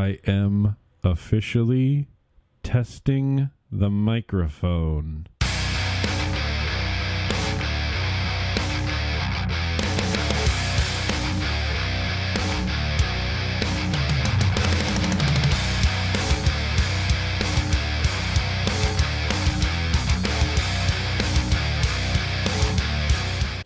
I 0.00 0.18
am 0.26 0.76
officially 1.04 2.08
testing 2.62 3.50
the 3.70 3.90
microphone. 3.90 5.26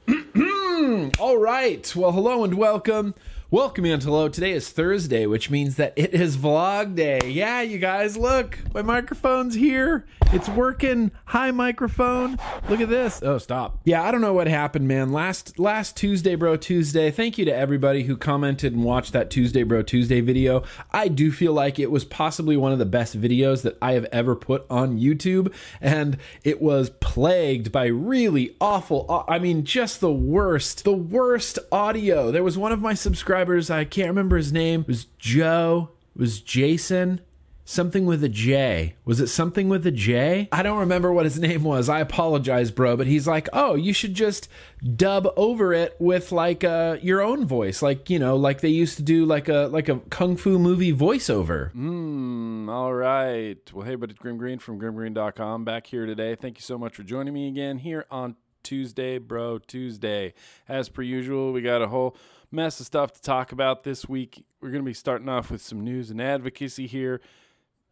All 1.21 1.39
right. 1.39 1.95
Well, 1.95 2.11
hello 2.11 2.43
and 2.43 2.55
welcome. 2.55 3.15
Welcome, 3.55 3.85
Antelo. 3.85 4.33
Today 4.33 4.51
is 4.51 4.69
Thursday, 4.69 5.27
which 5.27 5.49
means 5.49 5.77
that 5.77 5.93
it 5.95 6.13
is 6.13 6.37
vlog 6.37 6.97
day. 6.97 7.21
Yeah, 7.25 7.61
you 7.61 7.79
guys, 7.79 8.17
look. 8.17 8.59
My 8.75 8.83
microphone's 8.83 9.55
here. 9.55 10.07
It's 10.33 10.49
working. 10.49 11.13
Hi, 11.27 11.53
microphone. 11.53 12.37
Look 12.69 12.81
at 12.81 12.89
this. 12.89 13.23
Oh, 13.23 13.39
stop. 13.39 13.79
Yeah, 13.85 14.03
I 14.03 14.11
don't 14.11 14.23
know 14.23 14.33
what 14.33 14.49
happened, 14.49 14.89
man. 14.89 15.13
Last 15.13 15.57
last 15.57 15.97
Tuesday, 15.97 16.35
bro, 16.35 16.57
Tuesday. 16.57 17.13
Thank 17.13 17.39
you 17.39 17.45
to 17.45 17.55
everybody 17.55 18.03
who 18.03 18.17
commented 18.17 18.73
and 18.73 18.83
watched 18.83 19.13
that 19.13 19.31
Tuesday, 19.31 19.63
bro, 19.63 19.83
Tuesday 19.83 20.21
video. 20.21 20.65
I 20.91 21.07
do 21.07 21.31
feel 21.31 21.53
like 21.53 21.79
it 21.79 21.93
was 21.93 22.05
possibly 22.05 22.57
one 22.57 22.73
of 22.73 22.81
the 22.81 22.85
best 22.85 23.21
videos 23.21 23.63
that 23.63 23.79
I 23.81 23.93
have 23.93 24.07
ever 24.07 24.35
put 24.35 24.67
on 24.69 24.99
YouTube, 24.99 25.55
and 25.81 26.19
it 26.43 26.61
was 26.61 26.91
plagued 26.91 27.71
by 27.71 27.87
really 27.87 28.57
awful. 28.61 29.25
I 29.29 29.39
mean, 29.39 29.63
just 29.63 30.01
the 30.01 30.13
worst, 30.13 30.83
the 30.83 30.93
worst 30.93 31.61
audio. 31.71 32.33
There 32.33 32.43
was 32.43 32.59
one 32.59 32.73
of 32.73 32.81
my 32.81 32.95
subscribers. 32.95 33.44
I 33.71 33.85
can't 33.85 34.09
remember 34.09 34.37
his 34.37 34.53
name. 34.53 34.83
It 34.83 34.89
was 34.89 35.05
Joe. 35.19 35.91
It 36.15 36.21
was 36.21 36.41
Jason 36.41 37.21
something 37.65 38.05
with 38.05 38.23
a 38.23 38.29
J. 38.29 38.95
Was 39.05 39.21
it 39.21 39.29
something 39.29 39.69
with 39.69 39.87
a 39.87 39.91
J? 39.91 40.49
I 40.53 40.63
don't 40.63 40.79
remember 40.79 41.13
what 41.13 41.25
his 41.25 41.39
name 41.39 41.65
was. 41.65 41.89
I 41.89 42.01
apologize, 42.01 42.71
bro. 42.71 42.97
But 42.97 43.07
he's 43.07 43.27
like, 43.27 43.49
oh, 43.53 43.75
you 43.75 43.93
should 43.93 44.15
just 44.15 44.49
dub 44.97 45.29
over 45.37 45.73
it 45.73 45.97
with 45.99 46.31
like 46.31 46.63
uh, 46.63 46.99
your 47.03 47.23
own 47.23 47.47
voice, 47.47 47.83
like 47.83 48.11
you 48.11 48.19
know, 48.19 48.37
like 48.37 48.61
they 48.61 48.69
used 48.69 48.97
to 48.99 49.03
do, 49.03 49.25
like 49.25 49.49
a 49.49 49.69
like 49.73 49.89
a 49.89 49.97
kung 50.11 50.37
fu 50.37 50.59
movie 50.59 50.93
voiceover. 50.93 51.73
Mm, 51.73 52.69
all 52.69 52.95
right. 52.95 53.59
Well, 53.73 53.87
hey, 53.87 53.95
but 53.95 54.11
it's 54.11 54.19
Grimm 54.19 54.37
Green 54.37 54.59
from 54.59 54.81
grimmgreen.com 54.81 55.65
back 55.65 55.87
here 55.87 56.07
today. 56.07 56.35
Thank 56.35 56.59
you 56.59 56.63
so 56.63 56.79
much 56.79 56.95
for 56.95 57.03
joining 57.03 57.35
me 57.35 57.49
again 57.49 57.79
here 57.79 58.07
on 58.11 58.37
Tuesday, 58.63 59.19
bro, 59.19 59.59
Tuesday. 59.59 60.35
As 60.69 60.89
per 60.89 61.03
usual, 61.03 61.53
we 61.53 61.61
got 61.63 61.83
a 61.83 61.89
whole 61.89 62.17
mess 62.55 62.81
of 62.81 62.87
stuff 62.87 63.13
to 63.13 63.23
talk 63.23 63.53
about 63.53 63.85
this 63.85 64.09
week. 64.09 64.45
We're 64.61 64.71
going 64.71 64.83
to 64.83 64.89
be 64.89 64.95
starting 64.95 65.29
off 65.29 65.51
with 65.51 65.61
some 65.61 65.83
news 65.83 66.11
and 66.11 66.21
advocacy 66.21 66.87
here 66.87 67.21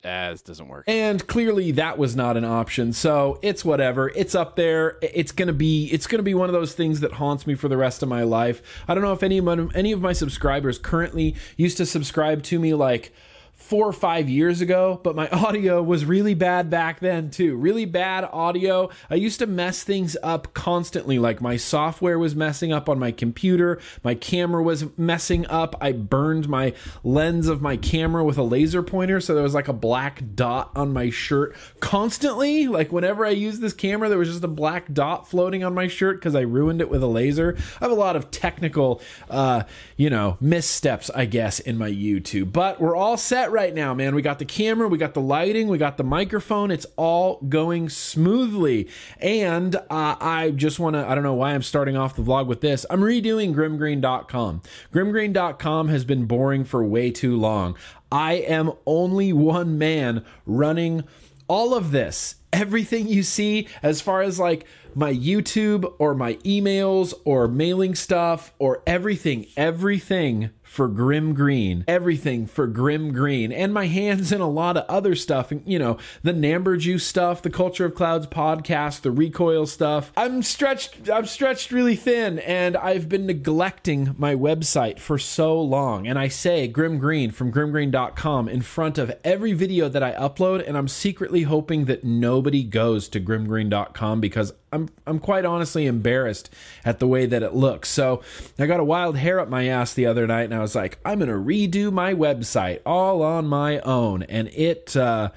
as 0.05 0.43
doesn't 0.43 0.69
work. 0.69 0.85
And 0.89 1.27
clearly 1.27 1.71
that 1.73 1.99
was 1.99 2.17
not 2.17 2.37
an 2.37 2.45
option. 2.45 2.93
So 2.93 3.39
it's 3.43 3.65
whatever. 3.65 4.09
It's 4.11 4.35
up 4.35 4.57
there. 4.57 4.99
It's 5.01 5.33
gonna 5.33 5.53
be 5.53 5.87
it's 5.87 6.07
gonna 6.07 6.23
be 6.23 6.35
one 6.35 6.49
of 6.49 6.53
those 6.53 6.75
things 6.75 7.01
that 7.01 7.13
haunts 7.15 7.47
me 7.47 7.55
for 7.55 7.69
the 7.69 7.77
rest 7.77 8.03
of 8.03 8.09
my 8.09 8.23
life. 8.23 8.63
I 8.89 8.95
don't 8.95 9.03
know 9.03 9.13
if 9.13 9.23
any 9.23 9.39
of 9.39 9.77
any 9.77 9.93
of 9.93 10.01
my 10.01 10.13
subscribers 10.13 10.79
currently 10.79 11.37
used 11.57 11.77
to 11.77 11.87
subscribe 11.87 12.43
to 12.45 12.59
me 12.59 12.75
like 12.75 13.13
four 13.63 13.87
or 13.87 13.93
five 13.93 14.29
years 14.29 14.61
ago, 14.61 15.01
but 15.03 15.15
my 15.15 15.29
audio 15.31 15.83
was 15.83 16.05
really 16.05 16.35
bad 16.35 16.69
back 16.69 17.01
then 17.01 17.31
too. 17.31 17.57
Really 17.57 17.85
bad 17.85 18.29
audio. 18.33 18.91
I 19.09 19.15
used 19.15 19.39
to 19.39 19.47
mess 19.47 19.85
things 19.85 20.17
up 20.23 20.53
constantly. 20.53 21.19
Like 21.19 21.41
my 21.41 21.57
software 21.57 22.19
was 22.19 22.35
messing 22.35 22.73
up 22.73 22.89
on 22.89 22.99
my 22.99 23.13
computer, 23.13 23.81
my 24.03 24.15
camera 24.15 24.63
was 24.63 24.87
messing 24.99 25.47
up. 25.47 25.77
I 25.81 25.93
burned 25.93 26.49
my 26.49 26.75
lens 27.05 27.49
of 27.49 27.63
my 27.63 27.77
camera 27.77 28.25
with 28.25 28.37
a 28.37 28.43
laser 28.43 28.83
pointer, 28.83 29.21
so 29.21 29.35
there 29.35 29.45
was 29.45 29.55
like 29.55 29.69
a 29.69 29.73
black 29.73 30.23
dot 30.35 30.73
on 30.75 30.93
my 30.93 31.11
shirt 31.11 31.55
constantly. 31.81 32.67
Like 32.67 32.93
whenever 32.93 33.25
I 33.25 33.31
used 33.31 33.61
this 33.61 33.73
camera, 33.73 34.09
there 34.09 34.19
was 34.19 34.29
just 34.29 34.45
a 34.45 34.49
black 34.49 34.93
dot 34.93 35.29
floating 35.29 35.63
on 35.63 35.73
my 35.73 35.87
shirt 35.87 36.19
because 36.19 36.35
I 36.35 36.41
ruined 36.41 36.81
it 36.81 36.91
with 36.91 37.03
a 37.03 37.07
laser. 37.07 37.57
I 37.81 37.85
have 37.85 37.93
a 37.93 37.95
lot 37.95 38.17
of 38.17 38.31
technical, 38.31 39.01
uh, 39.31 39.63
you 39.97 40.11
know, 40.11 40.37
missteps, 40.41 41.11
I 41.15 41.27
guess, 41.27 41.61
in 41.61 41.79
my 41.79 41.91
YouTube, 41.91 42.53
but 42.53 42.81
we're 42.81 42.97
all 42.97 43.17
set 43.17 43.52
right 43.53 43.75
now, 43.75 43.95
man. 43.95 44.15
We 44.15 44.23
got 44.23 44.39
the 44.39 44.45
camera, 44.45 44.89
we 44.89 44.99
got 44.99 45.15
the 45.15 45.21
lighting, 45.21 45.69
we 45.69 45.79
got 45.79 45.97
the 45.97 46.05
microphone. 46.05 46.71
It's 46.71 46.87
all 46.97 47.41
going 47.49 47.89
smoothly. 47.89 48.89
And 49.19 49.77
uh, 49.77 50.17
I 50.21 50.53
just 50.57 50.79
want 50.81 50.95
to, 50.95 51.07
I 51.07 51.15
don't 51.15 51.25
know 51.25 51.35
why 51.35 51.53
I'm 51.53 51.63
starting 51.63 51.97
off 51.97 52.17
the 52.17 52.23
vlog 52.23 52.47
with 52.47 52.61
this. 52.61 52.87
I'm 52.91 53.01
redoing 53.01 53.55
grimmgreen.com. 53.55 54.63
Grimmgreen.com 54.93 55.89
has 55.89 56.05
been 56.05 56.25
boring 56.25 56.65
for 56.65 56.85
way 56.85 57.11
too 57.11 57.37
long. 57.37 57.77
I 58.11 58.35
am 58.35 58.73
only 58.87 59.33
one 59.33 59.79
man 59.79 60.25
running 60.47 61.05
all 61.49 61.75
of 61.75 61.91
this. 61.91 62.37
Everything 62.53 63.09
you 63.09 63.23
see, 63.23 63.69
as 63.83 64.01
far 64.01 64.21
as 64.21 64.39
like 64.39 64.67
my 64.95 65.13
YouTube 65.13 65.91
or 65.99 66.15
my 66.15 66.35
emails 66.37 67.15
or 67.25 67.49
mailing 67.49 67.95
stuff 67.95 68.53
or 68.59 68.83
everything, 68.87 69.47
everything 69.57 70.51
for 70.73 70.89
Grimm 70.89 71.35
Green, 71.35 71.85
everything 71.87 72.47
for 72.47 72.67
Grimm 72.67 73.13
Green, 73.13 73.53
and 73.53 73.75
my 73.75 73.89
hands 73.89 74.33
in 74.33 74.41
a 74.41 74.49
lot 74.49 74.79
of 74.79 74.87
other 74.89 75.15
stuff. 75.15 75.53
You 75.67 75.79
know, 75.79 75.99
the 76.23 76.33
Namber 76.33 76.79
Juice 76.79 77.07
stuff, 77.07 77.43
the 77.43 77.51
Culture 77.51 77.85
of 77.85 77.95
Clouds 77.95 78.27
podcast, 78.27 79.03
the 79.03 79.11
Recoil 79.11 79.67
stuff. 79.67 80.13
I'm 80.17 80.43
stretched. 80.43 81.11
I'm 81.11 81.27
stretched 81.27 81.73
really 81.73 81.95
thin, 81.95 82.39
and 82.39 82.75
I've 82.79 83.07
been 83.07 83.27
neglecting 83.27 84.15
my 84.17 84.35
website 84.35 84.99
for 84.99 85.19
so 85.19 85.61
long. 85.61 86.07
And 86.07 86.19
I 86.19 86.29
say 86.29 86.67
Grimm 86.69 86.97
Green 86.97 87.33
from 87.33 87.53
GrimmGreen.com 87.53 88.49
in 88.49 88.63
front 88.63 88.97
of 88.97 89.15
every 89.23 89.53
video 89.53 89.91
that 89.91 90.03
I 90.03 90.13
upload, 90.13 90.67
and 90.67 90.79
I'm 90.79 90.89
secretly 90.89 91.43
hoping 91.43 91.85
that 91.85 92.03
nobody 92.03 92.65
goes 92.65 93.11
to 93.11 93.21
GrimmGreen.com 93.21 94.23
because 94.23 94.55
I'm 94.73 94.89
I'm 95.07 95.19
quite 95.19 95.45
honestly 95.45 95.87
embarrassed 95.87 96.51
at 96.85 96.99
the 96.99 97.07
way 97.07 97.27
that 97.27 97.43
it 97.43 97.55
looks. 97.55 97.89
So 97.89 98.23
I 98.59 98.67
got 98.67 98.81
a 98.81 98.85
wild 98.85 99.17
hair 99.17 99.39
up 99.39 99.49
my 99.49 99.67
ass 99.69 99.95
the 99.95 100.07
other 100.07 100.27
night, 100.27 100.45
and 100.45 100.55
I 100.55 100.61
was 100.61 100.75
like, 100.75 100.99
I'm 101.05 101.19
gonna 101.19 101.33
redo 101.33 101.93
my 101.93 102.15
website 102.15 102.81
all 102.87 103.23
on 103.23 103.47
my 103.47 103.81
own, 103.81 104.23
and 104.25 104.49
it. 104.49 104.97
Uh, 104.97 105.31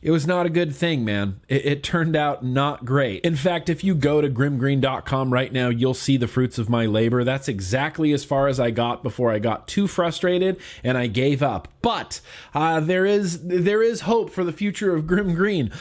it 0.00 0.12
was 0.12 0.28
not 0.28 0.46
a 0.46 0.50
good 0.50 0.74
thing, 0.74 1.04
man. 1.04 1.40
It, 1.48 1.66
it, 1.66 1.82
turned 1.82 2.14
out 2.14 2.44
not 2.44 2.84
great. 2.84 3.24
In 3.24 3.34
fact, 3.34 3.68
if 3.68 3.82
you 3.82 3.96
go 3.96 4.20
to 4.20 4.30
grimmgreen.com 4.30 5.32
right 5.32 5.52
now, 5.52 5.70
you'll 5.70 5.92
see 5.92 6.16
the 6.16 6.28
fruits 6.28 6.56
of 6.56 6.68
my 6.68 6.86
labor. 6.86 7.24
That's 7.24 7.48
exactly 7.48 8.12
as 8.12 8.24
far 8.24 8.46
as 8.46 8.60
I 8.60 8.70
got 8.70 9.02
before 9.02 9.32
I 9.32 9.40
got 9.40 9.66
too 9.66 9.88
frustrated 9.88 10.60
and 10.84 10.96
I 10.96 11.08
gave 11.08 11.42
up. 11.42 11.66
But 11.82 12.20
uh, 12.54 12.78
there 12.78 13.06
is 13.06 13.40
there 13.42 13.82
is 13.82 14.02
hope 14.02 14.30
for 14.30 14.44
the 14.44 14.52
future 14.52 14.94
of 14.94 15.08
Grimm 15.08 15.34
Green. 15.34 15.72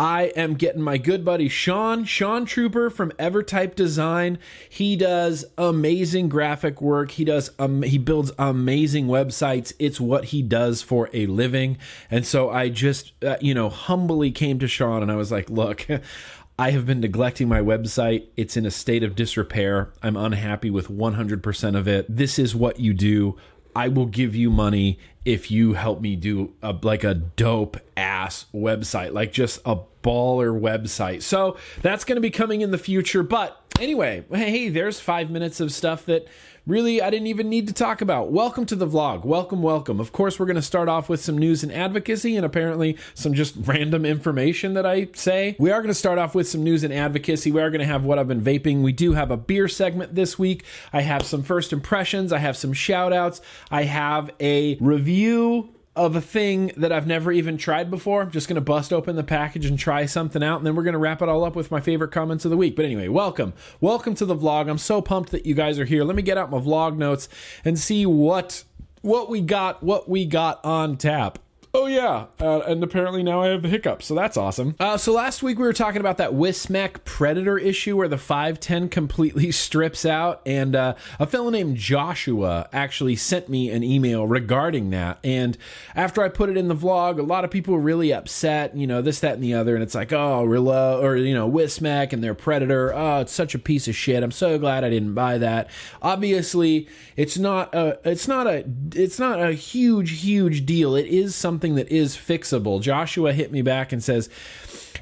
I 0.00 0.32
am 0.34 0.54
getting 0.54 0.80
my 0.80 0.96
good 0.96 1.26
buddy 1.26 1.50
Sean, 1.50 2.06
Sean 2.06 2.46
Trooper 2.46 2.88
from 2.88 3.10
Evertype 3.18 3.74
Design. 3.74 4.38
He 4.66 4.96
does 4.96 5.44
amazing 5.58 6.30
graphic 6.30 6.80
work. 6.80 7.10
He 7.10 7.24
does 7.26 7.50
um, 7.58 7.82
he 7.82 7.98
builds 7.98 8.32
amazing 8.38 9.08
websites. 9.08 9.74
It's 9.78 10.00
what 10.00 10.26
he 10.26 10.40
does 10.40 10.80
for 10.80 11.10
a 11.12 11.26
living. 11.26 11.76
And 12.10 12.24
so 12.24 12.48
I 12.48 12.70
just 12.70 13.12
uh, 13.22 13.36
you 13.42 13.52
know 13.52 13.68
humbly 13.68 14.30
came 14.30 14.58
to 14.60 14.68
Sean 14.68 15.02
and 15.02 15.12
I 15.12 15.16
was 15.16 15.30
like, 15.30 15.50
"Look, 15.50 15.86
I 16.58 16.70
have 16.70 16.86
been 16.86 17.00
neglecting 17.00 17.46
my 17.46 17.60
website. 17.60 18.26
It's 18.38 18.56
in 18.56 18.64
a 18.64 18.70
state 18.70 19.02
of 19.02 19.14
disrepair. 19.14 19.92
I'm 20.02 20.16
unhappy 20.16 20.70
with 20.70 20.88
100% 20.88 21.78
of 21.78 21.86
it. 21.86 22.06
This 22.08 22.38
is 22.38 22.54
what 22.54 22.80
you 22.80 22.94
do. 22.94 23.36
I 23.76 23.88
will 23.88 24.06
give 24.06 24.34
you 24.34 24.50
money 24.50 24.98
if 25.24 25.50
you 25.50 25.74
help 25.74 26.00
me 26.00 26.16
do 26.16 26.52
a, 26.62 26.72
like 26.82 27.04
a 27.04 27.14
dope 27.14 27.76
ass 27.96 28.46
website, 28.54 29.12
like 29.12 29.32
just 29.32 29.60
a 29.64 29.78
baller 30.02 30.58
website. 30.58 31.22
So 31.22 31.56
that's 31.82 32.04
going 32.04 32.16
to 32.16 32.22
be 32.22 32.30
coming 32.30 32.62
in 32.62 32.70
the 32.70 32.78
future. 32.78 33.22
But 33.22 33.60
anyway, 33.78 34.24
hey, 34.30 34.68
there's 34.68 34.98
five 35.00 35.30
minutes 35.30 35.60
of 35.60 35.72
stuff 35.72 36.06
that 36.06 36.26
really 36.66 37.02
I 37.02 37.10
didn't 37.10 37.28
even 37.28 37.48
need 37.48 37.66
to 37.68 37.72
talk 37.72 38.00
about. 38.00 38.30
Welcome 38.30 38.66
to 38.66 38.76
the 38.76 38.86
vlog. 38.86 39.24
Welcome, 39.24 39.62
welcome. 39.62 40.00
Of 40.00 40.12
course, 40.12 40.38
we're 40.38 40.46
going 40.46 40.56
to 40.56 40.62
start 40.62 40.88
off 40.88 41.08
with 41.08 41.20
some 41.20 41.38
news 41.38 41.62
and 41.62 41.72
advocacy 41.72 42.36
and 42.36 42.44
apparently 42.44 42.96
some 43.14 43.34
just 43.34 43.54
random 43.58 44.04
information 44.04 44.74
that 44.74 44.86
I 44.86 45.08
say. 45.14 45.56
We 45.58 45.70
are 45.70 45.80
going 45.80 45.88
to 45.88 45.94
start 45.94 46.18
off 46.18 46.34
with 46.34 46.48
some 46.48 46.62
news 46.62 46.84
and 46.84 46.92
advocacy. 46.92 47.50
We 47.50 47.60
are 47.60 47.70
going 47.70 47.80
to 47.80 47.86
have 47.86 48.04
what 48.04 48.18
I've 48.18 48.28
been 48.28 48.42
vaping. 48.42 48.82
We 48.82 48.92
do 48.92 49.12
have 49.12 49.30
a 49.30 49.36
beer 49.36 49.68
segment 49.68 50.14
this 50.14 50.38
week. 50.38 50.64
I 50.92 51.02
have 51.02 51.24
some 51.24 51.42
first 51.42 51.72
impressions. 51.72 52.32
I 52.32 52.38
have 52.38 52.56
some 52.56 52.72
shout 52.72 53.12
outs. 53.12 53.40
I 53.70 53.84
have 53.84 54.30
a 54.40 54.76
review 54.76 55.70
of 56.06 56.16
a 56.16 56.20
thing 56.20 56.72
that 56.78 56.92
I've 56.92 57.06
never 57.06 57.30
even 57.30 57.58
tried 57.58 57.90
before. 57.90 58.22
I'm 58.22 58.30
just 58.30 58.48
going 58.48 58.54
to 58.54 58.62
bust 58.62 58.90
open 58.90 59.16
the 59.16 59.22
package 59.22 59.66
and 59.66 59.78
try 59.78 60.06
something 60.06 60.42
out, 60.42 60.56
and 60.56 60.66
then 60.66 60.74
we're 60.74 60.82
going 60.82 60.94
to 60.94 60.98
wrap 60.98 61.20
it 61.20 61.28
all 61.28 61.44
up 61.44 61.54
with 61.54 61.70
my 61.70 61.80
favorite 61.80 62.10
comments 62.10 62.46
of 62.46 62.50
the 62.50 62.56
week. 62.56 62.74
But 62.74 62.86
anyway, 62.86 63.08
welcome. 63.08 63.52
Welcome 63.82 64.14
to 64.14 64.24
the 64.24 64.34
vlog. 64.34 64.70
I'm 64.70 64.78
so 64.78 65.02
pumped 65.02 65.30
that 65.32 65.44
you 65.44 65.54
guys 65.54 65.78
are 65.78 65.84
here. 65.84 66.02
Let 66.02 66.16
me 66.16 66.22
get 66.22 66.38
out 66.38 66.50
my 66.50 66.58
vlog 66.58 66.96
notes 66.96 67.28
and 67.66 67.78
see 67.78 68.06
what 68.06 68.64
what 69.02 69.28
we 69.28 69.42
got, 69.42 69.82
what 69.82 70.08
we 70.08 70.24
got 70.24 70.64
on 70.64 70.96
tap. 70.96 71.38
Oh 71.72 71.86
yeah, 71.86 72.26
uh, 72.40 72.62
and 72.66 72.82
apparently 72.82 73.22
now 73.22 73.42
I 73.42 73.48
have 73.48 73.62
the 73.62 73.68
hiccups, 73.68 74.06
so 74.06 74.14
that's 74.16 74.36
awesome. 74.36 74.74
Uh, 74.80 74.96
so 74.96 75.12
last 75.12 75.40
week 75.40 75.56
we 75.56 75.64
were 75.64 75.72
talking 75.72 76.00
about 76.00 76.16
that 76.16 76.32
Wismec 76.32 77.04
Predator 77.04 77.58
issue 77.58 77.96
where 77.96 78.08
the 78.08 78.18
510 78.18 78.88
completely 78.88 79.52
strips 79.52 80.04
out, 80.04 80.42
and 80.44 80.74
uh, 80.74 80.94
a 81.20 81.28
fellow 81.28 81.48
named 81.48 81.76
Joshua 81.76 82.68
actually 82.72 83.14
sent 83.14 83.48
me 83.48 83.70
an 83.70 83.84
email 83.84 84.26
regarding 84.26 84.90
that. 84.90 85.20
And 85.22 85.56
after 85.94 86.24
I 86.24 86.28
put 86.28 86.50
it 86.50 86.56
in 86.56 86.66
the 86.66 86.74
vlog, 86.74 87.20
a 87.20 87.22
lot 87.22 87.44
of 87.44 87.52
people 87.52 87.74
were 87.74 87.80
really 87.80 88.12
upset, 88.12 88.76
you 88.76 88.88
know, 88.88 89.00
this, 89.00 89.20
that, 89.20 89.34
and 89.34 89.42
the 89.44 89.54
other, 89.54 89.76
and 89.76 89.82
it's 89.84 89.94
like, 89.94 90.12
oh, 90.12 90.42
Rilla 90.42 90.98
or 90.98 91.14
you 91.16 91.34
know, 91.34 91.48
Wismec 91.48 92.12
and 92.12 92.20
their 92.20 92.34
Predator, 92.34 92.92
oh, 92.92 93.20
it's 93.20 93.32
such 93.32 93.54
a 93.54 93.60
piece 93.60 93.86
of 93.86 93.94
shit. 93.94 94.24
I'm 94.24 94.32
so 94.32 94.58
glad 94.58 94.82
I 94.82 94.90
didn't 94.90 95.14
buy 95.14 95.38
that. 95.38 95.70
Obviously, 96.02 96.88
it's 97.14 97.38
not 97.38 97.72
a, 97.72 98.00
it's 98.04 98.26
not 98.26 98.48
a, 98.48 98.64
it's 98.92 99.20
not 99.20 99.40
a 99.40 99.52
huge, 99.52 100.22
huge 100.22 100.66
deal. 100.66 100.96
It 100.96 101.06
is 101.06 101.36
something 101.36 101.59
something 101.60 101.74
that 101.74 101.88
is 101.88 102.16
fixable. 102.16 102.80
Joshua 102.80 103.34
hit 103.34 103.52
me 103.52 103.60
back 103.60 103.92
and 103.92 104.02
says, 104.02 104.30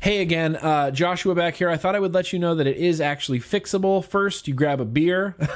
Hey 0.00 0.20
again, 0.20 0.56
uh, 0.56 0.90
Joshua 0.90 1.32
back 1.36 1.54
here. 1.54 1.70
I 1.70 1.76
thought 1.76 1.94
I 1.94 2.00
would 2.00 2.12
let 2.12 2.32
you 2.32 2.40
know 2.40 2.56
that 2.56 2.66
it 2.66 2.76
is 2.76 3.00
actually 3.00 3.38
fixable. 3.38 4.04
First, 4.04 4.48
you 4.48 4.54
grab 4.54 4.80
a 4.80 4.84
beer. 4.84 5.36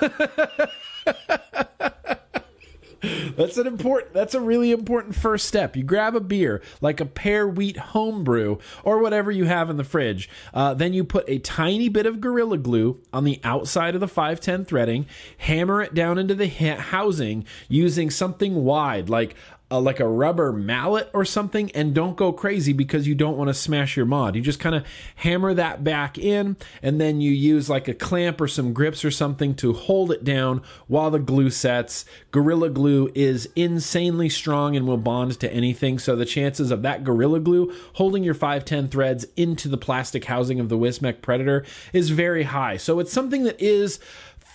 that's 3.36 3.56
an 3.56 3.66
important 3.66 4.12
that's 4.12 4.34
a 4.34 4.40
really 4.40 4.70
important 4.70 5.14
first 5.14 5.46
step 5.46 5.74
you 5.74 5.82
grab 5.82 6.14
a 6.14 6.20
beer 6.20 6.62
like 6.80 7.00
a 7.00 7.04
pear 7.04 7.48
wheat 7.48 7.76
homebrew 7.76 8.58
or 8.84 9.00
whatever 9.00 9.30
you 9.30 9.44
have 9.44 9.68
in 9.68 9.76
the 9.76 9.84
fridge 9.84 10.28
uh, 10.54 10.72
then 10.72 10.92
you 10.92 11.02
put 11.02 11.28
a 11.28 11.38
tiny 11.38 11.88
bit 11.88 12.06
of 12.06 12.20
gorilla 12.20 12.56
glue 12.56 13.00
on 13.12 13.24
the 13.24 13.40
outside 13.42 13.94
of 13.94 14.00
the 14.00 14.06
510 14.06 14.64
threading 14.64 15.06
hammer 15.38 15.82
it 15.82 15.94
down 15.94 16.16
into 16.16 16.34
the 16.34 16.48
ha- 16.48 16.80
housing 16.80 17.44
using 17.68 18.08
something 18.08 18.62
wide 18.64 19.10
like 19.10 19.34
a, 19.72 19.80
like 19.80 20.00
a 20.00 20.06
rubber 20.06 20.52
mallet 20.52 21.08
or 21.14 21.24
something 21.24 21.70
and 21.72 21.94
don't 21.94 22.16
go 22.16 22.30
crazy 22.30 22.74
because 22.74 23.08
you 23.08 23.14
don't 23.14 23.38
want 23.38 23.48
to 23.48 23.54
smash 23.54 23.96
your 23.96 24.04
mod. 24.04 24.36
You 24.36 24.42
just 24.42 24.60
kind 24.60 24.74
of 24.74 24.84
hammer 25.16 25.54
that 25.54 25.82
back 25.82 26.18
in 26.18 26.56
and 26.82 27.00
then 27.00 27.22
you 27.22 27.32
use 27.32 27.70
like 27.70 27.88
a 27.88 27.94
clamp 27.94 28.40
or 28.40 28.46
some 28.46 28.74
grips 28.74 29.02
or 29.02 29.10
something 29.10 29.54
to 29.56 29.72
hold 29.72 30.12
it 30.12 30.24
down 30.24 30.62
while 30.88 31.10
the 31.10 31.18
glue 31.18 31.48
sets. 31.48 32.04
Gorilla 32.30 32.68
Glue 32.68 33.10
is 33.14 33.48
insanely 33.56 34.28
strong 34.28 34.76
and 34.76 34.86
will 34.86 34.98
bond 34.98 35.40
to 35.40 35.50
anything. 35.50 35.98
So 35.98 36.14
the 36.16 36.26
chances 36.26 36.70
of 36.70 36.82
that 36.82 37.02
Gorilla 37.02 37.40
Glue 37.40 37.74
holding 37.94 38.22
your 38.22 38.34
510 38.34 38.88
threads 38.88 39.26
into 39.36 39.68
the 39.68 39.78
plastic 39.78 40.26
housing 40.26 40.60
of 40.60 40.68
the 40.68 40.76
Wismec 40.76 41.22
Predator 41.22 41.64
is 41.94 42.10
very 42.10 42.42
high. 42.42 42.76
So 42.76 42.98
it's 42.98 43.12
something 43.12 43.44
that 43.44 43.58
is 43.58 43.98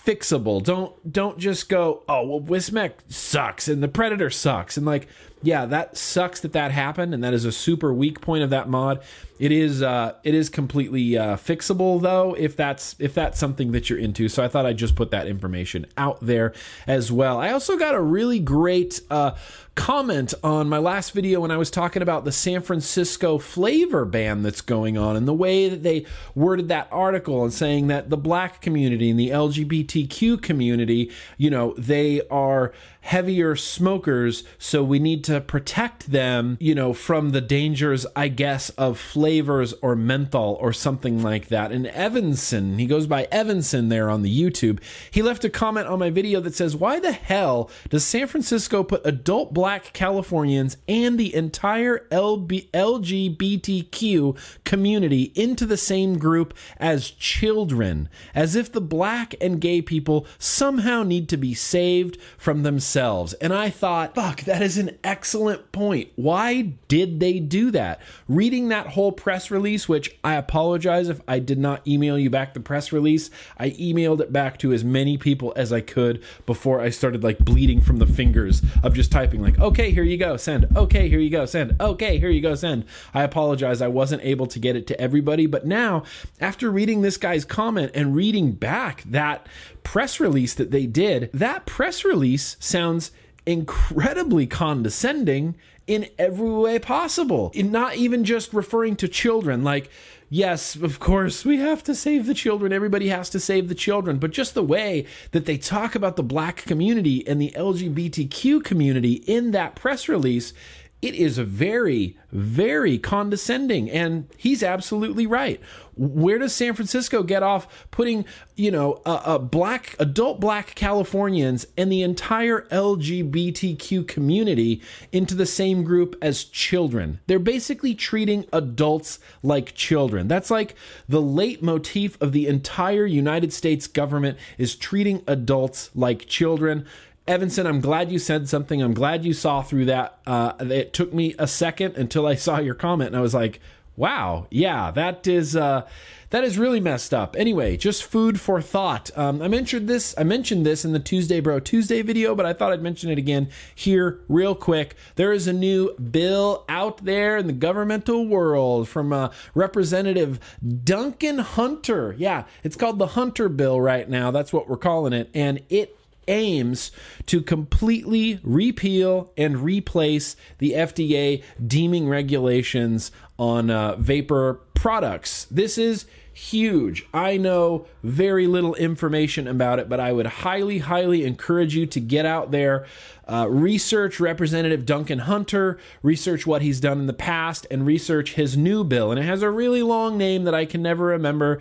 fixable. 0.08 0.62
Don't 0.62 1.12
don't 1.12 1.38
just 1.38 1.68
go, 1.68 2.02
oh 2.08 2.26
well, 2.26 2.40
Wismec 2.40 2.92
sucks 3.08 3.68
and 3.68 3.82
the 3.82 3.88
Predator 3.88 4.30
sucks, 4.30 4.76
and 4.76 4.86
like, 4.86 5.06
yeah, 5.42 5.66
that 5.66 5.96
sucks 5.96 6.40
that 6.40 6.52
that 6.52 6.72
happened, 6.72 7.14
and 7.14 7.22
that 7.22 7.32
is 7.32 7.44
a 7.44 7.52
super 7.52 7.92
weak 7.92 8.20
point 8.20 8.42
of 8.42 8.50
that 8.50 8.68
mod. 8.68 9.00
It 9.38 9.52
is 9.52 9.82
uh, 9.82 10.14
it 10.24 10.34
is 10.34 10.48
completely 10.48 11.16
uh, 11.16 11.36
fixable 11.36 12.00
though 12.02 12.34
if 12.34 12.56
that's 12.56 12.96
if 12.98 13.14
that's 13.14 13.38
something 13.38 13.70
that 13.72 13.88
you're 13.88 13.98
into. 13.98 14.28
So 14.28 14.42
I 14.42 14.48
thought 14.48 14.66
I'd 14.66 14.76
just 14.76 14.96
put 14.96 15.12
that 15.12 15.28
information 15.28 15.86
out 15.96 16.18
there 16.20 16.52
as 16.86 17.12
well. 17.12 17.38
I 17.38 17.50
also 17.50 17.76
got 17.76 17.94
a 17.94 18.00
really 18.00 18.40
great 18.40 19.00
uh, 19.10 19.36
comment 19.76 20.34
on 20.42 20.68
my 20.68 20.78
last 20.78 21.12
video 21.12 21.38
when 21.38 21.52
I 21.52 21.56
was 21.56 21.70
talking 21.70 22.02
about 22.02 22.24
the 22.24 22.32
San 22.32 22.62
Francisco 22.62 23.38
flavor 23.38 24.04
ban 24.04 24.42
that's 24.42 24.60
going 24.60 24.98
on 24.98 25.14
and 25.14 25.28
the 25.28 25.32
way 25.32 25.68
that 25.68 25.84
they 25.84 26.04
worded 26.34 26.66
that 26.66 26.88
article 26.90 27.44
and 27.44 27.52
saying 27.52 27.86
that 27.86 28.10
the 28.10 28.16
black 28.16 28.60
community 28.60 29.08
and 29.08 29.20
the 29.20 29.28
LGBTQ 29.28 30.42
community, 30.42 31.12
you 31.36 31.48
know, 31.48 31.74
they 31.78 32.22
are 32.28 32.72
heavier 33.08 33.56
smokers, 33.56 34.44
so 34.58 34.84
we 34.84 34.98
need 34.98 35.24
to 35.24 35.40
protect 35.40 36.12
them, 36.12 36.58
you 36.60 36.74
know, 36.74 36.92
from 36.92 37.30
the 37.30 37.40
dangers, 37.40 38.04
I 38.14 38.28
guess, 38.28 38.68
of 38.70 39.00
flavors 39.00 39.72
or 39.80 39.96
menthol 39.96 40.58
or 40.60 40.74
something 40.74 41.22
like 41.22 41.48
that. 41.48 41.72
And 41.72 41.86
Evanson, 41.86 42.78
he 42.78 42.84
goes 42.84 43.06
by 43.06 43.26
Evanson 43.32 43.88
there 43.88 44.10
on 44.10 44.20
the 44.20 44.42
YouTube, 44.42 44.78
he 45.10 45.22
left 45.22 45.42
a 45.42 45.48
comment 45.48 45.86
on 45.86 45.98
my 45.98 46.10
video 46.10 46.38
that 46.40 46.54
says, 46.54 46.76
Why 46.76 47.00
the 47.00 47.12
hell 47.12 47.70
does 47.88 48.04
San 48.04 48.26
Francisco 48.26 48.82
put 48.84 49.06
adult 49.06 49.54
black 49.54 49.94
Californians 49.94 50.76
and 50.86 51.18
the 51.18 51.34
entire 51.34 52.06
LB- 52.10 52.70
LGBTQ 52.72 54.36
community 54.64 55.32
into 55.34 55.64
the 55.64 55.78
same 55.78 56.18
group 56.18 56.52
as 56.76 57.10
children? 57.10 58.10
As 58.34 58.54
if 58.54 58.70
the 58.70 58.82
black 58.82 59.34
and 59.40 59.62
gay 59.62 59.80
people 59.80 60.26
somehow 60.38 61.04
need 61.04 61.30
to 61.30 61.38
be 61.38 61.54
saved 61.54 62.20
from 62.36 62.64
themselves 62.64 62.97
themselves. 62.98 63.32
And 63.34 63.52
I 63.52 63.70
thought, 63.70 64.16
fuck, 64.16 64.40
that 64.42 64.60
is 64.60 64.76
an 64.76 64.98
excellent 65.04 65.70
point. 65.70 66.10
Why 66.16 66.72
did 66.88 67.20
they 67.20 67.38
do 67.38 67.70
that? 67.70 68.00
Reading 68.26 68.68
that 68.68 68.88
whole 68.88 69.12
press 69.12 69.52
release, 69.52 69.88
which 69.88 70.18
I 70.24 70.34
apologize 70.34 71.08
if 71.08 71.20
I 71.28 71.38
did 71.38 71.58
not 71.58 71.86
email 71.86 72.18
you 72.18 72.28
back 72.28 72.54
the 72.54 72.60
press 72.60 72.92
release, 72.92 73.30
I 73.56 73.70
emailed 73.70 74.20
it 74.20 74.32
back 74.32 74.58
to 74.58 74.72
as 74.72 74.82
many 74.82 75.16
people 75.16 75.52
as 75.54 75.72
I 75.72 75.80
could 75.80 76.24
before 76.44 76.80
I 76.80 76.90
started 76.90 77.22
like 77.22 77.38
bleeding 77.38 77.80
from 77.80 77.98
the 77.98 78.06
fingers 78.06 78.62
of 78.82 78.94
just 78.94 79.12
typing, 79.12 79.42
like, 79.42 79.60
okay, 79.60 79.92
here 79.92 80.02
you 80.02 80.16
go, 80.16 80.36
send. 80.36 80.66
Okay, 80.76 81.08
here 81.08 81.20
you 81.20 81.30
go, 81.30 81.46
send. 81.46 81.76
Okay, 81.80 82.18
here 82.18 82.30
you 82.30 82.40
go, 82.40 82.56
send. 82.56 82.84
I 83.14 83.22
apologize. 83.22 83.80
I 83.80 83.88
wasn't 83.88 84.24
able 84.24 84.48
to 84.48 84.58
get 84.58 84.74
it 84.74 84.88
to 84.88 85.00
everybody. 85.00 85.46
But 85.46 85.66
now, 85.66 86.02
after 86.40 86.68
reading 86.68 87.02
this 87.02 87.16
guy's 87.16 87.44
comment 87.44 87.92
and 87.94 88.16
reading 88.16 88.52
back 88.52 89.04
that 89.04 89.46
press 89.88 90.20
release 90.20 90.52
that 90.52 90.70
they 90.70 90.84
did, 90.84 91.30
that 91.32 91.64
press 91.64 92.04
release 92.04 92.58
sounds 92.60 93.10
incredibly 93.46 94.46
condescending 94.46 95.54
in 95.86 96.06
every 96.18 96.50
way 96.50 96.78
possible. 96.78 97.50
In 97.54 97.72
not 97.72 97.96
even 97.96 98.22
just 98.22 98.52
referring 98.52 98.96
to 98.96 99.08
children, 99.08 99.64
like, 99.64 99.88
yes, 100.28 100.76
of 100.76 101.00
course, 101.00 101.42
we 101.42 101.56
have 101.56 101.82
to 101.84 101.94
save 101.94 102.26
the 102.26 102.34
children. 102.34 102.70
Everybody 102.70 103.08
has 103.08 103.30
to 103.30 103.40
save 103.40 103.70
the 103.70 103.74
children. 103.74 104.18
But 104.18 104.32
just 104.32 104.52
the 104.52 104.62
way 104.62 105.06
that 105.30 105.46
they 105.46 105.56
talk 105.56 105.94
about 105.94 106.16
the 106.16 106.22
black 106.22 106.58
community 106.66 107.26
and 107.26 107.40
the 107.40 107.54
LGBTQ 107.56 108.62
community 108.62 109.24
in 109.26 109.52
that 109.52 109.74
press 109.74 110.06
release 110.06 110.52
it 111.00 111.14
is 111.14 111.38
very, 111.38 112.16
very 112.32 112.98
condescending. 112.98 113.88
And 113.90 114.28
he's 114.36 114.62
absolutely 114.62 115.26
right. 115.26 115.60
Where 115.96 116.38
does 116.38 116.54
San 116.54 116.74
Francisco 116.74 117.22
get 117.22 117.42
off 117.42 117.88
putting, 117.90 118.24
you 118.54 118.70
know, 118.70 119.00
a, 119.04 119.22
a, 119.24 119.38
black, 119.38 119.96
adult 119.98 120.38
black 120.38 120.74
Californians 120.76 121.66
and 121.76 121.90
the 121.90 122.02
entire 122.02 122.62
LGBTQ 122.70 124.06
community 124.06 124.80
into 125.10 125.34
the 125.34 125.46
same 125.46 125.82
group 125.84 126.16
as 126.22 126.44
children? 126.44 127.20
They're 127.26 127.40
basically 127.40 127.94
treating 127.94 128.46
adults 128.52 129.18
like 129.42 129.74
children. 129.74 130.28
That's 130.28 130.50
like 130.50 130.74
the 131.08 131.22
leitmotif 131.22 132.20
of 132.20 132.32
the 132.32 132.46
entire 132.46 133.06
United 133.06 133.52
States 133.52 133.86
government 133.86 134.38
is 134.56 134.76
treating 134.76 135.22
adults 135.26 135.90
like 135.94 136.26
children. 136.26 136.86
Evanson, 137.28 137.66
I'm 137.66 137.82
glad 137.82 138.10
you 138.10 138.18
said 138.18 138.48
something. 138.48 138.82
I'm 138.82 138.94
glad 138.94 139.22
you 139.22 139.34
saw 139.34 139.62
through 139.62 139.84
that. 139.84 140.18
Uh, 140.26 140.54
it 140.60 140.94
took 140.94 141.12
me 141.12 141.34
a 141.38 141.46
second 141.46 141.96
until 141.96 142.26
I 142.26 142.34
saw 142.34 142.58
your 142.58 142.74
comment, 142.74 143.08
and 143.08 143.16
I 143.16 143.20
was 143.20 143.34
like, 143.34 143.60
"Wow, 143.96 144.46
yeah, 144.50 144.90
that 144.92 145.26
is 145.26 145.54
uh, 145.54 145.86
that 146.30 146.42
is 146.42 146.56
really 146.56 146.80
messed 146.80 147.12
up." 147.12 147.36
Anyway, 147.38 147.76
just 147.76 148.02
food 148.02 148.40
for 148.40 148.62
thought. 148.62 149.10
Um, 149.14 149.42
I 149.42 149.48
mentioned 149.48 149.88
this. 149.88 150.14
I 150.16 150.24
mentioned 150.24 150.64
this 150.64 150.86
in 150.86 150.92
the 150.92 150.98
Tuesday 150.98 151.40
Bro 151.40 151.60
Tuesday 151.60 152.00
video, 152.00 152.34
but 152.34 152.46
I 152.46 152.54
thought 152.54 152.72
I'd 152.72 152.80
mention 152.80 153.10
it 153.10 153.18
again 153.18 153.50
here, 153.74 154.20
real 154.26 154.54
quick. 154.54 154.96
There 155.16 155.34
is 155.34 155.46
a 155.46 155.52
new 155.52 155.94
bill 155.98 156.64
out 156.66 157.04
there 157.04 157.36
in 157.36 157.46
the 157.46 157.52
governmental 157.52 158.26
world 158.26 158.88
from 158.88 159.12
uh, 159.12 159.28
Representative 159.54 160.40
Duncan 160.82 161.40
Hunter. 161.40 162.14
Yeah, 162.16 162.44
it's 162.64 162.76
called 162.76 162.98
the 162.98 163.08
Hunter 163.08 163.50
Bill 163.50 163.78
right 163.78 164.08
now. 164.08 164.30
That's 164.30 164.50
what 164.50 164.66
we're 164.66 164.78
calling 164.78 165.12
it, 165.12 165.28
and 165.34 165.60
it 165.68 165.97
aims 166.28 166.92
to 167.26 167.42
completely 167.42 168.40
repeal 168.42 169.32
and 169.36 169.58
replace 169.58 170.36
the 170.58 170.72
FDA 170.72 171.42
deeming 171.66 172.08
regulations 172.08 173.10
on 173.38 173.70
uh, 173.70 173.96
vapor 173.96 174.60
products. 174.74 175.46
This 175.50 175.78
is 175.78 176.06
huge. 176.38 177.04
I 177.12 177.36
know 177.36 177.86
very 178.04 178.46
little 178.46 178.76
information 178.76 179.48
about 179.48 179.80
it, 179.80 179.88
but 179.88 179.98
I 179.98 180.12
would 180.12 180.26
highly, 180.26 180.78
highly 180.78 181.24
encourage 181.24 181.74
you 181.74 181.84
to 181.86 181.98
get 181.98 182.24
out 182.24 182.52
there, 182.52 182.86
uh, 183.26 183.48
research 183.50 184.20
Representative 184.20 184.86
Duncan 184.86 185.20
Hunter, 185.20 185.78
research 186.00 186.46
what 186.46 186.62
he's 186.62 186.78
done 186.78 187.00
in 187.00 187.06
the 187.08 187.12
past, 187.12 187.66
and 187.72 187.84
research 187.84 188.34
his 188.34 188.56
new 188.56 188.84
bill. 188.84 189.10
And 189.10 189.18
it 189.18 189.24
has 189.24 189.42
a 189.42 189.50
really 189.50 189.82
long 189.82 190.16
name 190.16 190.44
that 190.44 190.54
I 190.54 190.64
can 190.64 190.80
never 190.80 191.06
remember, 191.06 191.58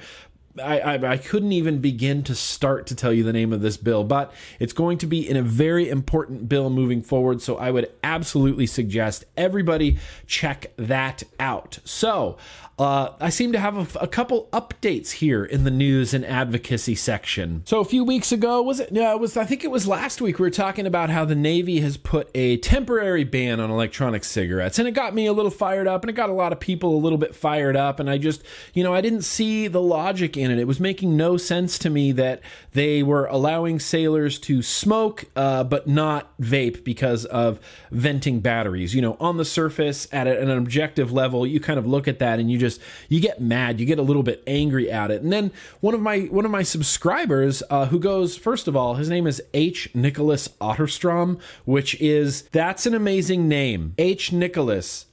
I, 0.62 0.80
I, 0.80 1.12
I 1.12 1.18
couldn't 1.18 1.52
even 1.52 1.80
begin 1.80 2.24
to 2.24 2.36
start 2.36 2.88
to 2.88 2.96
tell 2.96 3.14
you 3.14 3.24
the 3.24 3.34
name 3.34 3.54
of 3.54 3.62
this 3.62 3.78
bill, 3.78 4.04
but 4.04 4.34
it's 4.60 4.74
going 4.74 4.98
to 5.00 5.08
be 5.08 5.28
in 5.28 5.38
a 5.38 5.42
very 5.42 5.90
important 5.90 6.50
bill 6.50 6.70
moving 6.70 7.02
forward. 7.02 7.42
So 7.42 7.58
I 7.58 7.72
would 7.72 7.92
absolutely 8.04 8.66
suggest 8.66 9.26
everybody 9.36 9.98
check 10.26 10.72
that 10.78 11.24
out. 11.40 11.80
So 11.84 12.38
uh, 12.80 13.14
I 13.20 13.30
seem 13.30 13.54
to 13.54 13.60
have 13.60 13.96
a, 13.96 14.00
a, 14.02 14.08
couple 14.08 14.50
updates 14.54 15.14
here 15.14 15.44
in 15.44 15.64
the 15.64 15.72
news 15.72 16.14
and 16.14 16.24
advocacy 16.24 16.94
section. 16.94 17.64
So 17.66 17.80
a 17.80 17.86
few 17.86 18.04
weeks 18.04 18.32
ago, 18.32 18.62
was 18.62 18.80
it? 18.80 18.92
No, 18.92 19.12
it 19.14 19.20
was. 19.20 19.36
I 19.36 19.46
think 19.46 19.64
it 19.64 19.72
was 19.72 19.88
last 19.88 20.22
week. 20.22 20.38
We 20.38 20.44
were 20.44 20.52
talking 20.52 20.86
about 20.86 21.10
how 21.10 21.26
the 21.26 21.34
Navy 21.34 21.80
has 21.80 21.98
put 21.98 22.30
a 22.36 22.58
temporary 22.58 23.24
ban 23.24 23.60
on 23.60 23.72
electronic 23.72 24.24
cigarettes, 24.24 24.78
and 24.78 24.88
it 24.88 24.92
got 24.92 25.16
me 25.16 25.26
a 25.26 25.34
little 25.34 25.50
fired 25.50 25.88
up, 25.88 26.04
and 26.04 26.12
it 26.12 26.14
got 26.14 26.30
a 26.30 26.34
lot 26.34 26.54
of 26.54 26.60
people 26.60 26.96
a 26.96 27.02
little 27.02 27.18
bit 27.18 27.34
fired 27.34 27.76
up. 27.76 28.00
And 28.00 28.12
I 28.12 28.20
just, 28.20 28.44
you 28.76 28.84
know, 28.84 28.94
I 28.94 29.02
didn't 29.02 29.24
see 29.24 29.68
the 29.68 29.82
logic 29.82 30.38
in 30.38 30.52
it. 30.52 30.60
It 30.60 30.68
was 30.68 30.80
making 30.80 31.18
no 31.18 31.36
sense 31.36 31.80
to 31.80 31.90
me 31.90 32.12
that 32.12 32.42
they 32.74 33.02
were 33.02 33.26
allowing 33.26 33.80
sailors 33.80 34.38
to 34.42 34.62
smoke, 34.62 35.26
uh, 35.36 35.64
but 35.64 35.88
not 35.88 36.32
vape 36.40 36.84
because 36.84 37.26
of 37.26 37.60
venting 37.90 38.40
batteries. 38.40 38.94
You 38.94 39.02
know, 39.02 39.18
on 39.20 39.38
the 39.38 39.46
surface, 39.46 40.08
at 40.12 40.28
an 40.28 40.52
objective 40.52 41.12
level, 41.12 41.48
you 41.48 41.60
kind 41.60 41.80
of 41.80 41.88
look 41.88 42.08
at 42.08 42.20
that 42.20 42.38
and 42.38 42.52
you 42.52 42.60
just 42.60 42.67
just 42.68 42.82
you 43.10 43.20
get 43.20 43.42
mad, 43.42 43.80
you 43.80 43.86
get 43.86 44.00
a 44.00 44.04
little 44.04 44.24
bit 44.24 44.44
angry 44.48 44.92
at 44.92 45.12
it. 45.12 45.22
And 45.22 45.32
then 45.32 45.52
one 45.80 45.94
of 45.94 46.02
my 46.02 46.22
one 46.22 46.46
of 46.46 46.52
my 46.52 46.64
subscribers 46.64 47.64
uh, 47.70 47.88
who 47.88 48.00
goes 48.00 48.38
first 48.38 48.68
of 48.68 48.76
all, 48.76 48.96
his 48.96 49.10
name 49.10 49.28
is 49.28 49.42
H 49.54 49.90
Nicholas 49.94 50.48
Otterstrom, 50.62 51.40
which 51.66 52.00
is 52.02 52.44
that's 52.52 52.86
an 52.86 52.94
amazing 52.94 53.48
name. 53.48 53.94
H 53.98 54.32
Nicholas 54.32 55.07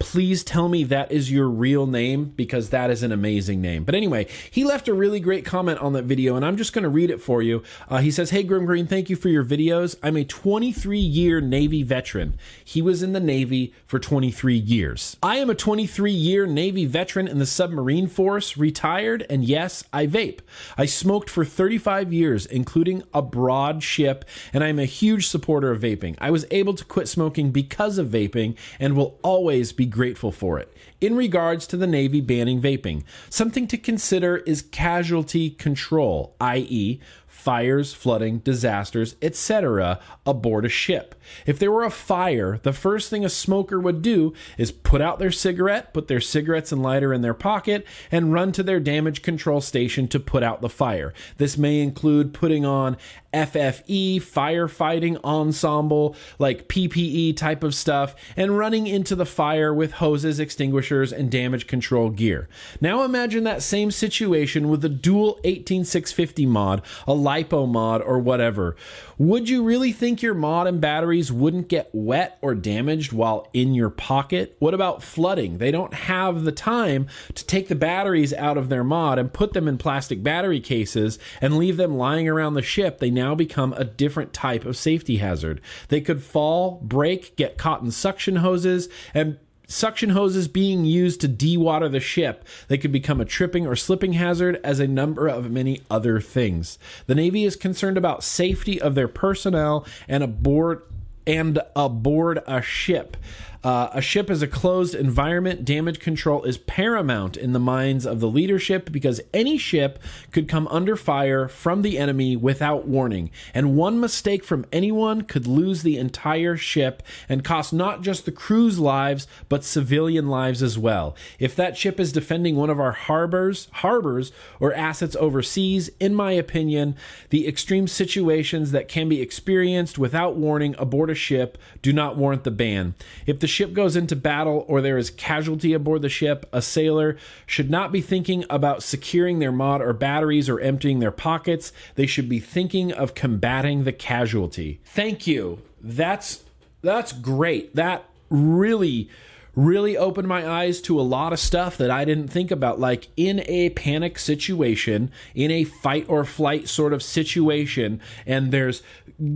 please 0.00 0.42
tell 0.42 0.68
me 0.68 0.82
that 0.82 1.12
is 1.12 1.30
your 1.30 1.48
real 1.48 1.86
name 1.86 2.24
because 2.34 2.70
that 2.70 2.90
is 2.90 3.02
an 3.02 3.12
amazing 3.12 3.60
name. 3.60 3.84
But 3.84 3.94
anyway, 3.94 4.26
he 4.50 4.64
left 4.64 4.88
a 4.88 4.94
really 4.94 5.20
great 5.20 5.44
comment 5.44 5.78
on 5.78 5.92
that 5.92 6.04
video, 6.04 6.34
and 6.36 6.44
I'm 6.44 6.56
just 6.56 6.72
going 6.72 6.82
to 6.84 6.88
read 6.88 7.10
it 7.10 7.20
for 7.20 7.42
you. 7.42 7.62
Uh, 7.88 7.98
he 7.98 8.10
says, 8.10 8.30
Hey, 8.30 8.42
Grimm 8.42 8.64
Green, 8.64 8.86
thank 8.86 9.10
you 9.10 9.14
for 9.14 9.28
your 9.28 9.44
videos. 9.44 9.96
I'm 10.02 10.16
a 10.16 10.24
23 10.24 10.98
year 10.98 11.40
Navy 11.40 11.82
veteran. 11.82 12.36
He 12.64 12.80
was 12.80 13.02
in 13.02 13.12
the 13.12 13.20
Navy 13.20 13.74
for 13.86 13.98
23 13.98 14.56
years. 14.56 15.18
I 15.22 15.36
am 15.36 15.50
a 15.50 15.54
23 15.54 16.10
year 16.10 16.46
Navy 16.46 16.86
veteran 16.86 17.28
in 17.28 17.38
the 17.38 17.46
submarine 17.46 18.06
force, 18.06 18.56
retired, 18.56 19.26
and 19.28 19.44
yes, 19.44 19.84
I 19.92 20.06
vape. 20.06 20.40
I 20.78 20.86
smoked 20.86 21.28
for 21.28 21.44
35 21.44 22.10
years, 22.10 22.46
including 22.46 23.02
a 23.12 23.20
broad 23.20 23.82
ship, 23.82 24.24
and 24.54 24.64
I'm 24.64 24.78
a 24.78 24.86
huge 24.86 25.28
supporter 25.28 25.70
of 25.70 25.82
vaping. 25.82 26.16
I 26.18 26.30
was 26.30 26.46
able 26.50 26.72
to 26.74 26.84
quit 26.86 27.06
smoking 27.06 27.50
because 27.50 27.98
of 27.98 28.08
vaping 28.08 28.56
and 28.78 28.96
will 28.96 29.18
always 29.22 29.72
be 29.72 29.89
grateful 29.90 30.32
for 30.32 30.58
it. 30.58 30.72
In 31.00 31.16
regards 31.16 31.66
to 31.68 31.76
the 31.76 31.86
Navy 31.86 32.20
banning 32.20 32.60
vaping, 32.60 33.04
something 33.28 33.66
to 33.68 33.78
consider 33.78 34.38
is 34.38 34.62
casualty 34.62 35.50
control, 35.50 36.34
i.e., 36.40 37.00
fires, 37.26 37.94
flooding, 37.94 38.38
disasters, 38.40 39.16
etc., 39.22 39.98
aboard 40.26 40.66
a 40.66 40.68
ship. 40.68 41.14
If 41.46 41.58
there 41.58 41.72
were 41.72 41.84
a 41.84 41.90
fire, 41.90 42.60
the 42.62 42.72
first 42.72 43.08
thing 43.08 43.24
a 43.24 43.30
smoker 43.30 43.80
would 43.80 44.02
do 44.02 44.34
is 44.58 44.70
put 44.70 45.00
out 45.00 45.18
their 45.18 45.30
cigarette, 45.30 45.94
put 45.94 46.08
their 46.08 46.20
cigarettes 46.20 46.70
and 46.70 46.82
lighter 46.82 47.14
in 47.14 47.22
their 47.22 47.32
pocket, 47.32 47.86
and 48.12 48.32
run 48.32 48.52
to 48.52 48.62
their 48.62 48.80
damage 48.80 49.22
control 49.22 49.62
station 49.62 50.06
to 50.08 50.20
put 50.20 50.42
out 50.42 50.60
the 50.60 50.68
fire. 50.68 51.14
This 51.38 51.56
may 51.56 51.80
include 51.80 52.34
putting 52.34 52.66
on 52.66 52.98
FFE, 53.32 54.16
firefighting 54.16 55.20
ensemble, 55.22 56.16
like 56.38 56.68
PPE 56.68 57.36
type 57.36 57.62
of 57.62 57.74
stuff, 57.74 58.14
and 58.36 58.58
running 58.58 58.86
into 58.86 59.14
the 59.14 59.26
fire 59.26 59.72
with 59.72 59.92
hoses, 59.92 60.40
extinguishers, 60.40 61.12
and 61.12 61.30
damage 61.30 61.66
control 61.66 62.10
gear. 62.10 62.48
Now 62.80 63.04
imagine 63.04 63.44
that 63.44 63.62
same 63.62 63.90
situation 63.90 64.68
with 64.68 64.84
a 64.84 64.88
dual 64.88 65.38
18650 65.44 66.46
mod, 66.46 66.82
a 67.06 67.12
LiPo 67.12 67.68
mod, 67.68 68.02
or 68.02 68.18
whatever. 68.18 68.76
Would 69.20 69.50
you 69.50 69.64
really 69.64 69.92
think 69.92 70.22
your 70.22 70.32
mod 70.32 70.66
and 70.66 70.80
batteries 70.80 71.30
wouldn't 71.30 71.68
get 71.68 71.90
wet 71.92 72.38
or 72.40 72.54
damaged 72.54 73.12
while 73.12 73.50
in 73.52 73.74
your 73.74 73.90
pocket? 73.90 74.56
What 74.60 74.72
about 74.72 75.02
flooding? 75.02 75.58
They 75.58 75.70
don't 75.70 75.92
have 75.92 76.44
the 76.44 76.52
time 76.52 77.06
to 77.34 77.44
take 77.44 77.68
the 77.68 77.74
batteries 77.74 78.32
out 78.32 78.56
of 78.56 78.70
their 78.70 78.82
mod 78.82 79.18
and 79.18 79.30
put 79.30 79.52
them 79.52 79.68
in 79.68 79.76
plastic 79.76 80.22
battery 80.22 80.58
cases 80.58 81.18
and 81.42 81.58
leave 81.58 81.76
them 81.76 81.98
lying 81.98 82.30
around 82.30 82.54
the 82.54 82.62
ship. 82.62 82.98
They 82.98 83.10
now 83.10 83.34
become 83.34 83.74
a 83.74 83.84
different 83.84 84.32
type 84.32 84.64
of 84.64 84.74
safety 84.74 85.18
hazard. 85.18 85.60
They 85.88 86.00
could 86.00 86.22
fall, 86.22 86.80
break, 86.82 87.36
get 87.36 87.58
caught 87.58 87.82
in 87.82 87.90
suction 87.90 88.36
hoses, 88.36 88.88
and 89.12 89.36
suction 89.70 90.10
hoses 90.10 90.48
being 90.48 90.84
used 90.84 91.20
to 91.20 91.28
dewater 91.28 91.90
the 91.90 92.00
ship. 92.00 92.44
They 92.68 92.78
could 92.78 92.92
become 92.92 93.20
a 93.20 93.24
tripping 93.24 93.66
or 93.66 93.76
slipping 93.76 94.14
hazard, 94.14 94.60
as 94.64 94.80
a 94.80 94.86
number 94.86 95.28
of 95.28 95.50
many 95.50 95.82
other 95.90 96.20
things. 96.20 96.78
The 97.06 97.14
Navy 97.14 97.44
is 97.44 97.56
concerned 97.56 97.96
about 97.96 98.24
safety 98.24 98.80
of 98.80 98.94
their 98.94 99.08
personnel 99.08 99.86
and 100.08 100.22
aboard 100.22 100.82
and 101.26 101.60
aboard 101.76 102.42
a 102.46 102.62
ship. 102.62 103.16
Uh, 103.62 103.90
a 103.92 104.00
ship 104.00 104.30
is 104.30 104.40
a 104.40 104.46
closed 104.46 104.94
environment. 104.94 105.66
Damage 105.66 106.00
control 106.00 106.44
is 106.44 106.56
paramount 106.56 107.36
in 107.36 107.52
the 107.52 107.58
minds 107.58 108.06
of 108.06 108.18
the 108.18 108.28
leadership 108.28 108.90
because 108.90 109.20
any 109.34 109.58
ship 109.58 109.98
could 110.32 110.48
come 110.48 110.66
under 110.68 110.96
fire 110.96 111.46
from 111.46 111.82
the 111.82 111.98
enemy 111.98 112.36
without 112.36 112.86
warning. 112.86 113.30
And 113.52 113.76
one 113.76 114.00
mistake 114.00 114.44
from 114.44 114.64
anyone 114.72 115.22
could 115.22 115.46
lose 115.46 115.82
the 115.82 115.98
entire 115.98 116.56
ship 116.56 117.02
and 117.28 117.44
cost 117.44 117.72
not 117.72 118.00
just 118.00 118.24
the 118.24 118.32
crew's 118.32 118.78
lives, 118.78 119.26
but 119.50 119.62
civilian 119.62 120.28
lives 120.28 120.62
as 120.62 120.78
well. 120.78 121.14
If 121.38 121.54
that 121.56 121.76
ship 121.76 122.00
is 122.00 122.12
defending 122.12 122.56
one 122.56 122.70
of 122.70 122.80
our 122.80 122.92
harbors, 122.92 123.68
harbors 123.72 124.32
or 124.58 124.72
assets 124.72 125.16
overseas, 125.16 125.90
in 126.00 126.14
my 126.14 126.32
opinion, 126.32 126.96
the 127.28 127.46
extreme 127.46 127.88
situations 127.88 128.70
that 128.70 128.88
can 128.88 129.06
be 129.08 129.20
experienced 129.20 129.98
without 129.98 130.36
warning 130.36 130.74
aboard 130.78 131.10
a 131.10 131.14
ship 131.14 131.58
do 131.82 131.92
not 131.92 132.16
warrant 132.16 132.44
the 132.44 132.50
ban. 132.50 132.94
If 133.26 133.40
the 133.40 133.49
ship 133.50 133.72
goes 133.72 133.96
into 133.96 134.16
battle 134.16 134.64
or 134.68 134.80
there 134.80 134.98
is 134.98 135.10
casualty 135.10 135.72
aboard 135.72 136.02
the 136.02 136.08
ship, 136.08 136.48
a 136.52 136.62
sailor 136.62 137.16
should 137.46 137.70
not 137.70 137.92
be 137.92 138.00
thinking 138.00 138.44
about 138.48 138.82
securing 138.82 139.38
their 139.38 139.52
mod 139.52 139.82
or 139.82 139.92
batteries 139.92 140.48
or 140.48 140.60
emptying 140.60 141.00
their 141.00 141.10
pockets. 141.10 141.72
They 141.94 142.06
should 142.06 142.28
be 142.28 142.40
thinking 142.40 142.92
of 142.92 143.14
combating 143.14 143.84
the 143.84 143.92
casualty. 143.92 144.80
Thank 144.84 145.26
you. 145.26 145.60
That's 145.80 146.44
that's 146.82 147.12
great. 147.12 147.74
That 147.76 148.04
really 148.30 149.10
really 149.56 149.96
opened 149.96 150.28
my 150.28 150.48
eyes 150.48 150.80
to 150.80 150.98
a 150.98 151.02
lot 151.02 151.32
of 151.32 151.38
stuff 151.38 151.76
that 151.76 151.90
I 151.90 152.04
didn't 152.04 152.28
think 152.28 152.50
about. 152.50 152.78
Like 152.78 153.08
in 153.16 153.42
a 153.46 153.70
panic 153.70 154.18
situation, 154.18 155.10
in 155.34 155.50
a 155.50 155.64
fight 155.64 156.06
or 156.08 156.24
flight 156.24 156.68
sort 156.68 156.92
of 156.92 157.02
situation, 157.02 158.00
and 158.26 158.52
there's 158.52 158.82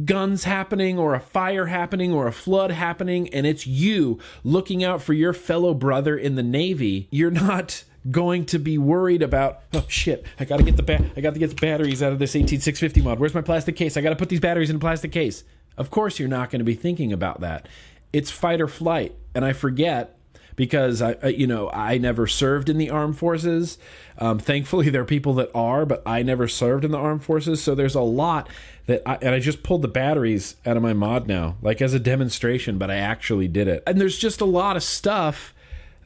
guns 0.05 0.45
happening, 0.45 0.99
or 0.99 1.15
a 1.15 1.21
fire 1.21 1.67
happening, 1.67 2.13
or 2.13 2.27
a 2.27 2.33
flood 2.33 2.71
happening, 2.71 3.29
and 3.35 3.47
it's 3.47 3.67
you 3.67 4.19
looking 4.43 4.83
out 4.83 5.03
for 5.03 5.13
your 5.13 5.33
fellow 5.33 5.75
brother 5.75 6.17
in 6.17 6.35
the 6.35 6.43
Navy, 6.43 7.09
you're 7.11 7.31
not 7.31 7.85
going 8.11 8.45
to 8.45 8.59
be 8.59 8.77
worried 8.77 9.23
about 9.23 9.63
oh 9.73 9.87
shit 9.89 10.27
i 10.39 10.45
gotta 10.45 10.63
get 10.63 10.77
the 10.77 10.83
ba- 10.83 11.11
i 11.17 11.23
gotta 11.23 11.39
get 11.39 11.49
the 11.49 11.57
batteries 11.57 12.03
out 12.03 12.13
of 12.13 12.19
this 12.19 12.37
18650 12.37 13.01
mod 13.01 13.19
where's 13.19 13.33
my 13.33 13.41
plastic 13.41 13.77
case 13.77 13.97
i 13.97 14.03
gotta 14.03 14.15
put 14.15 14.29
these 14.29 14.41
batteries 14.41 14.69
in 14.69 14.77
a 14.77 14.79
plastic 14.79 15.11
case 15.11 15.43
of 15.79 15.91
course 15.91 16.19
you're 16.19 16.29
not 16.29 16.51
going 16.51 16.59
to 16.59 16.67
be 16.67 16.75
thinking 16.75 17.15
about 17.15 17.41
that 17.41 17.67
it's 18.13 18.31
fight 18.31 18.61
or 18.61 18.69
flight 18.69 19.15
and 19.35 19.45
I 19.45 19.53
forget 19.53 20.17
because 20.57 21.03
I, 21.03 21.17
you 21.27 21.49
know, 21.49 21.69
I 21.71 21.99
never 21.99 22.29
served 22.29 22.69
in 22.69 22.79
the 22.79 22.89
armed 22.89 23.19
forces. 23.19 23.77
Um, 24.19 24.39
thankfully, 24.39 24.89
there 24.89 25.03
are 25.03 25.07
people 25.07 25.35
that 25.35 25.51
are, 25.53 25.85
but 25.85 26.01
I 26.07 26.23
never 26.23 26.47
served 26.47 26.85
in 26.85 26.93
the 26.93 26.99
armed 26.99 27.25
forces. 27.25 27.61
So 27.61 27.75
there's 27.75 27.97
a 27.97 28.01
lot 28.01 28.49
that, 28.87 29.03
I, 29.07 29.17
and 29.17 29.35
I 29.35 29.39
just 29.39 29.63
pulled 29.63 29.83
the 29.83 29.89
batteries 29.89 30.57
out 30.67 30.77
of 30.77 30.83
my 30.83 30.93
mod 30.93 31.27
now, 31.27 31.57
like 31.63 31.81
as 31.81 31.95
a 31.95 31.99
demonstration, 31.99 32.79
but 32.79 32.91
I 32.91 32.97
actually 32.97 33.49
did 33.49 33.69
it. 33.69 33.83
And 33.87 34.01
there's 34.01 34.19
just 34.19 34.41
a 34.41 34.47
lot 34.47 34.77
of 34.77 34.83
stuff 34.83 35.55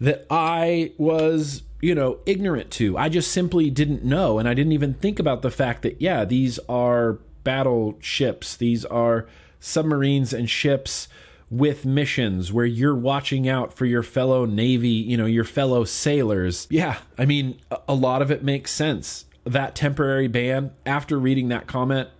that 0.00 0.26
I 0.30 0.92
was, 0.96 1.62
you 1.80 1.94
know, 1.94 2.18
ignorant 2.24 2.70
to. 2.72 2.96
I 2.96 3.08
just 3.08 3.32
simply 3.32 3.70
didn't 3.70 4.04
know, 4.04 4.38
and 4.38 4.48
I 4.48 4.54
didn't 4.54 4.72
even 4.72 4.94
think 4.94 5.18
about 5.18 5.42
the 5.42 5.50
fact 5.50 5.82
that 5.82 6.00
yeah, 6.00 6.24
these 6.24 6.58
are 6.68 7.18
battleships, 7.44 8.56
these 8.56 8.84
are 8.84 9.26
submarines 9.60 10.32
and 10.32 10.48
ships 10.48 11.08
with 11.50 11.84
missions 11.86 12.52
where 12.52 12.66
you're 12.66 12.94
watching 12.94 13.48
out 13.48 13.72
for 13.72 13.86
your 13.86 14.02
fellow 14.02 14.44
Navy, 14.44 14.88
you 14.88 15.16
know, 15.16 15.26
your 15.26 15.44
fellow 15.44 15.84
sailors. 15.84 16.66
Yeah, 16.70 16.98
I 17.16 17.24
mean, 17.24 17.58
a 17.88 17.94
lot 17.94 18.22
of 18.22 18.30
it 18.30 18.44
makes 18.44 18.70
sense. 18.70 19.24
That 19.44 19.74
temporary 19.74 20.28
ban, 20.28 20.72
after 20.84 21.18
reading 21.18 21.48
that 21.48 21.66
comment, 21.66 22.10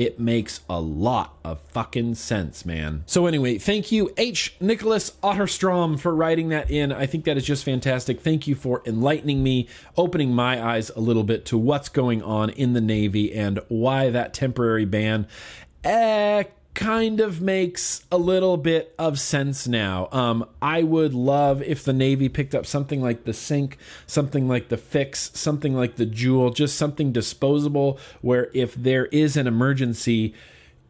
it 0.00 0.18
makes 0.18 0.62
a 0.66 0.80
lot 0.80 1.36
of 1.44 1.60
fucking 1.60 2.14
sense, 2.14 2.64
man. 2.64 3.04
So 3.04 3.26
anyway, 3.26 3.58
thank 3.58 3.92
you 3.92 4.10
H 4.16 4.54
Nicholas 4.58 5.10
Otterstrom 5.22 6.00
for 6.00 6.14
writing 6.14 6.48
that 6.48 6.70
in. 6.70 6.90
I 6.90 7.04
think 7.04 7.26
that 7.26 7.36
is 7.36 7.44
just 7.44 7.64
fantastic. 7.64 8.22
Thank 8.22 8.46
you 8.46 8.54
for 8.54 8.82
enlightening 8.86 9.42
me, 9.42 9.68
opening 9.98 10.34
my 10.34 10.58
eyes 10.58 10.88
a 10.96 11.00
little 11.00 11.22
bit 11.22 11.44
to 11.46 11.58
what's 11.58 11.90
going 11.90 12.22
on 12.22 12.48
in 12.48 12.72
the 12.72 12.80
Navy 12.80 13.34
and 13.34 13.60
why 13.68 14.08
that 14.08 14.32
temporary 14.32 14.86
ban 14.86 15.26
eh, 15.84 16.44
kind 16.74 17.20
of 17.20 17.40
makes 17.40 18.04
a 18.12 18.16
little 18.16 18.56
bit 18.56 18.94
of 18.98 19.18
sense 19.18 19.66
now. 19.66 20.08
Um, 20.12 20.48
I 20.62 20.82
would 20.82 21.12
love 21.14 21.62
if 21.62 21.84
the 21.84 21.92
Navy 21.92 22.28
picked 22.28 22.54
up 22.54 22.64
something 22.64 23.02
like 23.02 23.24
the 23.24 23.32
sync, 23.32 23.76
something 24.06 24.48
like 24.48 24.68
the 24.68 24.76
Phix, 24.76 25.30
something 25.34 25.74
like 25.74 25.96
the 25.96 26.06
Juul, 26.06 26.54
just 26.54 26.76
something 26.76 27.12
disposable 27.12 27.98
where 28.20 28.50
if 28.54 28.74
there 28.74 29.06
is 29.06 29.36
an 29.36 29.46
emergency, 29.46 30.34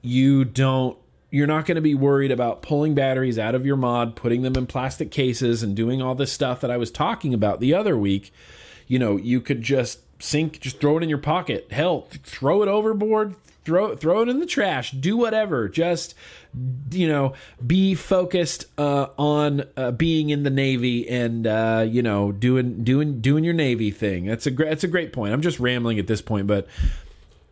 you 0.02 0.44
don't 0.44 0.96
you're 1.30 1.46
not 1.46 1.64
going 1.64 1.76
to 1.76 1.80
be 1.80 1.94
worried 1.94 2.32
about 2.32 2.60
pulling 2.60 2.94
batteries 2.94 3.38
out 3.38 3.54
of 3.54 3.64
your 3.64 3.76
mod, 3.76 4.16
putting 4.16 4.42
them 4.42 4.56
in 4.56 4.66
plastic 4.66 5.10
cases, 5.10 5.62
and 5.62 5.76
doing 5.76 6.02
all 6.02 6.14
this 6.14 6.32
stuff 6.32 6.60
that 6.60 6.70
I 6.70 6.76
was 6.76 6.90
talking 6.90 7.32
about 7.32 7.60
the 7.60 7.72
other 7.72 7.96
week. 7.96 8.32
You 8.88 8.99
know, 8.99 9.16
you 9.16 9.40
could 9.40 9.62
just 9.62 10.00
sink, 10.20 10.58
just 10.60 10.80
throw 10.80 10.99
it 10.99 11.04
in 11.04 11.08
your 11.08 11.18
pocket. 11.18 11.68
Hell, 11.70 12.08
throw 12.25 12.62
it 12.62 12.68
overboard, 12.68 13.37
throw 13.70 13.94
throw 13.94 14.22
it 14.22 14.28
in 14.28 14.40
the 14.40 14.46
trash. 14.46 14.90
Do 14.90 15.16
whatever. 15.16 15.68
Just 15.68 16.16
you 16.90 17.06
know, 17.06 17.34
be 17.64 17.94
focused 17.94 18.64
uh, 18.76 19.06
on 19.16 19.62
uh, 19.76 19.92
being 19.92 20.30
in 20.30 20.42
the 20.42 20.50
Navy 20.50 21.08
and 21.08 21.46
uh, 21.46 21.86
you 21.88 22.02
know 22.02 22.32
doing 22.32 22.82
doing 22.82 23.20
doing 23.20 23.44
your 23.44 23.54
Navy 23.54 23.92
thing. 23.92 24.26
That's 24.26 24.46
a 24.46 24.50
great 24.50 24.70
that's 24.70 24.82
a 24.82 24.88
great 24.88 25.12
point. 25.12 25.32
I'm 25.32 25.40
just 25.40 25.60
rambling 25.60 26.00
at 26.00 26.08
this 26.08 26.20
point, 26.20 26.48
but 26.48 26.66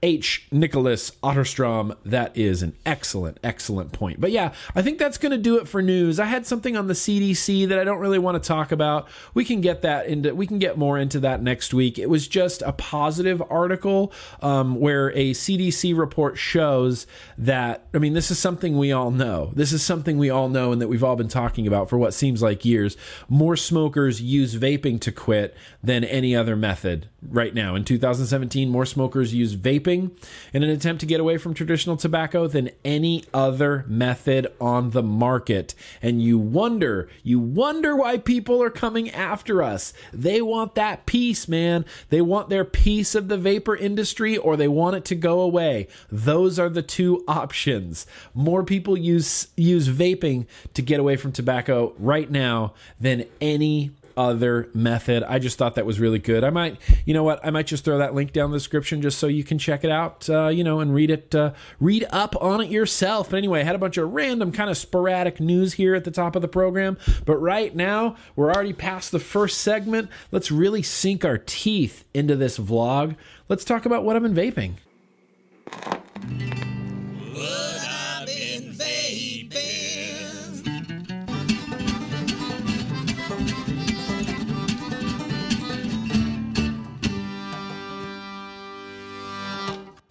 H. 0.03 0.47
Nicholas 0.53 1.11
Otterstrom. 1.23 1.97
That 2.05 2.37
is 2.37 2.63
an 2.63 2.75
excellent, 2.87 3.39
excellent 3.43 3.93
point. 3.93 4.21
But 4.21 4.31
yeah, 4.31 4.53
I 4.75 4.83
think 4.83 4.99
that's 4.99 5.19
going 5.19 5.33
to 5.33 5.39
do 5.39 5.59
it 5.59 5.67
for 5.67 5.83
news. 5.83 6.21
I 6.21 6.27
had 6.27 6.47
something 6.47 6.77
on 6.77 6.87
the 6.87 6.95
CDC 6.95 7.69
that 7.69 7.79
I 7.79 7.85
don't 7.85 7.99
really 7.99 8.19
want 8.19 8.43
to 8.43 8.47
talk 8.47 8.73
about. 8.73 9.09
We 9.35 9.45
can 9.45 9.61
get 9.61 9.83
that 9.83 10.07
into, 10.07 10.35
we 10.35 10.47
can 10.47 10.59
get 10.59 10.79
more 10.79 10.99
into 10.99 11.21
that 11.21 11.43
next 11.43 11.75
week. 11.75 11.99
It 11.99 12.09
was 12.09 12.29
just 12.29 12.63
a 12.63 12.73
positive 12.73 13.43
article 13.51 14.13
um, 14.41 14.77
where 14.77 15.11
a 15.11 15.33
CDC 15.33 15.97
report 15.97 16.39
shows 16.39 17.07
that, 17.37 17.87
I 17.93 17.99
mean, 17.99 18.13
this 18.13 18.31
is 18.31 18.39
something 18.39 18.79
we 18.79 18.93
all 18.93 19.11
know. 19.11 19.53
This 19.55 19.73
is 19.73 19.83
something 19.83 20.19
we 20.19 20.31
all 20.31 20.49
know 20.49 20.73
and 20.73 20.81
that 20.81 20.89
we've 20.89 21.05
all 21.05 21.17
been 21.17 21.29
talking 21.29 21.67
about 21.67 21.89
for 21.89 21.99
what 21.99 22.15
seems 22.15 22.43
like 22.43 22.65
years. 22.65 22.97
More 23.29 23.57
smokers 23.57 24.23
use 24.23 24.55
vaping 24.55 25.01
to 25.01 25.13
quit 25.13 25.57
than 25.83 26.05
any 26.05 26.37
other 26.37 26.57
method 26.57 27.09
right 27.23 27.53
now. 27.53 27.75
In 27.75 27.85
2017, 27.85 28.69
more 28.69 28.87
smokers 28.87 29.35
use 29.35 29.57
vaping 29.57 30.11
in 30.53 30.63
an 30.63 30.71
attempt 30.71 31.01
to 31.01 31.07
get 31.07 31.21
away 31.21 31.37
from 31.37 31.53
traditional 31.53 31.97
tobacco 31.97 32.47
than 32.47 32.71
any 32.85 33.25
other 33.35 33.85
method 33.89 34.47
on 34.61 34.91
the 34.91 35.03
market. 35.03 35.75
And 36.01 36.23
you 36.23 36.39
wonder, 36.39 37.09
you 37.23 37.41
wonder 37.41 37.97
why 37.97 38.19
people 38.19 38.63
are 38.63 38.71
coming 38.71 39.11
after 39.11 39.63
us. 39.63 39.93
They 40.13 40.41
want 40.41 40.75
that 40.77 41.07
piece, 41.07 41.49
man. 41.49 41.85
They 42.11 42.21
want 42.21 42.51
their 42.51 42.65
piece 42.65 43.15
of 43.15 43.29
the 43.29 43.39
vapor 43.39 43.77
industry 43.77 44.37
or 44.37 44.57
they 44.57 44.69
want 44.69 44.97
it 44.97 45.05
to 45.07 45.15
go 45.15 45.41
away. 45.41 45.89
Those 46.11 46.59
are 46.59 46.69
the 46.69 46.83
two 46.83 47.25
options. 47.27 48.07
More 48.35 48.63
people 48.63 48.97
use 48.97 49.49
use 49.57 49.89
vaping 49.89 50.47
to 50.75 50.83
get 50.83 51.01
away 51.01 51.17
from 51.17 51.33
tobacco 51.33 51.95
right 51.99 52.31
now 52.31 52.75
than 53.01 53.25
any 53.41 53.91
other 54.19 54.69
method. 54.75 55.23
I 55.23 55.39
just 55.39 55.57
thought 55.57 55.77
that 55.77 55.87
was 55.87 56.01
really 56.01 56.19
good. 56.19 56.43
I 56.43 56.51
might, 56.51 56.77
you 57.07 57.15
know 57.15 57.23
what? 57.23 57.39
I 57.47 57.51
might 57.51 57.69
just 57.69 57.85
throw 57.85 57.99
that 57.99 58.15
link 58.15 58.33
down 58.33 58.51
the 58.51 58.57
description 58.57 59.01
just 59.01 59.19
so 59.19 59.29
you 59.29 59.45
can 59.45 59.59
check 59.59 59.85
it 59.85 59.91
out, 59.91 60.29
uh, 60.29 60.49
you 60.49 60.65
know, 60.65 60.81
and 60.81 60.93
read 60.93 61.11
it, 61.11 61.35
uh, 61.35 61.53
read 61.79 62.05
up 62.11 62.35
on 62.43 62.61
it 62.61 62.69
yourself. 62.69 63.31
But 63.31 63.37
anyway, 63.37 63.61
I 63.61 63.63
had 63.63 63.77
a 63.77 63.79
bunch 63.79 63.97
of 63.97 64.13
random 64.13 64.51
kind 64.51 64.69
of 64.69 64.77
sporadic 64.77 65.39
news 65.39 65.75
here 65.75 65.95
at 65.95 66.03
the 66.03 66.11
top 66.11 66.35
of 66.35 66.43
the 66.43 66.49
program. 66.49 66.99
But 67.25 67.37
right 67.37 67.75
now, 67.75 68.17
we're 68.35 68.53
already 68.53 68.73
past 68.73 69.13
the 69.13 69.21
first 69.21 69.59
segment. 69.59 70.11
Let's 70.33 70.51
really 70.51 70.83
sink 70.83 71.25
our 71.25 71.39
teeth 71.39 72.05
into 72.13 72.35
this 72.35 72.59
vlog. 72.59 73.15
Let's 73.49 73.65
talk 73.65 73.87
about 73.87 74.03
what 74.03 74.17
I've 74.17 74.23
been 74.23 74.35
vaping. 74.35 74.75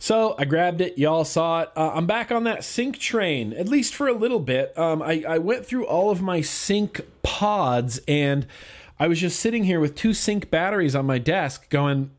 So 0.07 0.35
I 0.37 0.45
grabbed 0.45 0.79
it. 0.79 0.97
Y'all 0.97 1.25
saw 1.25 1.63
it. 1.63 1.71
Uh, 1.75 1.91
I'm 1.93 2.07
back 2.07 2.31
on 2.31 2.45
that 2.45 2.63
sync 2.63 2.97
train, 2.97 3.51
at 3.51 3.67
least 3.67 3.93
for 3.93 4.07
a 4.07 4.13
little 4.13 4.39
bit. 4.39 4.71
Um, 4.77 5.01
I, 5.01 5.21
I 5.27 5.37
went 5.37 5.65
through 5.65 5.85
all 5.85 6.11
of 6.11 6.21
my 6.21 6.39
sync 6.39 7.01
pods 7.23 7.99
and 8.07 8.47
I 8.97 9.09
was 9.09 9.19
just 9.19 9.37
sitting 9.37 9.65
here 9.65 9.81
with 9.81 9.95
two 9.95 10.13
sync 10.13 10.49
batteries 10.49 10.95
on 10.95 11.05
my 11.05 11.17
desk 11.17 11.69
going, 11.69 12.11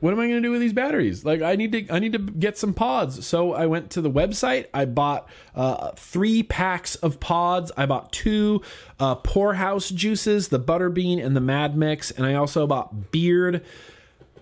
what 0.00 0.12
am 0.12 0.18
I 0.18 0.24
going 0.26 0.42
to 0.42 0.48
do 0.48 0.50
with 0.50 0.60
these 0.60 0.72
batteries? 0.72 1.24
Like 1.24 1.40
I 1.40 1.54
need 1.54 1.70
to 1.70 1.88
I 1.88 2.00
need 2.00 2.14
to 2.14 2.18
get 2.18 2.58
some 2.58 2.74
pods. 2.74 3.24
So 3.24 3.52
I 3.52 3.66
went 3.66 3.90
to 3.90 4.00
the 4.00 4.10
website. 4.10 4.66
I 4.74 4.84
bought 4.84 5.28
uh, 5.54 5.92
three 5.92 6.42
packs 6.42 6.96
of 6.96 7.20
pods. 7.20 7.70
I 7.76 7.86
bought 7.86 8.10
two 8.10 8.60
uh, 8.98 9.14
Poorhouse 9.14 9.90
juices, 9.90 10.48
the 10.48 10.58
Butterbean 10.58 11.24
and 11.24 11.36
the 11.36 11.40
Mad 11.40 11.76
Mix, 11.76 12.10
and 12.10 12.26
I 12.26 12.34
also 12.34 12.66
bought 12.66 13.12
Beard 13.12 13.64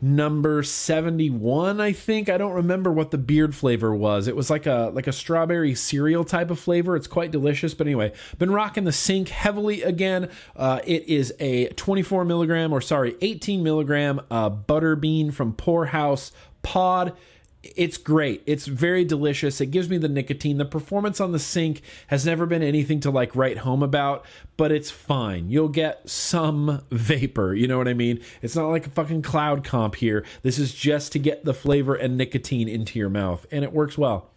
number 0.04 0.62
71 0.62 1.80
i 1.80 1.90
think. 1.90 2.28
I 2.28 2.36
don't 2.36 2.52
remember 2.52 2.92
what 2.92 3.10
the 3.10 3.16
beard 3.16 3.54
flavor 3.54 3.94
was. 3.94 4.28
It 4.28 4.36
was 4.36 4.50
like 4.50 4.66
a 4.66 4.90
like 4.92 5.06
a 5.06 5.12
strawberry 5.12 5.74
cereal 5.74 6.24
type 6.24 6.50
of 6.50 6.58
flavor. 6.58 6.94
It's 6.94 7.06
quite 7.06 7.30
delicious 7.30 7.72
but 7.72 7.86
anyway 7.86 8.12
been 8.38 8.50
rocking 8.50 8.84
the 8.84 8.92
sync 8.92 9.30
heavily 9.30 9.82
again. 9.82 10.28
Uh, 10.54 10.80
it 10.84 11.08
is 11.08 11.32
a 11.40 11.68
24 11.68 12.26
milligram 12.26 12.70
or 12.70 12.82
sorry 12.82 13.16
18 13.22 13.62
milligram 13.62 14.20
uh, 14.30 14.50
butter 14.50 14.94
bean 14.94 15.30
from 15.30 15.54
poorhouse 15.54 16.32
pod 16.62 17.16
it's 17.76 17.96
great. 17.96 18.42
It's 18.46 18.66
very 18.66 19.04
delicious. 19.04 19.60
It 19.60 19.66
gives 19.66 19.88
me 19.88 19.98
the 19.98 20.08
nicotine. 20.08 20.58
The 20.58 20.64
performance 20.64 21.20
on 21.20 21.32
the 21.32 21.38
sync 21.38 21.82
has 22.08 22.26
never 22.26 22.46
been 22.46 22.62
anything 22.62 23.00
to 23.00 23.10
like 23.10 23.34
write 23.34 23.58
home 23.58 23.82
about, 23.82 24.24
but 24.56 24.72
it's 24.72 24.90
fine. 24.90 25.50
You'll 25.50 25.68
get 25.68 26.08
some 26.08 26.82
vapor. 26.90 27.54
You 27.54 27.68
know 27.68 27.78
what 27.78 27.88
I 27.88 27.94
mean? 27.94 28.20
It's 28.42 28.56
not 28.56 28.68
like 28.68 28.86
a 28.86 28.90
fucking 28.90 29.22
cloud 29.22 29.64
comp 29.64 29.96
here. 29.96 30.24
This 30.42 30.58
is 30.58 30.74
just 30.74 31.12
to 31.12 31.18
get 31.18 31.44
the 31.44 31.54
flavor 31.54 31.94
and 31.94 32.16
nicotine 32.16 32.68
into 32.68 32.98
your 32.98 33.10
mouth, 33.10 33.46
and 33.50 33.64
it 33.64 33.72
works 33.72 33.96
well. 33.96 34.30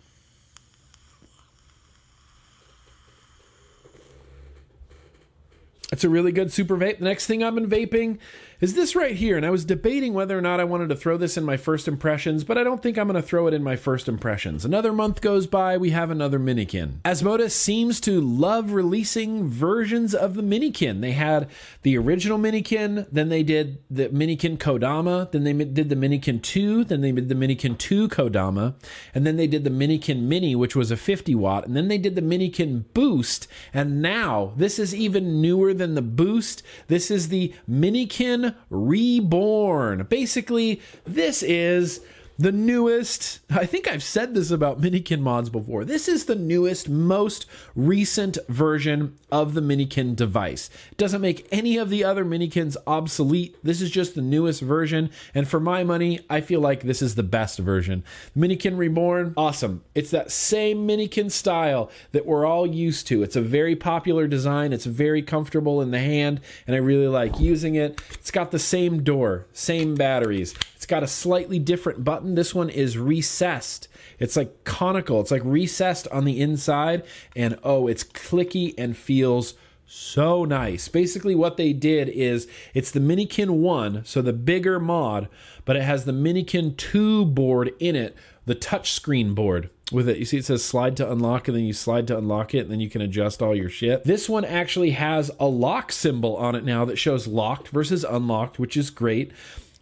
It's 5.92 6.04
a 6.04 6.10
really 6.10 6.34
good 6.34 6.52
super 6.52 6.76
vape. 6.76 7.00
The 7.00 7.06
next 7.06 7.28
thing 7.28 7.44
I've 7.44 7.56
been 7.56 7.70
vaping 7.70 8.20
is 8.60 8.74
this 8.74 8.96
right 8.96 9.16
here. 9.16 9.38
And 9.38 9.46
I 9.46 9.52
was 9.52 9.64
debating 9.64 10.14
whether 10.14 10.38
or 10.38 10.42
not 10.42 10.60
I 10.60 10.64
wanted 10.64 10.90
to 10.90 10.96
throw 10.96 11.16
this 11.16 11.38
in 11.38 11.46
my 11.46 11.58
first 11.58 11.88
impressions, 11.88 12.44
but 12.44 12.58
I 12.58 12.64
don't 12.64 12.84
think 12.84 12.98
I'm 12.98 13.08
going 13.08 13.22
to 13.22 13.26
throw 13.26 13.48
it 13.48 13.54
in 13.54 13.64
my 13.64 13.76
first 13.76 14.10
impressions. 14.10 14.66
Another 14.66 14.92
month 14.92 15.22
goes 15.22 15.48
by, 15.48 15.78
we 15.78 15.92
have 15.92 16.10
another 16.10 16.40
Minikin. 16.40 17.02
Asmodus 17.04 17.52
seems 17.52 18.02
to 18.02 18.20
love 18.20 18.74
releasing 18.74 19.48
versions 19.48 20.14
of 20.14 20.34
the 20.34 20.42
Minikin. 20.42 21.02
They 21.02 21.12
had 21.12 21.50
the 21.84 21.98
original 21.98 22.38
Minikin, 22.38 23.08
then 23.12 23.30
they 23.30 23.44
did 23.44 23.78
the 23.90 24.10
Minikin 24.10 24.58
Kodama, 24.58 25.32
then 25.32 25.44
they 25.44 25.54
did 25.54 25.90
the 25.90 25.96
Minikin 25.96 26.42
2, 26.42 26.84
then 26.84 27.02
they 27.02 27.12
did 27.12 27.30
the 27.30 27.36
Minikin 27.36 27.78
2 27.78 28.10
Kodama, 28.10 28.74
and 29.14 29.26
then 29.26 29.38
they 29.38 29.48
did 29.48 29.64
the 29.64 29.70
Minikin 29.70 30.24
Mini, 30.24 30.56
which 30.56 30.76
was 30.76 30.92
a 30.92 30.98
50 30.98 31.36
watt, 31.36 31.66
and 31.66 31.78
then 31.78 31.88
they 31.88 31.98
did 31.98 32.16
the 32.16 32.22
Minikin 32.22 32.86
Boost, 32.94 33.48
and 33.74 34.02
now 34.02 34.54
this 34.58 34.80
is 34.80 34.94
even 34.94 35.42
newer 35.42 35.74
than 35.78 35.96
the 35.96 36.02
Boost. 36.02 36.64
This 36.88 37.10
is 37.10 37.30
the 37.30 37.54
Minikin 37.70 38.56
Reborn. 38.70 40.06
Basically, 40.10 40.82
this 41.06 41.44
is 41.44 42.02
the 42.40 42.52
newest, 42.52 43.40
I 43.50 43.66
think 43.66 43.88
I've 43.88 44.04
said 44.04 44.36
this 44.36 44.52
about 44.52 44.80
Minikin 44.80 45.22
mods 45.22 45.50
before. 45.50 45.84
This 45.84 46.08
is 46.08 46.26
the 46.26 46.36
newest, 46.36 46.88
most 46.88 47.48
recent 47.76 48.38
version 48.48 49.18
of 49.32 49.56
the 49.56 49.62
Minikin 49.62 50.16
device. 50.16 50.70
It 50.92 50.98
doesn't 50.98 51.22
make 51.22 51.48
any 51.52 51.78
of 51.78 51.90
the 51.90 52.04
other 52.04 52.24
Minikins 52.24 52.78
obsolete. 52.86 53.58
This 53.64 53.82
is 53.82 53.90
just 53.90 54.14
the 54.14 54.22
newest 54.22 54.62
version. 54.62 55.10
And 55.34 55.48
for 55.48 55.60
my 55.60 55.84
money, 55.84 56.20
I 56.30 56.42
feel 56.42 56.60
like 56.60 56.84
this 56.84 57.02
is 57.02 57.16
the 57.16 57.24
best 57.24 57.58
version. 57.58 58.04
Minikin 58.38 58.78
Reborn, 58.78 59.34
awesome. 59.36 59.84
It's 59.96 60.12
that 60.12 60.32
same 60.32 60.88
Minikin 60.88 61.32
style 61.32 61.90
that 62.12 62.26
we're 62.26 62.46
all 62.46 62.68
used 62.68 63.08
to. 63.08 63.24
It's 63.24 63.36
a 63.36 63.42
very 63.42 63.76
popular 63.76 64.28
design. 64.28 64.74
It's 64.74 64.86
very 64.86 65.24
comfortable 65.24 65.82
in 65.82 65.92
the 65.92 66.00
hand, 66.00 66.40
and 66.68 66.76
I 66.76 66.80
really 66.80 67.08
like 67.08 67.40
using 67.40 67.76
it. 67.76 68.00
It's 68.14 68.32
got 68.32 68.52
the 68.52 68.60
same 68.60 69.04
door, 69.04 69.48
same 69.54 69.96
batteries. 69.96 70.54
Got 70.88 71.04
a 71.04 71.08
slightly 71.08 71.60
different 71.60 72.04
button. 72.04 72.36
This 72.36 72.56
one 72.56 72.70
is 72.70 72.98
recessed. 72.98 73.88
It's 74.20 74.36
like 74.36 74.64
conical. 74.64 75.20
It's 75.20 75.32
like 75.32 75.42
recessed 75.44 76.08
on 76.10 76.26
the 76.26 76.40
inside. 76.40 77.04
And 77.36 77.60
oh, 77.64 77.88
it's 77.88 78.04
clicky 78.04 78.74
and 78.78 78.96
feels 78.96 79.54
so 79.88 80.44
nice. 80.44 80.90
Basically, 80.90 81.34
what 81.34 81.58
they 81.58 81.72
did 81.72 82.10
is 82.10 82.48
it's 82.74 82.92
the 82.92 83.00
Minikin 83.00 83.52
1, 83.52 84.04
so 84.06 84.22
the 84.22 84.34
bigger 84.34 84.80
mod, 84.80 85.30
but 85.64 85.78
it 85.78 85.84
has 85.84 86.04
the 86.06 86.12
Minikin 86.12 86.76
2 86.76 87.26
board 87.26 87.74
in 87.80 87.96
it, 87.96 88.16
the 88.46 88.56
touchscreen 88.56 89.34
board 89.34 89.70
with 89.92 90.10
it. 90.10 90.18
You 90.18 90.26
see, 90.26 90.38
it 90.38 90.46
says 90.46 90.64
slide 90.64 90.98
to 90.98 91.10
unlock, 91.10 91.48
and 91.48 91.56
then 91.56 91.64
you 91.64 91.72
slide 91.72 92.06
to 92.08 92.18
unlock 92.18 92.54
it, 92.54 92.60
and 92.60 92.72
then 92.72 92.82
you 92.82 92.90
can 92.90 93.02
adjust 93.02 93.42
all 93.42 93.56
your 93.56 93.70
shit. 93.70 94.04
This 94.04 94.28
one 94.28 94.44
actually 94.44 94.92
has 94.92 95.32
a 95.40 95.48
lock 95.48 95.94
symbol 95.94 96.36
on 96.36 96.54
it 96.56 96.66
now 96.66 96.84
that 96.84 96.98
shows 96.98 97.26
locked 97.26 97.70
versus 97.70 98.04
unlocked, 98.04 98.60
which 98.60 98.76
is 98.76 98.90
great. 98.90 99.32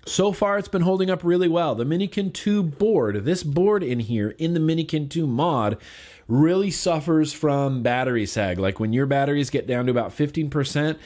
So 0.08 0.32
far, 0.32 0.60
it's 0.60 0.68
been 0.68 0.84
holding 0.84 1.10
up 1.10 1.24
really 1.24 1.48
well. 1.48 1.74
The 1.74 1.84
Minikin 1.84 2.32
2 2.32 2.62
board, 2.62 3.26
this 3.26 3.42
board 3.42 3.84
in 3.84 4.02
here 4.02 4.36
in 4.38 4.54
the 4.54 4.60
Minikin 4.60 5.10
2 5.10 5.26
mod, 5.26 5.80
really 6.28 6.70
suffers 6.70 7.34
from 7.34 7.82
battery 7.82 8.28
sag. 8.28 8.60
Like 8.60 8.80
when 8.80 8.94
your 8.94 9.08
batteries 9.08 9.50
get 9.50 9.66
down 9.66 9.86
to 9.86 9.92
about 9.92 10.12
15%, 10.12 10.50
50%, 10.50 11.00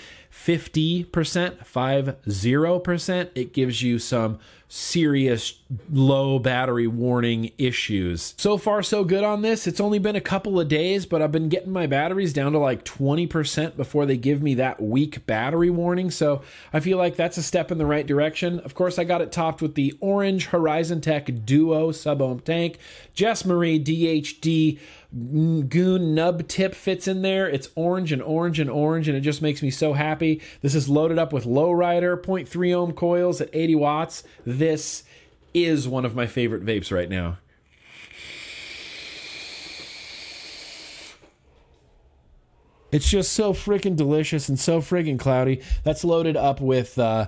50%, 1.10 3.30
it 3.36 3.54
gives 3.54 3.82
you 3.82 4.00
some 4.00 4.38
serious 4.72 5.56
low 5.92 6.38
battery 6.38 6.86
warning 6.86 7.52
issues. 7.58 8.36
So 8.38 8.56
far, 8.56 8.84
so 8.84 9.04
good 9.04 9.24
on 9.24 9.42
this. 9.42 9.66
It's 9.66 9.80
only 9.80 9.98
been 9.98 10.16
a 10.16 10.22
couple 10.22 10.60
of 10.60 10.68
days, 10.68 11.08
but 11.08 11.24
I've 11.24 11.32
been 11.32 11.50
getting 11.50 11.72
my 11.72 11.88
batteries 11.88 12.34
down 12.34 12.52
to 12.52 12.60
like 12.60 12.86
20% 12.86 13.76
before 13.76 14.06
they 14.06 14.16
give 14.16 14.44
me 14.44 14.54
that 14.56 14.80
weak 14.80 15.26
battery 15.26 15.72
warning. 15.72 16.12
So 16.12 16.44
I 16.72 16.80
feel 16.80 17.00
like 17.00 17.16
that's 17.16 17.38
a 17.38 17.44
step 17.44 17.72
in 17.72 17.80
the 17.80 17.86
right 17.88 18.06
direction. 18.06 18.60
Of 18.60 18.76
course, 18.76 19.00
I 19.00 19.06
got 19.06 19.22
it 19.22 19.32
topped 19.32 19.62
with 19.64 19.74
the 19.74 19.98
orange 20.00 20.48
Horizon 20.48 21.02
Tech 21.02 21.46
Duo 21.46 21.92
sub 21.92 22.22
ohm 22.22 22.40
tank, 22.40 22.78
Jess 23.16 23.44
Marie 23.44 23.84
DHD 23.84 24.78
goon 25.12 26.14
nub 26.14 26.48
tip 26.48 26.76
fits 26.76 27.08
in 27.08 27.22
there. 27.22 27.50
It's 27.50 27.70
orange 27.76 28.12
and 28.12 28.22
orange 28.22 28.60
and 28.60 28.70
orange, 28.70 29.08
and 29.08 29.18
it 29.18 29.22
just 29.22 29.42
makes 29.42 29.62
me 29.62 29.72
so 29.72 29.94
happy. 29.94 30.42
This 30.62 30.76
is 30.76 30.88
loaded 30.88 31.18
up 31.18 31.34
with 31.34 31.46
lowrider 31.46 32.22
0.3 32.22 32.74
ohm 32.76 32.94
coils 32.94 33.42
at 33.42 33.50
80 33.52 33.76
watts. 33.76 34.24
This 34.46 35.04
is 35.54 35.88
one 35.88 36.06
of 36.06 36.16
my 36.16 36.28
favorite 36.28 36.64
vapes 36.64 36.92
right 36.92 37.10
now. 37.10 37.38
It's 42.92 43.10
just 43.10 43.34
so 43.34 43.54
freaking 43.54 43.96
delicious 43.96 44.50
and 44.50 44.60
so 44.60 44.82
friggin' 44.82 45.20
cloudy. 45.20 45.62
That's 45.84 46.04
loaded 46.04 46.36
up 46.36 46.60
with 46.60 46.98
uh, 46.98 47.28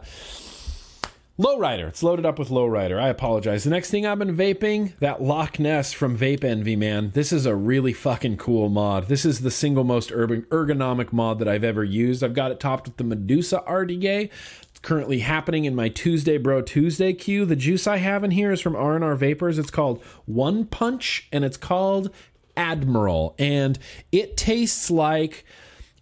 Lowrider. 1.41 1.88
It's 1.88 2.04
loaded 2.04 2.23
up 2.23 2.38
with 2.38 2.49
Lowrider. 2.49 3.01
I 3.01 3.08
apologize. 3.08 3.63
The 3.63 3.71
next 3.71 3.89
thing 3.89 4.06
I've 4.06 4.19
been 4.19 4.38
vaping, 4.38 4.95
that 4.99 5.23
Loch 5.23 5.60
Ness 5.60 5.91
from 5.91 6.15
Vape 6.15 6.43
Envy, 6.43 6.75
man. 6.75 7.10
This 7.15 7.34
is 7.34 7.47
a 7.47 7.56
really 7.56 7.93
fucking 7.93 8.38
cool 8.38 8.69
mod. 8.69 9.08
This 9.08 9.25
is 9.25 9.39
the 9.39 9.49
single 9.49 9.84
most 9.84 10.12
ergonomic 10.12 11.12
mod 11.12 11.39
that 11.39 11.47
I've 11.47 11.63
ever 11.63 11.84
used. 11.84 12.23
I've 12.23 12.36
got 12.36 12.51
it 12.51 12.60
topped 12.60 12.86
with 12.86 12.97
the 12.97 13.04
Medusa 13.04 13.63
RDA. 13.67 14.30
It's 14.69 14.80
currently 14.84 15.19
happening 15.19 15.65
in 15.65 15.73
my 15.73 15.89
Tuesday 15.89 16.38
Bro 16.38 16.62
Tuesday 16.62 17.12
queue. 17.12 17.43
The 17.43 17.56
juice 17.56 17.88
I 17.88 17.97
have 17.97 18.23
in 18.23 18.30
here 18.30 18.51
is 18.51 18.62
from 18.62 18.75
R&R 18.75 19.15
Vapors. 19.15 19.58
It's 19.58 19.71
called 19.71 20.04
One 20.25 20.65
Punch, 20.65 21.27
and 21.32 21.43
it's 21.43 21.58
called 21.58 22.12
Admiral. 22.56 23.34
And 23.39 23.80
it 24.12 24.38
tastes 24.38 24.91
like 24.91 25.43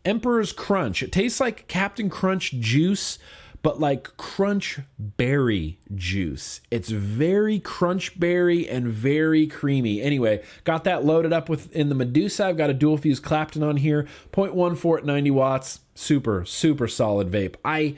Emperor's 0.03 0.51
Crunch. 0.51 1.01
It 1.01 1.13
tastes 1.13 1.39
like 1.39 1.69
Captain 1.69 2.09
Crunch 2.09 2.51
juice 2.59 3.19
but 3.61 3.79
like 3.79 4.15
crunch 4.17 4.79
berry 4.97 5.79
juice. 5.95 6.61
It's 6.71 6.89
very 6.89 7.59
crunch 7.59 8.19
berry 8.19 8.67
and 8.69 8.87
very 8.87 9.47
creamy. 9.47 10.01
Anyway, 10.01 10.43
got 10.63 10.83
that 10.85 11.03
loaded 11.03 11.33
up 11.33 11.49
with 11.49 11.71
in 11.75 11.89
the 11.89 11.95
Medusa. 11.95 12.45
I've 12.45 12.57
got 12.57 12.69
a 12.69 12.73
dual 12.73 12.97
fuse 12.97 13.19
Clapton 13.19 13.63
on 13.63 13.77
here, 13.77 14.07
0.14 14.31 14.99
at 14.99 15.05
90 15.05 15.31
watts. 15.31 15.79
Super, 15.95 16.45
super 16.45 16.87
solid 16.87 17.29
vape. 17.29 17.55
I 17.65 17.95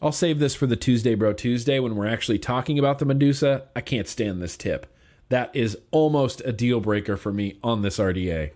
I'll 0.00 0.12
save 0.12 0.38
this 0.38 0.54
for 0.54 0.66
the 0.66 0.76
Tuesday 0.76 1.14
Bro 1.14 1.34
Tuesday 1.34 1.80
when 1.80 1.96
we're 1.96 2.06
actually 2.06 2.38
talking 2.38 2.78
about 2.78 2.98
the 2.98 3.04
Medusa. 3.04 3.64
I 3.74 3.80
can't 3.80 4.06
stand 4.06 4.40
this 4.40 4.56
tip. 4.56 4.86
That 5.28 5.54
is 5.54 5.76
almost 5.90 6.40
a 6.44 6.52
deal 6.52 6.80
breaker 6.80 7.16
for 7.16 7.32
me 7.32 7.58
on 7.62 7.82
this 7.82 7.98
RDA. 7.98 8.52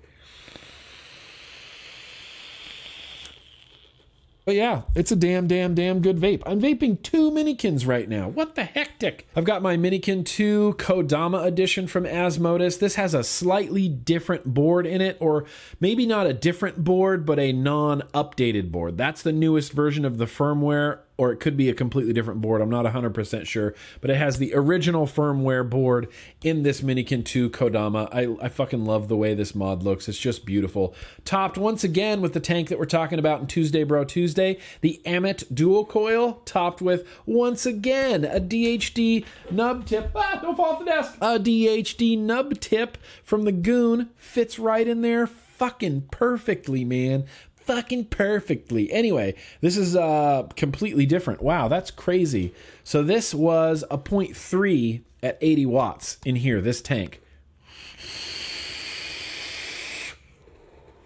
But 4.44 4.56
yeah, 4.56 4.82
it's 4.96 5.12
a 5.12 5.16
damn, 5.16 5.46
damn, 5.46 5.74
damn 5.74 6.00
good 6.00 6.18
vape. 6.18 6.42
I'm 6.44 6.60
vaping 6.60 7.00
two 7.02 7.30
Minikins 7.30 7.86
right 7.86 8.08
now. 8.08 8.28
What 8.28 8.56
the 8.56 8.64
hectic? 8.64 9.28
I've 9.36 9.44
got 9.44 9.62
my 9.62 9.76
Minikin 9.76 10.24
2 10.24 10.74
Kodama 10.78 11.44
edition 11.44 11.86
from 11.86 12.04
Asmodus. 12.04 12.78
This 12.78 12.96
has 12.96 13.14
a 13.14 13.22
slightly 13.22 13.88
different 13.88 14.52
board 14.52 14.84
in 14.84 15.00
it, 15.00 15.16
or 15.20 15.44
maybe 15.78 16.06
not 16.06 16.26
a 16.26 16.32
different 16.32 16.82
board, 16.82 17.24
but 17.24 17.38
a 17.38 17.52
non 17.52 18.02
updated 18.14 18.72
board. 18.72 18.96
That's 18.96 19.22
the 19.22 19.32
newest 19.32 19.72
version 19.72 20.04
of 20.04 20.18
the 20.18 20.26
firmware 20.26 21.00
or 21.16 21.30
it 21.32 21.40
could 21.40 21.56
be 21.56 21.68
a 21.68 21.74
completely 21.74 22.12
different 22.12 22.40
board. 22.40 22.60
I'm 22.60 22.70
not 22.70 22.84
100% 22.86 23.46
sure, 23.46 23.74
but 24.00 24.10
it 24.10 24.16
has 24.16 24.38
the 24.38 24.54
original 24.54 25.06
firmware 25.06 25.68
board 25.68 26.08
in 26.42 26.62
this 26.62 26.80
Minikin 26.80 27.24
2 27.24 27.50
Kodama. 27.50 28.08
I, 28.12 28.44
I 28.44 28.48
fucking 28.48 28.84
love 28.84 29.08
the 29.08 29.16
way 29.16 29.34
this 29.34 29.54
mod 29.54 29.82
looks. 29.82 30.08
It's 30.08 30.18
just 30.18 30.46
beautiful. 30.46 30.94
Topped 31.24 31.58
once 31.58 31.84
again 31.84 32.20
with 32.20 32.32
the 32.32 32.40
tank 32.40 32.68
that 32.68 32.78
we're 32.78 32.86
talking 32.86 33.18
about 33.18 33.40
in 33.40 33.46
Tuesday 33.46 33.84
Bro 33.84 34.04
Tuesday, 34.04 34.58
the 34.80 35.00
Amit 35.04 35.54
Dual 35.54 35.84
Coil, 35.84 36.40
topped 36.44 36.80
with 36.80 37.06
once 37.26 37.66
again 37.66 38.24
a 38.24 38.40
DHD 38.40 39.24
nub 39.50 39.86
tip. 39.86 40.10
Ah, 40.14 40.38
don't 40.42 40.56
fall 40.56 40.72
off 40.72 40.78
the 40.78 40.86
desk. 40.86 41.16
A 41.20 41.38
DHD 41.38 42.18
nub 42.18 42.58
tip 42.58 42.98
from 43.22 43.44
the 43.44 43.52
Goon 43.52 44.10
fits 44.16 44.58
right 44.58 44.88
in 44.88 45.02
there 45.02 45.26
fucking 45.26 46.08
perfectly, 46.10 46.84
man 46.84 47.24
fucking 47.64 48.06
perfectly. 48.06 48.90
Anyway, 48.92 49.34
this 49.60 49.76
is 49.76 49.96
uh 49.96 50.48
completely 50.56 51.06
different. 51.06 51.42
Wow, 51.42 51.68
that's 51.68 51.90
crazy. 51.90 52.54
So 52.84 53.02
this 53.02 53.34
was 53.34 53.84
a 53.90 53.98
0.3 53.98 55.02
at 55.22 55.38
80 55.40 55.66
watts 55.66 56.18
in 56.24 56.36
here, 56.36 56.60
this 56.60 56.80
tank. 56.82 57.20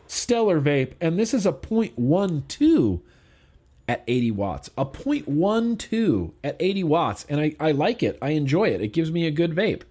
Stellar 0.06 0.60
vape, 0.60 0.94
and 1.00 1.18
this 1.18 1.34
is 1.34 1.46
a 1.46 1.52
0.12 1.52 3.00
at 3.88 4.02
80 4.08 4.30
watts. 4.32 4.70
A 4.76 4.84
0.12 4.84 6.32
at 6.42 6.56
80 6.58 6.84
watts, 6.84 7.26
and 7.28 7.40
I, 7.40 7.54
I 7.60 7.72
like 7.72 8.02
it. 8.02 8.18
I 8.20 8.30
enjoy 8.30 8.68
it. 8.68 8.80
It 8.80 8.88
gives 8.88 9.12
me 9.12 9.26
a 9.26 9.30
good 9.30 9.54
vape. 9.54 9.82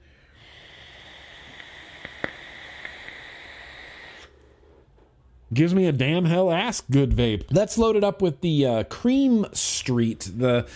Gives 5.54 5.74
me 5.74 5.88
a 5.88 5.92
damn 5.92 6.26
hell 6.26 6.52
ass 6.52 6.82
good 6.90 7.12
vape. 7.12 7.48
That's 7.48 7.78
loaded 7.78 8.04
up 8.04 8.22
with 8.22 8.42
the 8.42 8.66
uh, 8.66 8.84
Cream 8.86 9.46
Street, 9.54 10.30
the 10.36 10.68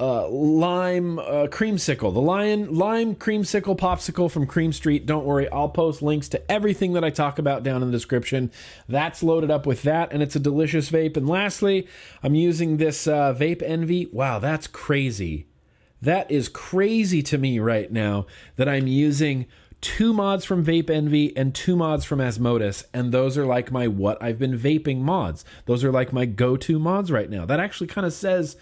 uh, 0.00 0.26
lime 0.28 1.18
uh, 1.18 1.46
creamsicle, 1.48 2.12
the 2.14 2.20
lion 2.20 2.74
lime 2.74 3.14
creamsicle 3.14 3.76
popsicle 3.76 4.30
from 4.30 4.46
Cream 4.46 4.72
Street. 4.72 5.04
Don't 5.04 5.26
worry, 5.26 5.50
I'll 5.50 5.68
post 5.68 6.00
links 6.00 6.28
to 6.30 6.50
everything 6.50 6.94
that 6.94 7.04
I 7.04 7.10
talk 7.10 7.38
about 7.38 7.62
down 7.62 7.82
in 7.82 7.88
the 7.88 7.92
description. 7.92 8.50
That's 8.88 9.22
loaded 9.22 9.50
up 9.50 9.66
with 9.66 9.82
that, 9.82 10.10
and 10.12 10.22
it's 10.22 10.36
a 10.36 10.40
delicious 10.40 10.90
vape. 10.90 11.18
And 11.18 11.28
lastly, 11.28 11.86
I'm 12.22 12.34
using 12.34 12.78
this 12.78 13.06
uh, 13.06 13.34
Vape 13.34 13.62
Envy. 13.62 14.08
Wow, 14.10 14.38
that's 14.38 14.66
crazy. 14.66 15.46
That 16.00 16.30
is 16.30 16.48
crazy 16.48 17.22
to 17.24 17.36
me 17.36 17.58
right 17.58 17.92
now 17.92 18.24
that 18.56 18.70
I'm 18.70 18.86
using 18.86 19.46
two 19.80 20.12
mods 20.12 20.44
from 20.44 20.64
Vape 20.64 20.90
Envy 20.90 21.36
and 21.36 21.54
two 21.54 21.76
mods 21.76 22.04
from 22.04 22.18
Asmodus, 22.18 22.84
and 22.92 23.12
those 23.12 23.38
are 23.38 23.46
like 23.46 23.72
my 23.72 23.88
what 23.88 24.22
I've 24.22 24.38
been 24.38 24.58
vaping 24.58 24.98
mods. 24.98 25.44
Those 25.66 25.84
are 25.84 25.92
like 25.92 26.12
my 26.12 26.26
go 26.26 26.56
to 26.56 26.78
mods 26.78 27.10
right 27.10 27.30
now. 27.30 27.44
That 27.44 27.60
actually 27.60 27.86
kind 27.86 28.06
of 28.06 28.12
says 28.12 28.56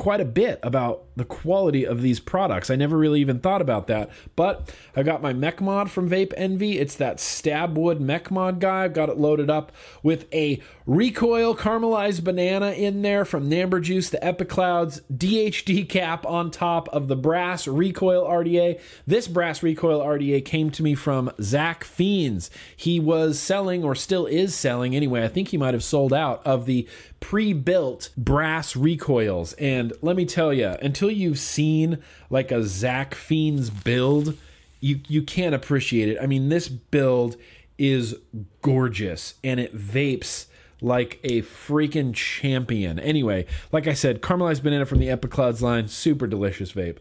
quite 0.00 0.20
a 0.20 0.24
bit 0.24 0.58
about 0.62 1.04
the 1.14 1.26
quality 1.26 1.86
of 1.86 2.00
these 2.00 2.20
products. 2.20 2.70
I 2.70 2.76
never 2.76 2.96
really 2.96 3.20
even 3.20 3.38
thought 3.38 3.60
about 3.60 3.86
that. 3.88 4.08
But 4.34 4.74
I 4.96 5.02
got 5.02 5.20
my 5.20 5.34
mech 5.34 5.60
mod 5.60 5.90
from 5.90 6.08
Vape 6.08 6.32
Envy. 6.38 6.78
It's 6.78 6.96
that 6.96 7.18
Stabwood 7.18 8.00
mech 8.00 8.30
mod 8.30 8.60
guy. 8.60 8.84
I've 8.84 8.94
got 8.94 9.10
it 9.10 9.18
loaded 9.18 9.50
up 9.50 9.72
with 10.02 10.26
a 10.32 10.62
recoil 10.90 11.54
caramelized 11.54 12.24
banana 12.24 12.72
in 12.72 13.02
there 13.02 13.24
from 13.24 13.48
Namber 13.48 13.80
Juice, 13.80 14.10
the 14.10 14.18
Epiclouds 14.18 15.00
DHD 15.02 15.88
cap 15.88 16.26
on 16.26 16.50
top 16.50 16.88
of 16.88 17.06
the 17.06 17.14
brass 17.14 17.68
recoil 17.68 18.26
RDA. 18.26 18.80
This 19.06 19.28
brass 19.28 19.62
recoil 19.62 20.00
RDA 20.00 20.44
came 20.44 20.68
to 20.72 20.82
me 20.82 20.96
from 20.96 21.30
Zach 21.40 21.84
Fiends. 21.84 22.50
He 22.76 22.98
was 22.98 23.38
selling, 23.38 23.84
or 23.84 23.94
still 23.94 24.26
is 24.26 24.52
selling 24.56 24.96
anyway, 24.96 25.22
I 25.22 25.28
think 25.28 25.48
he 25.48 25.56
might 25.56 25.74
have 25.74 25.84
sold 25.84 26.12
out 26.12 26.44
of 26.44 26.66
the 26.66 26.88
pre 27.20 27.52
built 27.52 28.10
brass 28.16 28.74
recoils. 28.74 29.52
And 29.52 29.92
let 30.02 30.16
me 30.16 30.26
tell 30.26 30.52
you, 30.52 30.70
until 30.82 31.10
you've 31.12 31.38
seen 31.38 31.98
like 32.30 32.50
a 32.50 32.64
Zach 32.64 33.14
Fiends 33.14 33.70
build, 33.70 34.36
you, 34.80 34.98
you 35.06 35.22
can't 35.22 35.54
appreciate 35.54 36.08
it. 36.08 36.18
I 36.20 36.26
mean, 36.26 36.48
this 36.48 36.68
build 36.68 37.36
is 37.78 38.16
gorgeous 38.60 39.34
and 39.44 39.60
it 39.60 39.74
vapes 39.74 40.46
like 40.80 41.20
a 41.24 41.42
freaking 41.42 42.14
champion. 42.14 42.98
Anyway, 42.98 43.46
like 43.72 43.86
I 43.86 43.94
said, 43.94 44.22
caramelized 44.22 44.62
banana 44.62 44.86
from 44.86 44.98
the 44.98 45.08
Epiclouds 45.08 45.60
line, 45.60 45.88
super 45.88 46.26
delicious 46.26 46.72
vape. 46.72 46.98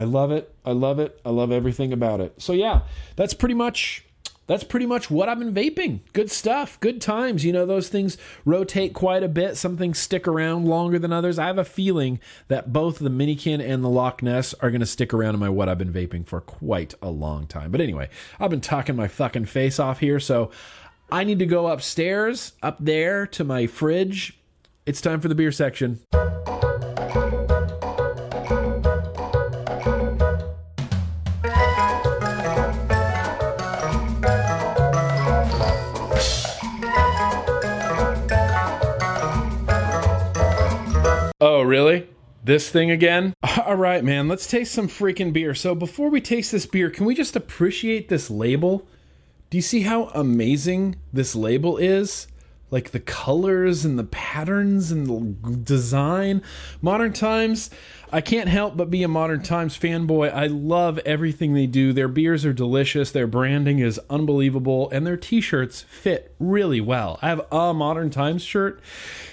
I 0.00 0.04
love 0.04 0.32
it. 0.32 0.52
I 0.64 0.72
love 0.72 0.98
it. 0.98 1.20
I 1.24 1.30
love 1.30 1.52
everything 1.52 1.92
about 1.92 2.20
it. 2.20 2.34
So 2.42 2.52
yeah, 2.52 2.80
that's 3.14 3.34
pretty 3.34 3.54
much 3.54 4.04
that's 4.46 4.64
pretty 4.64 4.86
much 4.86 5.10
what 5.10 5.28
I've 5.28 5.38
been 5.38 5.54
vaping. 5.54 6.00
Good 6.12 6.30
stuff, 6.30 6.78
good 6.80 7.00
times. 7.00 7.44
You 7.44 7.52
know, 7.52 7.64
those 7.64 7.88
things 7.88 8.18
rotate 8.44 8.92
quite 8.92 9.22
a 9.22 9.28
bit. 9.28 9.56
Some 9.56 9.76
things 9.76 9.98
stick 9.98 10.26
around 10.26 10.66
longer 10.66 10.98
than 10.98 11.12
others. 11.12 11.38
I 11.38 11.46
have 11.46 11.58
a 11.58 11.64
feeling 11.64 12.18
that 12.48 12.72
both 12.72 12.98
the 12.98 13.10
Minikin 13.10 13.66
and 13.66 13.84
the 13.84 13.88
Loch 13.88 14.22
Ness 14.22 14.54
are 14.54 14.70
going 14.70 14.80
to 14.80 14.86
stick 14.86 15.14
around 15.14 15.34
in 15.34 15.40
my 15.40 15.48
what 15.48 15.68
I've 15.68 15.78
been 15.78 15.92
vaping 15.92 16.26
for 16.26 16.40
quite 16.40 16.94
a 17.00 17.10
long 17.10 17.46
time. 17.46 17.70
But 17.70 17.80
anyway, 17.80 18.08
I've 18.40 18.50
been 18.50 18.60
talking 18.60 18.96
my 18.96 19.08
fucking 19.08 19.46
face 19.46 19.78
off 19.78 20.00
here, 20.00 20.18
so 20.18 20.50
I 21.10 21.24
need 21.24 21.38
to 21.38 21.46
go 21.46 21.68
upstairs, 21.68 22.52
up 22.62 22.78
there 22.80 23.26
to 23.28 23.44
my 23.44 23.66
fridge. 23.66 24.38
It's 24.86 25.00
time 25.00 25.20
for 25.20 25.28
the 25.28 25.34
beer 25.34 25.52
section. 25.52 26.00
Oh, 41.62 41.64
really? 41.64 42.08
This 42.42 42.70
thing 42.70 42.90
again? 42.90 43.34
All 43.64 43.76
right, 43.76 44.02
man, 44.02 44.26
let's 44.26 44.48
taste 44.48 44.72
some 44.72 44.88
freaking 44.88 45.32
beer. 45.32 45.54
So, 45.54 45.76
before 45.76 46.08
we 46.08 46.20
taste 46.20 46.50
this 46.50 46.66
beer, 46.66 46.90
can 46.90 47.06
we 47.06 47.14
just 47.14 47.36
appreciate 47.36 48.08
this 48.08 48.32
label? 48.32 48.88
Do 49.48 49.58
you 49.58 49.62
see 49.62 49.82
how 49.82 50.06
amazing 50.06 50.96
this 51.12 51.36
label 51.36 51.76
is? 51.76 52.26
Like 52.72 52.90
the 52.90 52.98
colors 52.98 53.84
and 53.84 53.96
the 53.96 54.02
patterns 54.02 54.90
and 54.90 55.06
the 55.06 55.50
design. 55.54 56.42
Modern 56.80 57.12
Times, 57.12 57.70
I 58.14 58.20
can't 58.20 58.50
help 58.50 58.76
but 58.76 58.90
be 58.90 59.02
a 59.02 59.08
Modern 59.08 59.42
Times 59.42 59.78
fanboy. 59.78 60.30
I 60.34 60.46
love 60.46 60.98
everything 60.98 61.54
they 61.54 61.66
do. 61.66 61.94
Their 61.94 62.08
beers 62.08 62.44
are 62.44 62.52
delicious, 62.52 63.10
their 63.10 63.26
branding 63.26 63.78
is 63.78 63.98
unbelievable, 64.10 64.90
and 64.90 65.06
their 65.06 65.16
t 65.16 65.40
shirts 65.40 65.80
fit 65.88 66.34
really 66.38 66.80
well. 66.80 67.18
I 67.22 67.30
have 67.30 67.40
a 67.50 67.72
Modern 67.72 68.10
Times 68.10 68.42
shirt. 68.42 68.82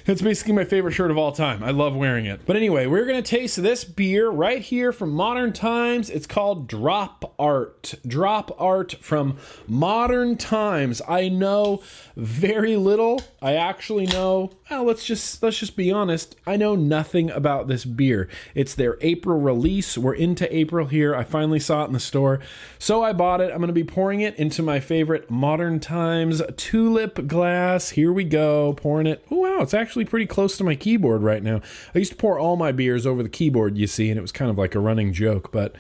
It's 0.06 0.22
basically 0.22 0.54
my 0.54 0.64
favorite 0.64 0.94
shirt 0.94 1.12
of 1.12 1.18
all 1.18 1.34
time. 1.34 1.62
I 1.62 1.72
love 1.72 1.96
wearing 1.96 2.26
it. 2.26 2.42
But 2.46 2.56
anyway, 2.56 2.88
we're 2.88 3.06
going 3.06 3.22
to 3.22 3.30
taste 3.30 3.62
this 3.62 3.84
beer 3.84 4.30
right 4.30 4.62
here 4.62 4.92
from 4.94 5.12
Modern 5.12 5.52
Times. 5.52 6.10
It's 6.10 6.26
called 6.26 6.68
Drop 6.68 7.36
Art. 7.38 7.96
Drop 8.08 8.50
Art 8.60 8.94
from 9.02 9.38
Modern 9.68 10.38
Times. 10.38 11.02
I 11.08 11.28
know 11.28 11.84
very 12.16 12.76
little. 12.78 13.22
I 13.42 13.56
actually 13.56 14.08
know, 14.08 14.52
well, 14.70 14.84
let's 14.84 15.06
just 15.06 15.42
let's 15.42 15.58
just 15.58 15.76
be 15.76 15.92
honest. 15.92 16.36
I 16.46 16.56
know 16.56 16.76
nothing 16.76 17.32
about 17.32 17.68
this 17.68 17.86
beer. 17.86 18.28
It's 18.54 18.76
their 18.76 18.98
April 19.02 19.40
release. 19.40 19.98
We're 19.98 20.14
into 20.14 20.54
April 20.56 20.86
here. 20.88 21.16
I 21.16 21.24
finally 21.24 21.60
saw 21.60 21.84
it 21.84 21.88
in 21.88 21.94
the 21.94 22.00
store. 22.00 22.40
So 22.78 23.04
I 23.04 23.14
bought 23.14 23.42
it. 23.42 23.52
I'm 23.52 23.58
going 23.58 23.68
to 23.68 23.74
be 23.74 23.84
pouring 23.84 24.22
it 24.22 24.36
into 24.36 24.62
my 24.62 24.80
favorite 24.80 25.30
Modern 25.30 25.80
Times 25.80 26.42
tulip 26.56 27.28
glass. 27.28 27.90
Here 27.92 28.14
we 28.14 28.24
go. 28.24 28.74
Pouring 28.74 29.08
it. 29.08 29.26
Oh, 29.32 29.38
wow, 29.38 29.62
it's 29.62 29.74
actually 29.74 30.06
pretty 30.06 30.26
close 30.26 30.58
to 30.58 30.64
my 30.64 30.76
keyboard 30.76 31.24
right 31.24 31.44
now. 31.44 31.62
I 31.96 32.00
used 32.00 32.12
to 32.12 32.18
pour 32.18 32.38
all 32.38 32.56
my 32.56 32.72
beers 32.72 33.06
over 33.06 33.24
the 33.24 33.30
keyboard, 33.30 33.78
you 33.78 33.88
see, 33.88 34.10
and 34.10 34.18
it 34.18 34.22
was 34.22 34.32
kind 34.32 34.52
of 34.52 34.58
like 34.58 34.76
a 34.76 34.80
running 34.80 35.14
joke, 35.14 35.52
but 35.52 35.76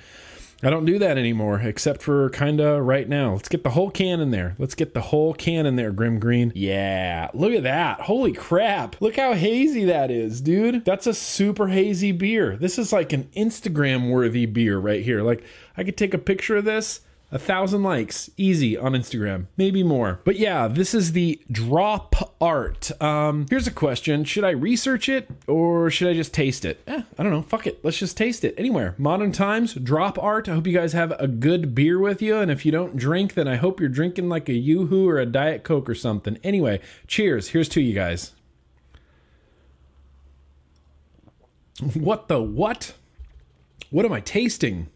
I 0.62 0.69
don't 0.69 0.84
do 0.84 1.00
that 1.00 1.17
anymore, 1.17 1.62
except 1.62 2.02
for 2.02 2.30
kind 2.32 2.60
of 2.60 2.84
right 2.84 3.08
now. 3.08 3.34
Let's 3.34 3.48
get 3.48 3.63
the 3.63 3.69
whole 3.69 3.89
can 3.89 4.19
in 4.19 4.32
there. 4.32 4.56
Let's 4.58 4.76
get 4.76 4.93
the 4.93 5.00
whole 5.02 5.34
can 5.34 5.65
in 5.65 5.78
there, 5.78 5.91
Grimm 5.91 6.19
Green. 6.19 6.52
Yeah, 6.54 7.30
look 7.34 7.54
at 7.54 7.63
that. 7.63 8.02
Holy 8.02 8.34
crap. 8.34 9.00
Look 9.00 9.15
how 9.15 9.36
hazy 9.36 9.86
that 9.86 10.12
is, 10.12 10.41
dude. 10.41 10.84
That's 10.84 11.08
a 11.08 11.13
super 11.13 11.69
hazy 11.69 12.12
beer. 12.12 12.58
This 12.58 12.78
is 12.78 12.91
like 12.91 13.13
an 13.13 13.30
Instagram 13.38 14.10
worthy 14.10 14.45
beer 14.45 14.78
right 14.80 15.02
here. 15.02 15.22
Like, 15.22 15.43
I 15.78 15.86
could 15.86 15.95
take 15.95 16.13
a 16.13 16.17
picture 16.17 16.58
of 16.58 16.65
this 16.65 17.02
a 17.32 17.38
thousand 17.39 17.84
likes 17.84 18.30
easy 18.38 18.76
on 18.76 18.94
instagram 18.94 19.46
maybe 19.56 19.84
more. 19.84 20.20
But 20.24 20.38
yeah 20.38 20.68
this 20.68 20.94
is 20.94 21.12
the 21.12 21.39
drop 21.52 22.36
art. 22.42 22.92
Um 23.02 23.46
here's 23.50 23.68
a 23.68 23.72
question. 23.72 24.24
Should 24.24 24.44
i 24.44 24.52
research 24.52 25.08
it 25.10 25.30
or 25.48 25.92
should 25.92 26.08
i 26.08 26.13
just 26.13 26.34
taste 26.34 26.65
it? 26.65 26.82
Eh, 26.88 27.04
i 27.18 27.24
don't 27.24 27.32
know. 27.32 27.42
Fuck 27.42 27.68
it. 27.68 27.84
Let's 27.84 27.98
just 27.98 28.18
taste 28.18 28.44
it. 28.44 28.56
Anywhere. 28.58 28.96
Modern 28.98 29.32
times 29.32 29.74
drop 29.74 30.18
art. 30.18 30.50
I 30.50 30.54
hope 30.56 30.68
you 30.68 30.74
guys 30.74 30.94
have 30.94 31.12
a 31.20 31.28
good 31.28 31.76
beer 31.76 32.00
with 32.00 32.22
you. 32.22 32.38
And 32.38 32.50
if 32.50 32.65
you 32.65 32.72
don't 32.72 32.98
drink 32.98 33.34
then 33.36 33.48
i 33.48 33.56
hope 33.56 33.80
you're 33.80 33.89
drinking 33.89 34.30
like 34.30 34.50
a 34.50 34.54
yoo-hoo 34.54 35.08
or 35.08 35.20
a 35.20 35.26
diet 35.26 35.63
coke 35.63 35.89
or 35.89 35.96
something. 35.96 36.38
Anyway 36.44 36.80
cheers. 37.08 37.50
Here's 37.50 37.70
to 37.70 37.82
you 37.82 37.94
guys. 37.94 38.34
What 41.94 42.28
the 42.28 42.42
what? 42.42 42.94
What 43.89 44.06
am 44.06 44.12
i 44.13 44.20
tasting 44.20 44.89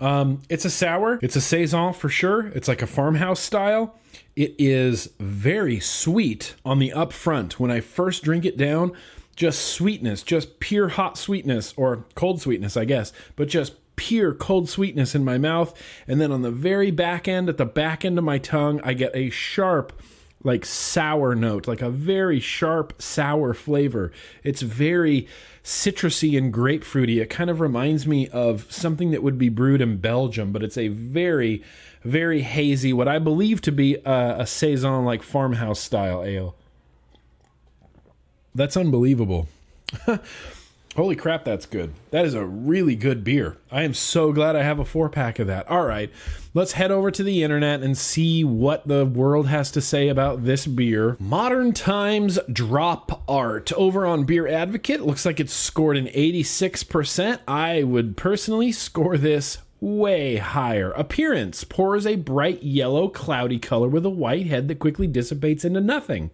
um, 0.00 0.42
it's 0.48 0.64
a 0.64 0.70
sour. 0.70 1.18
It's 1.22 1.36
a 1.36 1.40
saison 1.40 1.92
for 1.92 2.08
sure. 2.08 2.48
It's 2.48 2.68
like 2.68 2.82
a 2.82 2.86
farmhouse 2.86 3.40
style. 3.40 3.98
It 4.34 4.54
is 4.58 5.10
very 5.18 5.80
sweet 5.80 6.54
on 6.64 6.78
the 6.78 6.92
up 6.92 7.12
front. 7.12 7.60
When 7.60 7.70
I 7.70 7.80
first 7.80 8.24
drink 8.24 8.44
it 8.44 8.56
down, 8.56 8.92
just 9.36 9.66
sweetness, 9.66 10.22
just 10.22 10.60
pure 10.60 10.88
hot 10.88 11.18
sweetness 11.18 11.74
or 11.76 12.04
cold 12.14 12.40
sweetness, 12.40 12.76
I 12.76 12.84
guess, 12.84 13.12
but 13.36 13.48
just 13.48 13.74
pure 13.96 14.32
cold 14.32 14.68
sweetness 14.68 15.14
in 15.14 15.24
my 15.24 15.36
mouth. 15.36 15.74
And 16.08 16.20
then 16.20 16.32
on 16.32 16.42
the 16.42 16.50
very 16.50 16.90
back 16.90 17.28
end, 17.28 17.48
at 17.48 17.58
the 17.58 17.66
back 17.66 18.04
end 18.04 18.18
of 18.18 18.24
my 18.24 18.38
tongue, 18.38 18.80
I 18.82 18.94
get 18.94 19.14
a 19.14 19.28
sharp, 19.30 19.92
like 20.42 20.64
sour 20.64 21.34
note, 21.34 21.68
like 21.68 21.82
a 21.82 21.90
very 21.90 22.40
sharp 22.40 23.00
sour 23.00 23.52
flavor. 23.52 24.10
It's 24.42 24.62
very 24.62 25.28
citrusy 25.62 26.36
and 26.38 26.52
grapefruity. 26.52 27.20
It 27.20 27.30
kind 27.30 27.50
of 27.50 27.60
reminds 27.60 28.06
me 28.06 28.28
of 28.28 28.70
something 28.72 29.10
that 29.10 29.22
would 29.22 29.38
be 29.38 29.48
brewed 29.48 29.80
in 29.80 29.98
Belgium, 29.98 30.52
but 30.52 30.62
it's 30.62 30.78
a 30.78 30.88
very, 30.88 31.62
very 32.02 32.40
hazy, 32.40 32.92
what 32.92 33.08
I 33.08 33.18
believe 33.18 33.60
to 33.62 33.72
be 33.72 33.96
a, 34.06 34.36
a 34.40 34.46
saison 34.46 35.04
like 35.04 35.22
farmhouse 35.22 35.80
style 35.80 36.24
ale. 36.24 36.54
That's 38.54 38.76
unbelievable. 38.76 39.48
Holy 40.96 41.14
crap, 41.14 41.44
that's 41.44 41.66
good. 41.66 41.92
That 42.10 42.24
is 42.24 42.34
a 42.34 42.44
really 42.44 42.96
good 42.96 43.22
beer. 43.22 43.58
I 43.70 43.84
am 43.84 43.94
so 43.94 44.32
glad 44.32 44.56
I 44.56 44.64
have 44.64 44.80
a 44.80 44.84
four 44.84 45.08
pack 45.08 45.38
of 45.38 45.46
that. 45.46 45.68
All 45.70 45.84
right, 45.86 46.10
let's 46.52 46.72
head 46.72 46.90
over 46.90 47.10
to 47.10 47.22
the 47.22 47.42
internet 47.42 47.82
and 47.82 47.96
see 47.96 48.42
what 48.44 48.86
the 48.86 49.04
world 49.04 49.46
has 49.48 49.70
to 49.72 49.80
say 49.80 50.08
about 50.08 50.44
this 50.44 50.66
beer. 50.66 51.16
Modern 51.18 51.72
Times 51.72 52.38
Drop 52.52 53.22
Art 53.28 53.72
over 53.74 54.04
on 54.06 54.24
Beer 54.24 54.48
Advocate 54.48 55.02
looks 55.02 55.24
like 55.24 55.40
it's 55.40 55.52
scored 55.52 55.96
an 55.96 56.06
86%. 56.06 57.40
I 57.46 57.82
would 57.82 58.16
personally 58.16 58.72
score 58.72 59.16
this 59.16 59.58
way 59.80 60.36
higher. 60.36 60.90
Appearance 60.92 61.64
pours 61.64 62.06
a 62.06 62.16
bright 62.16 62.62
yellow, 62.62 63.08
cloudy 63.08 63.58
color 63.58 63.88
with 63.88 64.04
a 64.04 64.10
white 64.10 64.46
head 64.46 64.68
that 64.68 64.78
quickly 64.78 65.06
dissipates 65.06 65.64
into 65.64 65.80
nothing. 65.80 66.30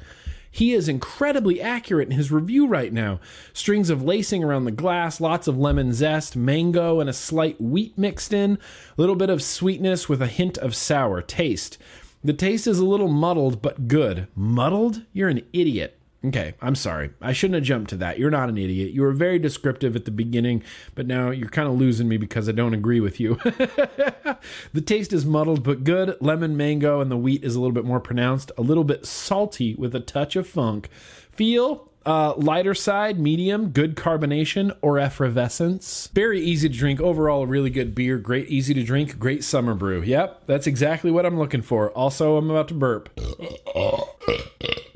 He 0.56 0.72
is 0.72 0.88
incredibly 0.88 1.60
accurate 1.60 2.08
in 2.08 2.16
his 2.16 2.32
review 2.32 2.66
right 2.66 2.90
now. 2.90 3.20
Strings 3.52 3.90
of 3.90 4.02
lacing 4.02 4.42
around 4.42 4.64
the 4.64 4.70
glass, 4.70 5.20
lots 5.20 5.46
of 5.46 5.58
lemon 5.58 5.92
zest, 5.92 6.34
mango, 6.34 6.98
and 6.98 7.10
a 7.10 7.12
slight 7.12 7.60
wheat 7.60 7.98
mixed 7.98 8.32
in. 8.32 8.52
A 8.52 8.58
little 8.96 9.16
bit 9.16 9.28
of 9.28 9.42
sweetness 9.42 10.08
with 10.08 10.22
a 10.22 10.26
hint 10.26 10.56
of 10.56 10.74
sour. 10.74 11.20
Taste. 11.20 11.76
The 12.24 12.32
taste 12.32 12.66
is 12.66 12.78
a 12.78 12.86
little 12.86 13.08
muddled, 13.08 13.60
but 13.60 13.86
good. 13.86 14.28
Muddled? 14.34 15.02
You're 15.12 15.28
an 15.28 15.42
idiot. 15.52 15.95
Okay, 16.26 16.54
I'm 16.60 16.74
sorry. 16.74 17.10
I 17.20 17.32
shouldn't 17.32 17.54
have 17.54 17.64
jumped 17.64 17.90
to 17.90 17.96
that. 17.98 18.18
You're 18.18 18.30
not 18.30 18.48
an 18.48 18.58
idiot. 18.58 18.92
You 18.92 19.02
were 19.02 19.12
very 19.12 19.38
descriptive 19.38 19.94
at 19.94 20.06
the 20.06 20.10
beginning, 20.10 20.64
but 20.96 21.06
now 21.06 21.30
you're 21.30 21.48
kind 21.48 21.68
of 21.68 21.74
losing 21.74 22.08
me 22.08 22.16
because 22.16 22.48
I 22.48 22.52
don't 22.52 22.74
agree 22.74 22.98
with 22.98 23.20
you. 23.20 23.36
the 24.72 24.82
taste 24.84 25.12
is 25.12 25.24
muddled 25.24 25.62
but 25.62 25.84
good. 25.84 26.16
Lemon, 26.20 26.56
mango, 26.56 27.00
and 27.00 27.10
the 27.10 27.16
wheat 27.16 27.44
is 27.44 27.54
a 27.54 27.60
little 27.60 27.74
bit 27.74 27.84
more 27.84 28.00
pronounced. 28.00 28.50
A 28.58 28.62
little 28.62 28.82
bit 28.82 29.06
salty 29.06 29.74
with 29.76 29.94
a 29.94 30.00
touch 30.00 30.34
of 30.34 30.48
funk. 30.48 30.88
Feel 31.30 31.92
uh, 32.06 32.34
lighter 32.36 32.74
side, 32.74 33.18
medium, 33.18 33.70
good 33.70 33.96
carbonation 33.96 34.74
or 34.80 34.98
effervescence. 34.98 36.08
Very 36.14 36.40
easy 36.40 36.68
to 36.68 36.74
drink. 36.74 37.00
Overall, 37.00 37.42
a 37.42 37.46
really 37.46 37.70
good 37.70 37.94
beer. 37.94 38.16
Great, 38.18 38.48
easy 38.48 38.72
to 38.74 38.82
drink. 38.82 39.18
Great 39.18 39.44
summer 39.44 39.74
brew. 39.74 40.00
Yep, 40.02 40.46
that's 40.46 40.66
exactly 40.66 41.10
what 41.10 41.26
I'm 41.26 41.38
looking 41.38 41.62
for. 41.62 41.90
Also, 41.90 42.36
I'm 42.36 42.48
about 42.48 42.68
to 42.68 42.74
burp. 42.74 43.10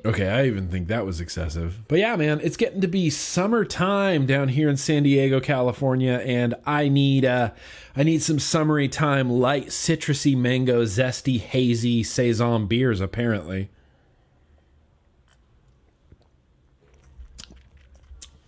Okay, 0.05 0.29
I 0.29 0.47
even 0.47 0.69
think 0.69 0.89
that 0.89 1.05
was 1.05 1.21
excessive. 1.21 1.81
But 1.87 1.99
yeah, 1.99 2.17
man, 2.17 2.41
it's 2.43 2.57
getting 2.57 2.81
to 2.81 2.89
be 2.89 3.11
summertime 3.11 4.25
down 4.25 4.49
here 4.49 4.69
in 4.69 4.77
San 4.77 5.03
Diego, 5.03 5.41
California, 5.41 6.23
and 6.25 6.55
I 6.65 6.89
need 6.89 7.25
uh 7.25 7.51
I 7.95 8.03
need 8.03 8.23
some 8.23 8.39
summery 8.39 8.89
time 8.89 9.29
light 9.29 9.67
citrusy 9.67 10.37
mango 10.37 10.85
zesty 10.85 11.39
hazy 11.39 12.03
saison 12.03 12.67
beers 12.67 13.01
apparently. 13.01 13.69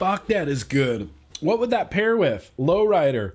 Fuck, 0.02 0.26
that 0.26 0.48
is 0.48 0.64
good. 0.64 1.10
What 1.38 1.60
would 1.60 1.70
that 1.70 1.88
pair 1.88 2.16
with? 2.16 2.50
Lowrider. 2.58 3.34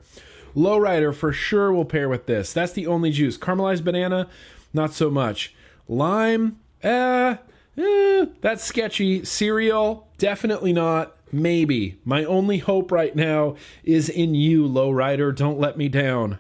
Lowrider 0.53 1.15
for 1.15 1.31
sure 1.31 1.71
will 1.71 1.85
pair 1.85 2.09
with 2.09 2.25
this. 2.25 2.51
That's 2.51 2.73
the 2.73 2.87
only 2.87 3.09
juice. 3.09 3.37
Caramelized 3.37 3.85
banana, 3.85 4.27
not 4.73 4.91
so 4.91 5.09
much. 5.09 5.55
Lime, 5.87 6.59
eh, 6.83 7.37
eh, 7.77 8.25
that's 8.41 8.65
sketchy. 8.65 9.23
Cereal, 9.23 10.09
definitely 10.17 10.73
not. 10.73 11.15
Maybe. 11.31 11.99
My 12.03 12.25
only 12.25 12.57
hope 12.57 12.91
right 12.91 13.15
now 13.15 13.55
is 13.85 14.09
in 14.09 14.35
you, 14.35 14.67
Lowrider. 14.67 15.33
Don't 15.33 15.61
let 15.61 15.77
me 15.77 15.87
down. 15.87 16.37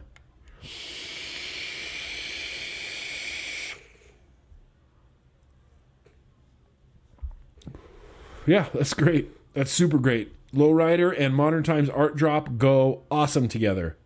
Yeah, 8.45 8.65
that's 8.73 8.93
great. 8.93 9.36
That's 9.57 9.71
super 9.71 9.97
great. 9.97 10.35
Lowrider 10.53 11.11
and 11.19 11.33
Modern 11.33 11.63
Times 11.63 11.89
Art 11.89 12.15
Drop 12.15 12.59
go 12.59 13.01
awesome 13.09 13.47
together. 13.47 13.97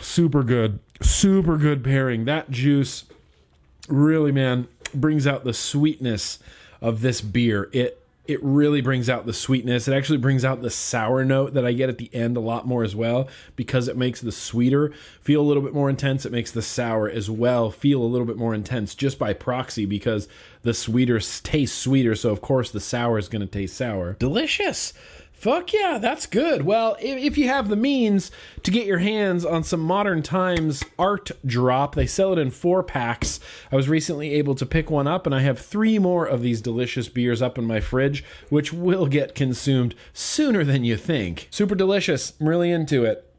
Super 0.00 0.44
good. 0.44 0.78
Super 1.02 1.56
good 1.56 1.82
pairing. 1.82 2.26
That 2.26 2.48
juice 2.48 3.06
really, 3.88 4.30
man, 4.30 4.68
brings 4.94 5.26
out 5.26 5.42
the 5.42 5.52
sweetness 5.52 6.38
of 6.80 7.00
this 7.00 7.20
beer. 7.20 7.68
It 7.72 8.03
it 8.26 8.42
really 8.42 8.80
brings 8.80 9.10
out 9.10 9.26
the 9.26 9.34
sweetness. 9.34 9.86
It 9.86 9.94
actually 9.94 10.18
brings 10.18 10.44
out 10.44 10.62
the 10.62 10.70
sour 10.70 11.24
note 11.24 11.52
that 11.54 11.66
I 11.66 11.72
get 11.72 11.90
at 11.90 11.98
the 11.98 12.08
end 12.14 12.36
a 12.36 12.40
lot 12.40 12.66
more 12.66 12.82
as 12.82 12.96
well 12.96 13.28
because 13.54 13.86
it 13.86 13.98
makes 13.98 14.20
the 14.20 14.32
sweeter 14.32 14.92
feel 15.20 15.42
a 15.42 15.44
little 15.44 15.62
bit 15.62 15.74
more 15.74 15.90
intense. 15.90 16.24
It 16.24 16.32
makes 16.32 16.50
the 16.50 16.62
sour 16.62 17.08
as 17.08 17.28
well 17.28 17.70
feel 17.70 18.02
a 18.02 18.04
little 18.04 18.26
bit 18.26 18.38
more 18.38 18.54
intense 18.54 18.94
just 18.94 19.18
by 19.18 19.34
proxy 19.34 19.84
because 19.84 20.26
the 20.62 20.72
sweeter 20.72 21.20
tastes 21.20 21.76
sweeter. 21.76 22.14
So, 22.14 22.30
of 22.30 22.40
course, 22.40 22.70
the 22.70 22.80
sour 22.80 23.18
is 23.18 23.28
going 23.28 23.40
to 23.40 23.46
taste 23.46 23.76
sour. 23.76 24.14
Delicious. 24.18 24.94
Fuck 25.34 25.74
yeah, 25.74 25.98
that's 26.00 26.24
good. 26.24 26.62
Well, 26.62 26.96
if, 27.00 27.18
if 27.18 27.36
you 27.36 27.48
have 27.48 27.68
the 27.68 27.76
means 27.76 28.30
to 28.62 28.70
get 28.70 28.86
your 28.86 28.98
hands 28.98 29.44
on 29.44 29.62
some 29.62 29.80
Modern 29.80 30.22
Times 30.22 30.82
Art 30.98 31.32
Drop, 31.44 31.94
they 31.94 32.06
sell 32.06 32.32
it 32.32 32.38
in 32.38 32.50
four 32.50 32.82
packs. 32.82 33.40
I 33.70 33.76
was 33.76 33.88
recently 33.88 34.32
able 34.32 34.54
to 34.54 34.64
pick 34.64 34.90
one 34.90 35.06
up, 35.06 35.26
and 35.26 35.34
I 35.34 35.40
have 35.40 35.58
three 35.58 35.98
more 35.98 36.24
of 36.24 36.40
these 36.40 36.62
delicious 36.62 37.08
beers 37.10 37.42
up 37.42 37.58
in 37.58 37.64
my 37.66 37.80
fridge, 37.80 38.24
which 38.48 38.72
will 38.72 39.06
get 39.06 39.34
consumed 39.34 39.94
sooner 40.14 40.64
than 40.64 40.82
you 40.82 40.96
think. 40.96 41.48
Super 41.50 41.74
delicious. 41.74 42.32
I'm 42.40 42.48
really 42.48 42.70
into 42.70 43.04
it. 43.04 43.30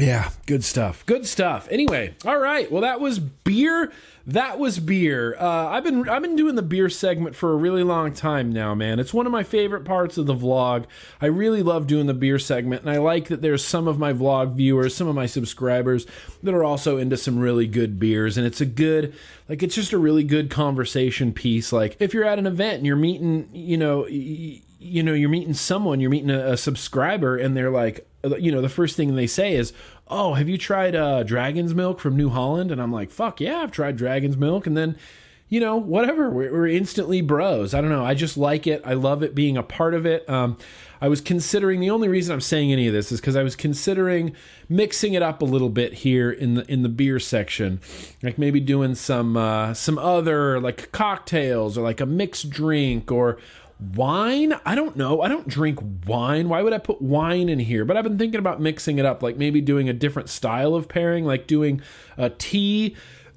Yeah, 0.00 0.30
good 0.46 0.64
stuff. 0.64 1.06
Good 1.06 1.24
stuff. 1.24 1.68
Anyway, 1.70 2.16
all 2.24 2.40
right. 2.40 2.70
Well, 2.70 2.82
that 2.82 2.98
was 2.98 3.20
beer. 3.20 3.92
That 4.26 4.58
was 4.58 4.80
beer. 4.80 5.36
Uh, 5.38 5.68
I've 5.68 5.84
been 5.84 6.08
I've 6.08 6.22
been 6.22 6.34
doing 6.34 6.56
the 6.56 6.62
beer 6.62 6.88
segment 6.90 7.36
for 7.36 7.52
a 7.52 7.56
really 7.56 7.84
long 7.84 8.12
time 8.12 8.50
now, 8.52 8.74
man. 8.74 8.98
It's 8.98 9.14
one 9.14 9.24
of 9.26 9.30
my 9.30 9.44
favorite 9.44 9.84
parts 9.84 10.18
of 10.18 10.26
the 10.26 10.34
vlog. 10.34 10.86
I 11.20 11.26
really 11.26 11.62
love 11.62 11.86
doing 11.86 12.06
the 12.06 12.14
beer 12.14 12.40
segment, 12.40 12.80
and 12.82 12.90
I 12.90 12.96
like 12.96 13.28
that 13.28 13.40
there's 13.40 13.64
some 13.64 13.86
of 13.86 13.98
my 13.98 14.12
vlog 14.12 14.56
viewers, 14.56 14.96
some 14.96 15.06
of 15.06 15.14
my 15.14 15.26
subscribers 15.26 16.06
that 16.42 16.54
are 16.54 16.64
also 16.64 16.96
into 16.96 17.16
some 17.16 17.38
really 17.38 17.68
good 17.68 18.00
beers, 18.00 18.36
and 18.36 18.44
it's 18.46 18.60
a 18.60 18.66
good 18.66 19.14
like 19.48 19.62
it's 19.62 19.76
just 19.76 19.92
a 19.92 19.98
really 19.98 20.24
good 20.24 20.50
conversation 20.50 21.32
piece. 21.32 21.72
Like 21.72 21.96
if 22.00 22.12
you're 22.12 22.24
at 22.24 22.40
an 22.40 22.46
event 22.48 22.78
and 22.78 22.86
you're 22.86 22.96
meeting, 22.96 23.48
you 23.52 23.76
know. 23.76 24.08
Y- 24.10 24.62
you 24.86 25.02
know 25.02 25.14
you're 25.14 25.30
meeting 25.30 25.54
someone 25.54 25.98
you're 25.98 26.10
meeting 26.10 26.28
a, 26.28 26.52
a 26.52 26.56
subscriber 26.58 27.38
and 27.38 27.56
they're 27.56 27.70
like 27.70 28.06
you 28.38 28.50
know 28.50 28.60
the 28.60 28.68
first 28.68 28.96
thing 28.96 29.14
they 29.14 29.26
say 29.26 29.54
is 29.54 29.72
oh 30.08 30.34
have 30.34 30.48
you 30.48 30.58
tried 30.58 30.94
uh, 30.94 31.22
dragon's 31.22 31.74
milk 31.74 32.00
from 32.00 32.16
new 32.16 32.30
holland? 32.30 32.70
And 32.70 32.80
i'm 32.80 32.92
like 32.92 33.10
fuck 33.10 33.40
yeah 33.40 33.58
i've 33.58 33.72
tried 33.72 33.96
dragon's 33.96 34.36
milk. 34.36 34.66
And 34.66 34.76
then 34.76 34.96
you 35.48 35.60
know 35.60 35.76
whatever 35.76 36.30
we're, 36.30 36.52
we're 36.52 36.66
instantly 36.66 37.20
bros. 37.20 37.74
I 37.74 37.80
don't 37.80 37.90
know. 37.90 38.04
I 38.04 38.14
just 38.14 38.36
like 38.36 38.66
it. 38.66 38.82
I 38.84 38.94
love 38.94 39.22
it 39.22 39.34
being 39.34 39.56
a 39.56 39.62
part 39.62 39.94
of 39.94 40.06
it. 40.06 40.28
Um, 40.28 40.58
i 41.00 41.08
was 41.08 41.20
considering 41.20 41.80
the 41.80 41.90
only 41.90 42.08
reason 42.08 42.32
i'm 42.32 42.40
saying 42.40 42.72
any 42.72 42.86
of 42.86 42.94
this 42.94 43.12
is 43.12 43.20
because 43.20 43.36
i 43.36 43.42
was 43.42 43.56
considering 43.56 44.34
mixing 44.68 45.14
it 45.14 45.22
up 45.22 45.42
a 45.42 45.44
little 45.44 45.68
bit 45.68 45.92
here 45.92 46.30
in 46.30 46.54
the 46.54 46.70
in 46.70 46.82
the 46.82 46.88
beer 46.88 47.18
section. 47.18 47.80
Like 48.22 48.38
maybe 48.38 48.60
doing 48.60 48.94
some 48.94 49.36
uh, 49.36 49.74
some 49.74 49.98
other 49.98 50.60
like 50.60 50.92
cocktails 50.92 51.76
or 51.76 51.82
like 51.82 52.00
a 52.00 52.06
mixed 52.06 52.50
drink 52.50 53.10
or 53.10 53.38
wine 53.94 54.54
i 54.64 54.74
don't 54.74 54.96
know 54.96 55.20
i 55.20 55.28
don't 55.28 55.48
drink 55.48 55.78
wine 56.06 56.48
why 56.48 56.62
would 56.62 56.72
i 56.72 56.78
put 56.78 57.02
wine 57.02 57.48
in 57.48 57.58
here 57.58 57.84
but 57.84 57.96
i've 57.96 58.04
been 58.04 58.16
thinking 58.16 58.38
about 58.38 58.60
mixing 58.60 58.98
it 58.98 59.04
up 59.04 59.22
like 59.22 59.36
maybe 59.36 59.60
doing 59.60 59.88
a 59.88 59.92
different 59.92 60.28
style 60.28 60.74
of 60.74 60.88
pairing 60.88 61.24
like 61.24 61.46
doing 61.46 61.82
a 62.16 62.30
tea 62.30 62.96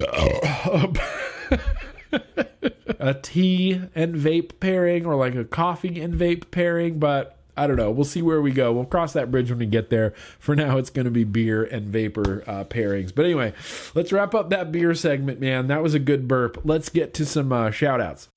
a 3.00 3.14
tea 3.20 3.82
and 3.94 4.14
vape 4.14 4.60
pairing 4.60 5.04
or 5.04 5.16
like 5.16 5.34
a 5.34 5.44
coffee 5.44 6.00
and 6.00 6.14
vape 6.14 6.50
pairing 6.50 6.98
but 6.98 7.38
I 7.58 7.66
don't 7.66 7.76
know. 7.76 7.90
We'll 7.90 8.04
see 8.04 8.22
where 8.22 8.40
we 8.40 8.52
go. 8.52 8.72
We'll 8.72 8.84
cross 8.84 9.12
that 9.14 9.32
bridge 9.32 9.50
when 9.50 9.58
we 9.58 9.66
get 9.66 9.90
there. 9.90 10.14
For 10.38 10.54
now, 10.54 10.78
it's 10.78 10.90
going 10.90 11.06
to 11.06 11.10
be 11.10 11.24
beer 11.24 11.64
and 11.64 11.88
vapor 11.88 12.44
uh, 12.46 12.64
pairings. 12.64 13.12
But 13.12 13.24
anyway, 13.24 13.52
let's 13.96 14.12
wrap 14.12 14.32
up 14.32 14.50
that 14.50 14.70
beer 14.70 14.94
segment, 14.94 15.40
man. 15.40 15.66
That 15.66 15.82
was 15.82 15.92
a 15.92 15.98
good 15.98 16.28
burp. 16.28 16.60
Let's 16.62 16.88
get 16.88 17.14
to 17.14 17.26
some 17.26 17.52
uh, 17.52 17.72
shout 17.72 18.00
outs. 18.00 18.28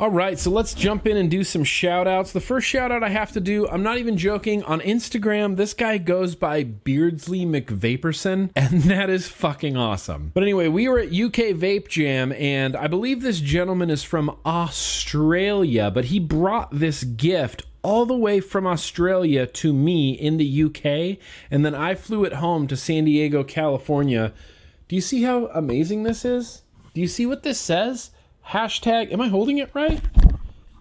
All 0.00 0.08
right, 0.08 0.38
so 0.38 0.50
let's 0.50 0.72
jump 0.72 1.06
in 1.06 1.18
and 1.18 1.30
do 1.30 1.44
some 1.44 1.62
shout 1.62 2.08
outs. 2.08 2.32
The 2.32 2.40
first 2.40 2.66
shout 2.66 2.90
out 2.90 3.02
I 3.02 3.10
have 3.10 3.32
to 3.32 3.40
do, 3.40 3.68
I'm 3.68 3.82
not 3.82 3.98
even 3.98 4.16
joking, 4.16 4.62
on 4.62 4.80
Instagram, 4.80 5.56
this 5.56 5.74
guy 5.74 5.98
goes 5.98 6.34
by 6.34 6.64
Beardsley 6.64 7.44
McVaperson, 7.44 8.50
and 8.56 8.84
that 8.84 9.10
is 9.10 9.28
fucking 9.28 9.76
awesome. 9.76 10.30
But 10.32 10.42
anyway, 10.42 10.68
we 10.68 10.88
were 10.88 11.00
at 11.00 11.08
UK 11.08 11.52
Vape 11.52 11.88
Jam, 11.88 12.32
and 12.32 12.74
I 12.76 12.86
believe 12.86 13.20
this 13.20 13.40
gentleman 13.40 13.90
is 13.90 14.02
from 14.02 14.34
Australia, 14.46 15.90
but 15.90 16.06
he 16.06 16.18
brought 16.18 16.70
this 16.70 17.04
gift 17.04 17.64
all 17.82 18.06
the 18.06 18.16
way 18.16 18.40
from 18.40 18.66
Australia 18.66 19.46
to 19.46 19.74
me 19.74 20.12
in 20.12 20.38
the 20.38 20.62
UK, 20.64 21.18
and 21.50 21.62
then 21.62 21.74
I 21.74 21.94
flew 21.94 22.24
it 22.24 22.32
home 22.32 22.66
to 22.68 22.74
San 22.76 23.04
Diego, 23.04 23.44
California. 23.44 24.32
Do 24.88 24.96
you 24.96 25.02
see 25.02 25.24
how 25.24 25.48
amazing 25.48 26.04
this 26.04 26.24
is? 26.24 26.62
Do 26.94 27.02
you 27.02 27.06
see 27.06 27.26
what 27.26 27.42
this 27.42 27.60
says? 27.60 28.12
Hashtag, 28.48 29.12
am 29.12 29.20
I 29.20 29.28
holding 29.28 29.58
it 29.58 29.70
right? 29.74 30.00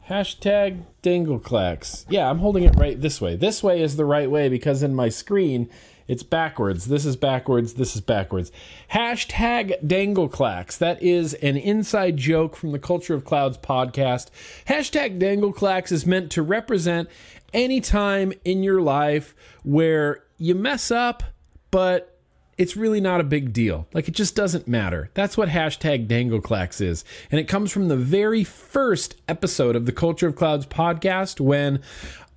Hashtag 0.10 0.86
Dangleclax. 1.04 2.06
Yeah, 2.10 2.30
I'm 2.30 2.40
holding 2.40 2.64
it 2.64 2.76
right 2.78 3.00
this 3.00 3.22
way. 3.22 3.36
This 3.36 3.62
way 3.62 3.82
is 3.82 3.96
the 3.96 4.06
right 4.06 4.30
way 4.30 4.50
because 4.50 4.82
in 4.82 4.96
my 4.96 5.10
screen 5.10 5.70
it's 6.08 6.24
backwards. 6.24 6.86
This 6.86 7.06
is 7.06 7.16
backwards. 7.16 7.76
This 7.76 7.96
is 7.96 8.02
backwards. 8.02 8.52
Hashtag 8.92 9.86
Dangleclax. 9.86 10.80
That 10.80 11.04
is 11.04 11.36
an 11.36 11.56
inside 11.56 12.18
joke 12.18 12.56
from 12.56 12.72
the 12.72 12.80
Culture 12.80 13.14
of 13.14 13.24
Clouds 13.24 13.60
podcast. 13.60 14.30
Hashtag 14.66 15.20
Dangleclax 15.20 15.92
is 15.92 16.08
meant 16.08 16.32
to 16.32 16.42
represent 16.42 17.08
any 17.54 17.80
time 17.80 18.34
in 18.44 18.64
your 18.64 18.82
life 18.82 19.36
where 19.62 20.24
you 20.40 20.56
mess 20.56 20.90
up, 20.90 21.22
but 21.70 22.19
it's 22.60 22.76
really 22.76 23.00
not 23.00 23.22
a 23.22 23.24
big 23.24 23.54
deal. 23.54 23.88
Like 23.94 24.10
it 24.10 24.12
just 24.12 24.36
doesn't 24.36 24.68
matter. 24.68 25.10
That's 25.14 25.38
what 25.38 25.48
hashtag 25.48 26.08
Dangleclax 26.08 26.82
is. 26.82 27.06
And 27.32 27.40
it 27.40 27.48
comes 27.48 27.72
from 27.72 27.88
the 27.88 27.96
very 27.96 28.44
first 28.44 29.16
episode 29.30 29.78
of 29.78 29.86
the 29.86 29.94
Culture 29.94 30.28
of 30.28 30.36
Clouds 30.36 30.66
podcast 30.66 31.40
when 31.40 31.82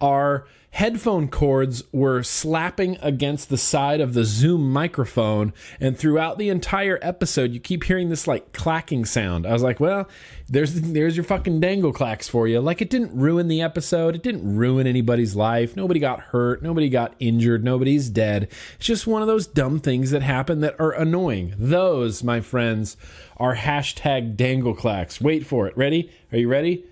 our 0.01 0.47
headphone 0.73 1.29
cords 1.29 1.85
were 1.93 2.23
slapping 2.23 2.97
against 3.03 3.51
the 3.51 3.59
side 3.59 4.01
of 4.01 4.15
the 4.15 4.25
Zoom 4.25 4.73
microphone. 4.73 5.53
And 5.79 5.97
throughout 5.99 6.39
the 6.39 6.49
entire 6.49 6.99
episode, 7.03 7.53
you 7.53 7.61
keep 7.61 7.85
hearing 7.85 8.09
this 8.09 8.27
like 8.27 8.53
clacking 8.53 9.05
sound. 9.05 9.47
I 9.47 9.53
was 9.53 9.63
like, 9.63 9.81
well, 9.81 10.09
there's 10.49 10.81
there's 10.81 11.17
your 11.17 11.25
fucking 11.25 11.61
dangle 11.61 11.93
clacks 11.93 12.27
for 12.27 12.49
you. 12.49 12.61
Like 12.61 12.81
it 12.81 12.91
didn't 12.91 13.15
ruin 13.15 13.49
the 13.49 13.61
episode. 13.61 14.15
It 14.15 14.23
didn't 14.23 14.57
ruin 14.57 14.87
anybody's 14.87 15.37
life. 15.37 15.77
Nobody 15.77 16.01
got 16.01 16.21
hurt. 16.21 16.63
Nobody 16.63 16.89
got 16.89 17.15
injured. 17.19 17.63
Nobody's 17.63 18.09
dead. 18.09 18.49
It's 18.77 18.87
just 18.87 19.07
one 19.07 19.21
of 19.21 19.29
those 19.29 19.47
dumb 19.47 19.79
things 19.79 20.11
that 20.11 20.23
happen 20.23 20.61
that 20.61 20.81
are 20.81 20.93
annoying. 20.93 21.55
Those, 21.59 22.25
my 22.25 22.41
friends, 22.41 22.97
are 23.37 23.57
hashtag 23.57 24.37
dangle 24.37 24.75
clacks. 24.75 25.21
Wait 25.21 25.47
for 25.47 25.67
it. 25.67 25.77
Ready? 25.77 26.11
Are 26.33 26.39
you 26.39 26.49
ready? 26.49 26.87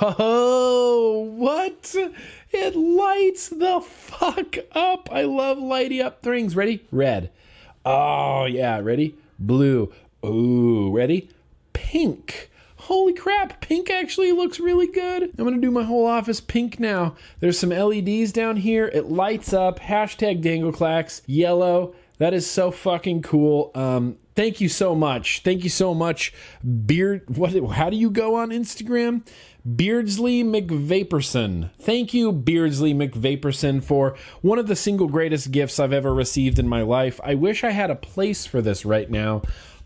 Oh, 0.00 1.32
what? 1.36 1.94
It 2.50 2.76
lights 2.76 3.48
the 3.48 3.80
fuck 3.80 4.56
up. 4.72 5.08
I 5.12 5.22
love 5.22 5.58
lighting 5.58 6.02
up 6.02 6.22
things. 6.22 6.56
Ready? 6.56 6.84
Red. 6.90 7.30
Oh, 7.84 8.44
yeah. 8.44 8.80
Ready? 8.80 9.16
Blue. 9.38 9.92
Ooh, 10.24 10.90
ready? 10.90 11.30
Pink. 11.72 12.50
Holy 12.86 13.14
crap, 13.14 13.60
pink 13.60 13.90
actually 13.90 14.30
looks 14.30 14.60
really 14.60 14.86
good. 14.86 15.24
I'm 15.24 15.44
gonna 15.44 15.58
do 15.58 15.72
my 15.72 15.82
whole 15.82 16.06
office 16.06 16.40
pink 16.40 16.78
now. 16.78 17.16
There's 17.40 17.58
some 17.58 17.70
LEDs 17.70 18.30
down 18.30 18.58
here. 18.58 18.86
It 18.86 19.10
lights 19.10 19.52
up. 19.52 19.80
Hashtag 19.80 20.40
Dangleclax. 20.40 21.22
Yellow. 21.26 21.94
That 22.18 22.32
is 22.32 22.48
so 22.48 22.70
fucking 22.70 23.22
cool. 23.22 23.72
Um, 23.74 24.18
thank 24.36 24.60
you 24.60 24.68
so 24.68 24.94
much. 24.94 25.42
Thank 25.42 25.64
you 25.64 25.70
so 25.70 25.94
much. 25.94 26.32
Beard. 26.86 27.36
What? 27.36 27.52
How 27.72 27.90
do 27.90 27.96
you 27.96 28.08
go 28.08 28.36
on 28.36 28.50
Instagram? 28.50 29.22
Beardsley 29.74 30.44
McVaperson. 30.44 31.70
Thank 31.80 32.14
you, 32.14 32.30
Beardsley 32.30 32.94
McVaperson, 32.94 33.82
for 33.82 34.16
one 34.40 34.60
of 34.60 34.68
the 34.68 34.76
single 34.76 35.08
greatest 35.08 35.50
gifts 35.50 35.80
I've 35.80 35.92
ever 35.92 36.14
received 36.14 36.60
in 36.60 36.68
my 36.68 36.82
life. 36.82 37.20
I 37.24 37.34
wish 37.34 37.64
I 37.64 37.70
had 37.70 37.90
a 37.90 37.96
place 37.96 38.46
for 38.46 38.62
this 38.62 38.84
right 38.84 39.10
now, 39.10 39.42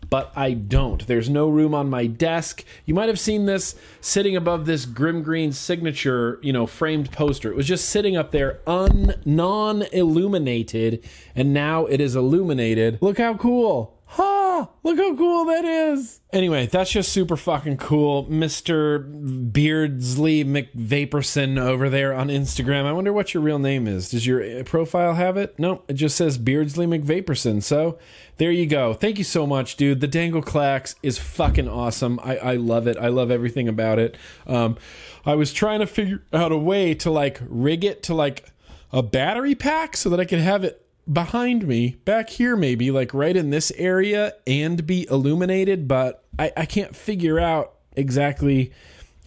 but 0.07 0.31
I 0.35 0.53
don't. 0.53 1.07
There's 1.07 1.29
no 1.29 1.49
room 1.49 1.73
on 1.73 1.89
my 1.89 2.05
desk. 2.05 2.63
You 2.85 2.93
might 2.93 3.09
have 3.09 3.19
seen 3.19 3.47
this 3.47 3.73
sitting 4.01 4.35
above 4.35 4.67
this 4.67 4.85
Grimm 4.85 5.23
Green 5.23 5.51
signature, 5.51 6.37
you 6.43 6.53
know, 6.53 6.67
framed 6.67 7.11
poster. 7.11 7.49
It 7.49 7.55
was 7.55 7.67
just 7.67 7.89
sitting 7.89 8.15
up 8.15 8.29
there, 8.29 8.59
un 8.67 9.15
non 9.25 9.81
illuminated, 9.91 11.03
and 11.35 11.55
now 11.55 11.87
it 11.87 11.99
is 11.99 12.15
illuminated. 12.15 12.99
Look 13.01 13.17
how 13.17 13.33
cool! 13.33 14.00
Ha! 14.51 14.69
Look 14.83 14.97
how 14.97 15.15
cool 15.15 15.45
that 15.45 15.63
is. 15.63 16.19
Anyway, 16.33 16.65
that's 16.65 16.91
just 16.91 17.13
super 17.13 17.37
fucking 17.37 17.77
cool. 17.77 18.25
Mr. 18.25 19.51
Beardsley 19.53 20.43
McVaperson 20.43 21.57
over 21.57 21.89
there 21.89 22.13
on 22.13 22.27
Instagram. 22.27 22.85
I 22.85 22.91
wonder 22.91 23.13
what 23.13 23.33
your 23.33 23.43
real 23.43 23.59
name 23.59 23.87
is. 23.87 24.09
Does 24.09 24.27
your 24.27 24.63
profile 24.65 25.13
have 25.13 25.37
it? 25.37 25.57
No, 25.57 25.83
it 25.87 25.93
just 25.93 26.17
says 26.17 26.37
Beardsley 26.37 26.85
McVaperson. 26.85 27.63
So 27.63 27.97
there 28.37 28.51
you 28.51 28.65
go. 28.65 28.93
Thank 28.93 29.17
you 29.17 29.23
so 29.23 29.47
much, 29.47 29.77
dude. 29.77 30.01
The 30.01 30.07
Dangle 30.07 30.41
Clax 30.41 30.95
is 31.01 31.17
fucking 31.17 31.69
awesome. 31.69 32.19
I, 32.21 32.37
I 32.37 32.55
love 32.55 32.87
it. 32.87 32.97
I 32.97 33.07
love 33.07 33.31
everything 33.31 33.69
about 33.69 33.99
it. 33.99 34.17
Um, 34.45 34.77
I 35.25 35.35
was 35.35 35.53
trying 35.53 35.79
to 35.79 35.87
figure 35.87 36.23
out 36.33 36.51
a 36.51 36.57
way 36.57 36.93
to 36.95 37.09
like 37.09 37.39
rig 37.47 37.85
it 37.85 38.03
to 38.03 38.13
like 38.13 38.51
a 38.91 39.01
battery 39.01 39.55
pack 39.55 39.95
so 39.95 40.09
that 40.09 40.19
I 40.19 40.25
could 40.25 40.39
have 40.39 40.65
it 40.65 40.80
behind 41.11 41.67
me, 41.67 41.97
back 42.05 42.29
here 42.29 42.55
maybe, 42.55 42.91
like 42.91 43.13
right 43.13 43.35
in 43.35 43.49
this 43.49 43.71
area, 43.77 44.33
and 44.45 44.85
be 44.85 45.07
illuminated, 45.09 45.87
but 45.87 46.23
I, 46.37 46.51
I 46.57 46.65
can't 46.65 46.95
figure 46.95 47.39
out 47.39 47.73
exactly 47.95 48.71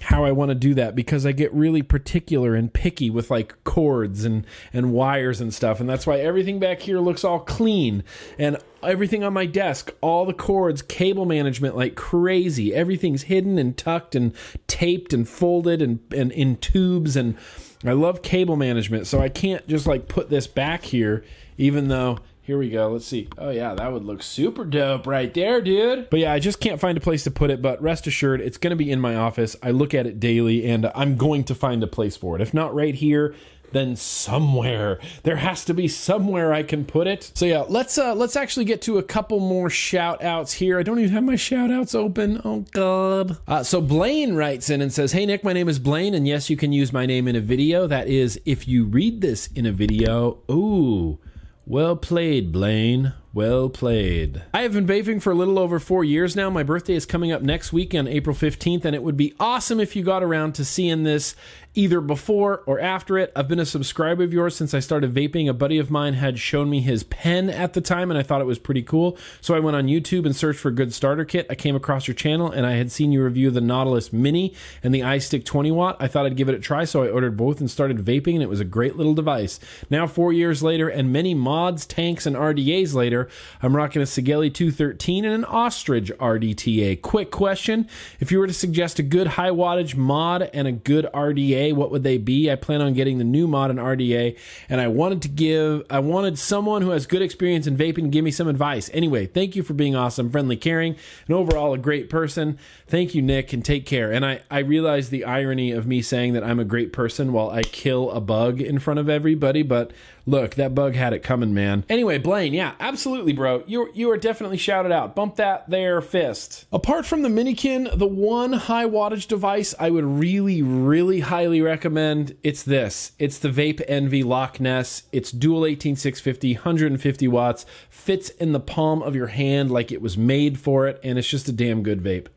how 0.00 0.24
I 0.24 0.32
want 0.32 0.50
to 0.50 0.54
do 0.54 0.74
that 0.74 0.94
because 0.94 1.24
I 1.24 1.32
get 1.32 1.52
really 1.54 1.82
particular 1.82 2.54
and 2.54 2.72
picky 2.72 3.10
with 3.10 3.30
like 3.30 3.62
cords 3.64 4.24
and 4.24 4.46
and 4.72 4.92
wires 4.92 5.40
and 5.40 5.54
stuff 5.54 5.80
and 5.80 5.88
that's 5.88 6.06
why 6.06 6.18
everything 6.18 6.58
back 6.58 6.80
here 6.80 6.98
looks 6.98 7.24
all 7.24 7.38
clean 7.38 8.02
and 8.38 8.58
everything 8.82 9.22
on 9.22 9.32
my 9.32 9.46
desk 9.46 9.92
all 10.00 10.26
the 10.26 10.34
cords 10.34 10.82
cable 10.82 11.24
management 11.24 11.76
like 11.76 11.94
crazy. 11.94 12.74
Everything's 12.74 13.24
hidden 13.24 13.58
and 13.58 13.76
tucked 13.76 14.14
and 14.14 14.34
taped 14.66 15.12
and 15.12 15.28
folded 15.28 15.80
and 15.80 16.00
and 16.12 16.32
in 16.32 16.56
tubes 16.56 17.16
and 17.16 17.36
I 17.84 17.92
love 17.92 18.22
cable 18.22 18.56
management 18.56 19.06
so 19.06 19.20
I 19.20 19.28
can't 19.28 19.66
just 19.66 19.86
like 19.86 20.08
put 20.08 20.30
this 20.30 20.46
back 20.46 20.84
here 20.84 21.24
even 21.56 21.88
though 21.88 22.18
here 22.44 22.58
we 22.58 22.68
go. 22.68 22.90
Let's 22.90 23.06
see. 23.06 23.28
Oh 23.38 23.48
yeah, 23.48 23.74
that 23.74 23.90
would 23.90 24.04
look 24.04 24.22
super 24.22 24.66
dope 24.66 25.06
right 25.06 25.32
there, 25.32 25.62
dude. 25.62 26.10
But 26.10 26.20
yeah, 26.20 26.32
I 26.32 26.38
just 26.38 26.60
can't 26.60 26.78
find 26.78 26.98
a 26.98 27.00
place 27.00 27.24
to 27.24 27.30
put 27.30 27.50
it, 27.50 27.62
but 27.62 27.80
rest 27.82 28.06
assured 28.06 28.42
it's 28.42 28.58
going 28.58 28.70
to 28.70 28.76
be 28.76 28.90
in 28.90 29.00
my 29.00 29.16
office. 29.16 29.56
I 29.62 29.70
look 29.70 29.94
at 29.94 30.06
it 30.06 30.20
daily 30.20 30.66
and 30.66 30.90
I'm 30.94 31.16
going 31.16 31.44
to 31.44 31.54
find 31.54 31.82
a 31.82 31.86
place 31.86 32.18
for 32.18 32.36
it. 32.36 32.42
If 32.42 32.52
not 32.52 32.74
right 32.74 32.94
here, 32.94 33.34
then 33.74 33.96
somewhere 33.96 34.98
there 35.22 35.36
has 35.36 35.64
to 35.66 35.74
be 35.74 35.88
somewhere 35.88 36.52
I 36.52 36.62
can 36.62 36.84
put 36.84 37.06
it. 37.06 37.30
So 37.34 37.44
yeah, 37.44 37.64
let's 37.68 37.98
uh 37.98 38.14
let's 38.14 38.36
actually 38.36 38.64
get 38.64 38.80
to 38.82 38.98
a 38.98 39.02
couple 39.02 39.40
more 39.40 39.68
shout 39.68 40.22
outs 40.22 40.54
here. 40.54 40.78
I 40.78 40.82
don't 40.82 40.98
even 40.98 41.12
have 41.12 41.24
my 41.24 41.36
shout 41.36 41.70
outs 41.70 41.94
open. 41.94 42.40
Oh 42.44 42.64
god. 42.72 43.36
Uh, 43.46 43.62
so 43.62 43.80
Blaine 43.80 44.34
writes 44.34 44.70
in 44.70 44.80
and 44.80 44.92
says, 44.92 45.12
"Hey 45.12 45.26
Nick, 45.26 45.44
my 45.44 45.52
name 45.52 45.68
is 45.68 45.78
Blaine 45.78 46.14
and 46.14 46.26
yes, 46.26 46.48
you 46.48 46.56
can 46.56 46.72
use 46.72 46.92
my 46.92 47.04
name 47.04 47.28
in 47.28 47.36
a 47.36 47.40
video. 47.40 47.86
That 47.86 48.08
is 48.08 48.40
if 48.46 48.66
you 48.66 48.84
read 48.84 49.20
this 49.20 49.48
in 49.48 49.66
a 49.66 49.72
video. 49.72 50.38
Ooh. 50.50 51.18
Well 51.66 51.96
played, 51.96 52.52
Blaine. 52.52 53.14
Well 53.34 53.68
played. 53.68 54.42
I 54.54 54.62
have 54.62 54.74
been 54.74 54.86
vaping 54.86 55.20
for 55.20 55.32
a 55.32 55.34
little 55.34 55.58
over 55.58 55.80
four 55.80 56.04
years 56.04 56.36
now. 56.36 56.50
My 56.50 56.62
birthday 56.62 56.94
is 56.94 57.04
coming 57.04 57.32
up 57.32 57.42
next 57.42 57.72
week 57.72 57.92
on 57.92 58.06
April 58.06 58.36
15th, 58.36 58.84
and 58.84 58.94
it 58.94 59.02
would 59.02 59.16
be 59.16 59.34
awesome 59.40 59.80
if 59.80 59.96
you 59.96 60.04
got 60.04 60.22
around 60.22 60.54
to 60.54 60.64
seeing 60.64 61.02
this 61.02 61.34
either 61.74 62.00
before 62.00 62.62
or 62.66 62.78
after 62.78 63.18
it. 63.18 63.32
I've 63.34 63.48
been 63.48 63.58
a 63.58 63.66
subscriber 63.66 64.22
of 64.22 64.32
yours 64.32 64.54
since 64.54 64.72
I 64.72 64.78
started 64.78 65.12
vaping. 65.12 65.48
A 65.48 65.52
buddy 65.52 65.78
of 65.78 65.90
mine 65.90 66.14
had 66.14 66.38
shown 66.38 66.70
me 66.70 66.80
his 66.80 67.02
pen 67.02 67.50
at 67.50 67.72
the 67.72 67.80
time, 67.80 68.10
and 68.10 68.18
I 68.18 68.22
thought 68.22 68.40
it 68.40 68.46
was 68.46 68.60
pretty 68.60 68.82
cool. 68.82 69.18
So 69.40 69.54
I 69.54 69.58
went 69.58 69.76
on 69.76 69.88
YouTube 69.88 70.24
and 70.24 70.36
searched 70.36 70.60
for 70.60 70.68
a 70.68 70.72
good 70.72 70.94
starter 70.94 71.24
kit. 71.24 71.48
I 71.50 71.56
came 71.56 71.74
across 71.74 72.06
your 72.06 72.14
channel, 72.14 72.50
and 72.50 72.64
I 72.64 72.74
had 72.74 72.92
seen 72.92 73.10
you 73.10 73.24
review 73.24 73.50
the 73.50 73.60
Nautilus 73.60 74.12
Mini 74.12 74.54
and 74.82 74.94
the 74.94 75.00
iStick 75.00 75.44
20 75.44 75.72
watt. 75.72 75.96
I 75.98 76.06
thought 76.06 76.26
I'd 76.26 76.36
give 76.36 76.48
it 76.48 76.54
a 76.54 76.60
try, 76.60 76.84
so 76.84 77.02
I 77.02 77.08
ordered 77.08 77.36
both 77.36 77.58
and 77.58 77.68
started 77.68 77.98
vaping, 77.98 78.34
and 78.34 78.42
it 78.42 78.48
was 78.48 78.60
a 78.60 78.64
great 78.64 78.96
little 78.96 79.14
device. 79.14 79.58
Now, 79.90 80.06
four 80.06 80.32
years 80.32 80.62
later, 80.62 80.88
and 80.88 81.12
many 81.12 81.34
mods, 81.34 81.84
tanks, 81.84 82.26
and 82.26 82.36
RDAs 82.36 82.94
later, 82.94 83.23
I'm 83.62 83.74
rocking 83.74 84.02
a 84.02 84.04
Sigelei 84.04 84.52
213 84.52 85.24
and 85.24 85.34
an 85.34 85.44
Ostrich 85.44 86.10
RDTA. 86.18 87.00
Quick 87.02 87.30
question 87.30 87.88
if 88.20 88.30
you 88.30 88.38
were 88.38 88.46
to 88.46 88.52
suggest 88.52 88.98
a 88.98 89.02
good 89.02 89.26
high 89.26 89.50
wattage 89.50 89.96
mod 89.96 90.50
and 90.52 90.66
a 90.66 90.72
good 90.72 91.06
RDA, 91.14 91.74
what 91.74 91.90
would 91.90 92.02
they 92.02 92.18
be? 92.18 92.50
I 92.50 92.56
plan 92.56 92.80
on 92.80 92.94
getting 92.94 93.18
the 93.18 93.24
new 93.24 93.46
mod 93.46 93.70
and 93.70 93.78
RDA, 93.78 94.38
and 94.68 94.80
I 94.80 94.88
wanted 94.88 95.22
to 95.22 95.28
give, 95.28 95.84
I 95.90 95.98
wanted 95.98 96.38
someone 96.38 96.82
who 96.82 96.90
has 96.90 97.06
good 97.06 97.22
experience 97.22 97.66
in 97.66 97.76
vaping 97.76 98.02
to 98.02 98.08
give 98.08 98.24
me 98.24 98.30
some 98.30 98.48
advice. 98.48 98.90
Anyway, 98.92 99.26
thank 99.26 99.56
you 99.56 99.62
for 99.62 99.74
being 99.74 99.96
awesome, 99.96 100.30
friendly, 100.30 100.56
caring, 100.56 100.96
and 101.26 101.36
overall 101.36 101.74
a 101.74 101.78
great 101.78 102.10
person. 102.10 102.58
Thank 102.86 103.14
you, 103.14 103.22
Nick, 103.22 103.52
and 103.52 103.64
take 103.64 103.86
care. 103.86 104.12
And 104.12 104.24
I, 104.24 104.42
I 104.50 104.60
realize 104.60 105.10
the 105.10 105.24
irony 105.24 105.72
of 105.72 105.86
me 105.86 106.02
saying 106.02 106.32
that 106.34 106.44
I'm 106.44 106.60
a 106.60 106.64
great 106.64 106.92
person 106.92 107.32
while 107.32 107.50
I 107.50 107.62
kill 107.62 108.10
a 108.10 108.20
bug 108.20 108.60
in 108.60 108.78
front 108.78 109.00
of 109.00 109.08
everybody, 109.08 109.62
but 109.62 109.92
look, 110.26 110.54
that 110.54 110.74
bug 110.74 110.94
had 110.94 111.12
it 111.12 111.22
coming, 111.22 111.54
man. 111.54 111.84
Anyway, 111.88 112.18
Blaine, 112.18 112.54
yeah, 112.54 112.74
absolutely, 112.80 113.32
bro. 113.32 113.62
You 113.66 113.90
you 113.94 114.10
are 114.10 114.16
definitely 114.16 114.56
shouted 114.56 114.92
out. 114.92 115.14
Bump 115.14 115.36
that 115.36 115.68
there 115.68 116.00
fist. 116.00 116.66
Apart 116.72 117.06
from 117.06 117.22
the 117.22 117.28
Minikin, 117.28 117.96
the 117.98 118.06
one 118.06 118.54
high 118.54 118.86
wattage 118.86 119.28
device 119.28 119.74
I 119.78 119.90
would 119.90 120.04
really, 120.04 120.62
really 120.62 121.20
highly 121.20 121.60
recommend, 121.60 122.36
it's 122.42 122.62
this. 122.62 123.12
It's 123.18 123.38
the 123.38 123.48
Vape 123.48 123.82
Envy 123.88 124.22
Loch 124.22 124.60
Ness. 124.60 125.04
It's 125.12 125.30
dual 125.30 125.66
18650, 125.66 126.54
150 126.54 127.28
watts, 127.28 127.66
fits 127.88 128.30
in 128.30 128.52
the 128.52 128.60
palm 128.60 129.02
of 129.02 129.14
your 129.14 129.28
hand 129.28 129.70
like 129.70 129.92
it 129.92 130.02
was 130.02 130.16
made 130.16 130.58
for 130.58 130.86
it, 130.86 131.00
and 131.02 131.18
it's 131.18 131.28
just 131.28 131.48
a 131.48 131.52
damn 131.52 131.82
good 131.82 132.02
vape. 132.02 132.28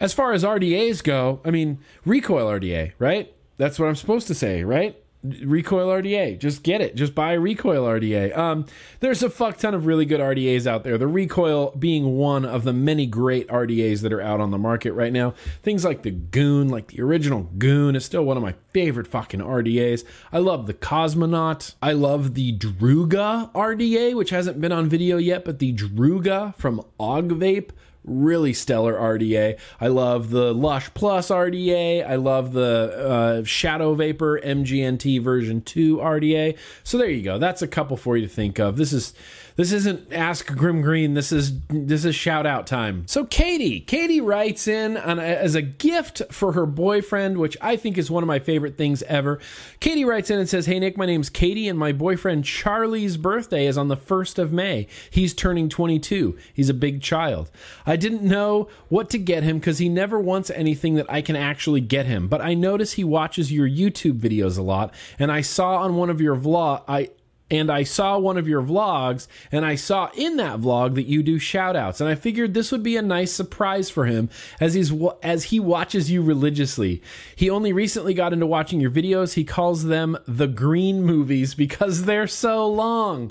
As 0.00 0.14
far 0.14 0.32
as 0.32 0.44
RDAs 0.44 1.04
go, 1.04 1.40
I 1.44 1.50
mean, 1.50 1.78
recoil 2.06 2.46
RDA, 2.46 2.92
right? 2.98 3.34
That's 3.60 3.78
what 3.78 3.88
I'm 3.88 3.94
supposed 3.94 4.26
to 4.28 4.34
say, 4.34 4.64
right? 4.64 4.96
Recoil 5.22 5.88
RDA. 5.88 6.38
Just 6.38 6.62
get 6.62 6.80
it. 6.80 6.94
Just 6.94 7.14
buy 7.14 7.34
a 7.34 7.38
Recoil 7.38 7.84
RDA. 7.84 8.34
Um, 8.34 8.64
there's 9.00 9.22
a 9.22 9.28
fuck 9.28 9.58
ton 9.58 9.74
of 9.74 9.84
really 9.84 10.06
good 10.06 10.18
RDAs 10.18 10.66
out 10.66 10.82
there. 10.82 10.96
The 10.96 11.06
Recoil 11.06 11.76
being 11.78 12.16
one 12.16 12.46
of 12.46 12.64
the 12.64 12.72
many 12.72 13.04
great 13.04 13.46
RDAs 13.48 14.00
that 14.00 14.14
are 14.14 14.20
out 14.22 14.40
on 14.40 14.50
the 14.50 14.56
market 14.56 14.92
right 14.92 15.12
now. 15.12 15.34
Things 15.62 15.84
like 15.84 16.04
the 16.04 16.10
Goon, 16.10 16.70
like 16.70 16.86
the 16.86 17.02
original 17.02 17.50
Goon, 17.58 17.96
is 17.96 18.06
still 18.06 18.24
one 18.24 18.38
of 18.38 18.42
my 18.42 18.54
favorite 18.72 19.06
fucking 19.06 19.40
RDAs. 19.40 20.04
I 20.32 20.38
love 20.38 20.66
the 20.66 20.72
Cosmonaut. 20.72 21.74
I 21.82 21.92
love 21.92 22.32
the 22.32 22.52
Druga 22.52 23.50
RDA, 23.54 24.14
which 24.14 24.30
hasn't 24.30 24.58
been 24.58 24.72
on 24.72 24.88
video 24.88 25.18
yet, 25.18 25.44
but 25.44 25.58
the 25.58 25.72
Druga 25.72 26.54
from 26.56 26.82
Augvape 26.98 27.72
really 28.10 28.52
stellar 28.52 28.94
RDA. 28.94 29.58
I 29.80 29.88
love 29.88 30.30
the 30.30 30.52
Lush 30.52 30.92
Plus 30.94 31.30
RDA. 31.30 32.06
I 32.06 32.16
love 32.16 32.52
the 32.52 33.40
uh, 33.42 33.44
Shadow 33.44 33.94
Vapor 33.94 34.40
MGNT 34.40 35.22
version 35.22 35.62
2 35.62 35.98
RDA. 35.98 36.58
So 36.82 36.98
there 36.98 37.10
you 37.10 37.22
go. 37.22 37.38
That's 37.38 37.62
a 37.62 37.68
couple 37.68 37.96
for 37.96 38.16
you 38.16 38.26
to 38.26 38.32
think 38.32 38.58
of. 38.58 38.76
This 38.76 38.92
is 38.92 39.14
this 39.56 39.72
isn't 39.72 40.12
ask 40.12 40.46
Grimm 40.46 40.82
Green. 40.82 41.14
This 41.14 41.32
is 41.32 41.60
this 41.68 42.04
is 42.04 42.14
shout 42.14 42.46
out 42.46 42.66
time. 42.66 43.04
So 43.06 43.24
Katie, 43.24 43.80
Katie 43.80 44.20
writes 44.20 44.68
in 44.68 44.96
on 44.96 45.18
a, 45.18 45.22
as 45.22 45.54
a 45.54 45.62
gift 45.62 46.22
for 46.30 46.52
her 46.52 46.66
boyfriend, 46.66 47.38
which 47.38 47.56
I 47.60 47.76
think 47.76 47.98
is 47.98 48.10
one 48.10 48.22
of 48.22 48.26
my 48.26 48.38
favorite 48.38 48.76
things 48.76 49.02
ever. 49.04 49.38
Katie 49.80 50.04
writes 50.04 50.30
in 50.30 50.38
and 50.38 50.48
says, 50.48 50.66
"Hey 50.66 50.78
Nick, 50.78 50.96
my 50.96 51.06
name's 51.06 51.30
Katie, 51.30 51.68
and 51.68 51.78
my 51.78 51.92
boyfriend 51.92 52.44
Charlie's 52.44 53.16
birthday 53.16 53.66
is 53.66 53.76
on 53.76 53.88
the 53.88 53.96
first 53.96 54.38
of 54.38 54.52
May. 54.52 54.86
He's 55.10 55.34
turning 55.34 55.68
22. 55.68 56.36
He's 56.52 56.68
a 56.68 56.74
big 56.74 57.02
child. 57.02 57.50
I 57.86 57.96
didn't 57.96 58.22
know 58.22 58.68
what 58.88 59.10
to 59.10 59.18
get 59.18 59.42
him 59.42 59.58
because 59.58 59.78
he 59.78 59.88
never 59.88 60.18
wants 60.18 60.50
anything 60.50 60.94
that 60.94 61.06
I 61.08 61.22
can 61.22 61.36
actually 61.36 61.80
get 61.80 62.06
him. 62.06 62.28
But 62.28 62.40
I 62.40 62.54
notice 62.54 62.92
he 62.92 63.04
watches 63.04 63.52
your 63.52 63.68
YouTube 63.68 64.20
videos 64.20 64.58
a 64.58 64.62
lot, 64.62 64.94
and 65.18 65.30
I 65.30 65.40
saw 65.40 65.76
on 65.78 65.96
one 65.96 66.10
of 66.10 66.20
your 66.20 66.36
vlog 66.36 66.82
I." 66.88 67.10
and 67.50 67.70
I 67.70 67.82
saw 67.82 68.18
one 68.18 68.36
of 68.36 68.48
your 68.48 68.62
vlogs 68.62 69.26
and 69.50 69.64
I 69.64 69.74
saw 69.74 70.10
in 70.14 70.36
that 70.36 70.60
vlog 70.60 70.94
that 70.94 71.06
you 71.06 71.22
do 71.22 71.38
shout 71.38 71.76
outs 71.76 72.00
and 72.00 72.08
I 72.08 72.14
figured 72.14 72.54
this 72.54 72.72
would 72.72 72.82
be 72.82 72.96
a 72.96 73.02
nice 73.02 73.32
surprise 73.32 73.90
for 73.90 74.06
him 74.06 74.30
as 74.60 74.74
he's 74.74 74.92
as 75.22 75.44
he 75.44 75.60
watches 75.60 76.10
you 76.10 76.22
religiously. 76.22 77.02
He 77.34 77.50
only 77.50 77.72
recently 77.72 78.14
got 78.14 78.32
into 78.32 78.46
watching 78.46 78.80
your 78.80 78.90
videos. 78.90 79.34
He 79.34 79.44
calls 79.44 79.84
them 79.84 80.16
the 80.26 80.46
green 80.46 81.02
movies 81.02 81.54
because 81.54 82.04
they're 82.04 82.26
so 82.26 82.66
long. 82.66 83.30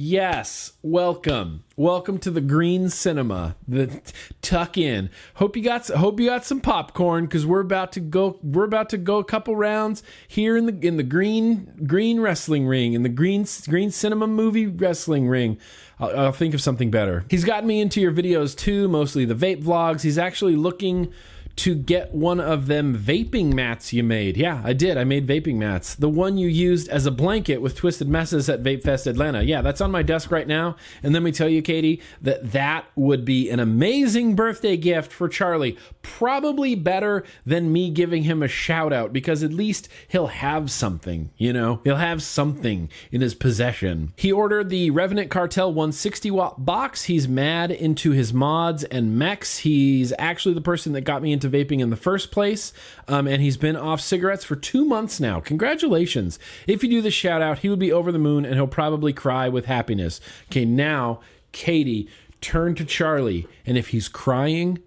Yes, 0.00 0.74
welcome. 0.80 1.64
Welcome 1.76 2.18
to 2.18 2.30
the 2.30 2.40
Green 2.40 2.88
Cinema. 2.88 3.56
The 3.66 4.00
tuck 4.42 4.78
in. 4.78 5.10
Hope 5.34 5.56
you 5.56 5.62
got 5.64 5.88
hope 5.88 6.20
you 6.20 6.26
got 6.26 6.44
some 6.44 6.60
popcorn 6.60 7.26
cuz 7.26 7.44
we're 7.44 7.58
about 7.58 7.90
to 7.94 8.00
go 8.00 8.38
we're 8.40 8.62
about 8.62 8.90
to 8.90 8.96
go 8.96 9.18
a 9.18 9.24
couple 9.24 9.56
rounds 9.56 10.04
here 10.28 10.56
in 10.56 10.66
the 10.66 10.86
in 10.86 10.98
the 10.98 11.02
green 11.02 11.72
green 11.84 12.20
wrestling 12.20 12.68
ring 12.68 12.92
in 12.92 13.02
the 13.02 13.08
green 13.08 13.44
green 13.68 13.90
cinema 13.90 14.28
movie 14.28 14.68
wrestling 14.68 15.28
ring. 15.28 15.58
I'll, 15.98 16.16
I'll 16.16 16.32
think 16.32 16.54
of 16.54 16.62
something 16.62 16.92
better. 16.92 17.24
He's 17.28 17.42
gotten 17.42 17.66
me 17.66 17.80
into 17.80 18.00
your 18.00 18.12
videos 18.12 18.56
too, 18.56 18.86
mostly 18.86 19.24
the 19.24 19.34
vape 19.34 19.64
vlogs. 19.64 20.02
He's 20.02 20.16
actually 20.16 20.54
looking 20.54 21.12
to 21.58 21.74
get 21.74 22.14
one 22.14 22.40
of 22.40 22.66
them 22.66 22.96
vaping 22.96 23.52
mats 23.52 23.92
you 23.92 24.04
made. 24.04 24.36
Yeah, 24.36 24.62
I 24.64 24.72
did. 24.72 24.96
I 24.96 25.04
made 25.04 25.26
vaping 25.26 25.56
mats. 25.56 25.94
The 25.94 26.08
one 26.08 26.38
you 26.38 26.48
used 26.48 26.88
as 26.88 27.04
a 27.04 27.10
blanket 27.10 27.60
with 27.60 27.74
Twisted 27.74 28.08
Messes 28.08 28.48
at 28.48 28.62
Vape 28.62 28.82
Fest 28.82 29.06
Atlanta. 29.06 29.42
Yeah, 29.42 29.60
that's 29.60 29.80
on 29.80 29.90
my 29.90 30.02
desk 30.02 30.30
right 30.30 30.46
now. 30.46 30.76
And 31.02 31.12
let 31.12 31.22
me 31.22 31.32
tell 31.32 31.48
you, 31.48 31.60
Katie, 31.60 32.00
that 32.22 32.52
that 32.52 32.86
would 32.94 33.24
be 33.24 33.50
an 33.50 33.58
amazing 33.58 34.36
birthday 34.36 34.76
gift 34.76 35.12
for 35.12 35.28
Charlie. 35.28 35.76
Probably 36.08 36.74
better 36.74 37.22
than 37.44 37.72
me 37.72 37.90
giving 37.90 38.24
him 38.24 38.42
a 38.42 38.48
shout 38.48 38.92
out 38.92 39.12
because 39.12 39.42
at 39.44 39.52
least 39.52 39.88
he'll 40.08 40.28
have 40.28 40.70
something, 40.70 41.30
you 41.36 41.52
know? 41.52 41.80
He'll 41.84 41.96
have 41.96 42.22
something 42.22 42.88
in 43.12 43.20
his 43.20 43.34
possession. 43.34 44.14
He 44.16 44.32
ordered 44.32 44.70
the 44.70 44.90
Revenant 44.90 45.30
Cartel 45.30 45.68
160 45.68 46.30
watt 46.30 46.64
box. 46.64 47.04
He's 47.04 47.28
mad 47.28 47.70
into 47.70 48.12
his 48.12 48.32
mods 48.32 48.84
and 48.84 49.18
mechs. 49.18 49.58
He's 49.58 50.12
actually 50.18 50.54
the 50.54 50.60
person 50.60 50.92
that 50.94 51.02
got 51.02 51.22
me 51.22 51.30
into 51.30 51.50
vaping 51.50 51.80
in 51.80 51.90
the 51.90 51.96
first 51.96 52.32
place, 52.32 52.72
um, 53.06 53.28
and 53.28 53.42
he's 53.42 53.58
been 53.58 53.76
off 53.76 54.00
cigarettes 54.00 54.44
for 54.44 54.56
two 54.56 54.86
months 54.86 55.20
now. 55.20 55.40
Congratulations. 55.40 56.38
If 56.66 56.82
you 56.82 56.88
do 56.88 57.02
the 57.02 57.10
shout 57.10 57.42
out, 57.42 57.60
he 57.60 57.68
would 57.68 57.78
be 57.78 57.92
over 57.92 58.10
the 58.10 58.18
moon 58.18 58.44
and 58.44 58.54
he'll 58.54 58.66
probably 58.66 59.12
cry 59.12 59.48
with 59.48 59.66
happiness. 59.66 60.20
Okay, 60.46 60.64
now, 60.64 61.20
Katie, 61.52 62.08
turn 62.40 62.74
to 62.76 62.84
Charlie, 62.84 63.46
and 63.66 63.76
if 63.76 63.88
he's 63.88 64.08
crying, 64.08 64.78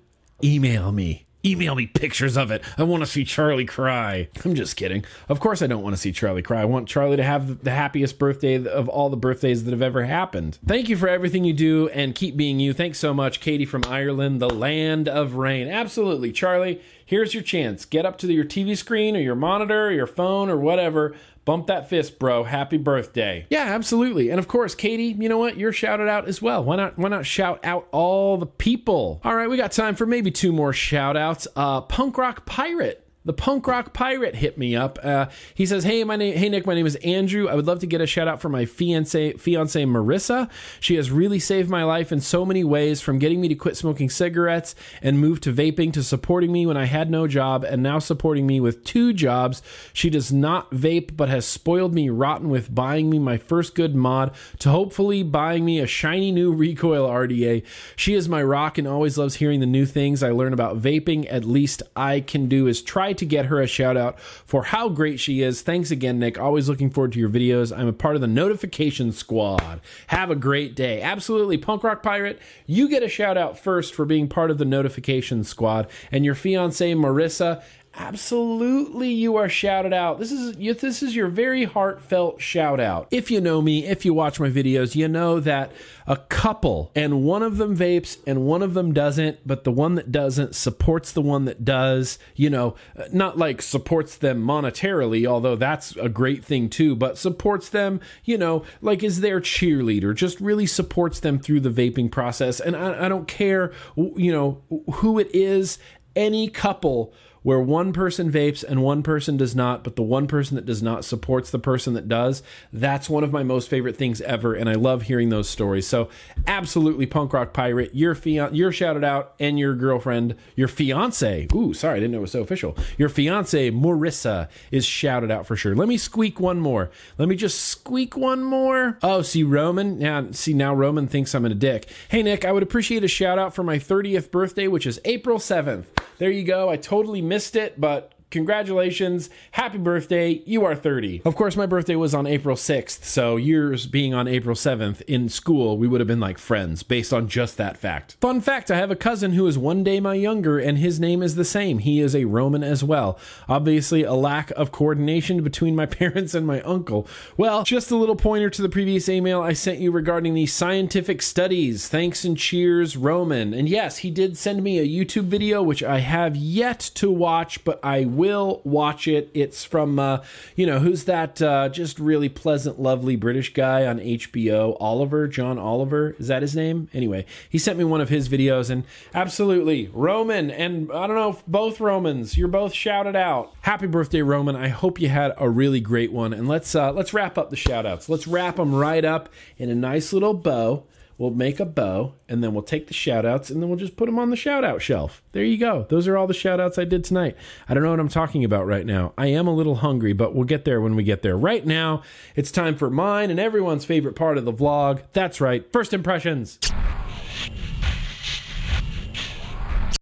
email 0.43 0.91
me. 0.91 1.25
Email 1.43 1.73
me 1.73 1.87
pictures 1.87 2.37
of 2.37 2.51
it. 2.51 2.61
I 2.77 2.83
want 2.83 3.01
to 3.01 3.07
see 3.07 3.23
Charlie 3.23 3.65
cry. 3.65 4.29
I'm 4.45 4.53
just 4.53 4.75
kidding. 4.75 5.03
Of 5.27 5.39
course, 5.39 5.63
I 5.63 5.67
don't 5.67 5.81
want 5.81 5.95
to 5.95 6.01
see 6.01 6.11
Charlie 6.11 6.43
cry. 6.43 6.61
I 6.61 6.65
want 6.65 6.87
Charlie 6.87 7.17
to 7.17 7.23
have 7.23 7.63
the 7.63 7.71
happiest 7.71 8.19
birthday 8.19 8.63
of 8.63 8.87
all 8.87 9.09
the 9.09 9.17
birthdays 9.17 9.63
that 9.63 9.71
have 9.71 9.81
ever 9.81 10.03
happened. 10.03 10.59
Thank 10.63 10.87
you 10.87 10.95
for 10.95 11.07
everything 11.07 11.43
you 11.43 11.53
do 11.53 11.89
and 11.89 12.13
keep 12.13 12.37
being 12.37 12.59
you. 12.59 12.73
Thanks 12.73 12.99
so 12.99 13.11
much, 13.11 13.39
Katie 13.39 13.65
from 13.65 13.83
Ireland, 13.87 14.39
the 14.39 14.51
land 14.51 15.09
of 15.09 15.33
rain. 15.33 15.67
Absolutely. 15.67 16.31
Charlie, 16.31 16.79
here's 17.03 17.33
your 17.33 17.41
chance. 17.41 17.85
Get 17.85 18.05
up 18.05 18.19
to 18.19 18.31
your 18.31 18.45
TV 18.45 18.77
screen 18.77 19.17
or 19.17 19.21
your 19.21 19.33
monitor 19.33 19.87
or 19.87 19.91
your 19.91 20.05
phone 20.05 20.47
or 20.47 20.57
whatever. 20.57 21.15
Bump 21.43 21.67
that 21.67 21.89
fist, 21.89 22.19
bro. 22.19 22.43
Happy 22.43 22.77
birthday. 22.77 23.47
Yeah, 23.49 23.63
absolutely. 23.63 24.29
And 24.29 24.39
of 24.39 24.47
course, 24.47 24.75
Katie, 24.75 25.15
you 25.19 25.27
know 25.27 25.39
what? 25.39 25.57
You're 25.57 25.73
shouted 25.73 26.07
out 26.07 26.27
as 26.27 26.41
well. 26.41 26.63
Why 26.63 26.75
not 26.75 26.97
why 26.99 27.09
not 27.09 27.25
shout 27.25 27.59
out 27.63 27.87
all 27.91 28.37
the 28.37 28.45
people? 28.45 29.19
All 29.23 29.35
right, 29.35 29.49
we 29.49 29.57
got 29.57 29.71
time 29.71 29.95
for 29.95 30.05
maybe 30.05 30.29
two 30.29 30.51
more 30.51 30.71
shout 30.73 31.17
outs. 31.17 31.47
Uh 31.55 31.81
Punk 31.81 32.17
Rock 32.17 32.45
Pirate 32.45 33.00
the 33.23 33.33
punk 33.33 33.67
rock 33.67 33.93
pirate 33.93 34.35
hit 34.35 34.57
me 34.57 34.75
up. 34.75 34.97
Uh, 35.03 35.27
he 35.53 35.65
says, 35.65 35.83
"Hey, 35.83 36.03
my 36.03 36.15
name, 36.15 36.35
hey 36.35 36.49
Nick, 36.49 36.65
my 36.65 36.73
name 36.73 36.87
is 36.87 36.95
Andrew. 36.97 37.47
I 37.47 37.53
would 37.55 37.67
love 37.67 37.79
to 37.79 37.87
get 37.87 38.01
a 38.01 38.07
shout 38.07 38.27
out 38.27 38.41
for 38.41 38.49
my 38.49 38.65
fiance, 38.65 39.33
fiance 39.33 39.83
Marissa. 39.83 40.49
She 40.79 40.95
has 40.95 41.11
really 41.11 41.37
saved 41.37 41.69
my 41.69 41.83
life 41.83 42.11
in 42.11 42.19
so 42.19 42.45
many 42.45 42.63
ways, 42.63 42.99
from 42.99 43.19
getting 43.19 43.39
me 43.39 43.47
to 43.49 43.55
quit 43.55 43.77
smoking 43.77 44.09
cigarettes 44.09 44.73
and 45.03 45.19
move 45.19 45.39
to 45.41 45.53
vaping, 45.53 45.93
to 45.93 46.03
supporting 46.03 46.51
me 46.51 46.65
when 46.65 46.77
I 46.77 46.85
had 46.85 47.11
no 47.11 47.27
job, 47.27 47.63
and 47.63 47.83
now 47.83 47.99
supporting 47.99 48.47
me 48.47 48.59
with 48.59 48.83
two 48.83 49.13
jobs. 49.13 49.61
She 49.93 50.09
does 50.09 50.31
not 50.31 50.71
vape, 50.71 51.15
but 51.15 51.29
has 51.29 51.45
spoiled 51.45 51.93
me 51.93 52.09
rotten 52.09 52.49
with 52.49 52.73
buying 52.73 53.07
me 53.09 53.19
my 53.19 53.37
first 53.37 53.75
good 53.75 53.93
mod, 53.93 54.33
to 54.59 54.69
hopefully 54.69 55.21
buying 55.21 55.63
me 55.63 55.79
a 55.79 55.85
shiny 55.85 56.31
new 56.31 56.51
recoil 56.51 57.07
RDA. 57.07 57.63
She 57.95 58.15
is 58.15 58.27
my 58.27 58.41
rock 58.41 58.79
and 58.79 58.87
always 58.87 59.17
loves 59.19 59.35
hearing 59.35 59.59
the 59.59 59.67
new 59.67 59.85
things 59.85 60.23
I 60.23 60.31
learn 60.31 60.53
about 60.53 60.81
vaping. 60.81 61.31
At 61.31 61.45
least 61.45 61.83
I 61.95 62.21
can 62.21 62.47
do 62.47 62.65
is 62.65 62.81
try." 62.81 63.10
To 63.17 63.25
get 63.25 63.45
her 63.47 63.61
a 63.61 63.67
shout 63.67 63.97
out 63.97 64.19
for 64.19 64.63
how 64.63 64.89
great 64.89 65.19
she 65.19 65.41
is. 65.41 65.61
Thanks 65.61 65.91
again, 65.91 66.19
Nick. 66.19 66.39
Always 66.39 66.69
looking 66.69 66.89
forward 66.89 67.13
to 67.13 67.19
your 67.19 67.29
videos. 67.29 67.75
I'm 67.75 67.87
a 67.87 67.93
part 67.93 68.15
of 68.15 68.21
the 68.21 68.27
notification 68.27 69.11
squad. 69.11 69.81
Have 70.07 70.29
a 70.29 70.35
great 70.35 70.75
day. 70.75 71.01
Absolutely. 71.01 71.57
Punk 71.57 71.83
Rock 71.83 72.03
Pirate, 72.03 72.39
you 72.65 72.89
get 72.89 73.03
a 73.03 73.09
shout 73.09 73.37
out 73.37 73.57
first 73.57 73.93
for 73.93 74.05
being 74.05 74.27
part 74.27 74.51
of 74.51 74.57
the 74.57 74.65
notification 74.65 75.43
squad. 75.43 75.87
And 76.11 76.25
your 76.25 76.35
fiance, 76.35 76.93
Marissa, 76.93 77.63
absolutely 77.93 79.09
you 79.09 79.35
are 79.35 79.49
shouted 79.49 79.93
out. 79.93 80.19
This 80.19 80.31
is 80.31 80.55
this 80.55 81.03
is 81.03 81.15
your 81.15 81.27
very 81.27 81.65
heartfelt 81.65 82.41
shout 82.41 82.79
out 82.79 83.07
if 83.11 83.29
you 83.29 83.41
know 83.41 83.61
me 83.61 83.85
if 83.85 84.05
you 84.05 84.13
watch 84.13 84.39
my 84.39 84.49
videos 84.49 84.95
you 84.95 85.07
know 85.07 85.39
that 85.39 85.71
a 86.07 86.17
couple 86.17 86.91
and 86.95 87.23
one 87.23 87.43
of 87.43 87.57
them 87.57 87.75
vapes 87.75 88.17
and 88.25 88.45
one 88.45 88.61
of 88.61 88.73
them 88.73 88.93
doesn't 88.93 89.39
but 89.45 89.63
the 89.63 89.71
one 89.71 89.95
that 89.95 90.11
doesn't 90.11 90.55
supports 90.55 91.11
the 91.11 91.21
one 91.21 91.45
that 91.45 91.63
does 91.65 92.17
you 92.35 92.49
know 92.49 92.75
not 93.11 93.37
like 93.37 93.61
supports 93.61 94.17
them 94.17 94.43
monetarily 94.43 95.25
although 95.25 95.55
that's 95.55 95.95
a 95.97 96.09
great 96.09 96.43
thing 96.43 96.69
too 96.69 96.95
but 96.95 97.17
supports 97.17 97.69
them 97.69 97.99
you 98.23 98.37
know 98.37 98.63
like 98.81 99.03
is 99.03 99.21
their 99.21 99.39
cheerleader 99.39 100.15
just 100.15 100.39
really 100.39 100.65
supports 100.65 101.19
them 101.19 101.39
through 101.39 101.59
the 101.59 101.69
vaping 101.69 102.11
process. 102.11 102.59
And 102.59 102.75
I, 102.75 103.05
I 103.05 103.09
don't 103.09 103.27
care 103.27 103.71
you 103.97 104.31
know 104.31 104.61
who 104.93 105.19
it 105.19 105.33
is 105.33 105.77
any 106.15 106.49
couple 106.49 107.13
where 107.43 107.59
one 107.59 107.93
person 107.93 108.31
vapes 108.31 108.63
and 108.63 108.83
one 108.83 109.03
person 109.03 109.37
does 109.37 109.55
not, 109.55 109.83
but 109.83 109.95
the 109.95 110.01
one 110.01 110.27
person 110.27 110.55
that 110.55 110.65
does 110.65 110.83
not 110.83 111.03
supports 111.03 111.49
the 111.49 111.59
person 111.59 111.93
that 111.93 112.07
does. 112.07 112.43
That's 112.71 113.09
one 113.09 113.23
of 113.23 113.31
my 113.31 113.43
most 113.43 113.69
favorite 113.69 113.97
things 113.97 114.21
ever, 114.21 114.53
and 114.53 114.69
I 114.69 114.73
love 114.73 115.03
hearing 115.03 115.29
those 115.29 115.49
stories. 115.49 115.87
So, 115.87 116.09
absolutely, 116.47 117.05
punk 117.05 117.33
rock 117.33 117.53
pirate, 117.53 117.95
your 117.95 118.15
fian- 118.15 118.53
you're 118.53 118.71
shouted 118.71 119.03
out, 119.03 119.33
and 119.39 119.57
your 119.57 119.73
girlfriend, 119.75 120.35
your 120.55 120.67
fiance. 120.67 121.47
Ooh, 121.53 121.73
sorry, 121.73 121.97
I 121.97 121.99
didn't 121.99 122.11
know 122.11 122.19
it 122.19 122.21
was 122.21 122.31
so 122.31 122.41
official. 122.41 122.77
Your 122.97 123.09
fiance, 123.09 123.71
Marissa, 123.71 124.47
is 124.71 124.85
shouted 124.85 125.31
out 125.31 125.47
for 125.47 125.55
sure. 125.55 125.75
Let 125.75 125.87
me 125.87 125.97
squeak 125.97 126.39
one 126.39 126.59
more. 126.59 126.91
Let 127.17 127.27
me 127.27 127.35
just 127.35 127.59
squeak 127.59 128.15
one 128.15 128.43
more. 128.43 128.97
Oh, 129.01 129.21
see 129.21 129.43
Roman. 129.43 129.99
Now, 129.99 130.27
see 130.31 130.53
now 130.53 130.73
Roman 130.73 131.07
thinks 131.07 131.33
I'm 131.33 131.45
in 131.45 131.51
a 131.51 131.55
dick. 131.55 131.89
Hey 132.09 132.23
Nick, 132.23 132.45
I 132.45 132.51
would 132.51 132.63
appreciate 132.63 133.03
a 133.03 133.07
shout 133.07 133.39
out 133.39 133.55
for 133.55 133.63
my 133.63 133.77
30th 133.77 134.31
birthday, 134.31 134.67
which 134.67 134.85
is 134.85 134.99
April 135.05 135.39
7th. 135.39 135.85
There 136.21 136.29
you 136.29 136.43
go. 136.43 136.69
I 136.69 136.77
totally 136.77 137.23
missed 137.23 137.55
it, 137.55 137.81
but 137.81 138.11
Congratulations. 138.31 139.29
Happy 139.51 139.77
birthday. 139.77 140.41
You 140.45 140.63
are 140.63 140.73
30. 140.73 141.21
Of 141.25 141.35
course, 141.35 141.57
my 141.57 141.65
birthday 141.65 141.97
was 141.97 142.15
on 142.15 142.25
April 142.25 142.55
6th, 142.55 143.03
so 143.03 143.35
yours 143.35 143.87
being 143.87 144.13
on 144.13 144.25
April 144.25 144.55
7th 144.55 145.01
in 145.01 145.27
school, 145.27 145.77
we 145.77 145.85
would 145.85 145.99
have 145.99 146.07
been 146.07 146.21
like 146.21 146.37
friends 146.37 146.81
based 146.81 147.11
on 147.11 147.27
just 147.27 147.57
that 147.57 147.75
fact. 147.75 148.15
Fun 148.21 148.39
fact 148.39 148.71
I 148.71 148.77
have 148.77 148.89
a 148.89 148.95
cousin 148.95 149.33
who 149.33 149.45
is 149.47 149.57
one 149.57 149.83
day 149.83 149.99
my 149.99 150.13
younger, 150.13 150.57
and 150.57 150.77
his 150.77 150.97
name 150.97 151.21
is 151.21 151.35
the 151.35 151.43
same. 151.43 151.79
He 151.79 151.99
is 151.99 152.15
a 152.15 152.23
Roman 152.23 152.63
as 152.63 152.85
well. 152.85 153.19
Obviously, 153.49 154.03
a 154.03 154.13
lack 154.13 154.51
of 154.51 154.71
coordination 154.71 155.43
between 155.43 155.75
my 155.75 155.85
parents 156.01 156.33
and 156.33 156.47
my 156.47 156.61
uncle. 156.61 157.05
Well, 157.35 157.65
just 157.65 157.91
a 157.91 157.97
little 157.97 158.15
pointer 158.15 158.49
to 158.49 158.61
the 158.61 158.69
previous 158.69 159.09
email 159.09 159.41
I 159.41 159.51
sent 159.51 159.79
you 159.79 159.91
regarding 159.91 160.35
the 160.35 160.45
scientific 160.45 161.21
studies. 161.21 161.89
Thanks 161.89 162.23
and 162.23 162.37
cheers, 162.37 162.95
Roman. 162.95 163.53
And 163.53 163.67
yes, 163.67 163.97
he 163.97 164.09
did 164.09 164.37
send 164.37 164.63
me 164.63 164.79
a 164.79 164.87
YouTube 164.87 165.25
video, 165.25 165.61
which 165.61 165.83
I 165.83 165.99
have 165.99 166.37
yet 166.37 166.79
to 166.95 167.11
watch, 167.11 167.65
but 167.65 167.77
I 167.83 168.05
will 168.05 168.20
watch 168.29 169.07
it. 169.07 169.29
It's 169.33 169.63
from, 169.63 169.99
uh, 169.99 170.23
you 170.55 170.65
know, 170.65 170.79
who's 170.79 171.05
that 171.05 171.41
uh, 171.41 171.69
just 171.69 171.99
really 171.99 172.29
pleasant, 172.29 172.79
lovely 172.79 173.15
British 173.15 173.53
guy 173.53 173.85
on 173.85 173.99
HBO? 173.99 174.77
Oliver, 174.79 175.27
John 175.27 175.57
Oliver. 175.57 176.15
Is 176.19 176.27
that 176.27 176.41
his 176.41 176.55
name? 176.55 176.89
Anyway, 176.93 177.25
he 177.49 177.57
sent 177.57 177.77
me 177.77 177.83
one 177.83 178.01
of 178.01 178.09
his 178.09 178.29
videos, 178.29 178.69
and 178.69 178.83
absolutely, 179.13 179.89
Roman, 179.93 180.51
and 180.51 180.91
I 180.91 181.07
don't 181.07 181.15
know 181.15 181.29
if 181.29 181.45
both 181.45 181.79
Romans, 181.79 182.37
you're 182.37 182.47
both 182.47 182.73
shouted 182.73 183.15
out. 183.15 183.53
Happy 183.61 183.87
birthday, 183.87 184.21
Roman. 184.21 184.55
I 184.55 184.67
hope 184.69 184.99
you 184.99 185.09
had 185.09 185.33
a 185.37 185.49
really 185.49 185.79
great 185.79 186.11
one. 186.11 186.33
And 186.33 186.47
let's 186.47 186.75
uh, 186.75 186.91
let's 186.91 187.13
wrap 187.13 187.37
up 187.37 187.49
the 187.49 187.55
shout 187.55 187.85
outs. 187.85 188.09
Let's 188.09 188.27
wrap 188.27 188.57
them 188.57 188.73
right 188.73 189.03
up 189.03 189.29
in 189.57 189.69
a 189.69 189.75
nice 189.75 190.13
little 190.13 190.33
bow. 190.33 190.83
We'll 191.21 191.29
make 191.29 191.59
a 191.59 191.65
bow 191.65 192.15
and 192.27 192.43
then 192.43 192.51
we'll 192.51 192.63
take 192.63 192.87
the 192.87 192.95
shout 192.95 193.27
outs 193.27 193.51
and 193.51 193.61
then 193.61 193.69
we'll 193.69 193.77
just 193.77 193.95
put 193.95 194.07
them 194.07 194.17
on 194.17 194.31
the 194.31 194.35
shout 194.35 194.63
out 194.63 194.81
shelf. 194.81 195.21
There 195.33 195.43
you 195.43 195.55
go. 195.55 195.85
Those 195.87 196.07
are 196.07 196.17
all 196.17 196.25
the 196.25 196.33
shout 196.33 196.59
outs 196.59 196.79
I 196.79 196.83
did 196.83 197.03
tonight. 197.03 197.37
I 197.69 197.75
don't 197.75 197.83
know 197.83 197.91
what 197.91 197.99
I'm 197.99 198.09
talking 198.09 198.43
about 198.43 198.65
right 198.65 198.87
now. 198.87 199.13
I 199.19 199.27
am 199.27 199.45
a 199.45 199.53
little 199.53 199.75
hungry, 199.75 200.13
but 200.13 200.33
we'll 200.33 200.45
get 200.45 200.65
there 200.65 200.81
when 200.81 200.95
we 200.95 201.03
get 201.03 201.21
there. 201.21 201.37
Right 201.37 201.63
now, 201.63 202.01
it's 202.35 202.49
time 202.49 202.75
for 202.75 202.89
mine 202.89 203.29
and 203.29 203.39
everyone's 203.39 203.85
favorite 203.85 204.15
part 204.15 204.39
of 204.39 204.45
the 204.45 204.51
vlog. 204.51 205.03
That's 205.13 205.39
right, 205.39 205.71
first 205.71 205.93
impressions. 205.93 206.57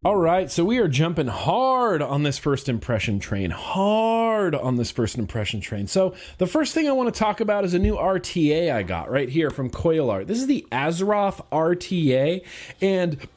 All 0.02 0.16
right, 0.16 0.50
so 0.50 0.64
we 0.64 0.78
are 0.78 0.88
jumping 0.88 1.28
hard 1.28 2.02
on 2.02 2.24
this 2.24 2.38
first 2.38 2.70
impression 2.70 3.20
train. 3.20 3.52
Hard 3.52 4.56
on 4.56 4.78
this 4.78 4.92
first 4.92 5.18
impression 5.18 5.60
train. 5.60 5.88
So, 5.88 6.16
the 6.38 6.48
first 6.48 6.74
thing 6.74 6.88
I 6.88 6.94
want 6.94 7.14
to 7.14 7.20
talk 7.20 7.42
about 7.42 7.66
is 7.66 7.74
a 7.74 7.80
new 7.80 7.98
RTA 7.98 8.74
I 8.74 8.84
got 8.84 9.12
right 9.12 9.28
here 9.28 9.50
from 9.50 9.70
Coil 9.70 10.10
Art. 10.10 10.28
This 10.28 10.38
is 10.38 10.48
the 10.48 10.66
Azeroth 10.72 11.46
RTA, 11.52 12.46
and 12.82 13.28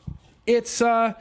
it's 0.47 0.81
uh 0.81 1.15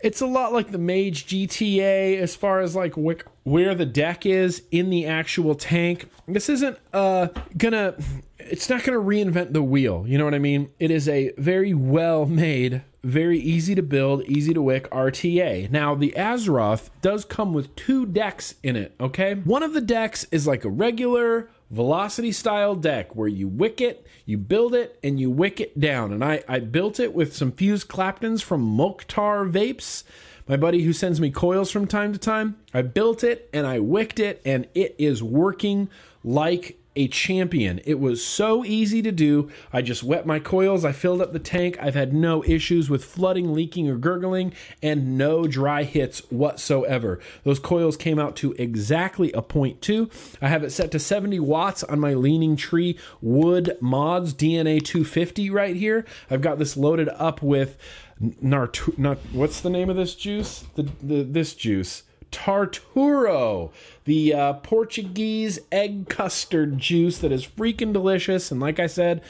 it's 0.00 0.22
a 0.22 0.26
lot 0.26 0.54
like 0.54 0.70
the 0.70 0.78
Mage 0.78 1.26
GTA 1.26 2.16
as 2.16 2.34
far 2.34 2.60
as 2.60 2.74
like 2.74 2.94
where 2.94 3.74
the 3.74 3.84
deck 3.84 4.24
is 4.24 4.62
in 4.70 4.88
the 4.88 5.04
actual 5.04 5.54
tank. 5.54 6.08
This 6.26 6.48
isn't 6.48 6.78
uh 6.94 7.28
gonna 7.58 7.96
it's 8.38 8.70
not 8.70 8.82
gonna 8.82 8.96
reinvent 8.96 9.52
the 9.52 9.62
wheel, 9.62 10.06
you 10.08 10.16
know 10.16 10.24
what 10.24 10.34
I 10.34 10.38
mean? 10.38 10.70
It 10.78 10.90
is 10.90 11.06
a 11.06 11.32
very 11.36 11.74
well 11.74 12.24
made 12.24 12.80
very 13.06 13.38
easy 13.38 13.74
to 13.74 13.82
build, 13.82 14.24
easy 14.24 14.52
to 14.52 14.60
wick 14.60 14.90
RTA. 14.90 15.70
Now, 15.70 15.94
the 15.94 16.12
Azeroth 16.16 16.90
does 17.00 17.24
come 17.24 17.52
with 17.52 17.74
two 17.76 18.04
decks 18.04 18.56
in 18.62 18.76
it, 18.76 18.94
okay? 19.00 19.34
One 19.34 19.62
of 19.62 19.74
the 19.74 19.80
decks 19.80 20.26
is 20.32 20.46
like 20.46 20.64
a 20.64 20.68
regular 20.68 21.48
velocity 21.70 22.32
style 22.32 22.74
deck 22.74 23.14
where 23.14 23.28
you 23.28 23.48
wick 23.48 23.80
it, 23.80 24.06
you 24.24 24.38
build 24.38 24.74
it, 24.74 24.98
and 25.02 25.20
you 25.20 25.30
wick 25.30 25.60
it 25.60 25.78
down. 25.78 26.12
And 26.12 26.24
I, 26.24 26.42
I 26.48 26.58
built 26.58 26.98
it 26.98 27.14
with 27.14 27.34
some 27.34 27.52
fused 27.52 27.88
Claptons 27.88 28.42
from 28.42 28.76
Mokhtar 28.76 29.50
Vapes, 29.50 30.02
my 30.48 30.56
buddy 30.56 30.82
who 30.82 30.92
sends 30.92 31.20
me 31.20 31.30
coils 31.30 31.70
from 31.70 31.86
time 31.86 32.12
to 32.12 32.18
time. 32.18 32.56
I 32.74 32.82
built 32.82 33.24
it 33.24 33.48
and 33.52 33.66
I 33.66 33.78
wicked 33.78 34.20
it, 34.20 34.42
and 34.44 34.66
it 34.74 34.94
is 34.98 35.22
working 35.22 35.88
like 36.24 36.78
a 36.96 37.08
champion. 37.08 37.80
It 37.84 38.00
was 38.00 38.24
so 38.24 38.64
easy 38.64 39.02
to 39.02 39.12
do. 39.12 39.50
I 39.72 39.82
just 39.82 40.02
wet 40.02 40.26
my 40.26 40.38
coils, 40.38 40.84
I 40.84 40.92
filled 40.92 41.20
up 41.20 41.32
the 41.32 41.38
tank. 41.38 41.76
I've 41.80 41.94
had 41.94 42.12
no 42.12 42.42
issues 42.44 42.90
with 42.90 43.04
flooding, 43.04 43.52
leaking, 43.52 43.88
or 43.88 43.96
gurgling, 43.96 44.52
and 44.82 45.16
no 45.16 45.46
dry 45.46 45.84
hits 45.84 46.20
whatsoever. 46.30 47.20
Those 47.44 47.58
coils 47.58 47.96
came 47.96 48.18
out 48.18 48.36
to 48.36 48.52
exactly 48.54 49.32
a 49.32 49.42
point 49.42 49.82
two. 49.82 50.10
I 50.40 50.48
have 50.48 50.64
it 50.64 50.70
set 50.70 50.90
to 50.92 50.98
70 50.98 51.38
watts 51.40 51.84
on 51.84 52.00
my 52.00 52.14
Leaning 52.14 52.56
Tree 52.56 52.98
Wood 53.20 53.76
Mods 53.80 54.34
DNA 54.34 54.82
250 54.82 55.50
right 55.50 55.76
here. 55.76 56.04
I've 56.30 56.40
got 56.40 56.58
this 56.58 56.76
loaded 56.76 57.08
up 57.10 57.42
with 57.42 57.76
Nart, 58.20 58.96
not 58.98 59.18
what's 59.32 59.60
the 59.60 59.70
name 59.70 59.90
of 59.90 59.96
this 59.96 60.14
juice? 60.14 60.64
The, 60.74 60.88
the 61.02 61.22
this 61.22 61.54
juice. 61.54 62.02
Tarturo, 62.36 63.72
the 64.04 64.34
uh, 64.34 64.52
Portuguese 64.54 65.58
egg 65.72 66.08
custard 66.10 66.76
juice 66.76 67.16
that 67.18 67.32
is 67.32 67.46
freaking 67.46 67.94
delicious. 67.94 68.50
And 68.50 68.60
like 68.60 68.78
I 68.78 68.86
said, 68.86 69.22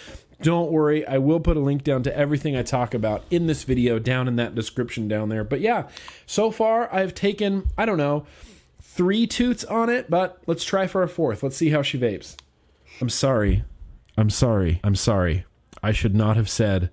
Don't 0.42 0.72
worry, 0.72 1.06
I 1.06 1.18
will 1.18 1.38
put 1.38 1.56
a 1.56 1.60
link 1.60 1.84
down 1.84 2.02
to 2.02 2.16
everything 2.16 2.56
I 2.56 2.62
talk 2.62 2.94
about 2.94 3.24
in 3.30 3.46
this 3.46 3.62
video 3.62 4.00
down 4.00 4.26
in 4.26 4.34
that 4.36 4.56
description 4.56 5.06
down 5.06 5.28
there. 5.28 5.44
But 5.44 5.60
yeah, 5.60 5.88
so 6.26 6.50
far 6.50 6.92
I've 6.92 7.14
taken, 7.14 7.68
I 7.78 7.86
don't 7.86 7.96
know, 7.96 8.26
three 8.82 9.26
toots 9.26 9.64
on 9.64 9.88
it, 9.88 10.10
but 10.10 10.42
let's 10.46 10.64
try 10.64 10.88
for 10.88 11.02
a 11.04 11.08
fourth. 11.08 11.44
Let's 11.44 11.56
see 11.56 11.70
how 11.70 11.82
she 11.82 11.98
vapes. 11.98 12.36
I'm 13.00 13.08
sorry. 13.08 13.64
I'm 14.18 14.30
sorry. 14.30 14.80
I'm 14.82 14.96
sorry. 14.96 15.44
I 15.82 15.92
should 15.92 16.14
not 16.14 16.36
have 16.36 16.50
said, 16.50 16.90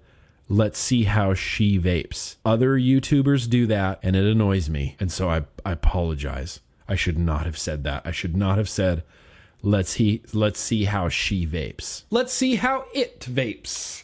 let's 0.50 0.80
see 0.80 1.04
how 1.04 1.34
she 1.34 1.80
vapes. 1.80 2.38
Other 2.46 2.78
YouTubers 2.78 3.50
do 3.50 3.66
that, 3.68 4.00
and 4.04 4.16
it 4.16 4.26
annoys 4.26 4.70
me. 4.70 4.96
And 5.00 5.12
so 5.12 5.30
I, 5.30 5.44
I 5.66 5.72
apologize. 5.72 6.60
I 6.88 6.96
should 6.96 7.18
not 7.18 7.46
have 7.46 7.58
said 7.58 7.84
that. 7.84 8.02
I 8.06 8.12
should 8.12 8.36
not 8.36 8.58
have 8.58 8.70
said, 8.70 9.04
let's 9.62 9.94
he 9.94 10.22
let's 10.34 10.60
see 10.60 10.84
how 10.84 11.10
she 11.10 11.48
vapes. 11.48 12.04
Let's 12.12 12.34
see 12.34 12.56
how 12.56 12.86
it 12.94 13.22
vapes. 13.22 14.04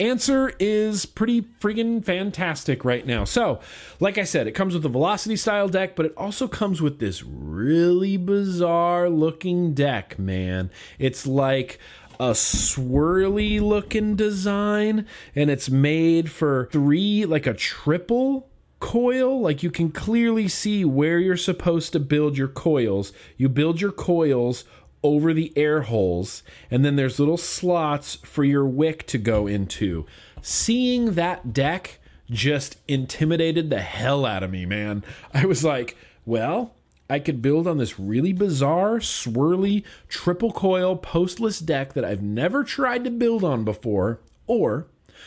Answer 0.00 0.52
is 0.58 1.06
pretty 1.06 1.42
friggin' 1.60 2.04
fantastic 2.04 2.84
right 2.84 3.06
now. 3.06 3.24
So, 3.24 3.60
like 4.00 4.18
I 4.18 4.24
said, 4.24 4.46
it 4.46 4.52
comes 4.52 4.74
with 4.74 4.84
a 4.84 4.88
velocity 4.88 5.36
style 5.36 5.68
deck, 5.68 5.96
but 5.96 6.06
it 6.06 6.14
also 6.16 6.48
comes 6.48 6.82
with 6.82 6.98
this 6.98 7.22
really 7.22 8.16
bizarre 8.16 9.08
looking 9.08 9.74
deck, 9.74 10.18
man. 10.18 10.70
It's 10.98 11.26
like 11.26 11.78
a 12.20 12.30
swirly 12.30 13.60
looking 13.60 14.16
design, 14.16 15.06
and 15.34 15.50
it's 15.50 15.70
made 15.70 16.30
for 16.30 16.68
three, 16.72 17.24
like 17.24 17.46
a 17.46 17.54
triple 17.54 18.48
coil 18.80 19.40
like 19.40 19.62
you 19.62 19.70
can 19.70 19.90
clearly 19.90 20.46
see 20.46 20.84
where 20.84 21.18
you're 21.18 21.38
supposed 21.38 21.90
to 21.90 21.98
build 21.98 22.36
your 22.36 22.48
coils 22.48 23.14
you 23.38 23.48
build 23.48 23.80
your 23.80 23.92
coils 23.92 24.64
over 25.04 25.32
the 25.32 25.52
air 25.54 25.82
holes, 25.82 26.42
and 26.70 26.84
then 26.84 26.96
there's 26.96 27.20
little 27.20 27.36
slots 27.36 28.16
for 28.16 28.42
your 28.42 28.66
wick 28.66 29.06
to 29.06 29.18
go 29.18 29.46
into. 29.46 30.06
Seeing 30.42 31.12
that 31.12 31.52
deck 31.52 32.00
just 32.30 32.78
intimidated 32.88 33.70
the 33.70 33.82
hell 33.82 34.24
out 34.24 34.42
of 34.42 34.50
me, 34.50 34.64
man. 34.64 35.04
I 35.32 35.44
was 35.44 35.62
like, 35.62 35.96
well, 36.24 36.74
I 37.08 37.18
could 37.18 37.42
build 37.42 37.68
on 37.68 37.76
this 37.76 38.00
really 38.00 38.32
bizarre, 38.32 38.98
swirly, 38.98 39.84
triple 40.08 40.52
coil 40.52 40.96
postless 40.96 41.64
deck 41.64 41.92
that 41.92 42.04
I've 42.04 42.22
never 42.22 42.64
tried 42.64 43.04
to 43.04 43.10
build 43.10 43.44
on 43.44 43.62
before, 43.62 44.20
or 44.46 44.86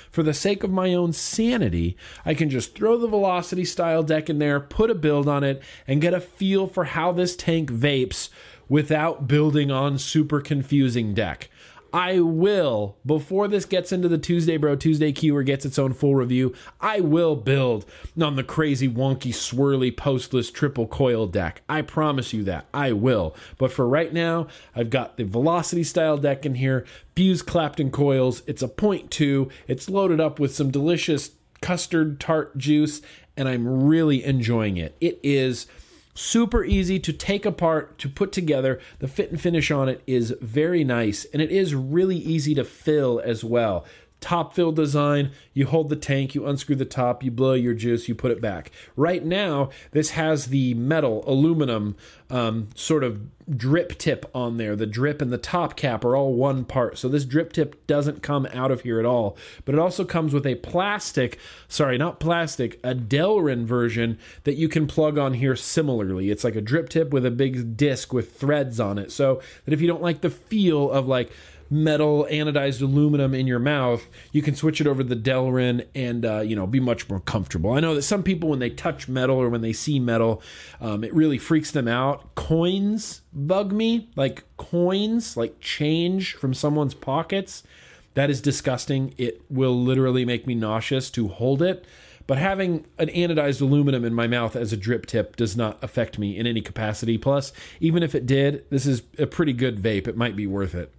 for 0.10 0.24
the 0.24 0.34
sake 0.34 0.64
of 0.64 0.72
my 0.72 0.94
own 0.94 1.14
sanity, 1.14 1.96
I 2.26 2.34
can 2.34 2.50
just 2.50 2.76
throw 2.76 2.98
the 2.98 3.08
velocity 3.08 3.66
style 3.66 4.04
deck 4.04 4.30
in 4.30 4.40
there, 4.40 4.60
put 4.60 4.90
a 4.90 4.96
build 4.96 5.28
on 5.28 5.44
it, 5.44 5.62
and 5.88 6.02
get 6.02 6.14
a 6.14 6.20
feel 6.20 6.68
for 6.68 6.86
how 6.86 7.12
this 7.12 7.36
tank 7.36 7.72
vapes 7.72 8.30
without 8.70 9.28
building 9.28 9.72
on 9.72 9.98
super 9.98 10.42
confusing 10.42 11.14
deck. 11.14 11.50
I 11.94 12.20
will, 12.20 12.98
before 13.06 13.48
this 13.48 13.66
gets 13.66 13.92
into 13.92 14.10
the 14.10 14.18
Tuesday 14.18 14.58
Bro 14.58 14.76
Tuesday 14.76 15.12
queue 15.12 15.36
or 15.36 15.44
gets 15.44 15.66
its 15.66 15.80
own 15.80 15.94
full 15.94 16.16
review, 16.16 16.54
I 16.82 17.00
will 17.00 17.36
build 17.36 17.86
on 18.22 18.36
the 18.36 18.44
crazy, 18.44 18.90
wonky, 18.90 19.32
swirly, 19.34 19.96
postless 19.96 20.52
triple 20.54 20.86
coil 20.86 21.28
deck. 21.28 21.62
I 21.70 21.82
promise 21.82 22.34
you 22.34 22.44
that. 22.44 22.68
I 22.74 22.92
will. 22.92 23.36
But 23.58 23.72
for 23.72 23.88
right 23.88 24.12
now, 24.12 24.48
I've 24.76 24.90
got 24.90 25.18
the 25.18 25.24
Velocity 25.24 25.84
style 25.84 26.18
deck 26.18 26.46
in 26.46 26.56
here, 26.56 26.86
Fuse 27.16 27.42
Clapton 27.42 27.90
coils. 27.90 28.44
It's 28.48 28.62
a 28.62 28.68
point 28.68 29.10
two. 29.10 29.50
It's 29.68 29.90
loaded 29.90 30.20
up 30.20 30.40
with 30.40 30.54
some 30.54 30.72
delicious 30.72 31.32
custard 31.62 32.20
tart 32.20 32.58
juice, 32.58 33.02
and 33.36 33.48
I'm 33.48 33.86
really 33.86 34.24
enjoying 34.24 34.78
it. 34.78 34.96
It 35.00 35.20
is 35.24 35.68
super 36.18 36.64
easy 36.66 37.00
to 37.00 37.14
take 37.14 37.46
apart, 37.46 37.98
to 38.00 38.10
put 38.10 38.32
together. 38.32 38.80
The 39.00 39.08
fit 39.08 39.32
and 39.32 39.40
finish 39.40 39.70
on 39.72 39.88
it 39.88 40.02
is 40.08 40.34
very 40.42 40.84
nice, 40.84 41.26
and 41.26 41.42
it 41.42 41.52
is 41.52 41.76
really 41.76 42.18
easy 42.18 42.56
to 42.56 42.64
fill 42.64 43.22
as 43.24 43.44
well 43.44 43.86
top 44.20 44.54
fill 44.54 44.72
design. 44.72 45.32
You 45.54 45.68
hold 45.68 45.90
the 45.90 45.96
tank, 45.96 46.36
you 46.36 46.46
unscrew 46.46 46.76
the 46.76 46.86
top, 46.86 47.24
you 47.24 47.32
blow 47.32 47.54
your 47.54 47.74
juice, 47.74 48.08
you 48.08 48.16
put 48.16 48.32
it 48.32 48.42
back. 48.42 48.72
Right 48.96 49.24
now, 49.24 49.70
this 49.92 50.12
has 50.12 50.48
the 50.48 50.74
metal, 50.74 51.24
aluminum 51.28 51.96
um, 52.30 52.70
sort 52.76 53.04
of 53.04 53.22
drip 53.56 53.98
tip 53.98 54.30
on 54.36 54.58
there. 54.58 54.76
The 54.76 54.86
drip 54.86 55.22
and 55.22 55.32
the 55.32 55.38
top 55.38 55.76
cap 55.78 56.04
are 56.04 56.16
all 56.16 56.34
one 56.34 56.66
part. 56.66 56.98
So 56.98 57.08
this 57.08 57.24
drip 57.24 57.54
tip 57.54 57.88
doesn't 57.88 58.22
come 58.22 58.48
out 58.54 58.72
of 58.72 58.82
here 58.82 59.00
at 59.00 59.06
all. 59.06 59.38
But 59.64 59.76
it 59.76 59.80
also 59.80 60.04
comes 60.04 60.34
with 60.34 60.46
a 60.46 60.56
plastic, 60.56 61.40
sorry, 61.68 61.98
not 61.98 62.20
plastic, 62.20 62.80
a 62.84 62.94
Delrin 62.94 63.66
version 63.66 64.20
that 64.44 64.56
you 64.56 64.68
can 64.68 64.88
plug 64.88 65.18
on 65.18 65.36
here 65.36 65.56
similarly. 65.56 66.30
It's 66.30 66.44
like 66.44 66.56
a 66.56 66.62
drip 66.62 66.90
tip 66.90 67.12
with 67.12 67.26
a 67.26 67.32
big 67.32 67.78
disc 67.78 68.12
with 68.12 68.36
threads 68.36 68.80
on 68.80 68.98
it. 68.98 69.12
So 69.12 69.42
that 69.66 69.74
if 69.74 69.80
you 69.80 69.88
don't 69.88 70.02
like 70.02 70.22
the 70.22 70.30
feel 70.30 70.92
of 70.92 71.08
like, 71.08 71.32
metal 71.70 72.28
anodized 72.30 72.82
aluminum 72.82 73.34
in 73.34 73.48
your 73.48 73.60
mouth, 73.60 74.08
you 74.32 74.42
can 74.42 74.56
switch 74.56 74.82
it 74.82 74.88
over 74.88 75.04
to 75.04 75.10
the 75.10 75.16
Delrin 75.16 75.86
and 75.96 76.26
uh, 76.26 76.40
you 76.40 76.56
know 76.56 76.68
be 76.68 76.80
much 76.80 77.10
more 77.10 77.20
comfortable. 77.20 77.74
I 77.74 77.80
know 77.80 77.96
that 77.96 78.04
some 78.04 78.24
people 78.24 78.50
when 78.50 78.60
they 78.60 78.70
touch 78.70 79.08
metal 79.08 79.38
or 79.38 79.50
when 79.50 79.62
they 79.62 79.74
see 79.74 80.00
metal, 80.00 80.42
um, 80.80 81.04
it 81.04 81.14
really 81.14 81.38
freaks 81.38 81.72
them 81.72 81.88
out. 81.88 82.36
Coins 82.36 83.22
bug 83.34 83.72
me, 83.72 84.10
like 84.16 84.44
coins, 84.58 85.38
like 85.38 85.60
change 85.60 86.34
from 86.36 86.54
someone's 86.54 86.94
pockets. 86.94 87.64
That 88.14 88.30
is 88.30 88.42
disgusting. 88.42 89.14
It 89.18 89.44
will 89.50 89.80
literally 89.80 90.26
make 90.26 90.48
me 90.48 90.56
nauseous 90.56 91.12
to 91.12 91.28
hold 91.28 91.62
it. 91.62 91.86
But 92.26 92.38
having 92.40 92.86
an 92.98 93.08
anodized 93.08 93.62
aluminum 93.62 94.04
in 94.04 94.14
my 94.14 94.28
mouth 94.28 94.56
as 94.56 94.74
a 94.74 94.78
drip 94.78 95.06
tip 95.06 95.38
does 95.38 95.56
not 95.56 95.82
affect 95.82 96.20
me 96.20 96.38
in 96.38 96.46
any 96.46 96.60
capacity. 96.62 97.18
Plus, 97.18 97.54
even 97.80 98.04
if 98.04 98.14
it 98.14 98.26
did, 98.26 98.70
this 98.70 98.86
is 98.86 99.04
a 99.18 99.26
pretty 99.26 99.54
good 99.54 99.78
vape. 99.82 100.08
It 100.08 100.18
might 100.18 100.36
be 100.36 100.46
worth 100.46 100.76
it. 100.76 100.94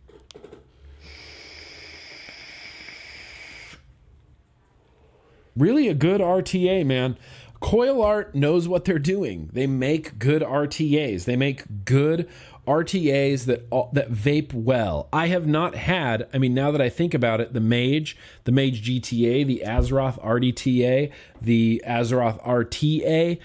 Really 5.58 5.88
a 5.88 5.94
good 5.94 6.20
RTA, 6.20 6.86
man. 6.86 7.16
Coil 7.60 8.00
Art 8.02 8.34
knows 8.34 8.68
what 8.68 8.84
they're 8.84 8.98
doing. 8.98 9.50
They 9.52 9.66
make 9.66 10.18
good 10.18 10.42
RTAs. 10.42 11.24
They 11.24 11.36
make 11.36 11.84
good 11.84 12.28
RTAs 12.66 13.46
that 13.46 13.68
that 13.94 14.12
vape 14.12 14.52
well. 14.52 15.08
I 15.12 15.28
have 15.28 15.46
not 15.46 15.74
had. 15.74 16.28
I 16.32 16.38
mean, 16.38 16.54
now 16.54 16.70
that 16.70 16.80
I 16.80 16.88
think 16.88 17.14
about 17.14 17.40
it, 17.40 17.54
the 17.54 17.60
Mage, 17.60 18.16
the 18.44 18.52
Mage 18.52 18.84
GTA, 18.84 19.46
the 19.46 19.62
Azeroth 19.66 20.22
RDTA, 20.22 21.10
the 21.40 21.82
Azeroth 21.86 22.40
RTA, 22.44 23.38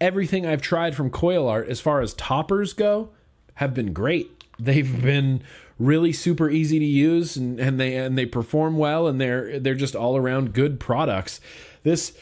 everything 0.00 0.46
I've 0.46 0.62
tried 0.62 0.94
from 0.94 1.10
Coil 1.10 1.48
Art 1.48 1.68
as 1.68 1.80
far 1.80 2.00
as 2.00 2.14
toppers 2.14 2.72
go 2.72 3.10
have 3.54 3.74
been 3.74 3.92
great. 3.92 4.44
They've 4.58 5.02
been 5.02 5.42
really 5.78 6.12
super 6.12 6.48
easy 6.48 6.78
to 6.78 6.84
use 6.84 7.36
and, 7.36 7.60
and 7.60 7.78
they 7.78 7.96
and 7.96 8.16
they 8.16 8.26
perform 8.26 8.78
well 8.78 9.06
and 9.06 9.20
they're 9.20 9.58
they're 9.58 9.74
just 9.74 9.94
all 9.94 10.16
around 10.16 10.52
good 10.52 10.80
products. 10.80 11.40
This 11.82 12.16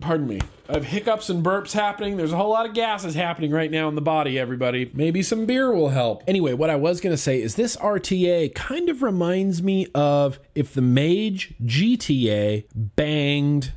pardon 0.00 0.26
me. 0.26 0.40
I 0.68 0.74
have 0.74 0.86
hiccups 0.86 1.30
and 1.30 1.44
burps 1.44 1.72
happening. 1.72 2.16
There's 2.16 2.32
a 2.32 2.36
whole 2.36 2.50
lot 2.50 2.66
of 2.66 2.74
gases 2.74 3.14
happening 3.14 3.52
right 3.52 3.70
now 3.70 3.88
in 3.88 3.94
the 3.94 4.00
body, 4.00 4.38
everybody. 4.38 4.90
Maybe 4.92 5.22
some 5.22 5.46
beer 5.46 5.72
will 5.72 5.90
help. 5.90 6.24
Anyway, 6.26 6.54
what 6.54 6.70
I 6.70 6.76
was 6.76 7.00
going 7.00 7.14
to 7.14 7.22
say 7.22 7.40
is 7.40 7.54
this 7.54 7.76
RTA 7.76 8.54
kind 8.54 8.88
of 8.88 9.02
reminds 9.02 9.62
me 9.62 9.86
of 9.94 10.38
if 10.54 10.74
the 10.74 10.82
Mage 10.82 11.54
GTA 11.64 12.64
banged 12.74 13.72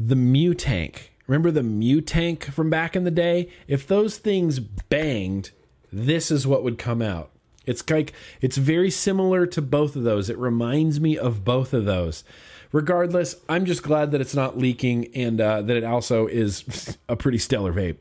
the 0.00 0.16
Mutank. 0.16 1.10
Remember 1.28 1.50
the 1.50 1.60
Mutank 1.60 2.44
from 2.44 2.68
back 2.68 2.96
in 2.96 3.04
the 3.04 3.10
day? 3.10 3.48
If 3.68 3.86
those 3.86 4.18
things 4.18 4.58
banged, 4.58 5.52
this 5.92 6.30
is 6.30 6.46
what 6.46 6.64
would 6.64 6.76
come 6.76 7.00
out. 7.00 7.31
It's 7.66 7.88
like 7.88 8.12
it's 8.40 8.56
very 8.56 8.90
similar 8.90 9.46
to 9.46 9.62
both 9.62 9.96
of 9.96 10.02
those. 10.02 10.28
It 10.28 10.38
reminds 10.38 11.00
me 11.00 11.16
of 11.16 11.44
both 11.44 11.72
of 11.72 11.84
those. 11.84 12.24
Regardless, 12.72 13.36
I'm 13.48 13.66
just 13.66 13.82
glad 13.82 14.12
that 14.12 14.20
it's 14.20 14.34
not 14.34 14.56
leaking 14.56 15.08
and 15.14 15.40
uh, 15.40 15.62
that 15.62 15.76
it 15.76 15.84
also 15.84 16.26
is 16.26 16.96
a 17.08 17.16
pretty 17.16 17.38
stellar 17.38 17.72
vape. 17.72 17.96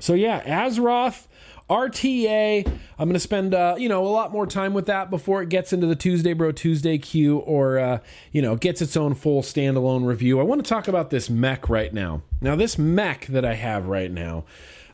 So 0.00 0.14
yeah, 0.14 0.42
Azeroth 0.42 1.28
RTA. 1.72 2.66
I'm 2.66 3.08
going 3.08 3.14
to 3.14 3.20
spend 3.20 3.54
uh, 3.54 3.76
you 3.78 3.88
know 3.88 4.04
a 4.06 4.08
lot 4.08 4.32
more 4.32 4.46
time 4.46 4.74
with 4.74 4.86
that 4.86 5.10
before 5.10 5.42
it 5.42 5.48
gets 5.48 5.72
into 5.72 5.86
the 5.86 5.96
Tuesday 5.96 6.34
Bro 6.34 6.52
Tuesday 6.52 6.98
queue 6.98 7.38
or 7.38 7.78
uh, 7.78 7.98
you 8.30 8.42
know 8.42 8.56
gets 8.56 8.82
its 8.82 8.96
own 8.96 9.14
full 9.14 9.42
standalone 9.42 10.04
review. 10.04 10.38
I 10.40 10.42
want 10.42 10.62
to 10.64 10.68
talk 10.68 10.88
about 10.88 11.10
this 11.10 11.30
mech 11.30 11.68
right 11.68 11.92
now. 11.92 12.22
Now 12.40 12.56
this 12.56 12.76
mech 12.78 13.26
that 13.26 13.44
I 13.44 13.54
have 13.54 13.86
right 13.86 14.10
now. 14.10 14.44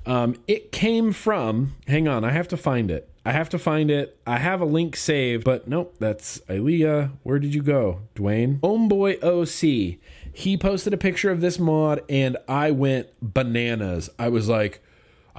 Um, 0.09 0.37
it 0.47 0.73
came 0.73 1.13
from, 1.13 1.77
hang 1.87 2.09
on, 2.09 2.25
I 2.25 2.31
have 2.31 2.49
to 2.49 2.57
find 2.57 2.91
it. 2.91 3.11
I 3.27 3.33
have 3.33 3.51
to 3.51 3.59
find 3.59 3.91
it. 3.91 4.19
I 4.27 4.39
have 4.39 4.63
a 4.63 4.65
link 4.65 4.97
saved, 4.97 5.45
but 5.45 5.69
nope, 5.69 5.97
that's 5.99 6.39
Ilea. 6.49 7.11
Where 7.25 7.39
did 7.39 7.55
you 7.55 7.63
go, 7.63 8.01
Dwayne? 8.15 8.59
Homeboy 8.61 9.23
OC. 9.23 9.99
He 10.33 10.57
posted 10.57 10.95
a 10.95 10.97
picture 10.97 11.31
of 11.31 11.43
this 11.43 11.59
mod, 11.59 12.03
and 12.09 12.39
I 12.49 12.71
went 12.71 13.09
bananas. 13.21 14.09
I 14.19 14.31
was 14.31 14.49
like, 14.49 14.81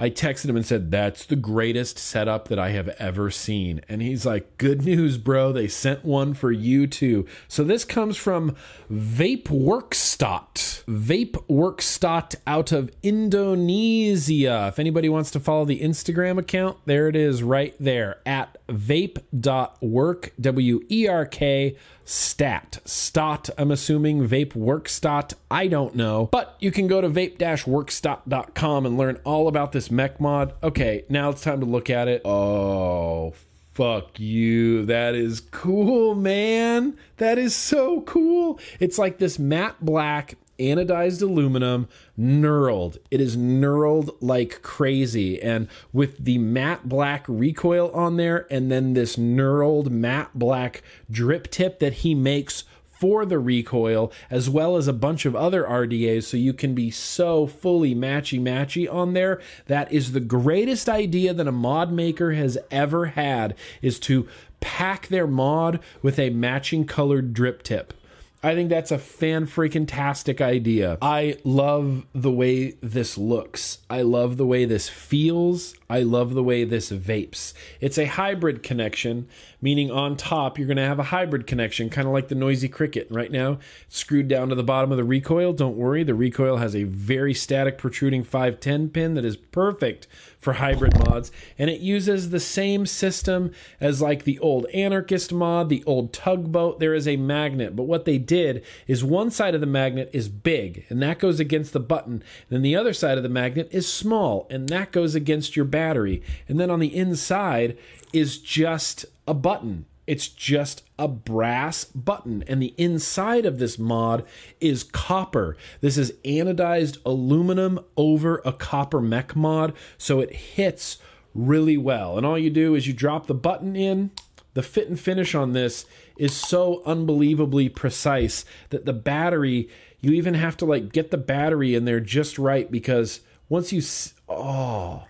I 0.00 0.08
texted 0.08 0.48
him 0.48 0.56
and 0.56 0.64
said, 0.64 0.90
That's 0.90 1.26
the 1.26 1.36
greatest 1.36 1.98
setup 1.98 2.48
that 2.48 2.58
I 2.58 2.70
have 2.70 2.88
ever 2.98 3.30
seen. 3.30 3.82
And 3.88 4.00
he's 4.00 4.24
like, 4.24 4.56
Good 4.56 4.82
news, 4.84 5.18
bro. 5.18 5.52
They 5.52 5.68
sent 5.68 6.04
one 6.04 6.32
for 6.32 6.50
you 6.50 6.86
too. 6.86 7.26
So 7.46 7.62
this 7.62 7.84
comes 7.84 8.16
from 8.16 8.56
Vape. 8.90 9.50
Workstat. 9.50 10.84
Vape 10.84 11.32
Workstat 11.48 12.36
out 12.46 12.72
of 12.72 12.90
Indonesia. 13.02 14.68
If 14.68 14.78
anybody 14.78 15.08
wants 15.08 15.30
to 15.32 15.40
follow 15.40 15.64
the 15.64 15.80
Instagram 15.80 16.38
account, 16.38 16.78
there 16.86 17.08
it 17.08 17.16
is 17.16 17.42
right 17.42 17.74
there 17.78 18.20
at 18.24 18.56
vape.work, 18.68 20.32
W 20.40 20.80
E 20.88 21.06
R 21.06 21.26
K 21.26 21.76
stat. 22.10 22.80
Stot, 22.84 23.50
I'm 23.56 23.70
assuming, 23.70 24.26
vape 24.26 24.52
workstat. 24.52 25.34
I 25.50 25.68
don't 25.68 25.94
know. 25.94 26.28
But 26.32 26.56
you 26.58 26.72
can 26.72 26.88
go 26.88 27.00
to 27.00 27.08
vape-workstat.com 27.08 28.86
and 28.86 28.98
learn 28.98 29.20
all 29.24 29.46
about 29.46 29.72
this 29.72 29.89
mech 29.90 30.20
mod. 30.20 30.54
Okay, 30.62 31.04
now 31.08 31.30
it's 31.30 31.42
time 31.42 31.60
to 31.60 31.66
look 31.66 31.90
at 31.90 32.08
it. 32.08 32.22
Oh, 32.24 33.34
fuck 33.74 34.18
you. 34.18 34.84
That 34.86 35.14
is 35.14 35.40
cool, 35.40 36.14
man. 36.14 36.96
That 37.16 37.38
is 37.38 37.54
so 37.54 38.02
cool. 38.02 38.58
It's 38.78 38.98
like 38.98 39.18
this 39.18 39.38
matte 39.38 39.76
black 39.80 40.36
anodized 40.60 41.22
aluminum 41.22 41.88
knurled. 42.18 42.98
It 43.10 43.20
is 43.20 43.36
knurled 43.36 44.14
like 44.20 44.62
crazy. 44.62 45.40
And 45.40 45.68
with 45.92 46.22
the 46.22 46.38
matte 46.38 46.88
black 46.88 47.24
recoil 47.26 47.90
on 47.92 48.16
there, 48.16 48.46
and 48.50 48.70
then 48.70 48.92
this 48.92 49.16
knurled 49.16 49.90
matte 49.90 50.30
black 50.34 50.82
drip 51.10 51.50
tip 51.50 51.78
that 51.80 51.94
he 51.94 52.14
makes 52.14 52.64
for 53.00 53.24
the 53.24 53.38
recoil, 53.38 54.12
as 54.28 54.50
well 54.50 54.76
as 54.76 54.86
a 54.86 54.92
bunch 54.92 55.24
of 55.24 55.34
other 55.34 55.64
RDAs, 55.64 56.24
so 56.24 56.36
you 56.36 56.52
can 56.52 56.74
be 56.74 56.90
so 56.90 57.46
fully 57.46 57.94
matchy 57.94 58.38
matchy 58.38 58.92
on 58.92 59.14
there. 59.14 59.40
That 59.66 59.90
is 59.90 60.12
the 60.12 60.20
greatest 60.20 60.86
idea 60.86 61.32
that 61.32 61.48
a 61.48 61.52
mod 61.52 61.90
maker 61.90 62.32
has 62.32 62.58
ever 62.70 63.06
had 63.06 63.54
is 63.80 63.98
to 64.00 64.28
pack 64.60 65.08
their 65.08 65.26
mod 65.26 65.80
with 66.02 66.18
a 66.18 66.28
matching 66.28 66.84
colored 66.84 67.32
drip 67.32 67.62
tip. 67.62 67.94
I 68.42 68.54
think 68.54 68.70
that's 68.70 68.90
a 68.90 68.98
fan 68.98 69.46
freaking 69.46 69.86
tastic 69.86 70.40
idea. 70.40 70.96
I 71.02 71.36
love 71.44 72.06
the 72.14 72.30
way 72.30 72.70
this 72.80 73.18
looks. 73.18 73.78
I 73.90 74.00
love 74.00 74.38
the 74.38 74.46
way 74.46 74.64
this 74.64 74.88
feels. 74.88 75.74
I 75.90 76.00
love 76.00 76.32
the 76.32 76.42
way 76.42 76.64
this 76.64 76.90
vapes. 76.90 77.52
It's 77.82 77.98
a 77.98 78.06
hybrid 78.06 78.62
connection, 78.62 79.28
meaning 79.60 79.90
on 79.90 80.16
top 80.16 80.56
you're 80.56 80.66
going 80.66 80.78
to 80.78 80.86
have 80.86 80.98
a 80.98 81.04
hybrid 81.04 81.46
connection, 81.46 81.90
kind 81.90 82.06
of 82.06 82.14
like 82.14 82.28
the 82.28 82.34
noisy 82.34 82.68
cricket. 82.68 83.08
Right 83.10 83.30
now, 83.30 83.58
screwed 83.90 84.28
down 84.28 84.48
to 84.48 84.54
the 84.54 84.62
bottom 84.62 84.90
of 84.90 84.96
the 84.96 85.04
recoil. 85.04 85.52
Don't 85.52 85.76
worry, 85.76 86.02
the 86.02 86.14
recoil 86.14 86.56
has 86.56 86.74
a 86.74 86.84
very 86.84 87.34
static 87.34 87.76
protruding 87.76 88.24
510 88.24 88.88
pin 88.88 89.14
that 89.14 89.24
is 89.26 89.36
perfect 89.36 90.06
for 90.40 90.54
hybrid 90.54 90.98
mods, 90.98 91.30
and 91.58 91.68
it 91.68 91.80
uses 91.80 92.30
the 92.30 92.40
same 92.40 92.86
system 92.86 93.52
as 93.78 94.00
like 94.00 94.24
the 94.24 94.38
old 94.38 94.66
anarchist 94.66 95.32
mod, 95.32 95.68
the 95.68 95.84
old 95.84 96.12
tugboat. 96.12 96.80
There 96.80 96.94
is 96.94 97.06
a 97.06 97.16
magnet, 97.16 97.76
but 97.76 97.84
what 97.84 98.06
they 98.06 98.18
did 98.18 98.64
is 98.86 99.04
one 99.04 99.30
side 99.30 99.54
of 99.54 99.60
the 99.60 99.66
magnet 99.66 100.10
is 100.12 100.28
big, 100.30 100.86
and 100.88 101.02
that 101.02 101.18
goes 101.18 101.38
against 101.38 101.74
the 101.74 101.80
button. 101.80 102.22
Then 102.48 102.62
the 102.62 102.74
other 102.74 102.94
side 102.94 103.18
of 103.18 103.22
the 103.22 103.28
magnet 103.28 103.68
is 103.70 103.92
small, 103.92 104.46
and 104.50 104.68
that 104.70 104.92
goes 104.92 105.14
against 105.14 105.56
your 105.56 105.66
battery. 105.66 106.22
And 106.48 106.58
then 106.58 106.70
on 106.70 106.80
the 106.80 106.96
inside 106.96 107.76
is 108.12 108.38
just 108.38 109.04
a 109.28 109.34
button. 109.34 109.84
It's 110.10 110.26
just 110.26 110.82
a 110.98 111.06
brass 111.06 111.84
button. 111.84 112.42
And 112.48 112.60
the 112.60 112.74
inside 112.76 113.46
of 113.46 113.60
this 113.60 113.78
mod 113.78 114.26
is 114.60 114.82
copper. 114.82 115.56
This 115.82 115.96
is 115.96 116.14
anodized 116.24 116.98
aluminum 117.06 117.78
over 117.96 118.42
a 118.44 118.52
copper 118.52 119.00
mech 119.00 119.36
mod. 119.36 119.72
So 119.98 120.18
it 120.18 120.34
hits 120.34 120.98
really 121.32 121.76
well. 121.76 122.16
And 122.16 122.26
all 122.26 122.36
you 122.36 122.50
do 122.50 122.74
is 122.74 122.88
you 122.88 122.92
drop 122.92 123.28
the 123.28 123.34
button 123.34 123.76
in. 123.76 124.10
The 124.54 124.64
fit 124.64 124.88
and 124.88 124.98
finish 124.98 125.36
on 125.36 125.52
this 125.52 125.86
is 126.16 126.34
so 126.34 126.82
unbelievably 126.84 127.68
precise 127.68 128.44
that 128.70 128.86
the 128.86 128.92
battery, 128.92 129.68
you 130.00 130.10
even 130.10 130.34
have 130.34 130.56
to 130.56 130.64
like 130.64 130.90
get 130.90 131.12
the 131.12 131.18
battery 131.18 131.76
in 131.76 131.84
there 131.84 132.00
just 132.00 132.36
right 132.36 132.68
because 132.68 133.20
once 133.48 133.72
you, 133.72 133.80
oh, 134.28 135.04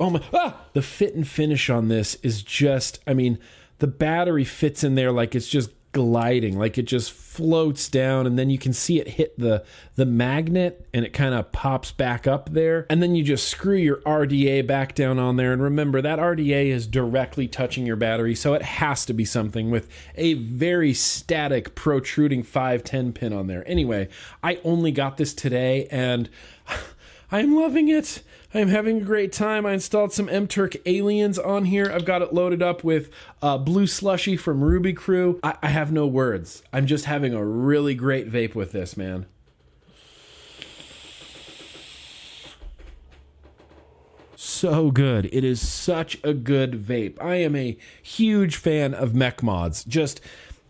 Oh 0.00 0.10
my! 0.10 0.20
Ah! 0.32 0.62
The 0.72 0.82
fit 0.82 1.14
and 1.14 1.26
finish 1.26 1.70
on 1.70 1.86
this 1.86 2.16
is 2.16 2.42
just. 2.42 2.98
I 3.06 3.14
mean, 3.14 3.38
the 3.78 3.86
battery 3.86 4.44
fits 4.44 4.84
in 4.84 4.94
there 4.94 5.12
like 5.12 5.34
it's 5.34 5.48
just 5.48 5.70
gliding, 5.94 6.58
like 6.58 6.76
it 6.76 6.82
just 6.82 7.12
floats 7.12 7.88
down, 7.88 8.26
and 8.26 8.38
then 8.38 8.50
you 8.50 8.58
can 8.58 8.72
see 8.72 9.00
it 9.00 9.08
hit 9.08 9.38
the 9.38 9.64
the 9.94 10.04
magnet, 10.04 10.86
and 10.92 11.06
it 11.06 11.12
kind 11.14 11.34
of 11.34 11.50
pops 11.52 11.92
back 11.92 12.26
up 12.26 12.50
there, 12.52 12.86
and 12.90 13.02
then 13.02 13.14
you 13.14 13.22
just 13.22 13.48
screw 13.48 13.76
your 13.76 13.98
RDA 13.98 14.66
back 14.66 14.94
down 14.94 15.18
on 15.18 15.36
there. 15.36 15.52
And 15.52 15.62
remember 15.62 16.02
that 16.02 16.18
RDA 16.18 16.66
is 16.66 16.86
directly 16.86 17.48
touching 17.48 17.86
your 17.86 17.96
battery, 17.96 18.34
so 18.34 18.52
it 18.52 18.62
has 18.62 19.06
to 19.06 19.14
be 19.14 19.24
something 19.24 19.70
with 19.70 19.88
a 20.16 20.34
very 20.34 20.92
static 20.92 21.74
protruding 21.74 22.42
510 22.42 23.12
pin 23.12 23.32
on 23.32 23.46
there. 23.46 23.66
Anyway, 23.66 24.08
I 24.42 24.60
only 24.64 24.92
got 24.92 25.16
this 25.16 25.32
today, 25.32 25.86
and. 25.90 26.28
I'm 27.32 27.56
loving 27.56 27.88
it. 27.88 28.22
I'm 28.56 28.68
having 28.68 28.98
a 28.98 29.04
great 29.04 29.32
time. 29.32 29.66
I 29.66 29.72
installed 29.72 30.12
some 30.12 30.28
MTurk 30.28 30.80
aliens 30.86 31.40
on 31.40 31.64
here. 31.64 31.90
I've 31.92 32.04
got 32.04 32.22
it 32.22 32.32
loaded 32.32 32.62
up 32.62 32.84
with 32.84 33.10
uh, 33.42 33.58
blue 33.58 33.88
slushy 33.88 34.36
from 34.36 34.62
Ruby 34.62 34.92
Crew. 34.92 35.40
I, 35.42 35.56
I 35.60 35.68
have 35.70 35.90
no 35.90 36.06
words. 36.06 36.62
I'm 36.72 36.86
just 36.86 37.06
having 37.06 37.34
a 37.34 37.44
really 37.44 37.96
great 37.96 38.30
vape 38.30 38.54
with 38.54 38.70
this, 38.70 38.96
man. 38.96 39.26
So 44.36 44.92
good. 44.92 45.28
It 45.32 45.42
is 45.42 45.60
such 45.60 46.18
a 46.22 46.32
good 46.32 46.74
vape. 46.74 47.20
I 47.20 47.36
am 47.36 47.56
a 47.56 47.76
huge 48.00 48.54
fan 48.54 48.94
of 48.94 49.16
mech 49.16 49.42
mods. 49.42 49.82
Just 49.82 50.20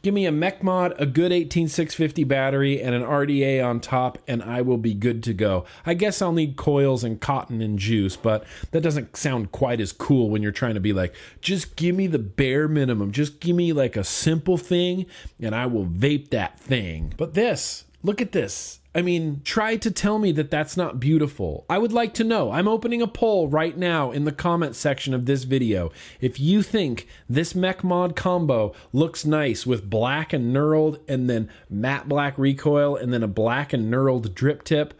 Give 0.04 0.12
me 0.12 0.26
a 0.26 0.32
mech 0.32 0.62
mod, 0.62 0.92
a 0.98 1.06
good 1.06 1.32
18650 1.32 2.24
battery, 2.24 2.78
and 2.78 2.94
an 2.94 3.00
RDA 3.00 3.64
on 3.64 3.80
top, 3.80 4.18
and 4.28 4.42
I 4.42 4.60
will 4.60 4.76
be 4.76 4.92
good 4.92 5.22
to 5.22 5.32
go. 5.32 5.64
I 5.86 5.94
guess 5.94 6.20
I'll 6.20 6.30
need 6.30 6.56
coils 6.56 7.02
and 7.04 7.18
cotton 7.18 7.62
and 7.62 7.78
juice, 7.78 8.14
but 8.14 8.44
that 8.72 8.82
doesn't 8.82 9.16
sound 9.16 9.50
quite 9.50 9.80
as 9.80 9.92
cool 9.92 10.28
when 10.28 10.42
you're 10.42 10.52
trying 10.52 10.74
to 10.74 10.80
be 10.80 10.92
like, 10.92 11.14
just 11.40 11.76
give 11.76 11.96
me 11.96 12.06
the 12.06 12.18
bare 12.18 12.68
minimum. 12.68 13.12
Just 13.12 13.40
give 13.40 13.56
me 13.56 13.72
like 13.72 13.96
a 13.96 14.04
simple 14.04 14.58
thing, 14.58 15.06
and 15.40 15.54
I 15.54 15.64
will 15.64 15.86
vape 15.86 16.28
that 16.28 16.60
thing. 16.60 17.14
But 17.16 17.32
this, 17.32 17.86
look 18.02 18.20
at 18.20 18.32
this. 18.32 18.80
I 18.96 19.02
mean, 19.02 19.40
try 19.42 19.76
to 19.76 19.90
tell 19.90 20.20
me 20.20 20.30
that 20.32 20.52
that's 20.52 20.76
not 20.76 21.00
beautiful. 21.00 21.66
I 21.68 21.78
would 21.78 21.92
like 21.92 22.14
to 22.14 22.24
know. 22.24 22.52
I'm 22.52 22.68
opening 22.68 23.02
a 23.02 23.08
poll 23.08 23.48
right 23.48 23.76
now 23.76 24.12
in 24.12 24.24
the 24.24 24.30
comment 24.30 24.76
section 24.76 25.12
of 25.12 25.26
this 25.26 25.42
video. 25.42 25.90
If 26.20 26.38
you 26.38 26.62
think 26.62 27.08
this 27.28 27.56
mech 27.56 27.82
mod 27.82 28.14
combo 28.14 28.72
looks 28.92 29.24
nice 29.24 29.66
with 29.66 29.90
black 29.90 30.32
and 30.32 30.54
knurled 30.54 31.00
and 31.08 31.28
then 31.28 31.50
matte 31.68 32.08
black 32.08 32.38
recoil 32.38 32.94
and 32.94 33.12
then 33.12 33.24
a 33.24 33.28
black 33.28 33.72
and 33.72 33.92
knurled 33.92 34.32
drip 34.32 34.62
tip, 34.62 34.94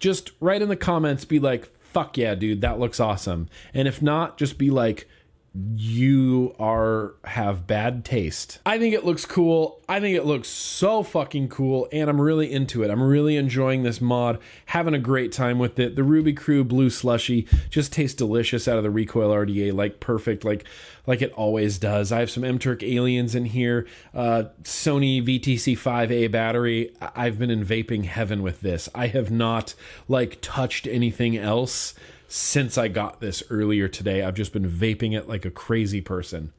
just 0.00 0.30
write 0.40 0.62
in 0.62 0.70
the 0.70 0.76
comments, 0.76 1.26
be 1.26 1.38
like, 1.38 1.70
fuck 1.82 2.16
yeah, 2.16 2.34
dude, 2.34 2.62
that 2.62 2.78
looks 2.80 2.98
awesome. 2.98 3.48
And 3.74 3.86
if 3.86 4.00
not, 4.00 4.38
just 4.38 4.56
be 4.56 4.70
like, 4.70 5.06
you 5.54 6.52
are 6.58 7.14
have 7.24 7.64
bad 7.66 8.04
taste. 8.04 8.58
I 8.66 8.76
think 8.78 8.92
it 8.92 9.04
looks 9.04 9.24
cool. 9.24 9.80
I 9.88 10.00
think 10.00 10.16
it 10.16 10.24
looks 10.24 10.48
so 10.48 11.04
fucking 11.04 11.48
cool 11.48 11.88
and 11.92 12.10
I'm 12.10 12.20
really 12.20 12.50
into 12.50 12.82
it. 12.82 12.90
I'm 12.90 13.02
really 13.02 13.36
enjoying 13.36 13.84
this 13.84 14.00
mod, 14.00 14.40
having 14.66 14.94
a 14.94 14.98
great 14.98 15.30
time 15.30 15.60
with 15.60 15.78
it. 15.78 15.94
The 15.94 16.02
Ruby 16.02 16.32
Crew 16.32 16.64
Blue 16.64 16.90
Slushy 16.90 17.46
just 17.70 17.92
tastes 17.92 18.16
delicious 18.16 18.66
out 18.66 18.78
of 18.78 18.82
the 18.82 18.90
Recoil 18.90 19.30
RDA 19.30 19.72
like 19.72 20.00
perfect 20.00 20.44
like 20.44 20.64
like 21.06 21.22
it 21.22 21.32
always 21.34 21.78
does. 21.78 22.10
I 22.10 22.18
have 22.18 22.30
some 22.30 22.42
MTurk 22.42 22.82
aliens 22.82 23.34
in 23.34 23.44
here, 23.44 23.86
uh, 24.12 24.44
Sony 24.62 25.24
VTC 25.24 25.76
5A 25.76 26.32
battery. 26.32 26.94
I've 27.00 27.38
been 27.38 27.50
in 27.50 27.64
vaping 27.64 28.06
heaven 28.06 28.42
with 28.42 28.60
this. 28.62 28.88
I 28.94 29.06
have 29.08 29.30
not 29.30 29.74
like 30.08 30.38
touched 30.40 30.88
anything 30.88 31.36
else 31.36 31.94
since 32.34 32.76
I 32.76 32.88
got 32.88 33.20
this 33.20 33.44
earlier 33.48 33.86
today. 33.86 34.24
I've 34.24 34.34
just 34.34 34.52
been 34.52 34.68
vaping 34.68 35.16
it 35.16 35.28
like 35.28 35.44
a 35.44 35.52
crazy 35.52 36.00
person. 36.00 36.52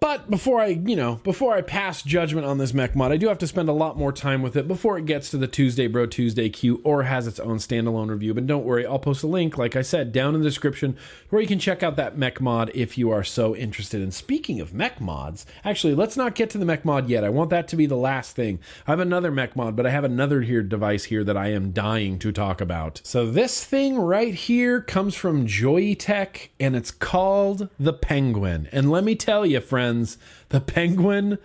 But 0.00 0.30
before 0.30 0.62
I, 0.62 0.68
you 0.68 0.96
know, 0.96 1.16
before 1.24 1.54
I 1.54 1.60
pass 1.60 2.02
judgment 2.02 2.46
on 2.46 2.56
this 2.56 2.72
mech 2.72 2.96
mod, 2.96 3.12
I 3.12 3.18
do 3.18 3.28
have 3.28 3.36
to 3.38 3.46
spend 3.46 3.68
a 3.68 3.74
lot 3.74 3.98
more 3.98 4.12
time 4.12 4.40
with 4.40 4.56
it 4.56 4.66
before 4.66 4.96
it 4.96 5.04
gets 5.04 5.30
to 5.30 5.36
the 5.36 5.46
Tuesday 5.46 5.86
Bro 5.88 6.06
Tuesday 6.06 6.48
queue 6.48 6.80
or 6.84 7.02
has 7.02 7.26
its 7.26 7.38
own 7.38 7.58
standalone 7.58 8.08
review. 8.08 8.32
But 8.32 8.46
don't 8.46 8.64
worry, 8.64 8.86
I'll 8.86 8.98
post 8.98 9.22
a 9.22 9.26
link, 9.26 9.58
like 9.58 9.76
I 9.76 9.82
said, 9.82 10.10
down 10.10 10.34
in 10.34 10.40
the 10.40 10.48
description 10.48 10.96
where 11.28 11.42
you 11.42 11.46
can 11.46 11.58
check 11.58 11.82
out 11.82 11.96
that 11.96 12.16
mech 12.16 12.40
mod 12.40 12.70
if 12.74 12.96
you 12.96 13.10
are 13.10 13.22
so 13.22 13.54
interested. 13.54 14.00
And 14.00 14.14
speaking 14.14 14.58
of 14.58 14.72
mech 14.72 15.02
mods, 15.02 15.44
actually, 15.64 15.94
let's 15.94 16.16
not 16.16 16.34
get 16.34 16.48
to 16.50 16.58
the 16.58 16.64
mech 16.64 16.82
mod 16.82 17.10
yet. 17.10 17.22
I 17.22 17.28
want 17.28 17.50
that 17.50 17.68
to 17.68 17.76
be 17.76 17.84
the 17.84 17.94
last 17.94 18.34
thing. 18.34 18.58
I 18.86 18.92
have 18.92 19.00
another 19.00 19.30
mech 19.30 19.54
mod, 19.54 19.76
but 19.76 19.84
I 19.84 19.90
have 19.90 20.04
another 20.04 20.40
here 20.40 20.62
device 20.62 21.04
here 21.04 21.24
that 21.24 21.36
I 21.36 21.48
am 21.48 21.72
dying 21.72 22.18
to 22.20 22.32
talk 22.32 22.62
about. 22.62 23.02
So 23.04 23.30
this 23.30 23.62
thing 23.66 23.98
right 23.98 24.34
here 24.34 24.80
comes 24.80 25.14
from 25.14 25.46
Joyetech 25.46 26.48
and 26.58 26.74
it's 26.74 26.90
called 26.90 27.68
the 27.78 27.92
Penguin. 27.92 28.66
And 28.72 28.90
let 28.90 29.04
me 29.04 29.14
tell 29.14 29.44
you, 29.44 29.60
friends, 29.90 30.18
the 30.50 30.60
Penguin 30.60 31.36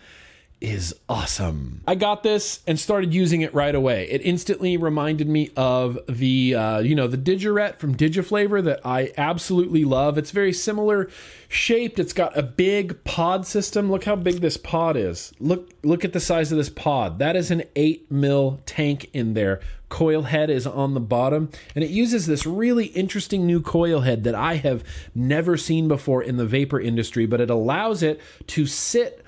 is 0.61 0.95
awesome. 1.09 1.81
I 1.85 1.95
got 1.95 2.23
this 2.23 2.61
and 2.65 2.79
started 2.79 3.13
using 3.13 3.41
it 3.41 3.53
right 3.53 3.75
away. 3.75 4.09
It 4.09 4.21
instantly 4.23 4.77
reminded 4.77 5.27
me 5.27 5.51
of 5.55 5.99
the 6.07 6.55
uh, 6.55 6.79
you 6.79 6.95
know 6.95 7.07
the 7.07 7.17
Digiret 7.17 7.77
from 7.77 7.95
Digiflavor 7.95 8.63
that 8.63 8.79
I 8.85 9.11
absolutely 9.17 9.83
love. 9.83 10.17
It's 10.17 10.31
very 10.31 10.53
similar 10.53 11.09
shaped. 11.49 11.99
It's 11.99 12.13
got 12.13 12.37
a 12.37 12.43
big 12.43 13.03
pod 13.03 13.45
system. 13.45 13.91
Look 13.91 14.05
how 14.05 14.15
big 14.15 14.41
this 14.41 14.57
pod 14.57 14.95
is. 14.95 15.33
Look 15.39 15.71
look 15.83 16.05
at 16.05 16.13
the 16.13 16.19
size 16.19 16.51
of 16.51 16.57
this 16.57 16.69
pod. 16.69 17.19
That 17.19 17.35
is 17.35 17.51
an 17.51 17.63
eight 17.75 18.09
mil 18.09 18.61
tank 18.65 19.09
in 19.13 19.33
there. 19.33 19.59
Coil 19.89 20.23
head 20.23 20.49
is 20.49 20.65
on 20.65 20.93
the 20.93 20.99
bottom, 20.99 21.51
and 21.75 21.83
it 21.83 21.91
uses 21.91 22.25
this 22.25 22.45
really 22.45 22.87
interesting 22.87 23.45
new 23.45 23.61
coil 23.61 24.01
head 24.01 24.23
that 24.23 24.33
I 24.33 24.55
have 24.55 24.83
never 25.13 25.57
seen 25.57 25.87
before 25.87 26.23
in 26.23 26.37
the 26.37 26.45
vapor 26.45 26.79
industry, 26.79 27.25
but 27.25 27.39
it 27.39 27.51
allows 27.51 28.01
it 28.01 28.19
to 28.47 28.65
sit 28.65 29.24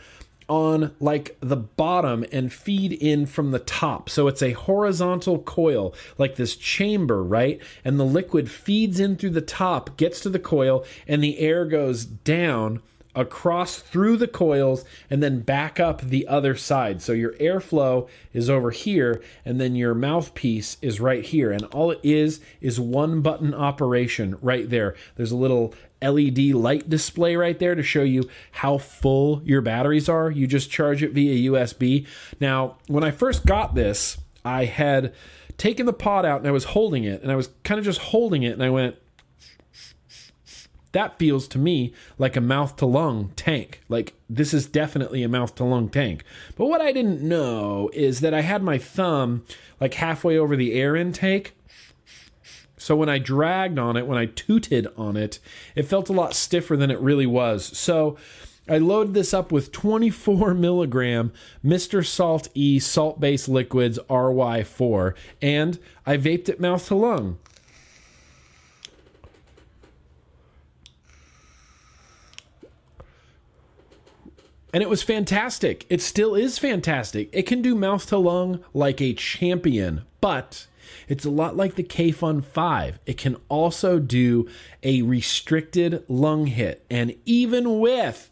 on 0.48 0.96
like 1.00 1.38
the 1.40 1.58
bottom 1.58 2.26
and 2.32 2.52
feed 2.52 2.94
in 2.94 3.26
from 3.26 3.52
the 3.52 3.60
top. 3.60 4.10
So 4.10 4.28
it's 4.28 4.42
a 4.42 4.52
horizontal 4.52 5.40
coil, 5.40 5.94
like 6.18 6.36
this 6.36 6.56
chamber, 6.56 7.24
right? 7.24 7.62
And 7.84 8.00
the 8.00 8.06
liquid 8.06 8.50
feeds 8.50 9.00
in 9.00 9.16
through 9.16 9.32
the 9.32 9.42
top, 9.42 9.98
gets 9.98 10.20
to 10.22 10.30
the 10.30 10.40
coil, 10.40 10.86
and 11.08 11.24
the 11.24 11.40
air 11.40 11.66
goes 11.66 12.06
down 12.06 12.82
across 13.18 13.78
through 13.78 14.16
the 14.16 14.28
coils 14.28 14.86
and 15.10 15.24
then 15.24 15.40
back 15.40 15.80
up 15.80 16.02
the 16.02 16.28
other 16.28 16.56
side. 16.56 17.02
So 17.02 17.14
your 17.14 17.34
airflow 17.34 18.08
is 18.32 18.48
over 18.48 18.70
here 18.70 19.22
and 19.44 19.60
then 19.60 19.76
your 19.76 19.96
mouthpiece 19.96 20.78
is 20.84 21.00
right 21.00 21.26
here. 21.26 21.52
And 21.52 21.64
all 21.66 21.90
it 21.90 22.00
is 22.04 22.40
is 22.62 22.80
one 22.80 23.22
button 23.22 23.56
operation 23.56 24.38
right 24.40 24.70
there. 24.70 24.96
There's 25.16 25.32
a 25.32 25.38
little 25.38 25.74
LED 26.02 26.40
light 26.54 26.90
display 26.90 27.36
right 27.36 27.58
there 27.58 27.76
to 27.76 27.84
show 27.84 28.04
you 28.04 28.30
how 28.52 28.78
full 28.78 29.42
your 29.44 29.62
batteries 29.62 30.08
are. 30.08 30.30
You 30.30 30.48
just 30.48 30.70
charge 30.70 31.02
it 31.04 31.12
via 31.12 31.52
USB. 31.52 32.06
Now, 32.40 32.78
when 32.88 33.04
I 33.04 33.12
first 33.12 33.46
got 33.46 33.76
this, 33.76 34.18
I 34.46 34.66
had 34.66 35.14
taken 35.58 35.86
the 35.86 35.94
pod 35.94 36.26
out 36.26 36.40
and 36.40 36.48
I 36.48 36.52
was 36.52 36.66
holding 36.66 37.04
it 37.04 37.22
and 37.24 37.32
I 37.32 37.36
was 37.36 37.50
kind 37.64 37.80
of 37.80 37.86
just 37.86 38.00
holding 38.00 38.44
it 38.44 38.54
and 38.54 38.64
I 38.64 38.70
went, 38.70 38.96
that 40.92 41.20
feels 41.20 41.48
to 41.50 41.60
me 41.60 41.94
like 42.18 42.36
a 42.36 42.42
mouth 42.42 42.76
to 42.78 42.86
lung 42.86 43.32
tank. 43.36 43.82
Like 43.90 44.14
this 44.30 44.54
is 44.54 44.66
definitely 44.66 45.24
a 45.24 45.30
mouth 45.30 45.56
to 45.56 45.64
lung 45.64 45.90
tank. 45.90 46.24
But 46.56 46.68
what 46.68 46.82
I 46.82 46.92
didn't 46.92 47.22
know 47.22 47.90
is 47.94 48.22
that 48.22 48.34
I 48.34 48.42
had 48.42 48.64
my 48.64 48.78
thumb 48.78 49.44
like 49.80 49.96
halfway 49.96 50.38
over 50.38 50.56
the 50.56 50.74
air 50.74 50.96
intake. 50.96 51.54
So 52.88 52.96
when 52.96 53.10
I 53.10 53.18
dragged 53.18 53.78
on 53.78 53.98
it, 53.98 54.08
when 54.08 54.18
I 54.18 54.28
tooted 54.28 54.88
on 54.96 55.18
it, 55.18 55.40
it 55.76 55.84
felt 55.84 56.08
a 56.08 56.14
lot 56.14 56.34
stiffer 56.34 56.78
than 56.78 56.90
it 56.90 57.02
really 57.02 57.26
was. 57.28 57.78
So 57.78 58.16
I 58.66 58.78
loaded 58.78 59.14
this 59.14 59.34
up 59.34 59.52
with 59.52 59.74
24 59.74 60.54
milligram 60.54 61.34
Mr. 61.62 62.06
Salt 62.06 62.48
E 62.54 62.80
salt 62.80 63.20
based 63.20 63.50
liquids 63.50 64.00
RY4, 64.10 65.16
and 65.42 65.80
I 66.06 66.16
vaped 66.16 66.48
it 66.48 66.62
mouth 66.62 66.88
to 66.88 66.96
lung. 66.96 67.40
And 74.74 74.82
it 74.82 74.90
was 74.90 75.04
fantastic. 75.04 75.86
It 75.90 76.02
still 76.02 76.36
is 76.36 76.58
fantastic. 76.58 77.28
It 77.34 77.44
can 77.44 77.62
do 77.62 77.76
mouth 77.76 78.06
to 78.08 78.18
lung 78.18 78.64
like 78.74 79.02
a 79.02 79.14
champion, 79.14 80.04
but 80.22 80.68
it's 81.08 81.26
a 81.26 81.30
lot 81.30 81.56
like 81.56 81.76
the 81.76 81.84
Kayfun 81.84 82.44
5. 82.44 83.00
It 83.06 83.18
can 83.18 83.38
also 83.50 84.00
do 84.00 84.48
a 84.84 85.02
restricted 85.02 86.04
lung 86.08 86.48
hit. 86.48 86.86
And 86.90 87.16
even 87.26 87.80
with 87.80 88.30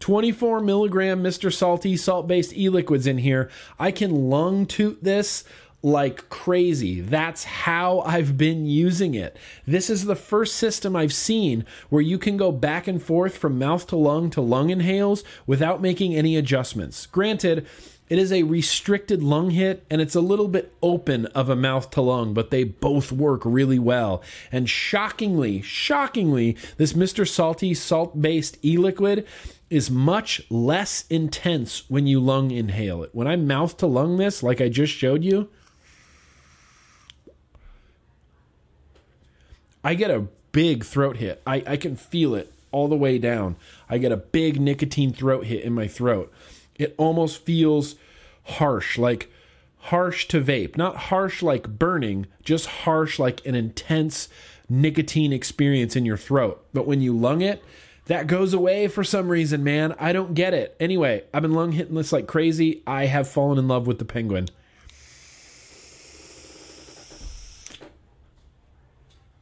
24 0.00 0.60
milligram 0.60 1.22
Mr. 1.22 1.52
Salty 1.52 1.96
salt 1.96 2.26
based 2.26 2.56
e 2.56 2.68
liquids 2.68 3.06
in 3.06 3.18
here, 3.18 3.50
I 3.78 3.90
can 3.90 4.28
lung 4.28 4.66
toot 4.66 5.02
this 5.02 5.44
like 5.84 6.30
crazy. 6.30 7.02
That's 7.02 7.44
how 7.44 8.00
I've 8.00 8.38
been 8.38 8.64
using 8.64 9.14
it. 9.14 9.36
This 9.66 9.90
is 9.90 10.06
the 10.06 10.16
first 10.16 10.56
system 10.56 10.96
I've 10.96 11.12
seen 11.12 11.66
where 11.90 12.00
you 12.00 12.18
can 12.18 12.38
go 12.38 12.50
back 12.50 12.88
and 12.88 13.02
forth 13.02 13.36
from 13.36 13.58
mouth 13.58 13.86
to 13.88 13.96
lung 13.96 14.30
to 14.30 14.40
lung 14.40 14.70
inhales 14.70 15.22
without 15.46 15.82
making 15.82 16.14
any 16.14 16.36
adjustments. 16.36 17.04
Granted, 17.04 17.66
it 18.14 18.20
is 18.20 18.32
a 18.32 18.44
restricted 18.44 19.24
lung 19.24 19.50
hit 19.50 19.84
and 19.90 20.00
it's 20.00 20.14
a 20.14 20.20
little 20.20 20.46
bit 20.46 20.72
open 20.80 21.26
of 21.26 21.48
a 21.48 21.56
mouth 21.56 21.90
to 21.90 22.00
lung, 22.00 22.32
but 22.32 22.52
they 22.52 22.62
both 22.62 23.10
work 23.10 23.42
really 23.44 23.80
well. 23.80 24.22
And 24.52 24.70
shockingly, 24.70 25.62
shockingly, 25.62 26.56
this 26.76 26.92
Mr. 26.92 27.28
Salty 27.28 27.74
salt 27.74 28.22
based 28.22 28.56
e 28.64 28.76
liquid 28.76 29.26
is 29.68 29.90
much 29.90 30.40
less 30.48 31.06
intense 31.10 31.90
when 31.90 32.06
you 32.06 32.20
lung 32.20 32.52
inhale 32.52 33.02
it. 33.02 33.10
When 33.12 33.26
I 33.26 33.34
mouth 33.34 33.76
to 33.78 33.88
lung 33.88 34.16
this, 34.16 34.44
like 34.44 34.60
I 34.60 34.68
just 34.68 34.92
showed 34.92 35.24
you, 35.24 35.48
I 39.82 39.94
get 39.94 40.12
a 40.12 40.28
big 40.52 40.84
throat 40.84 41.16
hit. 41.16 41.42
I, 41.44 41.64
I 41.66 41.76
can 41.76 41.96
feel 41.96 42.36
it 42.36 42.52
all 42.70 42.86
the 42.86 42.94
way 42.94 43.18
down. 43.18 43.56
I 43.90 43.98
get 43.98 44.12
a 44.12 44.16
big 44.16 44.60
nicotine 44.60 45.12
throat 45.12 45.46
hit 45.46 45.64
in 45.64 45.72
my 45.72 45.88
throat. 45.88 46.32
It 46.76 46.94
almost 46.98 47.44
feels 47.44 47.96
harsh, 48.44 48.98
like 48.98 49.30
harsh 49.78 50.26
to 50.28 50.40
vape. 50.40 50.76
Not 50.76 50.96
harsh 50.96 51.42
like 51.42 51.78
burning, 51.78 52.26
just 52.42 52.66
harsh 52.66 53.18
like 53.18 53.44
an 53.46 53.54
intense 53.54 54.28
nicotine 54.68 55.32
experience 55.32 55.96
in 55.96 56.04
your 56.04 56.16
throat. 56.16 56.64
But 56.72 56.86
when 56.86 57.00
you 57.00 57.16
lung 57.16 57.40
it, 57.40 57.62
that 58.06 58.26
goes 58.26 58.52
away 58.52 58.88
for 58.88 59.04
some 59.04 59.28
reason, 59.28 59.64
man. 59.64 59.94
I 59.98 60.12
don't 60.12 60.34
get 60.34 60.52
it. 60.52 60.76
Anyway, 60.78 61.24
I've 61.32 61.42
been 61.42 61.54
lung 61.54 61.72
hitting 61.72 61.94
this 61.94 62.12
like 62.12 62.26
crazy. 62.26 62.82
I 62.86 63.06
have 63.06 63.28
fallen 63.28 63.58
in 63.58 63.68
love 63.68 63.86
with 63.86 63.98
the 63.98 64.04
penguin. 64.04 64.48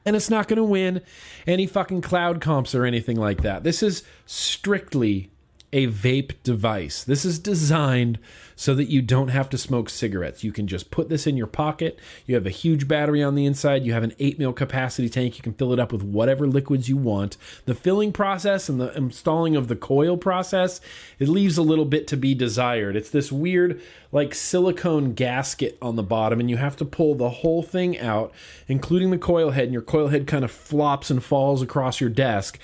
and 0.05 0.16
it's 0.16 0.30
not 0.30 0.49
going 0.49 0.57
to 0.57 0.64
win 0.64 1.01
any 1.47 1.66
fucking 1.66 2.01
cloud 2.01 2.41
comps 2.41 2.74
or 2.74 2.85
anything 2.85 3.16
like 3.16 3.43
that. 3.43 3.64
This 3.64 3.83
is 3.83 4.03
strictly 4.26 5.30
a 5.72 5.86
vape 5.86 6.32
device. 6.42 7.02
This 7.02 7.24
is 7.24 7.38
designed 7.38 8.18
so 8.54 8.74
that 8.74 8.90
you 8.90 9.00
don't 9.00 9.28
have 9.28 9.48
to 9.50 9.58
smoke 9.58 9.88
cigarettes. 9.88 10.44
You 10.44 10.52
can 10.52 10.66
just 10.66 10.90
put 10.90 11.08
this 11.08 11.26
in 11.26 11.36
your 11.36 11.46
pocket. 11.46 11.98
You 12.26 12.34
have 12.34 12.46
a 12.46 12.50
huge 12.50 12.86
battery 12.86 13.22
on 13.22 13.34
the 13.34 13.46
inside. 13.46 13.84
You 13.84 13.94
have 13.94 14.02
an 14.02 14.14
8 14.18 14.38
mil 14.38 14.52
capacity 14.52 15.08
tank. 15.08 15.36
You 15.36 15.42
can 15.42 15.54
fill 15.54 15.72
it 15.72 15.80
up 15.80 15.90
with 15.90 16.02
whatever 16.02 16.46
liquids 16.46 16.88
you 16.88 16.96
want. 16.96 17.36
The 17.64 17.74
filling 17.74 18.12
process 18.12 18.68
and 18.68 18.80
the 18.80 18.94
installing 18.96 19.56
of 19.56 19.68
the 19.68 19.76
coil 19.76 20.16
process, 20.16 20.80
it 21.18 21.28
leaves 21.28 21.56
a 21.56 21.62
little 21.62 21.86
bit 21.86 22.06
to 22.08 22.16
be 22.16 22.34
desired. 22.34 22.94
It's 22.94 23.10
this 23.10 23.32
weird 23.32 23.80
like 24.12 24.34
silicone 24.34 25.14
gasket 25.14 25.78
on 25.80 25.96
the 25.96 26.02
bottom 26.02 26.38
and 26.38 26.50
you 26.50 26.58
have 26.58 26.76
to 26.76 26.84
pull 26.84 27.14
the 27.14 27.30
whole 27.30 27.62
thing 27.62 27.98
out, 27.98 28.32
including 28.68 29.10
the 29.10 29.18
coil 29.18 29.50
head, 29.50 29.64
and 29.64 29.72
your 29.72 29.82
coil 29.82 30.08
head 30.08 30.26
kind 30.26 30.44
of 30.44 30.50
flops 30.50 31.10
and 31.10 31.24
falls 31.24 31.62
across 31.62 32.00
your 32.00 32.10
desk. 32.10 32.58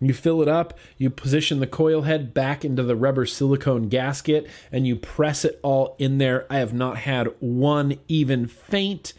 You 0.00 0.12
fill 0.12 0.42
it 0.42 0.48
up, 0.48 0.76
you 0.98 1.08
position 1.08 1.60
the 1.60 1.66
coil 1.66 2.02
head 2.02 2.34
back 2.34 2.64
into 2.64 2.82
the 2.82 2.96
rubber 2.96 3.26
silicone 3.26 3.88
gasket, 3.88 4.46
and 4.70 4.86
you 4.86 4.96
press 4.96 5.44
it 5.44 5.58
all 5.62 5.96
in 5.98 6.18
there. 6.18 6.46
I 6.50 6.58
have 6.58 6.74
not 6.74 6.98
had 6.98 7.28
one 7.40 7.98
even 8.08 8.46
faint 8.46 9.14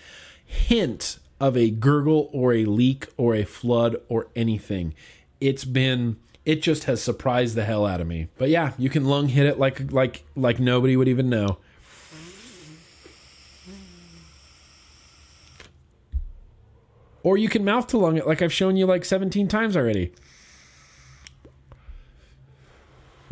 hint 0.45 1.17
of 1.39 1.57
a 1.57 1.69
gurgle 1.69 2.29
or 2.31 2.53
a 2.53 2.65
leak 2.65 3.07
or 3.17 3.35
a 3.35 3.43
flood 3.43 3.97
or 4.09 4.27
anything. 4.35 4.93
It's 5.41 5.65
been 5.65 6.17
it 6.45 6.61
just 6.61 6.83
has 6.83 7.01
surprised 7.01 7.55
the 7.55 7.65
hell 7.65 7.85
out 7.85 7.99
of 7.99 8.07
me. 8.07 8.27
But 8.37 8.49
yeah, 8.49 8.73
you 8.77 8.89
can 8.89 9.05
lung 9.05 9.29
hit 9.29 9.47
it 9.47 9.57
like 9.59 9.91
like 9.91 10.23
like 10.35 10.59
nobody 10.59 10.95
would 10.95 11.07
even 11.07 11.29
know. 11.29 11.57
Or 17.23 17.37
you 17.37 17.49
can 17.49 17.65
mouth 17.65 17.87
to 17.87 17.97
lung 17.97 18.17
it 18.17 18.27
like 18.27 18.43
I've 18.43 18.53
shown 18.53 18.77
you 18.77 18.85
like 18.85 19.03
17 19.03 19.47
times 19.47 19.75
already. 19.75 20.13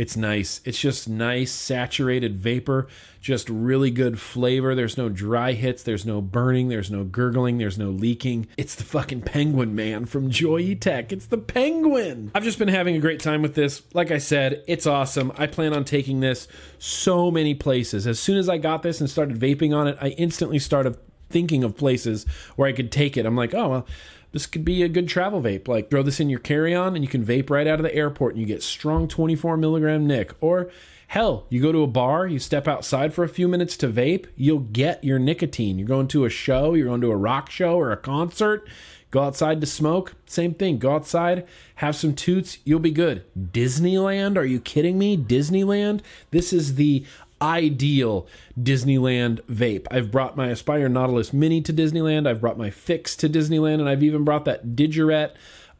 It's 0.04 0.18
nice. 0.18 0.60
It's 0.66 0.82
just 0.82 1.08
nice, 1.08 1.50
saturated 1.50 2.36
vapor, 2.36 2.90
just 3.22 3.48
really 3.48 3.90
good 3.90 4.20
flavor. 4.20 4.76
There's 4.76 4.98
no 4.98 5.08
dry 5.08 5.54
hits, 5.54 5.82
there's 5.82 6.06
no 6.06 6.20
burning, 6.20 6.68
there's 6.68 6.92
no 6.92 7.06
gurgling, 7.06 7.58
there's 7.58 7.78
no 7.78 7.90
leaking. 7.90 8.48
It's 8.58 8.76
the 8.76 8.84
fucking 8.84 9.22
penguin 9.22 9.76
man 9.76 10.04
from 10.06 10.30
Joyetech. 10.30 11.14
It's 11.14 11.28
the 11.28 11.38
penguin. 11.38 12.32
I've 12.36 12.44
just 12.44 12.60
been 12.60 12.68
having 12.68 12.98
a 12.98 13.00
great 13.00 13.22
time 13.22 13.42
with 13.42 13.56
this. 13.56 13.82
Like 13.94 14.12
I 14.12 14.18
said, 14.18 14.62
it's 14.68 14.86
awesome. 14.86 15.32
I 15.38 15.48
plan 15.48 15.72
on 15.72 15.86
taking 15.86 16.20
this 16.20 16.50
so 16.80 17.32
many 17.32 17.56
places. 17.56 18.06
As 18.06 18.20
soon 18.20 18.38
as 18.38 18.50
I 18.50 18.58
got 18.58 18.84
this 18.84 19.00
and 19.00 19.10
started 19.10 19.40
vaping 19.40 19.74
on 19.74 19.88
it, 19.88 19.98
I 20.02 20.10
instantly 20.10 20.60
started 20.60 20.98
thinking 21.30 21.64
of 21.64 21.78
places 21.78 22.26
where 22.58 22.68
I 22.68 22.74
could 22.74 22.92
take 22.92 23.16
it. 23.16 23.26
I'm 23.26 23.38
like, 23.38 23.54
oh, 23.54 23.70
well, 23.70 23.88
this 24.34 24.48
could 24.48 24.66
be 24.66 24.84
a 24.84 24.90
good 24.90 25.08
travel 25.08 25.42
vape. 25.42 25.68
Like 25.70 25.90
throw 25.90 26.04
this 26.04 26.20
in 26.20 26.30
your 26.30 26.40
carry 26.40 26.76
on 26.76 26.96
and 26.96 27.06
you 27.06 27.10
can 27.10 27.26
vape 27.26 27.50
right 27.50 27.68
out 27.68 27.80
of 27.80 27.84
the 27.84 27.96
airport 27.96 28.34
and 28.34 28.42
you 28.42 28.48
get 28.48 28.62
strong 28.62 29.08
24 29.08 29.56
milligram 29.56 30.06
Nick. 30.06 30.34
Or 30.42 30.70
hell, 31.08 31.46
you 31.50 31.62
go 31.62 31.72
to 31.72 31.84
a 31.84 31.88
bar, 31.88 32.28
you 32.28 32.40
step 32.40 32.68
outside 32.68 33.14
for 33.14 33.24
a 33.24 33.30
few 33.30 33.48
minutes 33.48 33.78
to 33.78 33.88
vape, 33.88 34.26
you'll 34.36 34.60
get 34.60 35.04
your 35.04 35.20
nicotine. 35.20 35.78
You're 35.78 35.88
going 35.88 36.08
to 36.10 36.26
a 36.26 36.30
show, 36.30 36.74
you're 36.74 36.88
going 36.88 37.02
to 37.02 37.12
a 37.12 37.16
rock 37.16 37.52
show 37.52 37.76
or 37.76 37.92
a 37.92 37.98
concert, 37.98 38.68
go 39.12 39.22
outside 39.22 39.62
to 39.62 39.68
smoke. 39.68 40.16
Same 40.26 40.56
thing. 40.56 40.80
Go 40.80 40.96
outside, 40.96 41.46
have 41.76 41.96
some 41.96 42.16
toots, 42.16 42.58
you'll 42.66 42.80
be 42.80 42.90
good. 42.90 43.24
Disneyland? 43.38 44.36
Are 44.36 44.46
you 44.46 44.60
kidding 44.60 44.98
me? 44.98 45.16
Disneyland? 45.16 46.02
This 46.32 46.52
is 46.52 46.74
the 46.74 47.06
ideal 47.44 48.26
Disneyland 48.60 49.42
vape. 49.42 49.86
I've 49.92 50.10
brought 50.10 50.38
my 50.38 50.48
Aspire 50.48 50.88
Nautilus 50.88 51.34
Mini 51.34 51.62
to 51.62 51.74
Disneyland. 51.74 52.28
I've 52.28 52.42
brought 52.42 52.58
my 52.58 52.70
Phix 52.70 53.16
to 53.18 53.30
Disneyland, 53.30 53.76
and 53.76 53.90
I've 53.90 54.02
even 54.02 54.24
brought 54.24 54.46
that 54.46 54.76
Digiret 54.76 55.34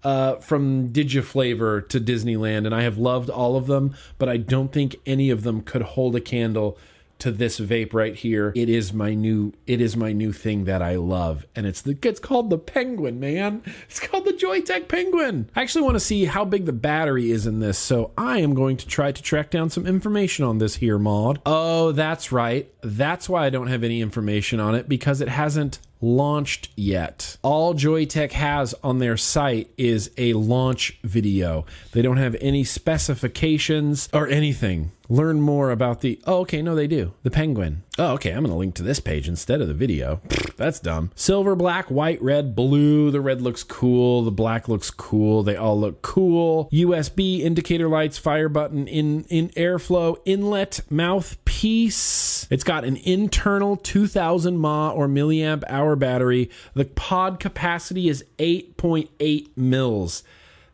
uh, 0.04 0.36
from 0.36 0.90
Digiflavor 0.90 1.88
to 1.88 2.00
Disneyland, 2.00 2.66
and 2.66 2.76
I 2.76 2.84
have 2.84 2.98
loved 2.98 3.30
all 3.30 3.56
of 3.56 3.68
them, 3.68 3.96
but 4.18 4.28
I 4.28 4.38
don't 4.38 4.74
think 4.74 4.98
any 5.06 5.30
of 5.30 5.44
them 5.44 5.62
could 5.62 5.82
hold 5.82 6.16
a 6.16 6.22
candle 6.22 6.78
to 7.24 7.32
this 7.32 7.58
vape 7.58 7.94
right 7.94 8.16
here. 8.16 8.52
It 8.54 8.68
is 8.68 8.92
my 8.92 9.14
new 9.14 9.54
it 9.66 9.80
is 9.80 9.96
my 9.96 10.12
new 10.12 10.34
thing 10.34 10.66
that 10.66 10.82
I 10.82 10.98
love. 10.98 11.46
And 11.56 11.66
it's 11.66 11.82
the 11.82 11.98
it's 12.04 12.20
called 12.20 12.50
the 12.50 12.58
Penguin, 12.58 13.18
man. 13.20 13.64
It's 13.88 14.02
called 14.02 14.26
the 14.26 14.34
Joyetech 14.34 14.90
Penguin. 14.90 15.50
I 15.56 15.62
actually 15.62 15.84
want 15.84 15.96
to 15.96 16.02
see 16.02 16.26
how 16.26 16.44
big 16.44 16.66
the 16.66 16.74
battery 16.74 17.32
is 17.32 17.48
in 17.48 17.62
this, 17.62 17.80
so 17.80 18.12
I 18.18 18.40
am 18.40 18.54
going 18.54 18.76
to 18.78 18.88
try 18.88 19.14
to 19.14 19.24
track 19.24 19.52
down 19.52 19.70
some 19.70 19.88
information 19.88 20.44
on 20.44 20.58
this 20.58 20.76
here 20.76 21.00
mod. 21.00 21.40
Oh, 21.46 21.94
that's 21.94 22.34
right. 22.34 22.70
That's 22.82 23.30
why 23.30 23.46
I 23.46 23.50
don't 23.50 23.68
have 23.68 23.84
any 23.84 24.02
information 24.02 24.60
on 24.60 24.76
it 24.76 24.90
because 24.90 25.22
it 25.22 25.30
hasn't 25.30 25.80
launched 26.04 26.70
yet. 26.76 27.38
All 27.42 27.74
Joyetech 27.74 28.34
has 28.34 28.76
on 28.84 29.00
their 29.00 29.16
site 29.16 29.72
is 29.78 30.12
a 30.18 30.34
launch 30.34 31.00
video. 31.04 31.66
They 31.94 32.02
don't 32.02 32.18
have 32.18 32.36
any 32.42 32.66
specifications 32.66 34.10
or 34.12 34.28
anything. 34.28 34.92
Learn 35.14 35.42
more 35.42 35.70
about 35.70 36.02
the. 36.02 36.20
Oh, 36.26 36.40
okay, 36.40 36.64
no, 36.64 36.74
they 36.74 36.88
do. 36.88 37.14
The 37.22 37.30
Penguin. 37.30 37.84
Oh, 38.00 38.14
okay, 38.14 38.32
I'm 38.32 38.40
going 38.40 38.50
to 38.50 38.58
link 38.58 38.74
to 38.76 38.82
this 38.82 39.00
page 39.00 39.28
instead 39.28 39.62
of 39.62 39.68
the 39.68 39.74
video. 39.76 40.22
That's 40.58 40.80
dumb. 40.80 41.12
Silver, 41.14 41.56
black, 41.56 41.92
white, 41.92 42.20
red, 42.20 42.56
blue. 42.56 43.12
The 43.12 43.22
red 43.22 43.40
looks 43.40 43.62
cool. 43.64 44.24
The 44.24 44.32
black 44.32 44.68
looks 44.68 44.90
cool. 44.90 45.44
They 45.44 45.56
all 45.56 45.80
look 45.80 46.02
cool. 46.02 46.68
USB 46.74 47.42
indicator 47.42 47.88
lights, 47.88 48.18
fire 48.18 48.50
button, 48.50 48.88
in 48.88 49.26
in 49.26 49.50
airflow, 49.50 50.18
inlet, 50.26 50.80
mouthpiece. 50.90 52.48
It's 52.50 52.64
got 52.64 52.84
an 52.84 52.98
internal 52.98 53.78
2000 53.78 54.58
mAh 54.58 54.90
or 54.90 55.08
milliamp 55.08 55.64
hour 55.70 55.96
battery. 55.96 56.50
The 56.74 56.86
pod 56.86 57.40
capacity 57.40 58.10
is 58.10 58.26
8.8 58.40 59.50
mils. 59.56 60.24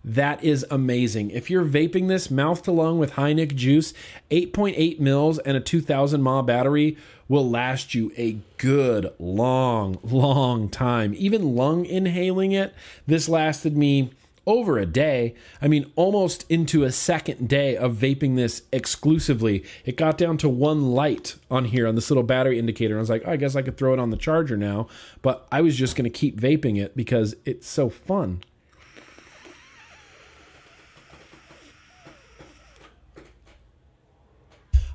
That 0.03 0.43
is 0.43 0.65
amazing. 0.71 1.31
If 1.31 1.49
you're 1.49 1.65
vaping 1.65 2.07
this 2.07 2.31
mouth 2.31 2.63
to 2.63 2.71
lung 2.71 2.99
with 2.99 3.13
high 3.13 3.33
nic 3.33 3.55
juice, 3.55 3.93
8.8 4.31 4.99
mils 4.99 5.39
and 5.39 5.57
a 5.57 5.59
2000 5.59 6.21
mAh 6.21 6.41
battery 6.41 6.97
will 7.27 7.47
last 7.47 7.93
you 7.93 8.11
a 8.17 8.37
good 8.57 9.13
long, 9.19 9.99
long 10.03 10.69
time. 10.69 11.13
Even 11.17 11.55
lung 11.55 11.85
inhaling 11.85 12.53
it, 12.53 12.73
this 13.07 13.27
lasted 13.27 13.75
me 13.75 14.11
over 14.47 14.79
a 14.79 14.85
day. 14.85 15.35
I 15.61 15.67
mean, 15.67 15.91
almost 15.95 16.43
into 16.49 16.83
a 16.83 16.91
second 16.91 17.47
day 17.47 17.77
of 17.77 17.95
vaping 17.95 18.35
this 18.35 18.63
exclusively. 18.71 19.63
It 19.85 19.95
got 19.95 20.17
down 20.17 20.37
to 20.37 20.49
one 20.49 20.91
light 20.91 21.35
on 21.51 21.65
here 21.65 21.87
on 21.87 21.95
this 21.95 22.09
little 22.09 22.23
battery 22.23 22.57
indicator. 22.57 22.95
I 22.95 22.99
was 22.99 23.09
like, 23.11 23.23
oh, 23.25 23.31
I 23.31 23.35
guess 23.35 23.55
I 23.55 23.61
could 23.61 23.77
throw 23.77 23.93
it 23.93 23.99
on 23.99 24.09
the 24.09 24.17
charger 24.17 24.57
now. 24.57 24.87
But 25.21 25.47
I 25.51 25.61
was 25.61 25.75
just 25.75 25.95
going 25.95 26.09
to 26.09 26.09
keep 26.09 26.39
vaping 26.39 26.81
it 26.81 26.97
because 26.97 27.35
it's 27.45 27.67
so 27.67 27.89
fun. 27.89 28.41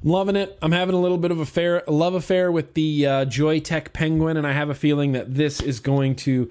Loving 0.07 0.37
it. 0.37 0.59
I'm 0.61 0.73
having 0.73 0.95
a 0.95 1.01
little 1.01 1.17
bit 1.17 1.31
of 1.31 1.41
a 1.41 1.47
fair 1.47 1.83
love 1.89 2.13
affair 2.13 2.53
with 2.53 2.75
the 2.75 3.07
uh, 3.07 3.25
Joyetech 3.25 3.95
Penguin, 3.95 4.37
and 4.37 4.47
I 4.47 4.53
have 4.53 4.69
a 4.69 4.75
feeling 4.75 5.13
that 5.13 5.35
this 5.35 5.63
is 5.63 5.81
going 5.81 6.15
to 6.17 6.51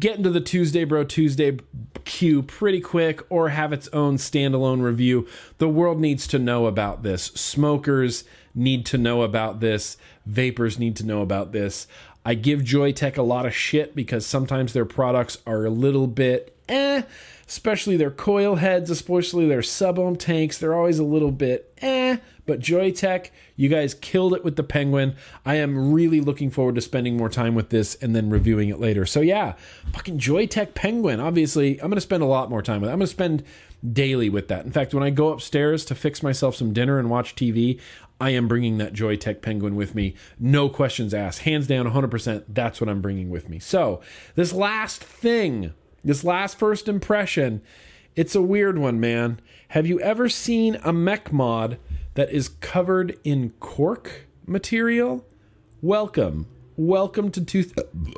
get 0.00 0.16
into 0.16 0.30
the 0.30 0.40
Tuesday 0.40 0.82
Bro 0.82 1.04
Tuesday 1.04 1.58
queue 2.04 2.42
pretty 2.42 2.80
quick 2.80 3.22
or 3.30 3.50
have 3.50 3.72
its 3.72 3.86
own 3.92 4.16
standalone 4.16 4.82
review. 4.82 5.28
The 5.58 5.68
world 5.68 6.00
needs 6.00 6.26
to 6.26 6.40
know 6.40 6.66
about 6.66 7.04
this. 7.04 7.26
Smokers 7.26 8.24
need 8.52 8.84
to 8.86 8.98
know 8.98 9.22
about 9.22 9.60
this. 9.60 9.96
Vapors 10.26 10.76
need 10.76 10.96
to 10.96 11.06
know 11.06 11.22
about 11.22 11.52
this. 11.52 11.86
I 12.26 12.34
give 12.34 12.62
Joyetech 12.62 13.16
a 13.16 13.22
lot 13.22 13.46
of 13.46 13.54
shit 13.54 13.94
because 13.94 14.26
sometimes 14.26 14.72
their 14.72 14.84
products 14.84 15.38
are 15.46 15.64
a 15.64 15.70
little 15.70 16.08
bit 16.08 16.58
eh, 16.68 17.02
especially 17.46 17.96
their 17.96 18.10
coil 18.10 18.56
heads, 18.56 18.90
especially 18.90 19.48
their 19.48 19.62
sub 19.62 19.98
ohm 19.98 20.16
tanks. 20.16 20.58
They're 20.58 20.74
always 20.74 20.98
a 20.98 21.04
little 21.04 21.32
bit 21.32 21.72
eh. 21.78 22.18
But 22.48 22.60
Joyetech, 22.60 23.28
you 23.56 23.68
guys 23.68 23.92
killed 23.92 24.32
it 24.32 24.42
with 24.42 24.56
the 24.56 24.62
Penguin. 24.62 25.14
I 25.44 25.56
am 25.56 25.92
really 25.92 26.22
looking 26.22 26.48
forward 26.50 26.76
to 26.76 26.80
spending 26.80 27.14
more 27.14 27.28
time 27.28 27.54
with 27.54 27.68
this 27.68 27.94
and 27.96 28.16
then 28.16 28.30
reviewing 28.30 28.70
it 28.70 28.80
later. 28.80 29.04
So 29.04 29.20
yeah, 29.20 29.52
fucking 29.92 30.18
Joyetech 30.18 30.72
Penguin. 30.72 31.20
Obviously, 31.20 31.72
I'm 31.74 31.88
going 31.88 31.96
to 31.96 32.00
spend 32.00 32.22
a 32.22 32.26
lot 32.26 32.48
more 32.48 32.62
time 32.62 32.80
with 32.80 32.88
it. 32.88 32.94
I'm 32.94 33.00
going 33.00 33.06
to 33.06 33.12
spend 33.12 33.44
daily 33.92 34.30
with 34.30 34.48
that. 34.48 34.64
In 34.64 34.72
fact, 34.72 34.94
when 34.94 35.02
I 35.02 35.10
go 35.10 35.28
upstairs 35.28 35.84
to 35.84 35.94
fix 35.94 36.22
myself 36.22 36.56
some 36.56 36.72
dinner 36.72 36.98
and 36.98 37.10
watch 37.10 37.34
TV, 37.36 37.78
I 38.18 38.30
am 38.30 38.48
bringing 38.48 38.78
that 38.78 38.94
Joyetech 38.94 39.42
Penguin 39.42 39.76
with 39.76 39.94
me. 39.94 40.14
No 40.40 40.70
questions 40.70 41.12
asked. 41.12 41.40
Hands 41.40 41.66
down, 41.66 41.84
100%. 41.84 42.44
That's 42.48 42.80
what 42.80 42.88
I'm 42.88 43.02
bringing 43.02 43.28
with 43.28 43.50
me. 43.50 43.58
So, 43.58 44.00
this 44.36 44.54
last 44.54 45.04
thing, 45.04 45.74
this 46.02 46.24
last 46.24 46.58
first 46.58 46.88
impression, 46.88 47.60
it's 48.16 48.34
a 48.34 48.40
weird 48.40 48.78
one, 48.78 48.98
man. 48.98 49.38
Have 49.68 49.86
you 49.86 50.00
ever 50.00 50.30
seen 50.30 50.78
a 50.82 50.94
mech 50.94 51.30
mod 51.30 51.78
that 52.18 52.32
is 52.32 52.48
covered 52.48 53.16
in 53.22 53.50
cork 53.60 54.26
material? 54.44 55.24
Welcome. 55.80 56.48
Welcome 56.76 57.30
to 57.30 57.44
two. 57.44 57.70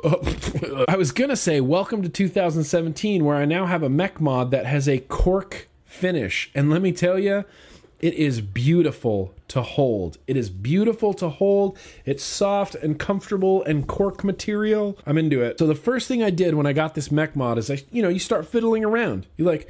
I 0.87 0.97
was 0.97 1.11
gonna 1.11 1.35
say 1.35 1.61
welcome 1.61 2.01
to 2.01 2.09
2017, 2.09 3.23
where 3.23 3.35
I 3.35 3.45
now 3.45 3.67
have 3.67 3.83
a 3.83 3.89
mech 3.89 4.19
mod 4.19 4.49
that 4.49 4.65
has 4.65 4.89
a 4.89 4.97
cork 4.97 5.67
finish, 5.85 6.49
and 6.55 6.71
let 6.71 6.81
me 6.81 6.91
tell 6.91 7.19
you, 7.19 7.45
it 7.99 8.15
is 8.15 8.41
beautiful 8.41 9.35
to 9.49 9.61
hold. 9.61 10.17
It 10.25 10.35
is 10.35 10.49
beautiful 10.49 11.13
to 11.13 11.29
hold. 11.29 11.77
It's 12.03 12.23
soft 12.23 12.73
and 12.73 12.97
comfortable 12.97 13.63
and 13.65 13.87
cork 13.87 14.23
material. 14.23 14.97
I'm 15.05 15.19
into 15.19 15.43
it. 15.43 15.59
So 15.59 15.67
the 15.67 15.75
first 15.75 16.07
thing 16.07 16.23
I 16.23 16.31
did 16.31 16.55
when 16.55 16.65
I 16.65 16.73
got 16.73 16.95
this 16.95 17.11
mech 17.11 17.35
mod 17.35 17.59
is 17.59 17.69
I, 17.69 17.83
you 17.91 18.01
know, 18.01 18.09
you 18.09 18.17
start 18.17 18.47
fiddling 18.47 18.83
around. 18.83 19.27
You 19.37 19.45
like 19.45 19.69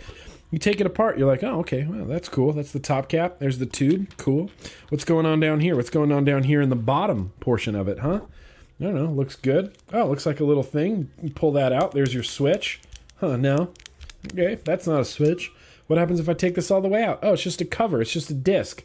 you 0.52 0.60
take 0.60 0.80
it 0.80 0.86
apart. 0.86 1.18
You're 1.18 1.28
like, 1.28 1.44
oh, 1.44 1.60
okay, 1.62 1.86
well, 1.90 2.06
that's 2.06 2.30
cool. 2.30 2.54
That's 2.54 2.72
the 2.72 2.80
top 2.80 3.08
cap. 3.08 3.40
There's 3.40 3.58
the 3.58 3.66
tube. 3.66 4.16
Cool. 4.18 4.52
What's 4.90 5.06
going 5.06 5.26
on 5.26 5.40
down 5.40 5.62
here? 5.62 5.76
What's 5.76 5.90
going 5.90 6.12
on 6.12 6.26
down 6.26 6.44
here 6.44 6.62
in 6.62 6.70
the 6.70 6.76
bottom 6.76 7.32
portion 7.40 7.76
of 7.76 7.88
it, 7.88 8.00
huh? 8.00 8.22
I 8.80 8.84
don't 8.84 8.96
know. 8.96 9.06
Looks 9.06 9.36
good. 9.36 9.76
Oh, 9.94 10.08
looks 10.08 10.26
like 10.26 10.40
a 10.40 10.44
little 10.44 10.64
thing. 10.64 11.10
You 11.22 11.32
pull 11.32 11.52
that 11.54 11.72
out. 11.72 11.92
There's 11.92 12.14
your 12.14 12.24
switch. 12.24 12.82
Huh, 13.20 13.38
no. 13.38 13.72
Okay, 14.32 14.60
that's 14.64 14.88
not 14.88 15.02
a 15.02 15.06
switch. 15.06 15.52
What 15.88 16.00
happens 16.00 16.20
if 16.20 16.28
I 16.28 16.34
take 16.34 16.56
this 16.56 16.70
all 16.70 16.82
the 16.82 16.88
way 16.88 17.04
out? 17.04 17.20
Oh, 17.22 17.34
it's 17.34 17.44
just 17.44 17.62
a 17.62 17.66
cover. 17.66 18.02
It's 18.02 18.14
just 18.14 18.30
a 18.30 18.34
disc. 18.34 18.84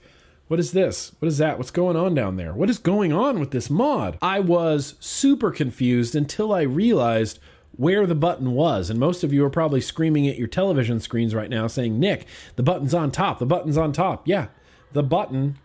What 0.49 0.61
is 0.61 0.73
this? 0.73 1.13
What 1.19 1.29
is 1.29 1.39
that? 1.39 1.59
What's 1.59 1.71
going 1.71 1.97
on 1.97 2.15
down 2.15 2.37
there? 2.37 2.53
What 2.53 2.71
is 2.71 2.79
going 2.79 3.13
on 3.13 3.41
with 3.41 3.51
this 3.51 3.69
mod? 3.69 4.17
I 4.23 4.39
was 4.39 4.95
super 5.01 5.51
confused 5.51 6.15
until 6.15 6.53
I 6.53 6.63
realized 6.63 7.41
where 7.77 8.07
the 8.07 8.15
button 8.15 8.53
was. 8.53 8.91
And 8.91 8.99
most 8.99 9.23
of 9.25 9.33
you 9.33 9.45
are 9.45 9.51
probably 9.51 9.81
screaming 9.81 10.27
at 10.29 10.39
your 10.39 10.49
television 10.49 11.01
screens 11.01 11.35
right 11.35 11.51
now 11.51 11.67
saying, 11.67 11.99
Nick, 11.99 12.27
the 12.57 12.63
button's 12.63 12.95
on 12.95 13.11
top. 13.11 13.39
The 13.39 13.47
button's 13.47 13.77
on 13.77 13.93
top. 13.93 14.27
Yeah, 14.27 14.49
the 14.93 15.03
button 15.03 15.59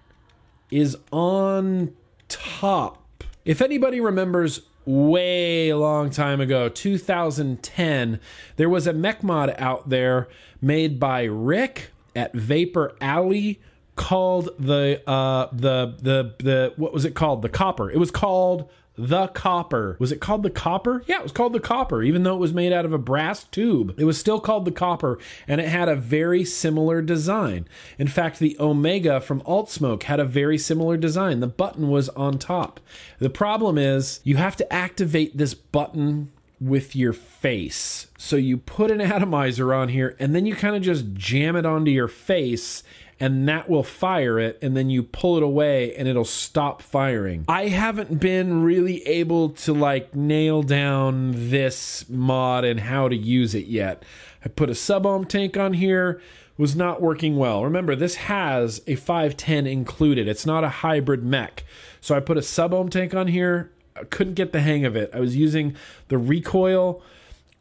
is 0.69 0.97
on 1.11 1.93
top. 2.27 3.23
If 3.45 3.61
anybody 3.61 3.99
remembers 3.99 4.61
way 4.85 5.69
a 5.69 5.77
long 5.77 6.09
time 6.09 6.41
ago, 6.41 6.69
2010, 6.69 8.19
there 8.55 8.69
was 8.69 8.87
a 8.87 8.93
mech 8.93 9.23
mod 9.23 9.53
out 9.57 9.89
there 9.89 10.27
made 10.61 10.99
by 10.99 11.23
Rick 11.23 11.91
at 12.15 12.33
Vapor 12.33 12.95
Alley 12.99 13.59
called 13.95 14.49
the 14.57 15.01
uh 15.07 15.47
the 15.51 15.95
the 16.01 16.33
the 16.39 16.73
what 16.77 16.93
was 16.93 17.05
it 17.05 17.13
called? 17.13 17.41
The 17.41 17.49
copper. 17.49 17.91
It 17.91 17.97
was 17.97 18.09
called 18.09 18.69
the 18.95 19.27
copper. 19.27 19.95
Was 19.99 20.11
it 20.11 20.19
called 20.19 20.43
the 20.43 20.49
copper? 20.49 21.03
Yeah, 21.07 21.17
it 21.17 21.23
was 21.23 21.31
called 21.31 21.53
the 21.53 21.59
copper, 21.59 22.03
even 22.03 22.23
though 22.23 22.35
it 22.35 22.39
was 22.39 22.53
made 22.53 22.73
out 22.73 22.85
of 22.85 22.93
a 22.93 22.97
brass 22.97 23.45
tube. 23.45 23.95
It 23.97 24.03
was 24.03 24.19
still 24.19 24.39
called 24.39 24.65
the 24.65 24.71
copper, 24.71 25.17
and 25.47 25.61
it 25.61 25.69
had 25.69 25.89
a 25.89 25.95
very 25.95 26.43
similar 26.43 27.01
design. 27.01 27.67
In 27.97 28.07
fact, 28.07 28.39
the 28.39 28.57
Omega 28.59 29.21
from 29.21 29.41
Alt 29.45 29.69
Smoke 29.69 30.03
had 30.03 30.19
a 30.19 30.25
very 30.25 30.57
similar 30.57 30.97
design. 30.97 31.39
The 31.39 31.47
button 31.47 31.89
was 31.89 32.09
on 32.09 32.37
top. 32.37 32.79
The 33.19 33.29
problem 33.29 33.77
is 33.77 34.19
you 34.23 34.35
have 34.37 34.55
to 34.57 34.73
activate 34.73 35.37
this 35.37 35.53
button 35.53 36.31
with 36.61 36.95
your 36.95 37.11
face. 37.11 38.07
So 38.17 38.35
you 38.35 38.57
put 38.57 38.91
an 38.91 39.01
atomizer 39.01 39.73
on 39.73 39.89
here 39.89 40.15
and 40.19 40.35
then 40.35 40.45
you 40.45 40.55
kind 40.55 40.75
of 40.75 40.83
just 40.83 41.13
jam 41.13 41.55
it 41.55 41.65
onto 41.65 41.89
your 41.89 42.07
face 42.07 42.83
and 43.21 43.47
that 43.47 43.69
will 43.69 43.83
fire 43.83 44.39
it 44.39 44.57
and 44.63 44.75
then 44.75 44.89
you 44.89 45.03
pull 45.03 45.37
it 45.37 45.43
away 45.43 45.95
and 45.95 46.07
it'll 46.07 46.25
stop 46.25 46.81
firing. 46.81 47.45
I 47.47 47.67
haven't 47.67 48.19
been 48.19 48.63
really 48.63 49.07
able 49.07 49.49
to 49.49 49.73
like 49.73 50.15
nail 50.15 50.63
down 50.63 51.33
this 51.51 52.09
mod 52.09 52.65
and 52.65 52.79
how 52.79 53.07
to 53.07 53.15
use 53.15 53.53
it 53.53 53.67
yet. 53.67 54.03
I 54.43 54.49
put 54.49 54.71
a 54.71 54.75
sub 54.75 55.05
ohm 55.05 55.25
tank 55.25 55.55
on 55.55 55.73
here 55.73 56.19
was 56.57 56.75
not 56.75 56.99
working 56.99 57.37
well. 57.37 57.63
Remember, 57.63 57.95
this 57.95 58.15
has 58.15 58.81
a 58.87 58.95
510 58.95 59.67
included. 59.67 60.27
It's 60.27 60.45
not 60.45 60.63
a 60.63 60.69
hybrid 60.69 61.23
mech. 61.23 61.63
So 62.01 62.15
I 62.15 62.21
put 62.21 62.37
a 62.37 62.41
sub 62.41 62.73
ohm 62.73 62.89
tank 62.89 63.13
on 63.13 63.27
here. 63.27 63.71
I 63.95 64.03
couldn't 64.05 64.33
get 64.33 64.51
the 64.51 64.61
hang 64.61 64.83
of 64.83 64.95
it. 64.95 65.11
I 65.13 65.19
was 65.19 65.35
using 65.35 65.75
the 66.07 66.17
recoil 66.17 67.03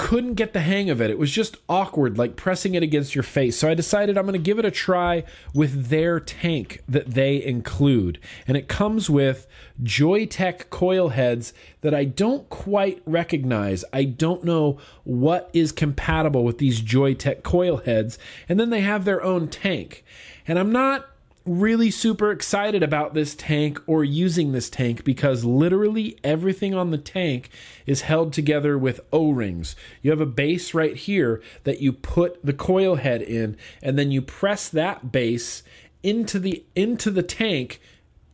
couldn't 0.00 0.32
get 0.32 0.54
the 0.54 0.62
hang 0.62 0.88
of 0.88 1.02
it. 1.02 1.10
It 1.10 1.18
was 1.18 1.30
just 1.30 1.58
awkward, 1.68 2.16
like 2.16 2.34
pressing 2.34 2.74
it 2.74 2.82
against 2.82 3.14
your 3.14 3.22
face. 3.22 3.58
So 3.58 3.68
I 3.68 3.74
decided 3.74 4.16
I'm 4.16 4.24
going 4.24 4.32
to 4.32 4.38
give 4.38 4.58
it 4.58 4.64
a 4.64 4.70
try 4.70 5.24
with 5.52 5.88
their 5.88 6.18
tank 6.18 6.82
that 6.88 7.08
they 7.08 7.44
include. 7.44 8.18
And 8.48 8.56
it 8.56 8.66
comes 8.66 9.10
with 9.10 9.46
Joyetech 9.82 10.70
coil 10.70 11.10
heads 11.10 11.52
that 11.82 11.94
I 11.94 12.04
don't 12.06 12.48
quite 12.48 13.02
recognize. 13.04 13.84
I 13.92 14.04
don't 14.04 14.42
know 14.42 14.78
what 15.04 15.50
is 15.52 15.70
compatible 15.70 16.44
with 16.44 16.56
these 16.56 16.80
Joyetech 16.80 17.42
coil 17.42 17.76
heads. 17.76 18.18
And 18.48 18.58
then 18.58 18.70
they 18.70 18.80
have 18.80 19.04
their 19.04 19.22
own 19.22 19.48
tank. 19.48 20.02
And 20.48 20.58
I'm 20.58 20.72
not 20.72 21.10
really 21.50 21.90
super 21.90 22.30
excited 22.30 22.82
about 22.82 23.12
this 23.12 23.34
tank 23.34 23.80
or 23.86 24.04
using 24.04 24.52
this 24.52 24.70
tank 24.70 25.02
because 25.04 25.44
literally 25.44 26.16
everything 26.22 26.74
on 26.74 26.90
the 26.90 26.98
tank 26.98 27.50
is 27.86 28.02
held 28.02 28.32
together 28.32 28.78
with 28.78 29.00
O-rings. 29.12 29.74
You 30.00 30.12
have 30.12 30.20
a 30.20 30.26
base 30.26 30.74
right 30.74 30.96
here 30.96 31.42
that 31.64 31.80
you 31.80 31.92
put 31.92 32.44
the 32.44 32.52
coil 32.52 32.94
head 32.96 33.20
in 33.20 33.56
and 33.82 33.98
then 33.98 34.10
you 34.10 34.22
press 34.22 34.68
that 34.68 35.10
base 35.10 35.62
into 36.02 36.38
the 36.38 36.64
into 36.74 37.10
the 37.10 37.22
tank 37.22 37.80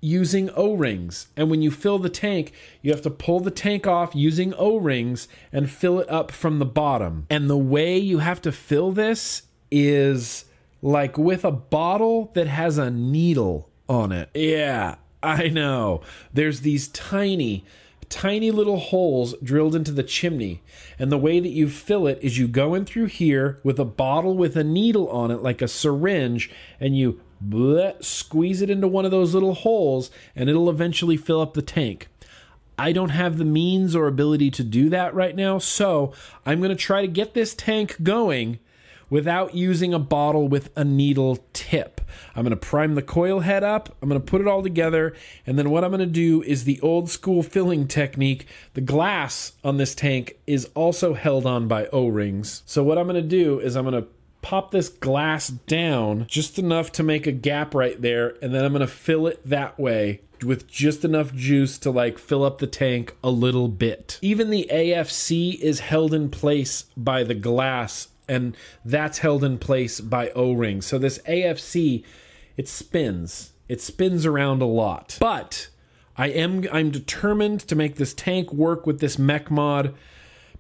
using 0.01 0.51
O-rings. 0.51 1.29
And 1.37 1.51
when 1.51 1.63
you 1.63 1.71
fill 1.71 1.99
the 1.99 2.11
tank, 2.11 2.53
you 2.83 2.93
have 2.93 3.03
to 3.03 3.11
pull 3.11 3.41
the 3.41 3.51
tank 3.51 3.87
off 3.87 4.15
using 4.15 4.53
O-rings 4.55 5.27
and 5.53 5.71
fill 5.71 5.99
it 6.01 6.11
up 6.11 6.31
from 6.31 6.59
the 6.59 6.67
bottom. 6.67 7.27
And 7.31 7.49
the 7.49 7.57
way 7.57 7.99
you 7.99 8.19
have 8.19 8.41
to 8.43 8.53
fill 8.53 8.93
this 8.93 9.43
is 9.71 10.45
like 10.87 11.19
with 11.19 11.45
a 11.45 11.51
bottle 11.51 12.31
that 12.35 12.47
has 12.47 12.79
a 12.79 12.93
needle 12.93 13.69
on 13.89 14.13
it. 14.13 14.31
Yeah, 14.35 14.95
I 15.21 15.49
know. 15.49 16.01
There's 16.33 16.61
these 16.61 16.87
tiny, 16.87 17.65
tiny 18.09 18.53
little 18.53 18.79
holes 18.79 19.35
drilled 19.43 19.75
into 19.75 19.91
the 19.91 20.05
chimney. 20.05 20.63
And 20.97 21.11
the 21.11 21.19
way 21.19 21.41
that 21.41 21.49
you 21.49 21.69
fill 21.69 22.07
it 22.07 22.21
is 22.23 22.39
you 22.39 22.47
go 22.47 22.75
in 22.75 22.85
through 22.85 23.07
here 23.07 23.59
with 23.65 23.81
a 23.81 23.85
bottle 23.85 24.37
with 24.37 24.57
a 24.57 24.63
needle 24.63 25.09
on 25.09 25.33
it, 25.33 25.43
like 25.43 25.61
a 25.61 25.67
syringe, 25.67 26.53
and 26.79 26.97
you 26.97 27.21
bleh, 27.45 28.03
squeeze 28.05 28.63
it 28.63 28.71
into 28.71 28.87
one 28.87 29.05
of 29.05 29.11
those 29.11 29.35
little 29.35 29.55
holes, 29.55 30.13
and 30.37 30.49
it'll 30.49 30.71
eventually 30.71 31.17
fill 31.17 31.41
up 31.41 31.55
the 31.55 31.63
tank. 31.63 32.07
I 32.79 32.93
don't 32.93 33.09
have 33.09 33.39
the 33.39 33.45
means 33.45 33.97
or 33.97 34.07
ability 34.07 34.53
to 34.53 34.63
do 34.63 34.89
that 34.91 35.15
right 35.15 35.35
now, 35.35 35.59
so 35.59 36.13
I'm 36.45 36.61
going 36.61 36.71
to 36.71 36.77
try 36.77 37.01
to 37.01 37.09
get 37.09 37.35
this 37.35 37.57
tank 37.57 37.97
going 38.05 38.61
without 39.11 39.55
using 39.55 39.95
a 39.95 39.99
bottle 39.99 40.49
with 40.49 40.71
a 40.77 40.85
needle 40.85 41.45
tip. 41.53 42.01
I'm 42.35 42.45
going 42.45 42.51
to 42.51 42.57
prime 42.57 42.95
the 42.95 43.03
coil 43.03 43.41
head 43.41 43.63
up, 43.63 43.95
I'm 44.01 44.09
going 44.09 44.21
to 44.21 44.27
put 44.27 44.41
it 44.41 44.47
all 44.47 44.63
together, 44.63 45.15
and 45.47 45.59
then 45.59 45.71
what 45.71 45.85
I'm 45.85 45.91
going 45.91 46.01
to 46.01 46.07
do 46.07 46.43
is 46.43 46.65
the 46.65 46.81
old 46.81 47.11
school 47.11 47.43
filling 47.43 47.87
technique. 47.87 48.47
The 48.75 48.81
glass 48.81 49.53
on 49.65 49.77
this 49.77 49.95
tank 49.95 50.39
is 50.47 50.69
also 50.75 51.15
held 51.15 51.47
on 51.47 51.69
by 51.69 51.87
O 51.87 52.09
rings. 52.09 52.63
So, 52.67 52.83
what 52.83 52.99
I'm 52.99 53.07
going 53.07 53.23
to 53.23 53.29
do 53.29 53.59
is 53.61 53.77
I'm 53.77 53.85
going 53.85 54.03
to 54.03 54.09
pop 54.43 54.71
this 54.71 54.89
glass 54.89 55.49
down 55.49 56.25
just 56.29 56.59
enough 56.59 56.93
to 56.93 57.03
make 57.03 57.27
a 57.27 57.33
gap 57.33 57.75
right 57.75 58.01
there, 58.01 58.37
and 58.41 58.55
then 58.55 58.65
I'm 58.65 58.73
going 58.73 58.81
to 58.81 58.87
fill 58.87 59.27
it 59.27 59.41
that 59.45 59.79
way 59.79 60.21
with 60.45 60.69
just 60.69 61.05
enough 61.05 61.35
juice 61.35 61.79
to 61.79 61.91
like 61.91 62.19
fill 62.19 62.45
up 62.45 62.59
the 62.59 62.67
tank 62.67 63.17
a 63.25 63.31
little 63.31 63.69
bit. 63.69 64.19
Even 64.23 64.51
the 64.51 64.69
AFC 64.73 65.59
is 65.61 65.81
held 65.81 66.13
in 66.13 66.31
place 66.31 66.85
by 66.97 67.25
the 67.25 67.35
glass 67.35 68.09
and 68.29 68.57
that's 68.85 69.19
held 69.19 69.45
in 69.45 69.59
place 69.59 70.01
by 70.01 70.31
O-rings. 70.31 70.87
So 70.87 70.99
this 70.99 71.19
AFC 71.29 72.05
it 72.57 72.69
spins. 72.69 73.53
It 73.69 73.81
spins 73.81 74.25
around 74.25 74.63
a 74.63 74.67
lot. 74.67 75.17
But 75.21 75.69
I 76.17 76.29
am 76.29 76.65
I'm 76.73 76.91
determined 76.91 77.61
to 77.61 77.77
make 77.77 77.97
this 77.97 78.15
tank 78.15 78.53
work 78.53 78.87
with 78.87 79.01
this 79.01 79.19
mech 79.19 79.51
mod 79.51 79.95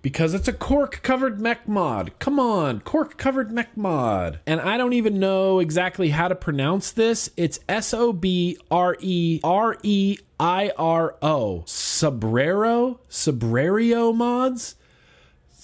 because 0.03 0.35
it's 0.35 0.49
a 0.49 0.53
cork 0.53 1.01
covered 1.03 1.41
mech 1.41 1.67
mod. 1.67 2.17
Come 2.19 2.39
on, 2.39 2.81
cork 2.81 3.17
covered 3.17 3.51
mech 3.51 3.77
mod. 3.77 4.41
And 4.47 4.61
I 4.61 4.77
don't 4.77 4.93
even 4.93 5.19
know 5.19 5.59
exactly 5.59 6.11
how 6.11 6.29
to 6.29 6.35
pronounce 6.35 6.93
this. 6.93 7.31
It's 7.37 7.61
S 7.69 7.95
O 7.95 8.13
B 8.13 8.59
R 8.71 8.97
E 9.01 9.41
R 9.43 9.79
E 9.83 10.19
I 10.39 10.71
R 10.77 11.17
O. 11.23 11.65
Sobrero? 11.67 12.99
Sobrario 13.09 14.15
mods? 14.15 14.77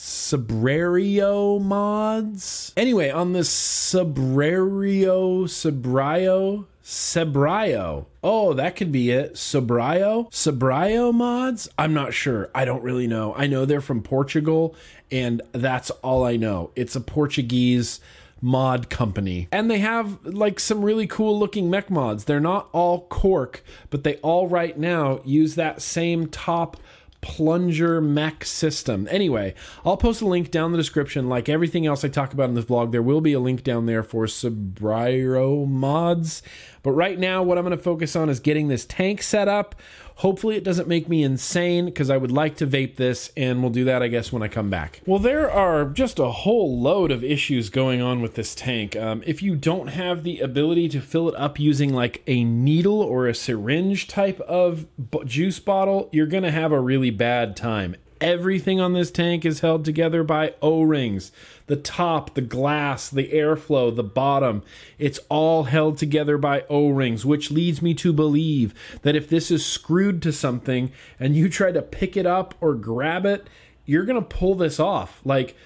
Sobrario 0.03 1.63
mods. 1.63 2.73
Anyway, 2.77 3.09
on 3.09 3.35
this 3.35 3.49
Sobrario, 3.49 5.45
Sobrio, 5.45 6.67
Sebrio. 6.83 8.07
Oh, 8.21 8.53
that 8.53 8.75
could 8.75 8.91
be 8.91 9.13
it. 9.13 9.35
Sobrio? 9.35 10.29
Sobrio 10.33 11.15
mods? 11.15 11.69
I'm 11.79 11.95
not 11.95 12.15
sure. 12.15 12.51
I 12.53 12.65
don't 12.65 12.83
really 12.83 13.07
know. 13.07 13.33
I 13.37 13.47
know 13.47 13.65
they're 13.65 13.81
from 13.81 14.03
Portugal, 14.03 14.75
and 15.13 15.41
that's 15.53 15.91
all 15.91 16.25
I 16.25 16.35
know. 16.35 16.73
It's 16.75 16.97
a 16.97 17.01
Portuguese 17.01 18.01
mod 18.41 18.91
company. 18.91 19.47
And 19.53 19.71
they 19.71 19.79
have 19.79 20.27
like 20.27 20.59
some 20.59 20.85
really 20.85 21.07
cool 21.07 21.39
looking 21.39 21.71
mech 21.71 21.91
mods. 21.91 22.25
They're 22.25 22.41
not 22.41 22.69
all 22.73 23.03
cork, 23.07 23.63
but 23.89 24.03
they 24.03 24.17
all 24.17 24.49
right 24.49 24.77
now 24.77 25.21
use 25.25 25.55
that 25.55 25.81
same 25.81 26.27
top 26.27 26.77
plunger 27.23 28.01
mech 28.01 28.45
system. 28.45 29.09
Anyway, 29.11 29.55
I'll 29.85 29.97
post 29.97 30.21
a 30.21 30.27
link 30.27 30.51
down 30.51 30.73
the 30.73 30.77
description. 30.77 31.29
Like 31.29 31.49
everything 31.49 31.87
else 31.87 32.05
I 32.05 32.09
talk 32.09 32.35
about 32.35 32.51
in 32.51 32.55
this 32.55 32.67
vlog, 32.67 32.93
there 32.93 33.03
will 33.03 33.23
be 33.23 33.33
a 33.33 33.41
link 33.41 33.65
down 33.65 33.87
there 33.87 34.03
for 34.03 34.27
Sobriro 34.27 35.67
mods. 35.67 36.43
But 36.83 36.91
right 36.91 37.19
now, 37.19 37.43
what 37.43 37.57
I'm 37.57 37.65
going 37.65 37.77
to 37.77 37.83
focus 37.83 38.15
on 38.17 38.29
is 38.29 38.41
getting 38.41 38.69
this 38.69 38.85
tank 38.85 39.23
set 39.23 39.49
up. 39.49 39.77
Hopefully, 40.17 40.57
it 40.57 40.65
doesn't 40.65 40.89
make 40.89 41.09
me 41.09 41.23
insane 41.23 41.87
because 41.87 42.11
I 42.11 42.17
would 42.17 42.33
like 42.33 42.57
to 42.57 42.67
vape 42.67 42.97
this, 42.97 43.33
and 43.37 43.61
we'll 43.61 43.71
do 43.71 43.85
that, 43.85 44.03
I 44.03 44.09
guess, 44.09 44.33
when 44.33 44.43
I 44.43 44.49
come 44.49 44.71
back. 44.71 45.01
Well, 45.07 45.19
there 45.19 45.51
are 45.51 45.85
just 45.87 46.19
a 46.19 46.31
whole 46.31 46.81
load 46.81 47.11
of 47.11 47.25
issues 47.25 47.71
going 47.71 48.01
on 48.01 48.23
with 48.23 48.35
this 48.35 48.55
tank. 48.55 48.97
Um, 48.97 49.23
if 49.27 49.43
you 49.43 49.57
don't 49.57 49.89
have 49.89 50.23
the 50.23 50.41
ability 50.41 50.89
to 50.91 51.01
fill 51.01 51.29
it 51.29 51.35
up 51.37 51.59
using 51.59 51.93
like 51.93 52.23
a 52.27 52.45
needle 52.45 53.01
or 53.01 53.27
a 53.27 53.35
syringe 53.35 54.09
type 54.09 54.41
of 54.41 54.87
b- 55.11 55.21
juice 55.25 55.59
bottle, 55.59 56.09
you're 56.13 56.27
going 56.27 56.43
to 56.45 56.51
have 56.51 56.73
a 56.73 56.81
really 56.81 57.11
bad 57.11 57.57
time. 57.57 57.97
Everything 58.23 58.81
on 58.81 58.93
this 58.93 59.11
tank 59.11 59.45
is 59.45 59.61
held 59.61 59.85
together 59.85 60.23
by 60.23 60.55
O 60.63 60.83
rings. 60.83 61.33
The 61.67 61.75
top, 61.75 62.35
the 62.35 62.41
glass, 62.41 63.11
the 63.11 63.29
airflow, 63.33 63.95
the 63.95 64.05
bottom. 64.05 64.63
It's 64.97 65.19
all 65.29 65.65
held 65.65 65.99
together 65.99 66.39
by 66.39 66.63
O 66.71 66.91
rings, 66.91 67.27
which 67.27 67.51
leads 67.51 67.83
me 67.83 67.95
to 67.95 68.13
believe 68.13 68.75
that 69.03 69.17
if 69.17 69.29
this 69.29 69.51
is 69.51 69.67
screwed 69.67 70.23
to 70.23 70.33
something 70.33 70.93
and 71.19 71.35
you 71.35 71.49
try 71.49 71.73
to 71.73 71.83
pick 71.83 72.17
it 72.17 72.25
up 72.25 72.55
or 72.61 72.77
grab 72.77 73.27
it, 73.27 73.49
you're 73.87 74.05
going 74.05 74.23
to 74.23 74.37
pull 74.37 74.55
this 74.55 74.79
off. 74.79 75.21
Like, 75.25 75.57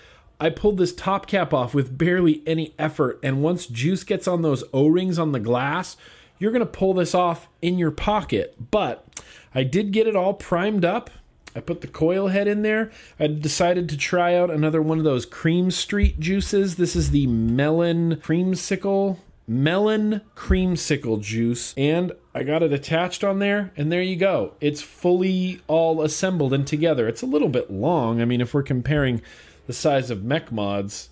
I 0.41 0.49
pulled 0.49 0.79
this 0.79 0.95
top 0.95 1.27
cap 1.27 1.53
off 1.53 1.75
with 1.75 1.99
barely 1.99 2.43
any 2.47 2.75
effort, 2.79 3.21
and 3.23 3.43
once 3.43 3.67
juice 3.67 4.03
gets 4.03 4.27
on 4.27 4.41
those 4.41 4.65
O 4.73 4.87
rings 4.87 5.19
on 5.19 5.33
the 5.33 5.41
glass, 5.41 5.99
you're 6.39 6.53
going 6.53 6.61
to 6.61 6.67
pull 6.67 6.95
this 6.95 7.15
off 7.15 7.49
in 7.61 7.77
your 7.77 7.91
pocket. 7.91 8.55
But 8.71 9.07
I 9.55 9.63
did 9.63 9.93
get 9.93 10.07
it 10.07 10.17
all 10.17 10.33
primed 10.33 10.87
up. 10.87 11.11
I 11.57 11.61
put 11.61 11.81
the 11.81 11.87
coil 11.87 12.29
head 12.29 12.47
in 12.47 12.61
there. 12.61 12.91
I 13.19 13.29
decided 13.29 13.89
to 13.89 13.97
try 13.97 14.35
out 14.35 14.51
another 14.51 14.83
one 14.83 14.99
of 14.99 15.05
those 15.05 15.25
Cream 15.25 15.71
Street 15.71 16.21
juices. 16.21 16.77
This 16.77 16.95
is 16.95 17.13
the 17.13 17.27
melon 17.27 18.17
creamsicle 18.17 19.17
melon 19.49 20.21
creamsicle 20.35 21.23
juice 21.23 21.73
and 21.77 22.11
I 22.35 22.43
got 22.43 22.65
it 22.65 22.73
attached 22.73 23.23
on 23.23 23.39
there 23.39 23.73
and 23.77 23.91
there 23.91 24.03
you 24.03 24.17
go. 24.17 24.55
It's 24.61 24.83
fully 24.83 25.61
all 25.69 26.03
assembled 26.03 26.53
and 26.53 26.67
together. 26.67 27.09
It's 27.09 27.23
a 27.23 27.27
little 27.27 27.49
bit 27.49 27.71
long. 27.71 28.21
I 28.21 28.25
mean, 28.25 28.41
if 28.41 28.53
we're 28.53 28.65
comparing 28.65 29.23
the 29.67 29.73
size 29.73 30.11
of 30.11 30.25
mech 30.25 30.51
mods, 30.51 31.11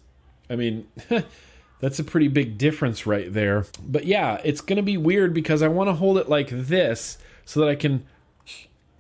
I 0.51 0.57
mean, 0.57 0.89
that's 1.81 1.99
a 1.99 2.05
pretty 2.05 2.29
big 2.29 2.59
difference 2.59 3.07
right 3.07 3.33
there. 3.33 3.67
But 3.83 4.05
yeah, 4.05 4.41
it's 4.45 4.61
going 4.61 4.77
to 4.77 4.83
be 4.83 4.97
weird 4.97 5.33
because 5.33 5.63
I 5.63 5.69
want 5.69 5.89
to 5.89 5.95
hold 5.95 6.19
it 6.19 6.29
like 6.29 6.49
this 6.51 7.19
so 7.45 7.61
that 7.61 7.69
I 7.69 7.77
can 7.77 8.05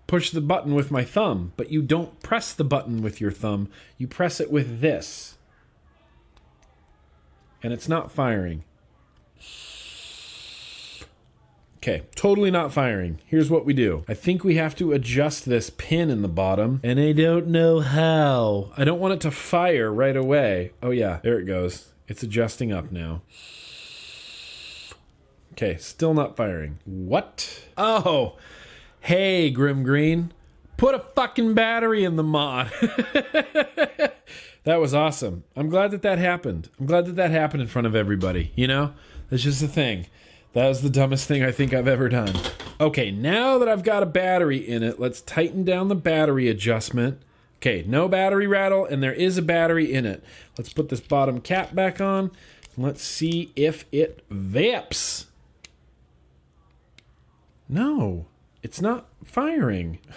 push 0.06 0.30
the 0.30 0.40
button 0.40 0.74
with 0.74 0.90
my 0.90 1.04
thumb, 1.04 1.52
but 1.56 1.70
you 1.70 1.82
don't 1.82 2.20
press 2.22 2.52
the 2.52 2.64
button 2.64 3.02
with 3.02 3.20
your 3.20 3.32
thumb. 3.32 3.68
You 3.98 4.06
press 4.06 4.40
it 4.40 4.50
with 4.50 4.80
this. 4.80 5.38
And 7.62 7.72
it's 7.72 7.88
not 7.88 8.12
firing. 8.12 8.64
Okay, 11.78 12.02
totally 12.14 12.50
not 12.50 12.72
firing. 12.72 13.20
Here's 13.26 13.50
what 13.50 13.66
we 13.66 13.74
do. 13.74 14.04
I 14.08 14.14
think 14.14 14.42
we 14.42 14.56
have 14.56 14.74
to 14.76 14.92
adjust 14.92 15.44
this 15.44 15.68
pin 15.68 16.08
in 16.08 16.22
the 16.22 16.28
bottom, 16.28 16.80
and 16.82 16.98
I 16.98 17.12
don't 17.12 17.48
know 17.48 17.80
how. 17.80 18.72
I 18.74 18.84
don't 18.84 19.00
want 19.00 19.12
it 19.12 19.20
to 19.20 19.30
fire 19.30 19.92
right 19.92 20.16
away. 20.16 20.72
Oh, 20.82 20.92
yeah, 20.92 21.20
there 21.22 21.38
it 21.38 21.44
goes. 21.44 21.92
It's 22.08 22.22
adjusting 22.22 22.72
up 22.72 22.90
now. 22.90 23.20
Okay, 25.52 25.76
still 25.76 26.14
not 26.14 26.36
firing. 26.36 26.78
What? 26.86 27.64
Oh, 27.76 28.36
hey, 29.04 29.50
Grimm 29.50 29.82
Green, 29.82 30.32
put 30.78 30.94
a 30.94 30.98
fucking 30.98 31.52
battery 31.52 32.04
in 32.04 32.16
the 32.16 32.22
mod. 32.22 32.72
that 34.64 34.80
was 34.80 34.94
awesome. 34.94 35.44
I'm 35.54 35.68
glad 35.68 35.90
that 35.90 36.00
that 36.02 36.18
happened. 36.18 36.70
I'm 36.80 36.86
glad 36.86 37.04
that 37.06 37.16
that 37.16 37.30
happened 37.30 37.60
in 37.60 37.68
front 37.68 37.86
of 37.86 37.94
everybody. 37.94 38.50
You 38.56 38.66
know, 38.66 38.94
that's 39.28 39.42
just 39.42 39.60
the 39.60 39.68
thing. 39.68 40.06
That 40.54 40.68
was 40.68 40.80
the 40.80 40.88
dumbest 40.88 41.28
thing 41.28 41.44
I 41.44 41.52
think 41.52 41.74
I've 41.74 41.86
ever 41.86 42.08
done. 42.08 42.34
Okay, 42.80 43.10
now 43.10 43.58
that 43.58 43.68
I've 43.68 43.82
got 43.82 44.02
a 44.02 44.06
battery 44.06 44.56
in 44.56 44.82
it, 44.82 44.98
let's 44.98 45.20
tighten 45.20 45.64
down 45.64 45.88
the 45.88 45.94
battery 45.94 46.48
adjustment. 46.48 47.20
Okay, 47.58 47.84
no 47.86 48.08
battery 48.08 48.46
rattle, 48.46 48.86
and 48.86 49.02
there 49.02 49.12
is 49.12 49.36
a 49.36 49.42
battery 49.42 49.92
in 49.92 50.06
it. 50.06 50.24
Let's 50.56 50.72
put 50.72 50.88
this 50.88 51.00
bottom 51.00 51.42
cap 51.42 51.74
back 51.74 52.00
on. 52.00 52.30
Let's 52.78 53.02
see 53.02 53.52
if 53.54 53.84
it 53.92 54.26
vapes. 54.30 55.26
No, 57.68 58.26
it's 58.64 58.80
not 58.80 59.06
firing. 59.24 60.00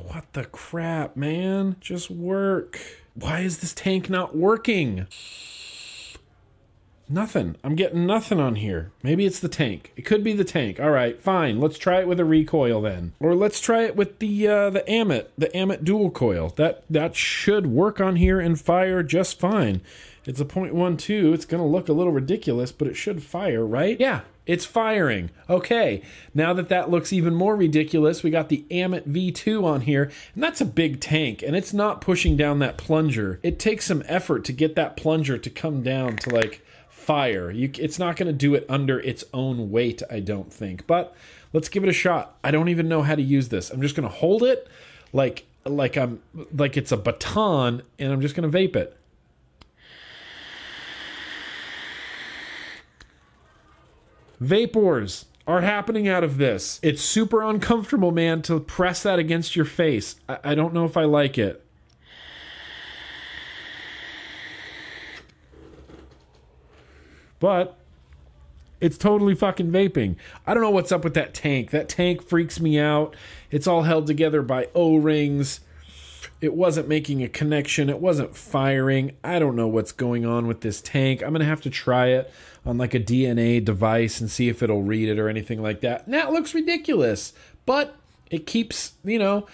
What 0.00 0.32
the 0.32 0.46
crap, 0.46 1.14
man? 1.14 1.76
Just 1.78 2.10
work. 2.10 2.80
Why 3.12 3.40
is 3.40 3.58
this 3.58 3.74
tank 3.74 4.08
not 4.08 4.34
working? 4.34 5.06
Nothing. 7.08 7.56
I'm 7.62 7.74
getting 7.74 8.06
nothing 8.06 8.40
on 8.40 8.54
here. 8.54 8.92
Maybe 9.02 9.26
it's 9.26 9.40
the 9.40 9.48
tank. 9.48 9.92
It 9.96 10.02
could 10.02 10.24
be 10.24 10.32
the 10.32 10.44
tank. 10.44 10.80
All 10.80 10.90
right, 10.90 11.20
fine. 11.20 11.60
Let's 11.60 11.76
try 11.76 12.00
it 12.00 12.08
with 12.08 12.20
a 12.20 12.24
recoil 12.24 12.80
then, 12.80 13.12
or 13.18 13.34
let's 13.34 13.60
try 13.60 13.82
it 13.82 13.96
with 13.96 14.20
the 14.20 14.46
uh, 14.46 14.70
the 14.70 14.84
Ammit, 14.88 15.26
the 15.36 15.48
Ammit 15.48 15.82
dual 15.82 16.12
coil. 16.12 16.54
That 16.56 16.84
that 16.88 17.16
should 17.16 17.66
work 17.66 18.00
on 18.00 18.14
here 18.14 18.38
and 18.38 18.58
fire 18.58 19.02
just 19.02 19.40
fine. 19.40 19.82
It's 20.24 20.40
a 20.40 20.44
.12. 20.44 21.34
It's 21.34 21.44
gonna 21.44 21.66
look 21.66 21.88
a 21.88 21.92
little 21.92 22.12
ridiculous, 22.12 22.70
but 22.70 22.86
it 22.86 22.94
should 22.94 23.24
fire, 23.24 23.66
right? 23.66 23.98
Yeah, 23.98 24.20
it's 24.50 24.64
firing. 24.64 25.30
Okay, 25.48 26.02
now 26.34 26.52
that 26.54 26.68
that 26.70 26.90
looks 26.90 27.12
even 27.12 27.36
more 27.36 27.54
ridiculous, 27.54 28.24
we 28.24 28.30
got 28.30 28.48
the 28.48 28.64
Ammit 28.68 29.06
V2 29.06 29.62
on 29.62 29.82
here, 29.82 30.10
and 30.34 30.42
that's 30.42 30.60
a 30.60 30.64
big 30.64 31.00
tank, 31.00 31.40
and 31.40 31.54
it's 31.54 31.72
not 31.72 32.00
pushing 32.00 32.36
down 32.36 32.58
that 32.58 32.76
plunger. 32.76 33.38
It 33.44 33.60
takes 33.60 33.84
some 33.84 34.02
effort 34.06 34.44
to 34.46 34.52
get 34.52 34.74
that 34.74 34.96
plunger 34.96 35.38
to 35.38 35.50
come 35.50 35.84
down 35.84 36.16
to 36.16 36.34
like 36.34 36.66
fire. 36.88 37.52
You, 37.52 37.70
it's 37.78 38.00
not 38.00 38.16
going 38.16 38.26
to 38.26 38.32
do 38.32 38.56
it 38.56 38.66
under 38.68 38.98
its 38.98 39.22
own 39.32 39.70
weight, 39.70 40.02
I 40.10 40.18
don't 40.18 40.52
think. 40.52 40.84
But 40.84 41.14
let's 41.52 41.68
give 41.68 41.84
it 41.84 41.88
a 41.88 41.92
shot. 41.92 42.36
I 42.42 42.50
don't 42.50 42.68
even 42.68 42.88
know 42.88 43.02
how 43.02 43.14
to 43.14 43.22
use 43.22 43.50
this. 43.50 43.70
I'm 43.70 43.80
just 43.80 43.94
going 43.94 44.08
to 44.08 44.12
hold 44.12 44.42
it 44.42 44.66
like 45.12 45.46
like 45.64 45.96
I'm 45.96 46.22
like 46.52 46.76
it's 46.76 46.90
a 46.90 46.96
baton, 46.96 47.82
and 48.00 48.12
I'm 48.12 48.20
just 48.20 48.34
going 48.34 48.50
to 48.50 48.58
vape 48.58 48.74
it. 48.74 48.96
Vapors 54.40 55.26
are 55.46 55.60
happening 55.60 56.08
out 56.08 56.24
of 56.24 56.38
this. 56.38 56.80
It's 56.82 57.02
super 57.02 57.42
uncomfortable, 57.42 58.10
man, 58.10 58.40
to 58.42 58.58
press 58.58 59.02
that 59.02 59.18
against 59.18 59.54
your 59.54 59.66
face. 59.66 60.16
I, 60.28 60.38
I 60.44 60.54
don't 60.54 60.72
know 60.72 60.86
if 60.86 60.96
I 60.96 61.04
like 61.04 61.36
it. 61.36 61.64
But 67.38 67.76
it's 68.80 68.96
totally 68.98 69.34
fucking 69.34 69.70
vaping. 69.70 70.16
I 70.46 70.54
don't 70.54 70.62
know 70.62 70.70
what's 70.70 70.92
up 70.92 71.04
with 71.04 71.14
that 71.14 71.34
tank. 71.34 71.70
That 71.70 71.88
tank 71.88 72.22
freaks 72.22 72.60
me 72.60 72.78
out. 72.78 73.14
It's 73.50 73.66
all 73.66 73.82
held 73.82 74.06
together 74.06 74.42
by 74.42 74.68
O 74.74 74.96
rings. 74.96 75.60
It 76.40 76.54
wasn't 76.54 76.88
making 76.88 77.22
a 77.22 77.28
connection. 77.28 77.90
It 77.90 78.00
wasn't 78.00 78.36
firing. 78.36 79.16
I 79.22 79.38
don't 79.38 79.56
know 79.56 79.68
what's 79.68 79.92
going 79.92 80.24
on 80.24 80.46
with 80.46 80.60
this 80.62 80.80
tank. 80.80 81.22
I'm 81.22 81.30
going 81.30 81.40
to 81.40 81.46
have 81.46 81.60
to 81.62 81.70
try 81.70 82.08
it 82.08 82.32
on 82.64 82.78
like 82.78 82.94
a 82.94 83.00
DNA 83.00 83.64
device 83.64 84.20
and 84.20 84.30
see 84.30 84.48
if 84.48 84.62
it'll 84.62 84.82
read 84.82 85.08
it 85.08 85.18
or 85.18 85.28
anything 85.28 85.62
like 85.62 85.80
that. 85.80 86.06
Now 86.06 86.28
it 86.28 86.32
looks 86.32 86.54
ridiculous, 86.54 87.32
but 87.66 87.96
it 88.30 88.46
keeps, 88.46 88.92
you 89.04 89.18
know, 89.18 89.46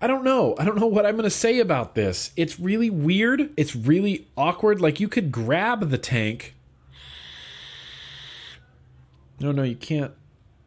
I 0.00 0.06
don't 0.06 0.24
know. 0.24 0.54
I 0.58 0.64
don't 0.64 0.78
know 0.78 0.86
what 0.86 1.06
I'm 1.06 1.14
going 1.14 1.24
to 1.24 1.30
say 1.30 1.60
about 1.60 1.94
this. 1.94 2.30
It's 2.36 2.60
really 2.60 2.90
weird. 2.90 3.52
It's 3.56 3.74
really 3.74 4.28
awkward. 4.36 4.80
Like 4.80 5.00
you 5.00 5.08
could 5.08 5.32
grab 5.32 5.90
the 5.90 5.98
tank. 5.98 6.54
No, 9.40 9.50
no, 9.50 9.62
you 9.62 9.76
can't 9.76 10.12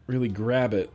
really 0.07 0.27
grab 0.27 0.73
it 0.73 0.91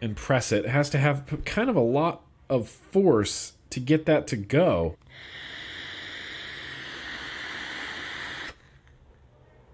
and 0.00 0.16
press 0.16 0.52
it. 0.52 0.64
It 0.64 0.70
has 0.70 0.90
to 0.90 0.98
have 0.98 1.42
kind 1.44 1.70
of 1.70 1.76
a 1.76 1.80
lot 1.80 2.22
of 2.48 2.68
force 2.68 3.52
to 3.70 3.80
get 3.80 4.06
that 4.06 4.26
to 4.28 4.36
go. 4.36 4.96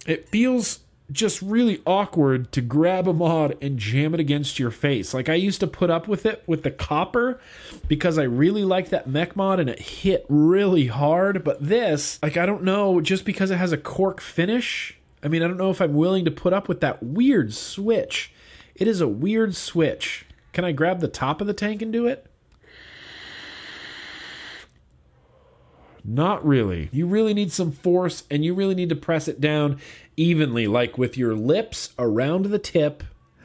It 0.07 0.29
feels 0.29 0.81
just 1.13 1.43
really 1.43 1.83
awkward 1.87 2.53
to 2.53 2.61
grab 2.61 3.09
a 3.09 3.13
mod 3.13 3.57
and 3.61 3.79
jam 3.79 4.15
it 4.15 4.21
against 4.21 4.59
your 4.59 4.71
face. 4.71 5.13
Like 5.13 5.29
I 5.29 5.35
used 5.35 5.61
to 5.61 5.67
put 5.67 5.91
up 5.91 6.07
with 6.07 6.25
it 6.25 6.43
with 6.47 6.63
the 6.63 6.71
copper 6.71 7.41
because 7.89 8.19
I 8.19 8.23
really 8.23 8.65
liked 8.65 8.91
that 8.91 9.09
mech 9.09 9.35
mod 9.35 9.59
and 9.59 9.69
it 9.69 9.81
hit 9.81 10.25
really 10.29 10.87
hard. 10.87 11.43
But 11.43 11.67
this, 11.67 12.19
like 12.23 12.37
I 12.37 12.47
don't 12.47 12.63
know, 12.63 13.01
just 13.01 13.25
because 13.25 13.51
it 13.51 13.57
has 13.57 13.73
a 13.73 13.79
cork 13.79 14.21
finish, 14.21 14.97
I 15.23 15.29
mean, 15.29 15.43
I 15.43 15.49
don't 15.49 15.57
know 15.57 15.71
if 15.71 15.81
I'm 15.81 15.95
willing 15.95 16.25
to 16.25 16.31
put 16.31 16.53
up 16.53 16.69
with 16.69 16.81
that 16.81 17.03
weird 17.03 17.53
switch. 17.53 18.33
It 18.75 18.87
is 18.87 19.01
a 19.01 19.09
weird 19.09 19.57
switch. 19.57 20.27
Can 20.53 20.65
I 20.65 20.73
grab 20.73 21.01
the 21.01 21.09
top 21.09 21.41
of 21.41 21.47
the 21.47 21.55
tank 21.55 21.83
and 21.83 21.93
do 21.93 22.07
it? 22.07 22.30
Not 26.05 26.47
really. 26.47 26.89
You 26.93 27.07
really 27.07 27.35
need 27.35 27.53
some 27.53 27.73
force 27.73 28.25
and 28.31 28.45
you 28.45 28.55
really 28.55 28.75
need 28.75 28.89
to 28.89 28.97
press 28.97 29.29
it 29.29 29.41
down 29.41 29.81
evenly, 30.17 30.67
like 30.67 30.99
with 30.99 31.17
your 31.17 31.35
lips 31.35 31.95
around 31.99 32.47
the 32.47 32.59
tip. 32.59 33.03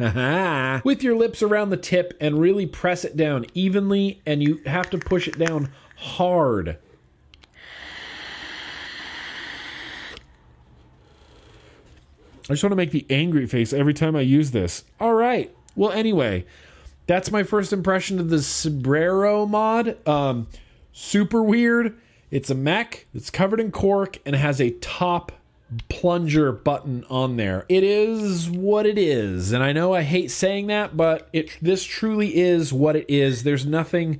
with 0.84 1.02
your 1.02 1.16
lips 1.16 1.42
around 1.42 1.70
the 1.70 1.78
tip 1.78 2.14
and 2.20 2.40
really 2.40 2.66
press 2.66 3.06
it 3.06 3.16
down 3.16 3.46
evenly, 3.54 4.22
and 4.26 4.44
you 4.44 4.60
have 4.66 4.90
to 4.90 4.98
push 4.98 5.26
it 5.26 5.40
down 5.40 5.72
hard. 5.96 6.78
I 12.48 12.54
just 12.54 12.64
want 12.64 12.74
to 12.74 12.78
make 12.78 12.92
the 12.92 13.06
angry 13.10 13.48
face 13.48 13.74
every 13.74 13.94
time 13.94 14.16
I 14.16 14.22
use 14.22 14.52
this. 14.52 14.84
All 15.00 15.14
right. 15.16 15.56
Well, 15.76 15.92
anyway, 15.92 16.46
that's 17.08 17.32
my 17.32 17.44
first 17.44 17.74
impression 17.74 18.20
of 18.20 18.30
the 18.30 18.42
Sombrero 18.42 19.46
mod. 19.46 19.98
Um, 20.08 20.48
super 20.92 21.42
weird. 21.42 21.98
It's 22.36 22.50
a 22.50 22.56
mech 22.56 23.06
that's 23.14 23.30
covered 23.30 23.62
in 23.62 23.72
cork 23.72 24.18
and 24.26 24.36
has 24.36 24.60
a 24.60 24.72
top 24.72 25.32
plunger 25.88 26.52
button 26.52 27.06
on 27.10 27.38
there. 27.38 27.66
It 27.70 27.82
is 27.82 28.50
what 28.50 28.86
it 28.86 28.98
is. 28.98 29.54
And 29.54 29.64
I 29.64 29.72
know 29.72 29.94
I 29.94 30.02
hate 30.02 30.30
saying 30.30 30.68
that, 30.68 30.98
but 30.98 31.30
it 31.32 31.58
this 31.62 31.86
truly 31.86 32.36
is 32.36 32.74
what 32.74 32.98
it 32.98 33.06
is. 33.08 33.44
There's 33.44 33.66
nothing 33.66 34.20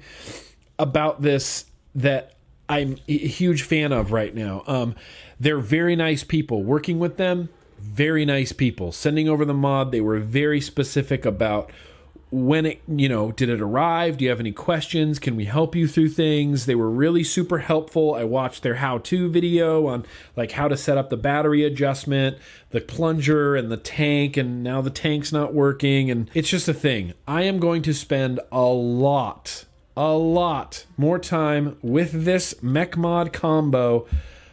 about 0.80 1.24
this 1.24 1.66
that 1.94 2.36
I'm 2.70 3.00
a 3.10 3.18
huge 3.18 3.64
fan 3.64 3.92
of 3.92 4.14
right 4.14 4.34
now. 4.34 4.64
Um, 4.66 4.96
they're 5.38 5.60
very 5.60 5.98
nice 5.98 6.24
people. 6.24 6.64
Working 6.64 7.00
with 7.00 7.18
them, 7.18 7.50
very 7.80 8.24
nice 8.24 8.54
people. 8.54 8.94
Sending 8.94 9.28
over 9.28 9.44
the 9.44 9.54
mod, 9.54 9.92
they 9.92 10.00
were 10.00 10.22
very 10.22 10.62
specific 10.62 11.26
about 11.26 11.70
when 12.36 12.66
it, 12.66 12.82
you 12.86 13.08
know, 13.08 13.32
did 13.32 13.48
it 13.48 13.62
arrive? 13.62 14.18
Do 14.18 14.26
you 14.26 14.30
have 14.30 14.42
any 14.42 14.52
questions? 14.52 15.20
Can 15.20 15.38
we 15.38 15.46
help 15.46 15.74
you 15.74 15.88
through 15.88 16.10
things? 16.10 16.66
They 16.66 16.76
were 16.76 16.90
really 16.90 17.24
super 17.24 17.60
helpful. 17.60 18.14
I 18.14 18.26
watched 18.26 18.62
their 18.62 18.76
how 18.76 18.98
to 18.98 19.30
video 19.30 19.88
on 19.88 20.06
like 20.36 20.52
how 20.52 20.68
to 20.68 20.76
set 20.76 20.98
up 20.98 21.10
the 21.10 21.16
battery 21.16 21.64
adjustment, 21.64 22.38
the 22.72 22.82
plunger, 22.82 23.56
and 23.56 23.72
the 23.72 23.78
tank, 23.78 24.36
and 24.36 24.62
now 24.62 24.82
the 24.82 24.90
tank's 24.90 25.32
not 25.32 25.54
working. 25.54 26.12
And 26.12 26.30
it's 26.34 26.50
just 26.50 26.68
a 26.68 26.74
thing. 26.74 27.14
I 27.26 27.44
am 27.44 27.58
going 27.58 27.82
to 27.84 27.94
spend 27.94 28.42
a 28.52 28.66
lot, 28.66 29.64
a 29.96 30.12
lot 30.12 30.86
more 30.98 31.20
time 31.20 31.78
with 31.82 32.26
this 32.26 32.62
mech 32.62 32.98
mod 32.98 33.32
combo 33.32 34.06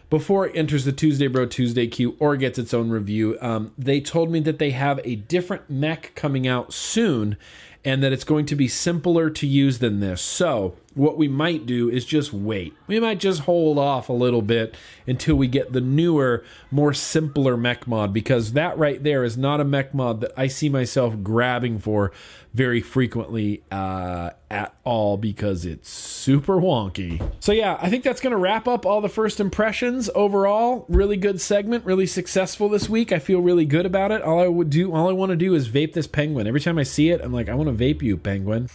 before 0.09 0.47
it 0.47 0.55
enters 0.55 0.85
the 0.85 0.93
Tuesday 0.93 1.27
Bro 1.27 1.47
Tuesday 1.47 1.87
queue 1.87 2.17
or 2.19 2.37
gets 2.37 2.59
its 2.59 2.75
own 2.75 2.91
review. 2.91 3.39
Um, 3.41 3.73
they 3.79 3.99
told 3.99 4.31
me 4.31 4.41
that 4.41 4.59
they 4.59 4.71
have 4.73 5.01
a 5.05 5.17
different 5.17 5.71
mech 5.71 6.15
coming 6.15 6.47
out 6.47 6.73
soon 6.75 7.39
and 7.85 8.03
that 8.03 8.13
it's 8.13 8.25
going 8.25 8.47
to 8.47 8.57
be 8.57 8.69
simpler 8.69 9.31
to 9.31 9.47
use 9.47 9.79
than 9.79 10.01
this. 10.01 10.21
So, 10.21 10.75
what 10.95 11.17
we 11.17 11.29
might 11.29 11.67
do 11.67 11.89
is 11.89 12.05
just 12.05 12.33
wait. 12.33 12.75
We 12.87 13.01
might 13.01 13.19
just 13.19 13.41
hold 13.41 13.79
off 13.79 14.09
a 14.09 14.13
little 14.13 14.43
bit 14.43 14.75
until 15.07 15.37
we 15.37 15.49
get 15.49 15.73
the 15.73 15.81
newer, 15.81 16.45
more 16.71 16.93
simpler 16.93 17.57
mech 17.57 17.87
mod 17.87 18.13
because 18.13 18.53
that 18.53 18.77
right 18.79 19.03
there 19.03 19.25
is 19.25 19.37
not 19.37 19.61
a 19.61 19.65
mech 19.65 19.95
mod 19.95 20.21
that 20.21 20.33
I 20.37 20.47
see 20.47 20.69
myself 20.69 21.23
grabbing 21.23 21.79
for 21.79 22.13
very 22.55 22.81
frequently 22.81 23.63
uh, 23.71 24.31
at 24.51 24.75
all 24.85 25.17
because 25.17 25.65
it's 25.65 25.89
super 25.89 26.57
wonky. 26.57 27.23
So, 27.41 27.53
yeah, 27.53 27.79
I 27.81 27.89
think 27.89 28.05
that's 28.05 28.21
going 28.21 28.33
to 28.33 28.37
wrap 28.37 28.69
up 28.69 28.85
all 28.85 29.01
the 29.01 29.09
first 29.09 29.41
impressions 29.41 30.11
overall. 30.15 30.85
Really 30.89 31.17
good 31.17 31.41
segment, 31.41 31.85
really 31.85 32.07
successful 32.07 32.69
this 32.69 32.89
week. 32.89 33.13
I 33.13 33.19
feel 33.19 33.41
really 33.41 33.65
good 33.65 33.87
about 33.87 34.13
it. 34.13 34.23
All 34.23 34.41
I 34.41 34.49
would 34.49 34.69
do, 34.69 34.93
all 34.93 35.09
I 35.09 35.13
want 35.13 35.31
to 35.31 35.37
do 35.37 35.55
is 35.55 35.69
vape 35.69 35.95
this 35.95 36.07
penguin. 36.07 36.47
Every 36.47 36.61
time 36.61 36.79
I 36.79 36.83
see 36.83 37.11
it, 37.11 37.23
I'm 37.23 37.33
like, 37.33 37.49
I 37.49 37.55
want 37.55 37.77
to 37.77 37.85
vape 37.85 38.03
you, 38.03 38.19
penguin. 38.19 38.69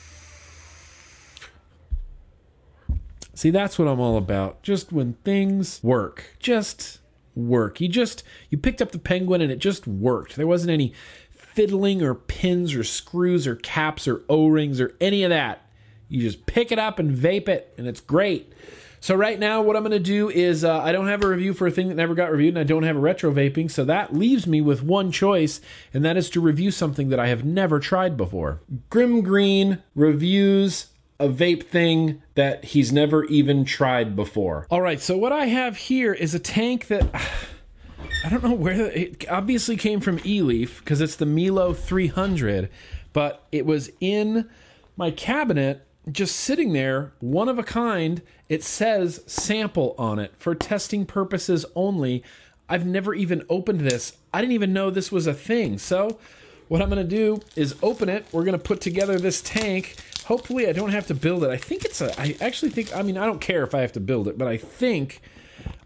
See, 3.37 3.51
that's 3.51 3.77
what 3.77 3.87
I'm 3.87 3.99
all 3.99 4.17
about. 4.17 4.63
Just 4.63 4.91
when 4.91 5.13
things 5.23 5.79
work, 5.83 6.35
just 6.39 6.97
work. 7.35 7.79
You 7.79 7.87
just 7.87 8.23
you 8.49 8.57
picked 8.57 8.81
up 8.81 8.91
the 8.91 8.97
penguin 8.97 9.41
and 9.41 9.51
it 9.51 9.59
just 9.59 9.85
worked. 9.85 10.37
There 10.37 10.47
wasn't 10.47 10.71
any 10.71 10.91
fiddling 11.29 12.01
or 12.01 12.15
pins 12.15 12.73
or 12.73 12.83
screws 12.83 13.45
or 13.45 13.55
caps 13.55 14.07
or 14.07 14.23
O-rings 14.27 14.81
or 14.81 14.95
any 14.99 15.21
of 15.23 15.29
that. 15.29 15.69
You 16.09 16.19
just 16.19 16.47
pick 16.47 16.71
it 16.71 16.79
up 16.79 16.97
and 16.97 17.15
vape 17.15 17.47
it 17.47 17.71
and 17.77 17.85
it's 17.85 18.01
great. 18.01 18.53
So 18.99 19.13
right 19.13 19.37
now, 19.37 19.61
what 19.61 19.75
I'm 19.75 19.83
going 19.83 19.91
to 19.91 19.99
do 19.99 20.31
is 20.31 20.63
uh, 20.63 20.79
I 20.81 20.91
don't 20.91 21.07
have 21.07 21.23
a 21.23 21.27
review 21.27 21.53
for 21.53 21.67
a 21.67 21.71
thing 21.71 21.89
that 21.89 21.95
never 21.95 22.15
got 22.15 22.31
reviewed, 22.31 22.55
and 22.55 22.59
I 22.59 22.63
don't 22.63 22.81
have 22.81 22.95
a 22.95 22.99
retro 22.99 23.31
vaping. 23.31 23.69
So 23.69 23.85
that 23.85 24.15
leaves 24.15 24.47
me 24.47 24.61
with 24.61 24.81
one 24.81 25.11
choice, 25.11 25.61
and 25.93 26.03
that 26.03 26.17
is 26.17 26.31
to 26.31 26.41
review 26.41 26.71
something 26.71 27.09
that 27.09 27.19
I 27.19 27.27
have 27.27 27.45
never 27.45 27.79
tried 27.79 28.17
before. 28.17 28.61
Grimm 28.89 29.21
Green 29.21 29.83
reviews 29.93 30.87
a 31.19 31.27
vape 31.27 31.63
thing 31.63 32.21
that 32.35 32.65
he's 32.65 32.91
never 32.91 33.25
even 33.25 33.65
tried 33.65 34.15
before. 34.15 34.67
All 34.69 34.81
right, 34.81 35.01
so 35.01 35.17
what 35.17 35.31
I 35.31 35.45
have 35.45 35.77
here 35.77 36.13
is 36.13 36.35
a 36.35 36.39
tank 36.39 36.87
that 36.87 37.09
I 38.25 38.29
don't 38.29 38.43
know 38.43 38.53
where 38.53 38.91
it 38.91 39.27
obviously 39.29 39.77
came 39.77 39.99
from 39.99 40.19
eLeaf 40.19 40.79
because 40.79 41.01
it's 41.01 41.15
the 41.15 41.25
Melo 41.25 41.73
300, 41.73 42.69
but 43.13 43.47
it 43.51 43.65
was 43.65 43.91
in 43.99 44.49
my 44.95 45.11
cabinet 45.11 45.87
just 46.11 46.35
sitting 46.35 46.73
there, 46.73 47.13
one 47.19 47.49
of 47.49 47.59
a 47.59 47.63
kind. 47.63 48.21
It 48.49 48.63
says 48.63 49.21
sample 49.27 49.93
on 49.97 50.19
it 50.19 50.33
for 50.37 50.55
testing 50.55 51.05
purposes 51.05 51.65
only. 51.75 52.23
I've 52.69 52.85
never 52.85 53.13
even 53.13 53.43
opened 53.49 53.81
this. 53.81 54.17
I 54.33 54.41
didn't 54.41 54.53
even 54.53 54.73
know 54.73 54.89
this 54.89 55.11
was 55.11 55.27
a 55.27 55.33
thing. 55.33 55.77
So, 55.77 56.19
what 56.67 56.81
I'm 56.81 56.89
going 56.89 57.07
to 57.07 57.15
do 57.15 57.41
is 57.55 57.75
open 57.81 58.09
it. 58.09 58.25
We're 58.31 58.43
going 58.43 58.57
to 58.57 58.63
put 58.63 58.81
together 58.81 59.17
this 59.17 59.41
tank. 59.41 59.95
Hopefully, 60.27 60.67
I 60.67 60.73
don't 60.73 60.91
have 60.91 61.07
to 61.07 61.13
build 61.13 61.43
it. 61.45 61.49
I 61.49 61.57
think 61.57 61.85
it's 61.85 62.01
a. 62.01 62.19
I 62.19 62.35
actually 62.41 62.71
think. 62.71 62.95
I 62.95 63.01
mean, 63.01 63.17
I 63.17 63.25
don't 63.25 63.39
care 63.39 63.63
if 63.63 63.73
I 63.73 63.79
have 63.79 63.93
to 63.93 64.01
build 64.01 64.27
it, 64.27 64.37
but 64.37 64.47
I 64.47 64.57
think. 64.57 65.21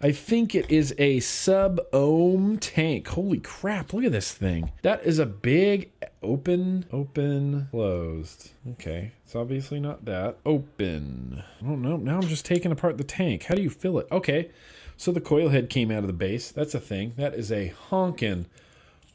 I 0.03 0.11
think 0.11 0.55
it 0.55 0.69
is 0.69 0.95
a 0.97 1.19
sub 1.19 1.79
ohm 1.93 2.57
tank. 2.57 3.07
Holy 3.09 3.37
crap, 3.37 3.93
look 3.93 4.03
at 4.03 4.11
this 4.11 4.33
thing. 4.33 4.71
That 4.81 5.03
is 5.03 5.19
a 5.19 5.27
big 5.27 5.91
open, 6.23 6.85
open, 6.91 7.67
closed. 7.69 8.49
Okay, 8.71 9.11
it's 9.23 9.35
obviously 9.35 9.79
not 9.79 10.05
that. 10.05 10.37
Open. 10.43 11.43
Oh 11.63 11.75
no, 11.75 11.97
now 11.97 12.15
I'm 12.15 12.27
just 12.27 12.45
taking 12.45 12.71
apart 12.71 12.97
the 12.97 13.03
tank. 13.03 13.43
How 13.43 13.53
do 13.53 13.61
you 13.61 13.69
fill 13.69 13.99
it? 13.99 14.07
Okay, 14.11 14.49
so 14.97 15.11
the 15.11 15.21
coil 15.21 15.49
head 15.49 15.69
came 15.69 15.91
out 15.91 15.99
of 15.99 16.07
the 16.07 16.13
base. 16.13 16.51
That's 16.51 16.73
a 16.73 16.79
thing. 16.79 17.13
That 17.15 17.35
is 17.35 17.51
a 17.51 17.73
honkin' 17.89 18.45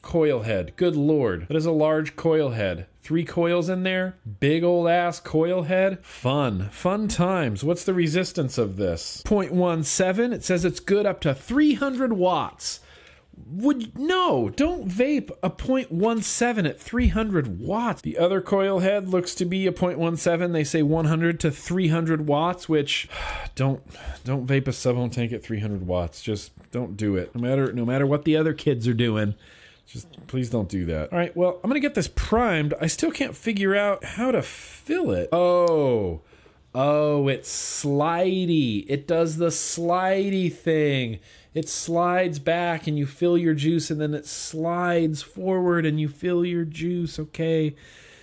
coil 0.03 0.43
head. 0.43 0.73
Good 0.77 0.95
lord. 0.95 1.49
That 1.49 1.57
is 1.57 1.67
a 1.67 1.73
large 1.73 2.15
coil 2.15 2.51
head. 2.51 2.87
Three 3.07 3.25
coils 3.25 3.69
in 3.69 3.85
there. 3.85 4.17
Big 4.41 4.65
old 4.65 4.89
ass 4.89 5.21
coil 5.21 5.63
head. 5.63 6.05
Fun. 6.05 6.71
Fun 6.71 7.07
times. 7.07 7.63
What's 7.63 7.85
the 7.85 7.95
resistance 7.95 8.59
of 8.59 8.75
this? 8.75 9.23
0.17. 9.25 10.33
It 10.33 10.43
says 10.43 10.65
it's 10.65 10.81
good 10.81 11.07
up 11.07 11.21
to 11.21 11.33
300 11.33 12.15
watts. 12.15 12.81
Would 13.49 13.97
no, 13.97 14.49
don't 14.49 14.89
vape 14.89 15.31
a 15.41 15.51
0.17 15.51 16.69
at 16.69 16.81
300 16.81 17.61
watts. 17.61 18.03
The 18.03 18.19
other 18.19 18.41
coil 18.41 18.81
head 18.81 19.09
looks 19.09 19.37
to 19.37 19.45
be 19.45 19.69
a 19.69 19.73
0.17. 19.73 20.53
They 20.53 20.65
say 20.65 20.83
100 20.83 21.39
to 21.39 21.53
300 21.53 22.27
watts, 22.27 22.69
which 22.69 23.09
don't 23.55 23.85
don't 24.25 24.49
vape 24.49 24.67
a 24.67 24.73
sub 24.73 24.97
ohm 24.97 25.11
tank 25.11 25.33
at 25.33 25.45
300 25.45 25.87
watts. 25.87 26.23
Just 26.23 26.51
don't 26.73 26.97
do 26.97 27.15
it. 27.15 27.33
No 27.37 27.41
matter 27.41 27.73
no 27.73 27.85
matter 27.85 28.05
what 28.05 28.25
the 28.25 28.37
other 28.37 28.53
kids 28.53 28.89
are 28.89 28.95
doing. 28.95 29.37
Just 29.87 30.27
please 30.27 30.51
don't 30.51 30.69
do 30.69 30.85
that. 30.87 31.13
All 31.13 31.19
right, 31.19 31.37
well, 31.37 31.61
I'm 31.63 31.71
going 31.71 31.81
to 31.81 31.87
get 31.87 31.95
this 31.95 32.09
primed. 32.09 32.75
I 32.81 32.89
still 32.89 33.13
can't 33.13 33.37
figure 33.37 33.75
out 33.77 34.05
how 34.05 34.33
to 34.33 34.43
fill 34.43 35.13
it. 35.13 35.29
Oh. 35.33 36.23
Oh, 36.75 37.29
it's 37.29 37.85
slidey. 37.85 38.85
It 38.89 39.07
does 39.07 39.37
the 39.37 39.47
slidey 39.47 40.53
thing. 40.53 41.21
It 41.55 41.71
slides 41.71 42.39
back 42.39 42.87
and 42.87 42.99
you 42.99 43.07
fill 43.07 43.39
your 43.39 43.55
juice 43.55 43.91
and 43.91 43.99
then 43.99 44.13
it 44.13 44.27
slides 44.27 45.23
forward 45.23 45.87
and 45.87 45.99
you 45.99 46.09
fill 46.09 46.45
your 46.45 46.67
juice. 46.67 47.19
Okay. 47.19 47.75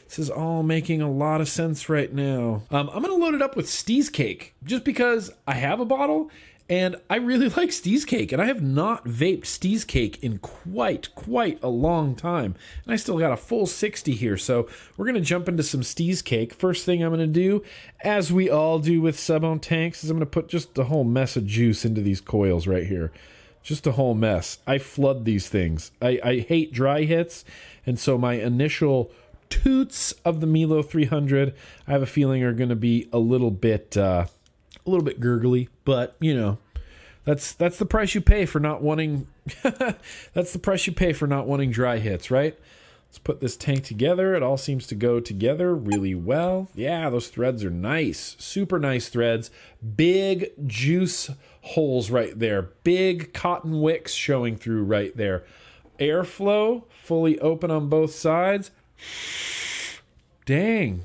This 0.07 0.19
is 0.19 0.29
all 0.29 0.61
making 0.61 1.01
a 1.01 1.09
lot 1.09 1.41
of 1.41 1.49
sense 1.49 1.89
right 1.89 2.13
now. 2.13 2.61
Um, 2.69 2.91
I'm 2.93 3.01
going 3.01 3.17
to 3.19 3.25
load 3.25 3.33
it 3.33 3.41
up 3.41 3.55
with 3.55 3.65
Steez 3.65 4.13
Cake 4.13 4.53
just 4.63 4.83
because 4.83 5.31
I 5.47 5.55
have 5.55 5.79
a 5.79 5.85
bottle 5.85 6.29
and 6.69 6.95
I 7.09 7.17
really 7.17 7.49
like 7.57 7.69
Steez 7.69 8.05
Cake, 8.05 8.31
and 8.31 8.41
I 8.41 8.45
have 8.45 8.61
not 8.61 9.05
vaped 9.05 9.43
Steez 9.43 9.85
Cake 9.85 10.23
in 10.23 10.37
quite, 10.39 11.13
quite 11.15 11.61
a 11.61 11.69
long 11.69 12.15
time. 12.15 12.55
And 12.85 12.93
I 12.93 12.95
still 12.95 13.19
got 13.19 13.31
a 13.31 13.37
full 13.37 13.65
60 13.65 14.13
here, 14.13 14.37
so 14.37 14.67
we're 14.95 15.05
going 15.05 15.15
to 15.15 15.21
jump 15.21 15.49
into 15.49 15.63
some 15.63 15.81
Steez 15.81 16.23
Cake. 16.23 16.53
First 16.53 16.85
thing 16.85 17.03
I'm 17.03 17.13
going 17.13 17.19
to 17.19 17.27
do, 17.27 17.63
as 18.03 18.31
we 18.31 18.49
all 18.49 18.79
do 18.79 19.01
with 19.01 19.19
sub 19.19 19.43
ohm 19.43 19.59
tanks, 19.59 20.03
is 20.03 20.09
I'm 20.09 20.17
going 20.17 20.25
to 20.27 20.31
put 20.31 20.47
just 20.47 20.77
a 20.77 20.85
whole 20.85 21.03
mess 21.03 21.35
of 21.35 21.45
juice 21.45 21.85
into 21.85 22.01
these 22.01 22.21
coils 22.21 22.67
right 22.67 22.87
here. 22.87 23.11
Just 23.61 23.87
a 23.87 23.93
whole 23.93 24.13
mess. 24.13 24.59
I 24.67 24.77
flood 24.77 25.23
these 25.23 25.47
things. 25.47 25.91
I, 26.01 26.19
I 26.23 26.39
hate 26.39 26.73
dry 26.73 27.03
hits, 27.03 27.45
and 27.85 27.97
so 27.99 28.17
my 28.17 28.33
initial 28.33 29.11
toots 29.49 30.13
of 30.25 30.41
the 30.41 30.47
Melo 30.47 30.81
300, 30.81 31.53
I 31.87 31.91
have 31.91 32.01
a 32.01 32.07
feeling 32.07 32.43
are 32.43 32.53
going 32.53 32.69
to 32.69 32.75
be 32.75 33.09
a 33.11 33.19
little 33.19 33.51
bit... 33.51 33.97
Uh, 33.97 34.25
a 34.85 34.89
little 34.89 35.05
bit 35.05 35.19
gurgly, 35.19 35.69
but 35.85 36.15
you 36.19 36.35
know, 36.35 36.57
that's 37.25 37.53
that's 37.53 37.77
the 37.77 37.85
price 37.85 38.15
you 38.15 38.21
pay 38.21 38.45
for 38.45 38.59
not 38.59 38.81
wanting. 38.81 39.27
that's 40.33 40.53
the 40.53 40.59
price 40.59 40.87
you 40.87 40.93
pay 40.93 41.13
for 41.13 41.27
not 41.27 41.47
wanting 41.47 41.71
dry 41.71 41.99
hits, 41.99 42.29
right? 42.29 42.57
Let's 43.13 43.19
put 43.19 43.41
this 43.41 43.55
tank 43.55 43.83
together. 43.83 44.33
It 44.33 44.41
all 44.41 44.57
seems 44.57 44.87
to 44.87 44.95
go 44.95 45.19
together 45.19 45.75
really 45.75 46.15
well. 46.15 46.69
Yeah, 46.73 47.11
those 47.11 47.27
threads 47.27 47.63
are 47.63 47.69
nice. 47.69 48.35
Super 48.39 48.79
nice 48.79 49.07
threads. 49.07 49.51
Big 49.95 50.49
juice 50.65 51.29
holes 51.61 52.09
right 52.09 52.37
there. 52.37 52.63
Big 52.83 53.31
cotton 53.31 53.81
wicks 53.81 54.13
showing 54.13 54.55
through 54.55 54.83
right 54.85 55.15
there. 55.15 55.43
Airflow 55.99 56.85
fully 56.89 57.39
open 57.39 57.69
on 57.69 57.87
both 57.87 58.15
sides. 58.15 58.71
Dang, 60.45 61.03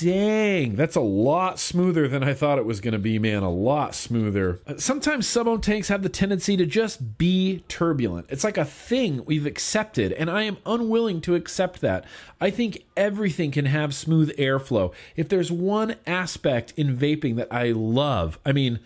Dang, 0.00 0.76
that's 0.76 0.96
a 0.96 1.02
lot 1.02 1.58
smoother 1.58 2.08
than 2.08 2.24
I 2.24 2.32
thought 2.32 2.56
it 2.58 2.64
was 2.64 2.80
going 2.80 2.92
to 2.92 2.98
be, 2.98 3.18
man. 3.18 3.42
A 3.42 3.50
lot 3.50 3.94
smoother. 3.94 4.58
Uh, 4.66 4.78
sometimes 4.78 5.26
sub 5.26 5.46
ohm 5.46 5.60
tanks 5.60 5.88
have 5.88 6.02
the 6.02 6.08
tendency 6.08 6.56
to 6.56 6.64
just 6.64 7.18
be 7.18 7.64
turbulent. 7.68 8.24
It's 8.30 8.42
like 8.42 8.56
a 8.56 8.64
thing 8.64 9.22
we've 9.26 9.44
accepted, 9.44 10.12
and 10.12 10.30
I 10.30 10.44
am 10.44 10.56
unwilling 10.64 11.20
to 11.22 11.34
accept 11.34 11.82
that. 11.82 12.06
I 12.40 12.48
think 12.48 12.84
everything 12.96 13.50
can 13.50 13.66
have 13.66 13.94
smooth 13.94 14.34
airflow. 14.38 14.94
If 15.16 15.28
there's 15.28 15.52
one 15.52 15.96
aspect 16.06 16.72
in 16.78 16.96
vaping 16.96 17.36
that 17.36 17.48
I 17.52 17.72
love, 17.72 18.38
I 18.46 18.52
mean, 18.52 18.80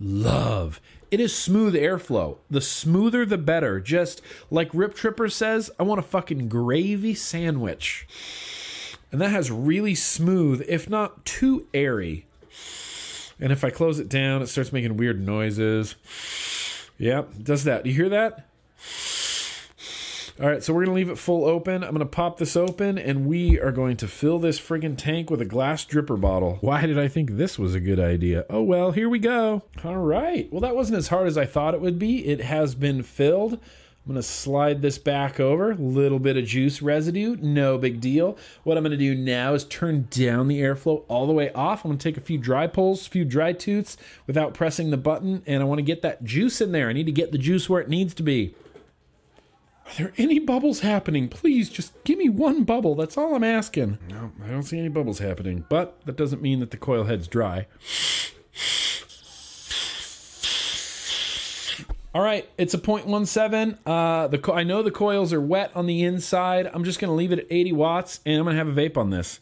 love, 0.00 0.80
it 1.12 1.20
is 1.20 1.32
smooth 1.32 1.76
airflow. 1.76 2.38
The 2.50 2.60
smoother, 2.60 3.24
the 3.24 3.38
better. 3.38 3.78
Just 3.78 4.20
like 4.50 4.70
Rip 4.74 4.94
Tripper 4.96 5.28
says, 5.28 5.70
I 5.78 5.84
want 5.84 6.00
a 6.00 6.02
fucking 6.02 6.48
gravy 6.48 7.14
sandwich 7.14 8.08
and 9.12 9.20
that 9.20 9.30
has 9.30 9.50
really 9.50 9.94
smooth, 9.94 10.64
if 10.68 10.88
not 10.88 11.24
too 11.24 11.66
airy. 11.72 12.26
And 13.38 13.52
if 13.52 13.64
I 13.64 13.70
close 13.70 13.98
it 13.98 14.08
down, 14.08 14.42
it 14.42 14.46
starts 14.46 14.72
making 14.72 14.96
weird 14.96 15.24
noises. 15.24 15.94
Yep, 16.98 17.34
does 17.42 17.64
that. 17.64 17.84
Do 17.84 17.90
you 17.90 17.96
hear 17.96 18.08
that? 18.08 18.46
All 20.38 20.46
right, 20.46 20.62
so 20.62 20.74
we're 20.74 20.84
going 20.84 20.94
to 20.94 21.00
leave 21.00 21.08
it 21.08 21.16
full 21.16 21.46
open. 21.46 21.82
I'm 21.82 21.90
going 21.90 22.00
to 22.00 22.06
pop 22.06 22.36
this 22.36 22.56
open 22.56 22.98
and 22.98 23.26
we 23.26 23.58
are 23.58 23.72
going 23.72 23.96
to 23.98 24.08
fill 24.08 24.38
this 24.38 24.60
friggin' 24.60 24.98
tank 24.98 25.30
with 25.30 25.40
a 25.40 25.46
glass 25.46 25.86
dripper 25.86 26.20
bottle. 26.20 26.58
Why 26.60 26.84
did 26.84 26.98
I 26.98 27.08
think 27.08 27.32
this 27.32 27.58
was 27.58 27.74
a 27.74 27.80
good 27.80 27.98
idea? 27.98 28.44
Oh, 28.50 28.62
well, 28.62 28.92
here 28.92 29.08
we 29.08 29.18
go. 29.18 29.62
All 29.82 29.96
right. 29.96 30.50
Well, 30.52 30.60
that 30.60 30.76
wasn't 30.76 30.98
as 30.98 31.08
hard 31.08 31.26
as 31.26 31.38
I 31.38 31.46
thought 31.46 31.72
it 31.72 31.80
would 31.80 31.98
be. 31.98 32.26
It 32.26 32.42
has 32.42 32.74
been 32.74 33.02
filled. 33.02 33.58
I'm 34.06 34.12
going 34.12 34.22
to 34.22 34.28
slide 34.28 34.82
this 34.82 34.98
back 34.98 35.40
over. 35.40 35.74
Little 35.74 36.20
bit 36.20 36.36
of 36.36 36.44
juice 36.44 36.80
residue, 36.80 37.36
no 37.40 37.76
big 37.76 38.00
deal. 38.00 38.38
What 38.62 38.76
I'm 38.76 38.84
going 38.84 38.92
to 38.92 38.96
do 38.96 39.16
now 39.16 39.54
is 39.54 39.64
turn 39.64 40.06
down 40.10 40.46
the 40.46 40.60
airflow 40.60 41.02
all 41.08 41.26
the 41.26 41.32
way 41.32 41.52
off. 41.54 41.84
I'm 41.84 41.88
going 41.90 41.98
to 41.98 42.04
take 42.04 42.16
a 42.16 42.20
few 42.20 42.38
dry 42.38 42.68
pulls, 42.68 43.08
a 43.08 43.10
few 43.10 43.24
dry 43.24 43.52
toots 43.52 43.96
without 44.28 44.54
pressing 44.54 44.90
the 44.90 44.96
button, 44.96 45.42
and 45.44 45.60
I 45.60 45.66
want 45.66 45.80
to 45.80 45.82
get 45.82 46.02
that 46.02 46.22
juice 46.22 46.60
in 46.60 46.70
there. 46.70 46.88
I 46.88 46.92
need 46.92 47.06
to 47.06 47.12
get 47.12 47.32
the 47.32 47.38
juice 47.38 47.68
where 47.68 47.80
it 47.80 47.88
needs 47.88 48.14
to 48.14 48.22
be. 48.22 48.54
Are 49.88 49.94
there 49.98 50.12
any 50.16 50.38
bubbles 50.38 50.80
happening? 50.80 51.28
Please, 51.28 51.68
just 51.68 51.92
give 52.04 52.16
me 52.16 52.28
one 52.28 52.62
bubble. 52.62 52.94
That's 52.94 53.16
all 53.16 53.34
I'm 53.34 53.42
asking. 53.42 53.98
No, 54.08 54.30
I 54.44 54.50
don't 54.50 54.62
see 54.62 54.78
any 54.78 54.88
bubbles 54.88 55.18
happening, 55.18 55.64
but 55.68 56.00
that 56.06 56.16
doesn't 56.16 56.40
mean 56.40 56.60
that 56.60 56.70
the 56.70 56.76
coil 56.76 57.04
head's 57.04 57.26
dry. 57.26 57.66
All 62.16 62.22
right, 62.22 62.48
it's 62.56 62.72
a 62.72 62.78
0.17. 62.78 63.76
Uh, 63.84 64.26
the 64.28 64.38
co- 64.38 64.54
I 64.54 64.62
know 64.62 64.82
the 64.82 64.90
coils 64.90 65.34
are 65.34 65.40
wet 65.40 65.70
on 65.76 65.84
the 65.84 66.02
inside. 66.02 66.66
I'm 66.72 66.82
just 66.82 66.98
going 66.98 67.10
to 67.10 67.14
leave 67.14 67.30
it 67.30 67.40
at 67.40 67.46
80 67.50 67.72
watts, 67.72 68.20
and 68.24 68.38
I'm 68.38 68.44
going 68.44 68.56
to 68.56 68.64
have 68.64 68.68
a 68.68 68.80
vape 68.80 68.96
on 68.96 69.10
this. 69.10 69.40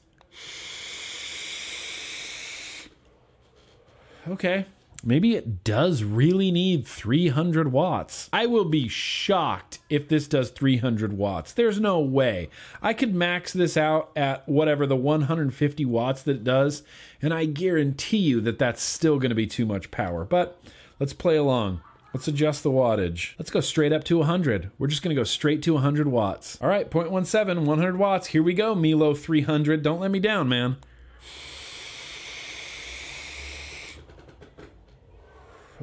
Okay, 4.27 4.67
maybe 5.05 5.37
it 5.37 5.63
does 5.63 6.03
really 6.03 6.51
need 6.51 6.85
300 6.85 7.71
watts. 7.71 8.29
I 8.33 8.47
will 8.47 8.65
be 8.65 8.89
shocked 8.89 9.79
if 9.89 10.09
this 10.09 10.27
does 10.27 10.51
300 10.51 11.13
watts. 11.13 11.53
There's 11.53 11.79
no 11.79 12.01
way. 12.01 12.51
I 12.83 12.93
could 12.93 13.15
max 13.15 13.53
this 13.53 13.77
out 13.77 14.11
at 14.17 14.49
whatever 14.49 14.85
the 14.85 14.97
150 14.97 15.85
watts 15.85 16.23
that 16.23 16.39
it 16.39 16.45
does, 16.45 16.83
and 17.23 17.33
I 17.33 17.45
guarantee 17.45 18.17
you 18.17 18.41
that 18.41 18.59
that's 18.59 18.83
still 18.83 19.21
going 19.21 19.29
to 19.29 19.37
be 19.37 19.47
too 19.47 19.65
much 19.65 19.93
power. 19.93 20.25
But 20.25 20.61
let's 20.99 21.13
play 21.13 21.37
along. 21.37 21.81
Let's 22.15 22.29
adjust 22.29 22.63
the 22.63 22.71
wattage. 22.71 23.35
Let's 23.41 23.51
go 23.51 23.59
straight 23.59 23.93
up 23.93 24.05
to 24.05 24.19
100. 24.19 24.71
We're 24.79 24.87
just 24.87 25.03
going 25.03 25.15
to 25.15 25.21
go 25.21 25.25
straight 25.25 25.63
to 25.63 25.75
100 25.75 26.07
watts. 26.07 26.57
All 26.63 26.69
right, 26.69 26.89
0.17, 26.89 27.65
100 27.65 27.99
watts. 27.99 28.29
Here 28.29 28.43
we 28.43 28.55
go, 28.55 28.77
Melo 28.77 29.15
300. 29.15 29.83
Don't 29.83 29.99
let 29.99 30.13
me 30.13 30.21
down, 30.21 30.49
man. 30.49 30.77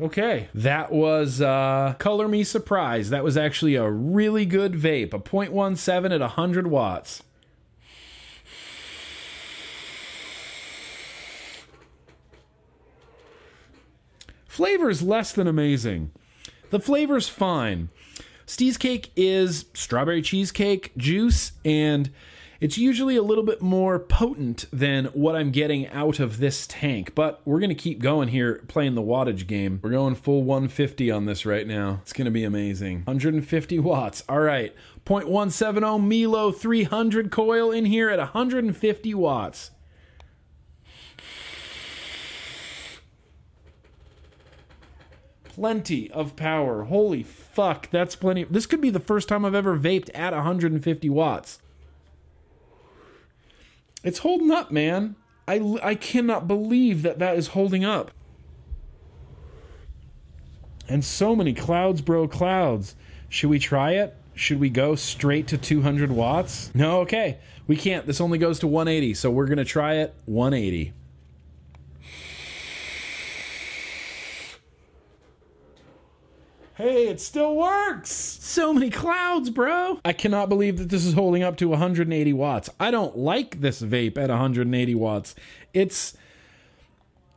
okay. 0.02 0.48
That 0.54 0.94
was 0.94 1.42
uh, 1.42 1.96
Color 2.00 2.30
Me 2.30 2.46
Surprised. 2.46 3.12
That 3.12 3.26
was 3.26 3.36
actually 3.36 3.76
a 3.76 3.92
really 3.92 4.46
good 4.46 4.72
vape, 4.72 5.14
a 5.14 5.20
0.17 5.20 6.16
at 6.16 6.22
100 6.22 6.68
watts. 6.68 7.24
Flavor 14.48 14.90
is 14.90 15.02
less 15.02 15.34
than 15.34 15.48
amazing. 15.48 16.12
The 16.72 16.80
flavor's 16.80 17.28
fine. 17.28 17.90
Steez 18.48 18.80
cake 18.80 19.12
is 19.18 19.66
strawberry 19.74 20.22
cheesecake 20.22 20.96
juice, 20.96 21.52
and 21.66 22.10
it's 22.62 22.78
usually 22.78 23.18
a 23.18 23.22
little 23.22 23.44
bit 23.44 23.62
more 23.62 24.00
potent 24.00 24.64
than 24.72 25.06
what 25.08 25.36
I'm 25.36 25.52
getting 25.52 25.88
out 25.88 26.22
of 26.22 26.38
this 26.38 26.66
tank. 26.68 27.14
But 27.14 27.42
we're 27.44 27.60
to 27.70 27.76
keep 27.76 28.00
going 28.00 28.30
here 28.30 28.64
playing 28.70 28.96
the 28.96 29.02
wattage 29.02 29.48
game. 29.48 29.82
We're 29.84 29.90
going 29.90 30.16
full 30.16 30.44
150 30.44 31.12
on 31.12 31.26
this 31.26 31.46
right 31.46 31.68
now. 31.68 32.00
It's 32.04 32.14
to 32.26 32.32
be 32.32 32.46
amazing. 32.46 33.04
150 33.04 33.80
watts. 33.80 34.24
All 34.30 34.40
right. 34.40 34.74
0.170 35.06 36.02
Melo 36.02 36.54
300 36.54 37.32
coil 37.32 37.72
in 37.72 37.84
here 37.84 38.10
at 38.10 38.20
150 38.20 39.14
watts. 39.14 39.72
Plenty 45.54 46.10
of 46.12 46.38
power. 46.38 46.84
Holy 46.84 47.24
fuck, 47.24 47.90
that's 47.92 48.16
plenty. 48.16 48.46
This 48.46 48.66
could 48.66 48.80
be 48.80 48.90
the 48.90 49.02
first 49.02 49.28
time 49.28 49.44
I've 49.44 49.54
ever 49.54 49.78
vaped 49.78 50.10
at 50.16 50.32
150 50.32 51.10
watts. 51.10 51.60
It's 54.02 54.20
holding 54.20 54.50
up, 54.50 54.72
man. 54.72 55.18
I, 55.50 55.78
I 55.84 55.96
cannot 55.96 56.48
believe 56.48 57.02
that 57.02 57.20
that 57.20 57.38
is 57.38 57.48
holding 57.48 57.84
up. 57.84 58.12
And 60.88 61.04
so 61.04 61.36
many 61.36 61.54
clouds, 61.54 62.02
bro, 62.02 62.30
clouds. 62.30 62.96
Should 63.28 63.50
we 63.50 63.60
try 63.60 63.92
it? 63.92 64.16
Should 64.34 64.62
we 64.62 64.70
go 64.70 64.96
straight 64.96 65.48
to 65.48 65.58
200 65.58 66.14
watts? 66.14 66.72
No, 66.74 67.02
okay. 67.02 67.40
We 67.68 67.76
can't. 67.76 68.08
This 68.08 68.22
only 68.22 68.38
goes 68.38 68.58
to 68.60 68.68
180, 68.68 69.16
so 69.16 69.30
we're 69.30 69.48
going 69.48 69.58
to 69.58 69.66
try 69.66 69.96
it 69.96 70.16
180. 70.28 70.94
Hey, 76.82 77.10
it 77.10 77.22
still 77.22 77.56
works. 77.56 78.10
So 78.10 78.74
many 78.74 78.90
clouds, 78.90 79.52
bro. 79.52 80.00
I 80.04 80.14
cannot 80.14 80.50
believe 80.50 80.80
that 80.80 80.90
this 80.90 81.06
is 81.06 81.14
holding 81.14 81.44
up 81.44 81.56
to 81.58 81.68
180 81.68 82.34
watts. 82.34 82.72
I 82.80 82.90
don't 82.90 83.16
like 83.16 83.62
this 83.62 83.84
vape 83.84 84.18
at 84.18 84.32
180 84.32 84.96
watts. 84.96 85.36
It's 85.76 86.18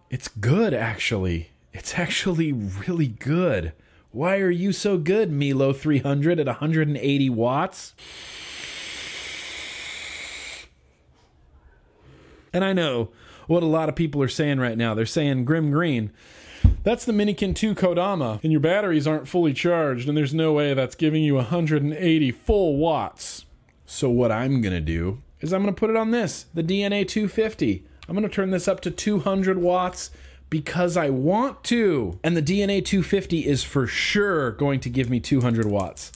it's 0.08 0.28
good 0.28 0.72
actually. 0.72 1.50
It's 1.74 1.98
actually 1.98 2.54
really 2.54 3.06
good. 3.06 3.74
Why 4.12 4.38
are 4.38 4.50
you 4.50 4.72
so 4.72 4.96
good, 4.96 5.30
Melo 5.30 5.74
300 5.74 6.40
at 6.40 6.46
180 6.46 7.28
watts? 7.28 7.92
And 12.50 12.64
I 12.64 12.72
know 12.72 13.10
what 13.46 13.62
a 13.62 13.66
lot 13.66 13.90
of 13.90 13.94
people 13.94 14.22
are 14.22 14.28
saying 14.28 14.58
right 14.58 14.78
now. 14.78 14.94
They're 14.94 15.04
saying 15.04 15.44
Grimm 15.44 15.70
Green. 15.70 16.12
That's 16.84 17.06
the 17.06 17.14
Minikin 17.14 17.56
2 17.56 17.74
Kodama, 17.74 18.40
and 18.42 18.52
your 18.52 18.60
batteries 18.60 19.06
aren't 19.06 19.26
fully 19.26 19.54
charged, 19.54 20.06
and 20.06 20.14
there's 20.14 20.34
no 20.34 20.52
way 20.52 20.74
that's 20.74 20.94
giving 20.94 21.24
you 21.24 21.36
180 21.36 22.30
full 22.30 22.76
watts. 22.76 23.46
So, 23.86 24.10
what 24.10 24.30
I'm 24.30 24.60
gonna 24.60 24.82
do 24.82 25.22
is 25.40 25.54
I'm 25.54 25.62
gonna 25.62 25.72
put 25.72 25.88
it 25.88 25.96
on 25.96 26.10
this, 26.10 26.44
the 26.52 26.62
DNA 26.62 27.08
250. 27.08 27.84
I'm 28.06 28.14
gonna 28.14 28.28
turn 28.28 28.50
this 28.50 28.68
up 28.68 28.82
to 28.82 28.90
200 28.90 29.56
watts 29.56 30.10
because 30.50 30.98
I 30.98 31.08
want 31.08 31.64
to. 31.64 32.18
And 32.22 32.36
the 32.36 32.42
DNA 32.42 32.84
250 32.84 33.46
is 33.46 33.64
for 33.64 33.86
sure 33.86 34.52
going 34.52 34.80
to 34.80 34.90
give 34.90 35.08
me 35.08 35.20
200 35.20 35.64
watts. 35.64 36.12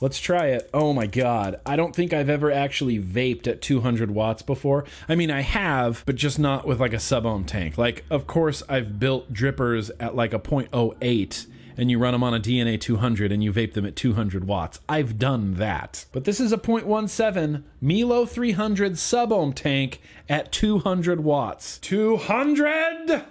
Let's 0.00 0.18
try 0.18 0.46
it. 0.46 0.70
Oh 0.72 0.94
my 0.94 1.06
god. 1.06 1.60
I 1.66 1.76
don't 1.76 1.94
think 1.94 2.12
I've 2.12 2.30
ever 2.30 2.50
actually 2.50 2.98
vaped 2.98 3.46
at 3.46 3.60
200 3.60 4.10
watts 4.10 4.40
before. 4.40 4.86
I 5.08 5.14
mean, 5.14 5.30
I 5.30 5.42
have, 5.42 6.02
but 6.06 6.16
just 6.16 6.38
not 6.38 6.66
with 6.66 6.80
like 6.80 6.94
a 6.94 6.98
sub 6.98 7.26
ohm 7.26 7.44
tank. 7.44 7.76
Like, 7.76 8.04
of 8.08 8.26
course, 8.26 8.62
I've 8.68 8.98
built 8.98 9.32
drippers 9.32 9.90
at 10.00 10.16
like 10.16 10.32
a 10.32 10.38
0.08 10.38 11.46
and 11.76 11.90
you 11.90 11.98
run 11.98 12.12
them 12.12 12.22
on 12.22 12.34
a 12.34 12.40
DNA 12.40 12.80
200 12.80 13.30
and 13.30 13.44
you 13.44 13.52
vape 13.52 13.74
them 13.74 13.84
at 13.84 13.96
200 13.96 14.46
watts. 14.46 14.80
I've 14.88 15.18
done 15.18 15.54
that. 15.54 16.06
But 16.12 16.24
this 16.24 16.40
is 16.40 16.52
a 16.52 16.58
0.17 16.58 17.62
Melo 17.80 18.24
300 18.24 18.98
sub 18.98 19.32
ohm 19.32 19.52
tank 19.52 20.00
at 20.28 20.50
200 20.50 21.20
watts. 21.20 21.78
200! 21.78 23.24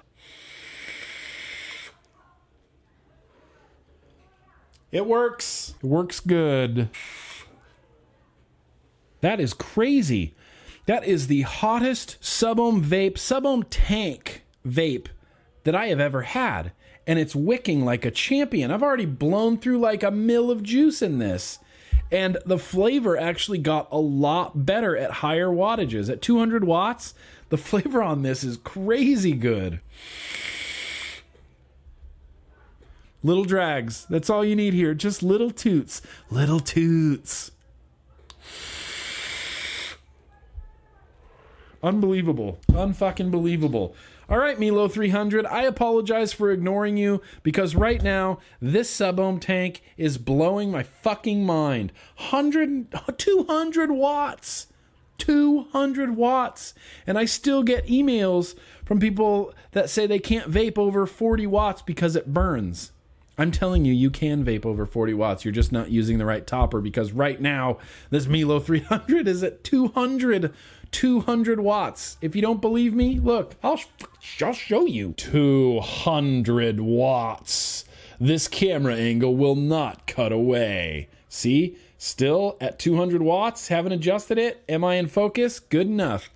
It 4.92 5.06
works. 5.06 5.76
It 5.82 5.86
works 5.86 6.20
good. 6.20 6.90
That 9.22 9.40
is 9.40 9.54
crazy. 9.54 10.34
That 10.86 11.04
is 11.04 11.28
the 11.28 11.42
hottest 11.42 12.18
sub-ohm 12.20 12.84
vape, 12.84 13.18
sub-ohm 13.18 13.64
tank 13.64 14.44
vape 14.66 15.08
that 15.64 15.76
I 15.76 15.88
have 15.88 16.00
ever 16.00 16.24
had. 16.24 16.72
And 17.06 17.20
it's 17.20 17.36
wicking 17.36 17.86
like 17.86 18.06
a 18.06 18.12
champion. 18.12 18.72
I've 18.72 18.84
already 18.84 19.06
blown 19.06 19.58
through 19.58 19.80
like 19.80 20.04
a 20.04 20.12
mill 20.12 20.50
of 20.50 20.64
juice 20.64 21.02
in 21.02 21.20
this. 21.20 21.60
And 22.12 22.38
the 22.46 22.58
flavor 22.58 23.18
actually 23.18 23.60
got 23.60 23.88
a 23.92 24.00
lot 24.00 24.66
better 24.66 24.98
at 24.98 25.12
higher 25.12 25.50
wattages. 25.50 26.10
At 26.10 26.22
200 26.22 26.64
watts, 26.64 27.14
the 27.50 27.58
flavor 27.60 28.02
on 28.02 28.24
this 28.24 28.44
is 28.44 28.58
crazy 28.58 29.34
good. 29.34 29.80
Little 33.22 33.44
drags. 33.44 34.06
That's 34.10 34.30
all 34.30 34.46
you 34.46 34.56
need 34.56 34.74
here. 34.74 34.94
Just 34.94 35.22
little 35.22 35.52
toots. 35.52 36.02
Little 36.30 36.60
toots. 36.60 37.52
Unbelievable. 41.84 42.60
Unfucking 42.72 43.32
believable. 43.32 43.96
All 44.30 44.38
right, 44.38 44.60
Melo 44.60 44.88
300, 44.88 45.46
I 45.48 45.64
apologize 45.64 46.34
for 46.34 46.52
ignoring 46.52 46.98
you 46.98 47.22
because 47.42 47.76
right 47.76 48.02
now 48.02 48.40
this 48.62 48.90
sub 48.90 49.20
ohm 49.20 49.40
tank 49.40 49.82
is 49.98 50.18
blowing 50.18 50.72
my 50.72 50.84
fucking 50.84 51.46
mind. 51.46 51.92
100, 52.18 52.94
200 53.18 53.92
watts. 53.92 54.68
200 55.18 56.16
watts. 56.16 56.74
And 57.08 57.18
I 57.18 57.26
still 57.26 57.64
get 57.64 57.88
emails 57.88 58.56
from 58.86 59.00
people 59.00 59.54
that 59.72 59.90
say 59.90 60.06
they 60.06 60.20
can't 60.20 60.52
vape 60.52 60.78
over 60.78 61.06
40 61.06 61.48
watts 61.48 61.82
because 61.82 62.16
it 62.16 62.34
burns. 62.34 62.92
I'm 63.40 63.52
telling 63.52 63.86
you, 63.86 63.94
you 63.94 64.10
can 64.10 64.44
vape 64.44 64.66
over 64.66 64.86
40 64.86 65.14
watts. 65.14 65.46
You're 65.46 65.54
just 65.54 65.72
not 65.72 65.90
using 65.90 66.18
the 66.18 66.26
right 66.26 66.46
topper 66.46 66.82
because 66.82 67.14
right 67.14 67.40
now, 67.40 67.78
this 68.10 68.28
Melo 68.28 68.60
300 68.60 69.30
is 69.30 69.42
at 69.44 69.64
200, 69.64 70.54
200 70.92 71.60
watts. 71.62 72.18
If 72.22 72.36
you 72.36 72.42
don't 72.42 72.60
believe 72.60 72.94
me, 72.94 73.18
look, 73.18 73.56
I'll, 73.64 73.80
I'll 74.44 74.52
show 74.52 74.86
you. 74.86 75.14
200 75.14 76.82
watts. 76.82 77.86
This 78.20 78.50
camera 78.50 78.98
angle 78.98 79.38
will 79.38 79.56
not 79.56 80.06
cut 80.06 80.34
away. 80.34 81.08
See? 81.30 81.78
Still 81.98 82.58
at 82.60 82.78
200 82.78 83.22
watts. 83.22 83.70
Haven't 83.70 83.94
adjusted 83.94 84.38
it. 84.38 84.66
Am 84.68 84.84
I 84.84 84.96
in 84.96 85.08
focus? 85.08 85.62
Good 85.62 85.88
enough. 85.88 86.30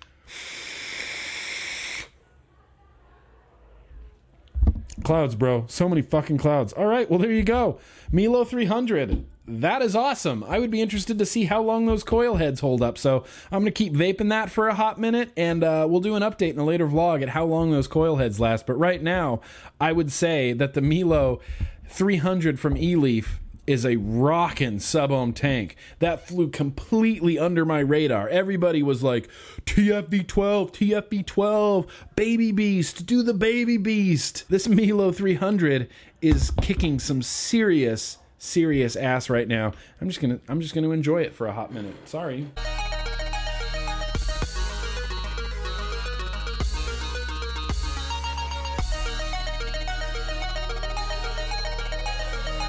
Clouds, 5.04 5.34
bro. 5.34 5.66
So 5.68 5.88
many 5.88 6.00
fucking 6.00 6.38
clouds. 6.38 6.72
All 6.72 6.86
right, 6.86 7.08
well, 7.08 7.18
there 7.18 7.30
you 7.30 7.44
go. 7.44 7.78
Melo 8.10 8.42
300. 8.42 9.26
That 9.46 9.82
is 9.82 9.94
awesome. 9.94 10.42
I 10.44 10.58
would 10.58 10.70
be 10.70 10.80
interested 10.80 11.18
to 11.18 11.26
see 11.26 11.44
how 11.44 11.60
long 11.60 11.84
those 11.84 12.02
coil 12.02 12.36
heads 12.36 12.60
hold 12.60 12.80
up. 12.80 12.96
So 12.96 13.24
I'm 13.52 13.60
going 13.60 13.66
to 13.66 13.70
keep 13.70 13.92
vaping 13.92 14.30
that 14.30 14.50
for 14.50 14.68
a 14.68 14.74
hot 14.74 14.98
minute, 14.98 15.30
and 15.36 15.62
uh, 15.62 15.86
we'll 15.88 16.00
do 16.00 16.16
an 16.16 16.22
update 16.22 16.54
in 16.54 16.58
a 16.58 16.64
later 16.64 16.88
vlog 16.88 17.22
at 17.22 17.28
how 17.28 17.44
long 17.44 17.70
those 17.70 17.86
coil 17.86 18.16
heads 18.16 18.40
last. 18.40 18.66
But 18.66 18.78
right 18.78 19.02
now, 19.02 19.42
I 19.78 19.92
would 19.92 20.10
say 20.10 20.54
that 20.54 20.72
the 20.72 20.80
Melo 20.80 21.40
300 21.86 22.58
from 22.58 22.74
eLeaf 22.74 23.40
is 23.66 23.84
a 23.86 23.96
rocking 23.96 24.78
sub 24.78 25.10
ohm 25.10 25.32
tank 25.32 25.76
that 25.98 26.26
flew 26.26 26.48
completely 26.48 27.38
under 27.38 27.64
my 27.64 27.80
radar. 27.80 28.28
Everybody 28.28 28.82
was 28.82 29.02
like, 29.02 29.28
TFV 29.66 30.26
12, 30.26 30.72
TFV 30.72 31.26
12, 31.26 31.86
baby 32.16 32.52
beast, 32.52 33.06
do 33.06 33.22
the 33.22 33.34
baby 33.34 33.76
beast. 33.76 34.44
This 34.48 34.68
Melo 34.68 35.12
300 35.12 35.88
is 36.20 36.50
kicking 36.60 36.98
some 36.98 37.22
serious, 37.22 38.18
serious 38.38 38.96
ass 38.96 39.30
right 39.30 39.48
now. 39.48 39.72
I'm 40.00 40.08
just 40.08 40.20
gonna, 40.20 40.40
I'm 40.48 40.60
just 40.60 40.74
gonna 40.74 40.90
enjoy 40.90 41.22
it 41.22 41.34
for 41.34 41.46
a 41.46 41.52
hot 41.52 41.72
minute. 41.72 41.94
Sorry. 42.08 42.46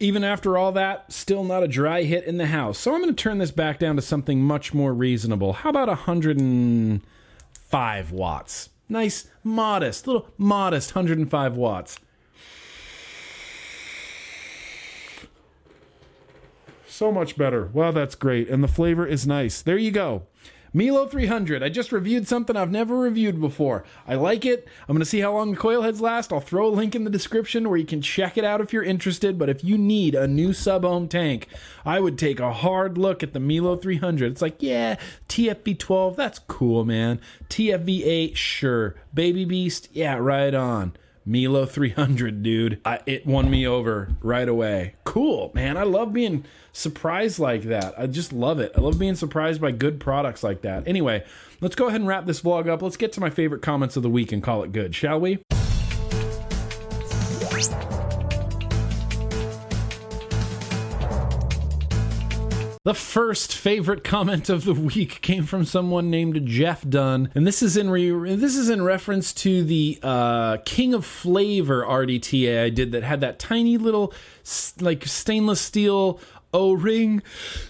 Even 0.06 0.24
after 0.24 0.56
all 0.56 0.72
that, 0.74 1.12
still 1.12 1.44
not 1.44 1.64
a 1.64 1.68
dry 1.68 2.04
hit 2.04 2.26
in 2.26 2.38
the 2.38 2.46
house. 2.46 2.78
So 2.78 2.94
I'm 2.94 3.02
going 3.02 3.10
to 3.10 3.24
turn 3.24 3.40
this 3.40 3.50
back 3.50 3.80
down 3.80 3.96
to 3.96 4.04
something 4.04 4.40
much 4.40 4.72
more 4.72 4.94
reasonable. 4.94 5.54
How 5.54 5.72
about 5.72 5.88
105 5.88 8.12
watts? 8.12 8.70
Nice, 8.88 9.28
modest, 9.44 10.06
little 10.06 10.30
modest 10.38 10.94
105 10.94 11.58
watts. 11.58 11.98
So 16.86 17.12
much 17.12 17.36
better. 17.36 17.72
Wow, 17.74 17.90
that's 17.90 18.14
great. 18.14 18.48
And 18.48 18.64
the 18.64 18.68
flavor 18.68 19.08
is 19.08 19.26
nice. 19.26 19.64
There 19.64 19.76
you 19.76 19.90
go. 19.90 20.28
Melo 20.76 21.08
300. 21.08 21.64
I 21.64 21.70
just 21.70 21.94
reviewed 21.94 22.28
something 22.28 22.58
I've 22.58 22.70
never 22.70 22.98
reviewed 22.98 23.40
before. 23.40 23.86
I 24.06 24.16
like 24.16 24.46
it. 24.46 24.68
I'm 24.90 24.94
going 24.94 25.00
to 25.00 25.06
see 25.06 25.22
how 25.22 25.32
long 25.32 25.52
the 25.52 25.58
coil 25.58 25.84
heads 25.84 26.02
last. 26.02 26.34
I'll 26.34 26.42
throw 26.42 26.68
a 26.68 26.70
link 26.70 26.94
in 26.94 27.06
the 27.06 27.10
description 27.10 27.70
where 27.70 27.78
you 27.78 27.86
can 27.86 28.02
check 28.02 28.38
it 28.38 28.44
out 28.44 28.60
if 28.60 28.74
you're 28.74 28.84
interested. 28.84 29.40
But 29.40 29.48
if 29.48 29.64
you 29.64 29.78
need 29.78 30.16
a 30.16 30.28
new 30.28 30.52
sub 30.52 30.84
ohm 30.84 31.08
tank, 31.08 31.48
I 31.86 32.02
would 32.02 32.18
take 32.18 32.42
a 32.42 32.52
hard 32.52 32.98
look 32.98 33.24
at 33.24 33.32
the 33.32 33.40
Melo 33.40 33.78
300. 33.78 34.34
It's 34.34 34.42
like, 34.42 34.62
yeah, 34.62 34.98
TFV 35.30 35.80
12, 35.80 36.18
that's 36.18 36.40
cool, 36.40 36.84
man. 36.84 37.22
TFV 37.48 38.06
8, 38.06 38.38
sure. 38.38 38.96
Baby 39.14 39.46
Beast, 39.46 39.88
yeah, 39.94 40.18
right 40.18 40.54
on. 40.54 40.98
Melo 41.26 41.66
300, 41.66 42.44
dude. 42.44 42.80
I, 42.86 43.00
it 43.06 43.26
won 43.26 43.50
me 43.50 43.66
over 43.66 44.10
right 44.22 44.48
away. 44.48 44.96
Cool, 45.04 45.52
man. 45.56 45.76
I 45.76 45.84
love 45.84 46.14
being 46.14 46.46
surprised 46.72 47.40
like 47.40 47.64
that. 47.64 47.98
I 47.98 48.06
just 48.06 48.32
love 48.32 48.60
it. 48.60 48.72
I 48.78 48.82
love 48.82 49.00
being 49.00 49.16
surprised 49.16 49.60
by 49.60 49.72
good 49.72 50.00
products 50.00 50.44
like 50.44 50.62
that. 50.62 50.88
Anyway, 50.88 51.24
let's 51.62 51.76
go 51.76 51.88
ahead 51.88 52.02
and 52.02 52.08
wrap 52.08 52.26
this 52.26 52.42
vlog 52.42 52.68
up. 52.68 52.82
Let's 52.82 52.98
get 52.98 53.12
to 53.14 53.22
my 53.22 53.32
favorite 53.32 53.64
comments 53.64 53.98
of 53.98 54.04
the 54.04 54.10
week 54.10 54.32
and 54.32 54.44
call 54.44 54.64
it 54.64 54.72
good, 54.72 54.94
shall 54.94 55.20
we? 55.20 55.40
The 62.86 62.94
first 62.94 63.52
favorite 63.52 64.04
comment 64.04 64.48
of 64.48 64.64
the 64.64 64.76
week 64.76 65.20
came 65.24 65.48
from 65.48 65.66
someone 65.66 66.12
named 66.12 66.46
Jeff 66.46 66.88
Dunn, 66.88 67.32
and 67.34 67.48
this 67.48 67.64
is 67.64 67.76
in 67.76 67.90
re- 67.90 68.36
this 68.36 68.56
is 68.56 68.70
in 68.70 68.84
reference 68.84 69.34
to 69.34 69.64
the 69.64 69.98
uh, 70.04 70.58
King 70.66 70.94
of 70.94 71.04
Flavor 71.04 71.84
RDTA 71.84 72.62
I 72.64 72.70
did 72.70 72.92
that 72.92 73.02
had 73.02 73.22
that 73.22 73.40
tiny 73.40 73.80
little 73.80 74.14
like 74.80 75.04
stainless 75.08 75.62
steel 75.62 76.20
O 76.56 76.72
ring. 76.72 77.22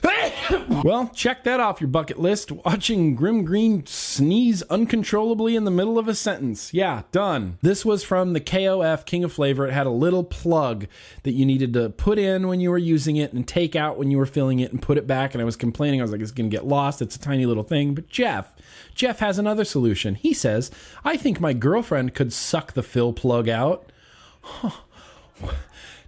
well, 0.83 1.09
check 1.09 1.43
that 1.43 1.59
off 1.59 1.81
your 1.81 1.87
bucket 1.87 2.19
list. 2.19 2.51
Watching 2.51 3.15
Grimm 3.15 3.43
Green 3.43 3.83
sneeze 3.87 4.61
uncontrollably 4.63 5.55
in 5.55 5.63
the 5.63 5.71
middle 5.71 5.97
of 5.97 6.07
a 6.07 6.13
sentence. 6.13 6.71
Yeah, 6.71 7.01
done. 7.11 7.57
This 7.63 7.83
was 7.83 8.03
from 8.03 8.33
the 8.33 8.39
KOF 8.39 9.05
King 9.05 9.23
of 9.23 9.33
Flavor. 9.33 9.65
It 9.65 9.73
had 9.73 9.87
a 9.87 9.91
little 9.91 10.23
plug 10.23 10.85
that 11.23 11.31
you 11.31 11.47
needed 11.47 11.73
to 11.73 11.89
put 11.89 12.19
in 12.19 12.47
when 12.47 12.59
you 12.59 12.69
were 12.69 12.77
using 12.77 13.15
it 13.15 13.33
and 13.33 13.47
take 13.47 13.75
out 13.75 13.97
when 13.97 14.11
you 14.11 14.19
were 14.19 14.27
filling 14.27 14.59
it 14.59 14.71
and 14.71 14.79
put 14.79 14.99
it 14.99 15.07
back. 15.07 15.33
And 15.33 15.41
I 15.41 15.45
was 15.45 15.55
complaining. 15.55 15.99
I 15.99 16.03
was 16.03 16.11
like, 16.11 16.21
it's 16.21 16.29
going 16.29 16.51
to 16.51 16.55
get 16.55 16.67
lost. 16.67 17.01
It's 17.01 17.15
a 17.15 17.19
tiny 17.19 17.47
little 17.47 17.63
thing. 17.63 17.95
But 17.95 18.07
Jeff, 18.07 18.53
Jeff 18.93 19.17
has 19.17 19.39
another 19.39 19.65
solution. 19.65 20.13
He 20.13 20.31
says, 20.31 20.69
I 21.03 21.17
think 21.17 21.39
my 21.39 21.53
girlfriend 21.53 22.13
could 22.13 22.31
suck 22.31 22.73
the 22.73 22.83
fill 22.83 23.13
plug 23.13 23.49
out. 23.49 23.91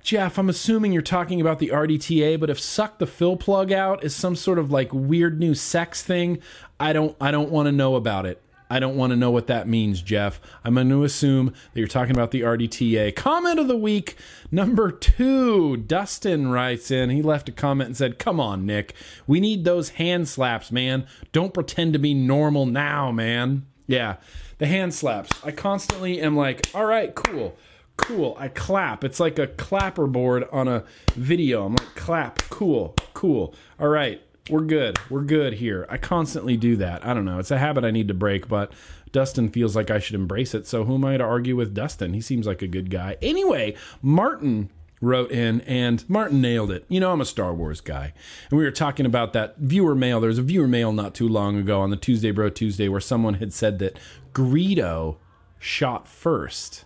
Jeff, 0.08 0.38
I'm 0.38 0.48
assuming 0.48 0.94
you're 0.94 1.02
talking 1.02 1.42
about 1.42 1.60
the 1.60 1.68
RDTA, 1.68 2.40
but 2.40 2.50
if 2.50 2.62
suck 2.62 2.98
the 2.98 3.06
fill 3.06 3.36
plug 3.36 3.74
out 3.74 4.06
is 4.06 4.16
some 4.16 4.38
sort 4.38 4.58
of 4.58 4.72
like 4.72 4.94
weird 4.94 5.38
new 5.38 5.54
sex 5.54 6.02
thing, 6.02 6.40
I 6.80 6.94
don't 6.94 7.18
I 7.20 7.30
don't 7.30 7.52
want 7.52 7.66
to 7.66 7.74
know 7.74 7.96
about 7.96 8.26
it. 8.26 8.42
I 8.70 8.80
don't 8.80 8.96
want 8.96 9.12
to 9.12 9.18
know 9.18 9.32
what 9.32 9.48
that 9.48 9.68
means, 9.68 10.02
Jeff. 10.02 10.40
I'm 10.64 10.76
going 10.76 10.88
to 10.88 11.04
assume 11.04 11.48
that 11.48 11.80
you're 11.82 11.90
talking 11.90 12.16
about 12.16 12.32
the 12.32 12.40
RDTA. 12.40 13.18
Comment 13.18 13.60
of 13.60 13.68
the 13.68 13.76
week 13.76 14.16
number 14.50 14.92
two. 14.92 15.76
Dustin 15.76 16.52
writes 16.52 16.90
in. 16.90 17.10
He 17.10 17.22
left 17.22 17.50
a 17.50 17.52
comment 17.52 17.88
and 17.88 17.98
said, 17.98 18.18
Come 18.18 18.40
on, 18.40 18.66
Nick. 18.66 18.96
We 19.28 19.42
need 19.42 19.66
those 19.66 19.90
hand 19.90 20.30
slaps, 20.30 20.72
man. 20.72 21.06
Don't 21.34 21.54
pretend 21.54 21.92
to 21.92 22.00
be 22.00 22.14
normal 22.14 22.66
now, 22.66 23.12
man. 23.12 23.66
Yeah, 23.88 24.16
the 24.58 24.68
hand 24.68 24.94
slaps. 24.94 25.32
I 25.44 25.52
constantly 25.52 26.22
am 26.22 26.38
like, 26.38 26.70
All 26.74 26.86
right, 26.86 27.14
cool 27.14 27.58
cool. 27.98 28.36
I 28.40 28.48
clap. 28.48 29.04
It's 29.04 29.20
like 29.20 29.38
a 29.38 29.48
clapper 29.48 30.08
board 30.08 30.48
on 30.52 30.68
a 30.68 30.84
video. 31.14 31.66
I'm 31.66 31.76
like, 31.76 31.96
clap, 31.96 32.40
cool, 32.50 32.96
cool. 33.14 33.54
All 33.80 33.90
right, 33.90 34.22
we're 34.50 34.62
good. 34.62 35.00
We're 35.10 35.22
good 35.22 35.54
here. 35.54 35.86
I 35.90 35.98
constantly 35.98 36.56
do 36.58 36.76
that. 36.78 37.06
I 37.06 37.14
don't 37.14 37.26
know. 37.26 37.40
It's 37.40 37.52
a 37.52 37.58
habit 37.58 37.84
I 37.84 37.92
need 37.92 38.08
to 38.08 38.14
break, 38.14 38.48
but 38.48 38.72
Dustin 39.12 39.50
feels 39.50 39.76
like 39.76 39.92
I 39.92 40.00
should 40.00 40.16
embrace 40.16 40.54
it. 40.54 40.68
So 40.68 40.86
who 40.86 40.96
am 40.96 41.06
I 41.06 41.18
to 41.18 41.24
argue 41.24 41.56
with 41.56 41.74
Dustin? 41.74 42.14
He 42.14 42.22
seems 42.22 42.48
like 42.48 42.62
a 42.62 42.68
good 42.68 42.90
guy. 42.90 43.18
Anyway, 43.22 43.76
Martin 44.02 44.70
wrote 45.02 45.32
in 45.32 45.62
and 45.62 46.08
Martin 46.10 46.42
nailed 46.42 46.72
it. 46.72 46.86
You 46.90 47.00
know, 47.00 47.12
I'm 47.12 47.22
a 47.22 47.26
Star 47.26 47.54
Wars 47.54 47.82
guy. 47.82 48.14
And 48.50 48.58
we 48.58 48.64
were 48.66 48.72
talking 48.72 49.06
about 49.06 49.34
that 49.34 49.58
viewer 49.58 49.96
mail. 49.96 50.20
There 50.20 50.30
was 50.30 50.40
a 50.40 50.44
viewer 50.44 50.68
mail 50.68 50.92
not 50.92 51.14
too 51.14 51.28
long 51.28 51.58
ago 51.58 51.82
on 51.82 51.90
the 51.90 51.98
Tuesday 51.98 52.32
Bro 52.32 52.50
Tuesday 52.50 52.88
where 52.88 53.02
someone 53.02 53.36
had 53.36 53.54
said 53.54 53.80
that 53.80 54.00
Greedo 54.34 55.18
shot 55.60 56.08
first. 56.08 56.86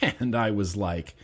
And 0.20 0.36
I 0.36 0.50
was 0.50 0.76
like, 0.76 1.14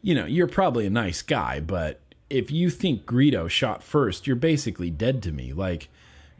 you 0.00 0.14
know, 0.14 0.26
you're 0.26 0.46
probably 0.46 0.86
a 0.86 0.90
nice 0.90 1.22
guy, 1.22 1.60
but 1.60 2.00
if 2.30 2.50
you 2.50 2.70
think 2.70 3.04
Greedo 3.04 3.48
shot 3.48 3.82
first, 3.82 4.26
you're 4.26 4.36
basically 4.36 4.90
dead 4.90 5.22
to 5.24 5.32
me. 5.32 5.52
Like, 5.52 5.88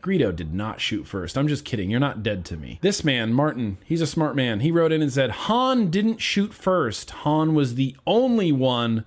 Greedo 0.03 0.35
did 0.35 0.53
not 0.53 0.81
shoot 0.81 1.07
first. 1.07 1.39
I'm 1.39 1.47
just 1.47 1.65
kidding. 1.65 1.89
You're 1.89 2.01
not 2.01 2.23
dead 2.23 2.45
to 2.47 2.57
me. 2.57 2.79
This 2.83 3.05
man, 3.05 3.33
Martin, 3.33 3.79
he's 3.85 4.01
a 4.01 4.07
smart 4.07 4.35
man. 4.35 4.61
He 4.61 4.73
wrote 4.73 4.91
in 4.91 5.01
and 5.01 5.13
said, 5.13 5.31
Han 5.31 5.91
didn't 5.91 6.21
shoot 6.21 6.53
first. 6.53 7.11
Han 7.11 7.55
was 7.55 7.77
the 7.77 7.95
only 8.07 8.51
one 8.51 9.05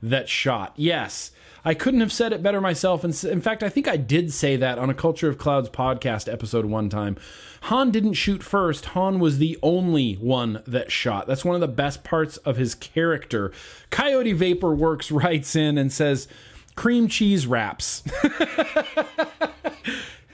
that 0.00 0.28
shot. 0.28 0.72
Yes. 0.76 1.32
I 1.66 1.74
couldn't 1.74 1.98
have 1.98 2.12
said 2.12 2.32
it 2.32 2.44
better 2.44 2.60
myself. 2.60 3.02
And 3.02 3.24
in 3.24 3.40
fact, 3.40 3.64
I 3.64 3.68
think 3.68 3.88
I 3.88 3.96
did 3.96 4.32
say 4.32 4.54
that 4.54 4.78
on 4.78 4.88
a 4.88 4.94
Culture 4.94 5.28
of 5.28 5.36
Clouds 5.36 5.68
podcast 5.68 6.32
episode 6.32 6.66
one 6.66 6.88
time. 6.88 7.16
Han 7.62 7.90
didn't 7.90 8.12
shoot 8.12 8.40
first. 8.40 8.84
Han 8.86 9.18
was 9.18 9.38
the 9.38 9.58
only 9.64 10.14
one 10.14 10.62
that 10.68 10.92
shot. 10.92 11.26
That's 11.26 11.44
one 11.44 11.56
of 11.56 11.60
the 11.60 11.66
best 11.66 12.04
parts 12.04 12.36
of 12.36 12.56
his 12.56 12.76
character. 12.76 13.50
Coyote 13.90 14.32
Vapor 14.32 14.76
Works 14.76 15.10
writes 15.10 15.56
in 15.56 15.76
and 15.76 15.92
says, 15.92 16.28
cream 16.76 17.08
cheese 17.08 17.48
wraps. 17.48 18.04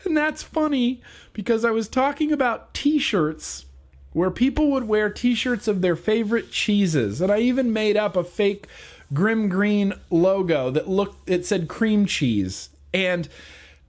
and 0.04 0.14
that's 0.14 0.42
funny 0.42 1.00
because 1.32 1.64
I 1.64 1.70
was 1.70 1.88
talking 1.88 2.30
about 2.30 2.74
t 2.74 2.98
shirts 2.98 3.64
where 4.12 4.30
people 4.30 4.70
would 4.70 4.84
wear 4.84 5.08
t 5.08 5.34
shirts 5.34 5.66
of 5.66 5.80
their 5.80 5.96
favorite 5.96 6.50
cheeses. 6.50 7.22
And 7.22 7.32
I 7.32 7.38
even 7.38 7.72
made 7.72 7.96
up 7.96 8.16
a 8.16 8.24
fake 8.24 8.66
Grimm 9.12 9.48
Green 9.48 9.94
logo 10.10 10.70
that 10.70 10.88
looked, 10.88 11.28
it 11.28 11.44
said 11.46 11.68
cream 11.68 12.06
cheese. 12.06 12.70
And 12.94 13.28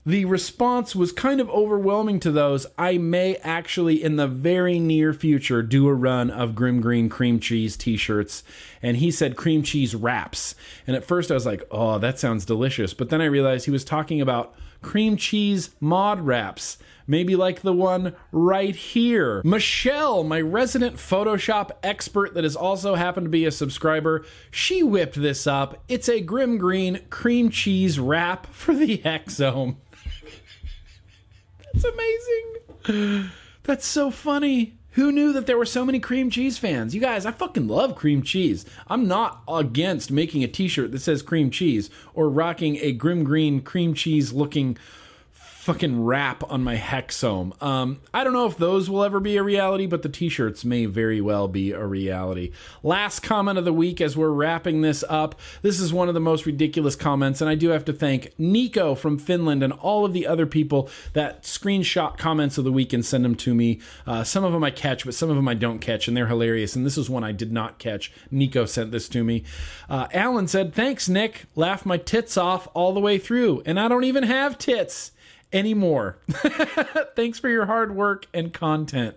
the 0.06 0.26
response 0.26 0.94
was 0.94 1.12
kind 1.12 1.40
of 1.40 1.48
overwhelming 1.48 2.20
to 2.20 2.30
those. 2.30 2.66
I 2.76 2.98
may 2.98 3.36
actually, 3.36 4.02
in 4.02 4.16
the 4.16 4.26
very 4.26 4.78
near 4.78 5.14
future, 5.14 5.62
do 5.62 5.88
a 5.88 5.94
run 5.94 6.30
of 6.30 6.54
Grimm 6.54 6.82
Green 6.82 7.08
cream 7.08 7.40
cheese 7.40 7.74
t 7.76 7.96
shirts. 7.96 8.42
And 8.82 8.98
he 8.98 9.10
said 9.10 9.36
cream 9.36 9.62
cheese 9.62 9.94
wraps. 9.94 10.54
And 10.86 10.94
at 10.94 11.06
first 11.06 11.30
I 11.30 11.34
was 11.34 11.46
like, 11.46 11.62
oh, 11.70 11.98
that 11.98 12.18
sounds 12.18 12.44
delicious. 12.44 12.92
But 12.92 13.08
then 13.08 13.22
I 13.22 13.26
realized 13.26 13.64
he 13.64 13.70
was 13.70 13.84
talking 13.84 14.20
about 14.20 14.54
cream 14.82 15.16
cheese 15.16 15.70
mod 15.80 16.20
wraps. 16.20 16.76
Maybe 17.06 17.36
like 17.36 17.60
the 17.60 17.72
one 17.72 18.14
right 18.32 18.74
here. 18.74 19.42
Michelle, 19.44 20.24
my 20.24 20.40
resident 20.40 20.96
Photoshop 20.96 21.70
expert 21.82 22.34
that 22.34 22.44
has 22.44 22.56
also 22.56 22.94
happened 22.94 23.26
to 23.26 23.30
be 23.30 23.44
a 23.44 23.50
subscriber, 23.50 24.24
she 24.50 24.82
whipped 24.82 25.20
this 25.20 25.46
up. 25.46 25.82
It's 25.88 26.08
a 26.08 26.20
Grimm 26.20 26.56
Green 26.56 27.00
cream 27.10 27.50
cheese 27.50 27.98
wrap 27.98 28.46
for 28.46 28.74
the 28.74 28.98
Hexohm. 28.98 29.76
That's 31.72 31.84
amazing. 31.84 33.30
That's 33.64 33.86
so 33.86 34.10
funny. 34.10 34.78
Who 34.94 35.10
knew 35.10 35.32
that 35.32 35.46
there 35.46 35.58
were 35.58 35.66
so 35.66 35.84
many 35.84 35.98
cream 35.98 36.30
cheese 36.30 36.56
fans? 36.56 36.94
You 36.94 37.00
guys, 37.00 37.26
I 37.26 37.32
fucking 37.32 37.66
love 37.66 37.96
cream 37.96 38.22
cheese. 38.22 38.64
I'm 38.86 39.08
not 39.08 39.42
against 39.48 40.12
making 40.12 40.44
a 40.44 40.48
t 40.48 40.68
shirt 40.68 40.92
that 40.92 41.00
says 41.00 41.20
cream 41.20 41.50
cheese 41.50 41.90
or 42.14 42.30
rocking 42.30 42.76
a 42.76 42.92
Grimm 42.92 43.24
Green 43.24 43.60
cream 43.60 43.92
cheese 43.94 44.32
looking 44.32 44.78
fucking 45.64 46.04
wrap 46.04 46.44
on 46.50 46.62
my 46.62 46.76
Hexohm. 46.76 47.60
Um, 47.62 48.02
I 48.12 48.22
don't 48.22 48.34
know 48.34 48.44
if 48.44 48.58
those 48.58 48.90
will 48.90 49.02
ever 49.02 49.18
be 49.18 49.38
a 49.38 49.42
reality, 49.42 49.86
but 49.86 50.02
the 50.02 50.10
t-shirts 50.10 50.62
may 50.62 50.84
very 50.84 51.22
well 51.22 51.48
be 51.48 51.72
a 51.72 51.86
reality. 51.86 52.52
Last 52.82 53.20
comment 53.20 53.56
of 53.56 53.64
the 53.64 53.72
week 53.72 53.98
as 54.02 54.14
we're 54.14 54.28
wrapping 54.28 54.82
this 54.82 55.02
up. 55.08 55.40
This 55.62 55.80
is 55.80 55.90
one 55.90 56.08
of 56.08 56.12
the 56.12 56.20
most 56.20 56.44
ridiculous 56.44 56.96
comments, 56.96 57.40
and 57.40 57.48
I 57.48 57.54
do 57.54 57.70
have 57.70 57.86
to 57.86 57.94
thank 57.94 58.38
Nico 58.38 58.94
from 58.94 59.16
Finland 59.16 59.62
and 59.62 59.72
all 59.72 60.04
of 60.04 60.12
the 60.12 60.26
other 60.26 60.44
people 60.44 60.90
that 61.14 61.44
screenshot 61.44 62.18
comments 62.18 62.58
of 62.58 62.64
the 62.64 62.72
week 62.72 62.92
and 62.92 63.02
send 63.02 63.24
them 63.24 63.34
to 63.36 63.54
me. 63.54 63.80
Uh, 64.06 64.22
some 64.22 64.44
of 64.44 64.52
them 64.52 64.64
I 64.64 64.70
catch, 64.70 65.06
but 65.06 65.14
some 65.14 65.30
of 65.30 65.36
them 65.36 65.48
I 65.48 65.54
don't 65.54 65.78
catch, 65.78 66.06
and 66.06 66.14
they're 66.14 66.26
hilarious. 66.26 66.76
And 66.76 66.84
this 66.84 66.98
is 66.98 67.08
one 67.08 67.24
I 67.24 67.32
did 67.32 67.52
not 67.52 67.78
catch. 67.78 68.12
Nico 68.30 68.66
sent 68.66 68.92
this 68.92 69.08
to 69.08 69.24
me. 69.24 69.44
Uh, 69.88 70.08
Alan 70.12 70.46
said, 70.46 70.74
"Thanks, 70.74 71.08
Nick. 71.08 71.46
Laugh 71.56 71.86
my 71.86 71.96
tits 71.96 72.36
off 72.36 72.68
all 72.74 72.92
the 72.92 73.00
way 73.00 73.16
through, 73.16 73.62
and 73.64 73.80
I 73.80 73.88
don't 73.88 74.04
even 74.04 74.24
have 74.24 74.58
tits." 74.58 75.12
Anymore. 75.52 76.18
Thanks 77.16 77.38
for 77.38 77.48
your 77.48 77.66
hard 77.66 77.94
work 77.94 78.26
and 78.34 78.52
content. 78.52 79.16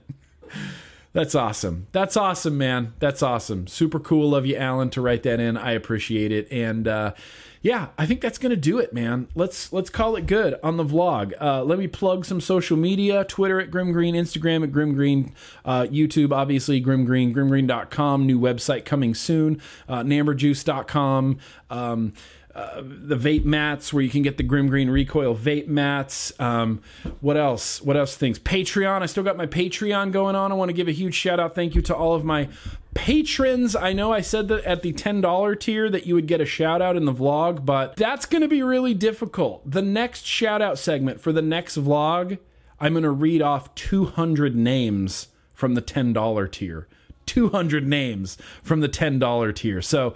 That's 1.13 1.33
awesome. 1.33 1.87
That's 1.93 2.15
awesome, 2.15 2.57
man. 2.57 2.93
That's 2.99 3.23
awesome. 3.23 3.65
Super 3.65 3.99
cool 3.99 4.35
of 4.35 4.45
you, 4.45 4.55
Alan, 4.55 4.91
to 4.91 5.01
write 5.01 5.23
that 5.23 5.39
in. 5.39 5.57
I 5.57 5.71
appreciate 5.71 6.31
it. 6.31 6.47
And 6.51 6.87
uh, 6.87 7.13
yeah, 7.61 7.87
I 7.97 8.05
think 8.05 8.21
that's 8.21 8.37
gonna 8.37 8.55
do 8.55 8.77
it, 8.77 8.93
man. 8.93 9.27
Let's 9.33 9.73
let's 9.73 9.89
call 9.89 10.15
it 10.15 10.27
good 10.27 10.55
on 10.61 10.77
the 10.77 10.85
vlog. 10.85 11.33
Uh, 11.41 11.63
let 11.63 11.79
me 11.79 11.87
plug 11.87 12.23
some 12.23 12.39
social 12.39 12.77
media: 12.77 13.25
Twitter 13.25 13.59
at 13.59 13.71
Grimm 13.71 13.93
Green, 13.93 14.15
Instagram 14.15 14.63
at 14.63 14.71
Grimm 14.71 14.93
Green, 14.93 15.33
uh, 15.65 15.87
YouTube 15.89 16.31
obviously 16.31 16.79
Grimm 16.79 17.03
Green, 17.03 17.33
GrimGreen.com. 17.33 18.25
New 18.25 18.39
website 18.39 18.85
coming 18.85 19.15
soon. 19.15 19.59
Uh, 19.89 20.03
Namberjuice.com. 20.03 21.39
Um, 21.69 22.13
the 22.57 23.15
vape 23.15 23.45
mats 23.45 23.93
where 23.93 24.03
you 24.03 24.09
can 24.09 24.23
get 24.23 24.37
the 24.37 24.43
Grimm 24.43 24.67
Green 24.67 24.89
Recoil 24.89 25.35
vape 25.35 25.67
mats. 25.67 26.33
Um, 26.39 26.81
what 27.21 27.37
else? 27.37 27.81
What 27.81 27.95
else 27.95 28.15
things? 28.15 28.39
Patreon. 28.39 29.01
I 29.01 29.05
still 29.05 29.23
got 29.23 29.37
my 29.37 29.45
Patreon 29.45 30.11
going 30.11 30.35
on. 30.35 30.51
I 30.51 30.55
want 30.55 30.69
to 30.69 30.73
give 30.73 30.87
a 30.87 30.91
huge 30.91 31.13
shout 31.13 31.39
out. 31.39 31.53
Thank 31.53 31.75
you 31.75 31.81
to 31.83 31.95
all 31.95 32.15
of 32.15 32.25
my 32.25 32.49
patrons. 32.95 33.75
I 33.75 33.93
know 33.93 34.11
I 34.11 34.21
said 34.21 34.47
that 34.47 34.63
at 34.63 34.81
the 34.81 34.91
$10 34.91 35.59
tier 35.59 35.87
that 35.89 36.07
you 36.07 36.15
would 36.15 36.27
get 36.27 36.41
a 36.41 36.45
shout 36.45 36.81
out 36.81 36.95
in 36.95 37.05
the 37.05 37.13
vlog, 37.13 37.63
but 37.63 37.95
that's 37.95 38.25
going 38.25 38.41
to 38.41 38.47
be 38.47 38.63
really 38.63 38.95
difficult. 38.95 39.69
The 39.69 39.83
next 39.83 40.25
shout 40.25 40.61
out 40.61 40.79
segment 40.79 41.21
for 41.21 41.31
the 41.31 41.43
next 41.43 41.77
vlog, 41.77 42.39
I'm 42.79 42.93
going 42.93 43.03
to 43.03 43.11
read 43.11 43.43
off 43.43 43.73
200 43.75 44.55
names 44.55 45.27
from 45.53 45.75
the 45.75 45.81
$10 45.81 46.51
tier. 46.51 46.87
200 47.27 47.85
names 47.85 48.37
from 48.63 48.79
the 48.79 48.89
$10 48.89 49.55
tier. 49.55 49.81
So 49.81 50.15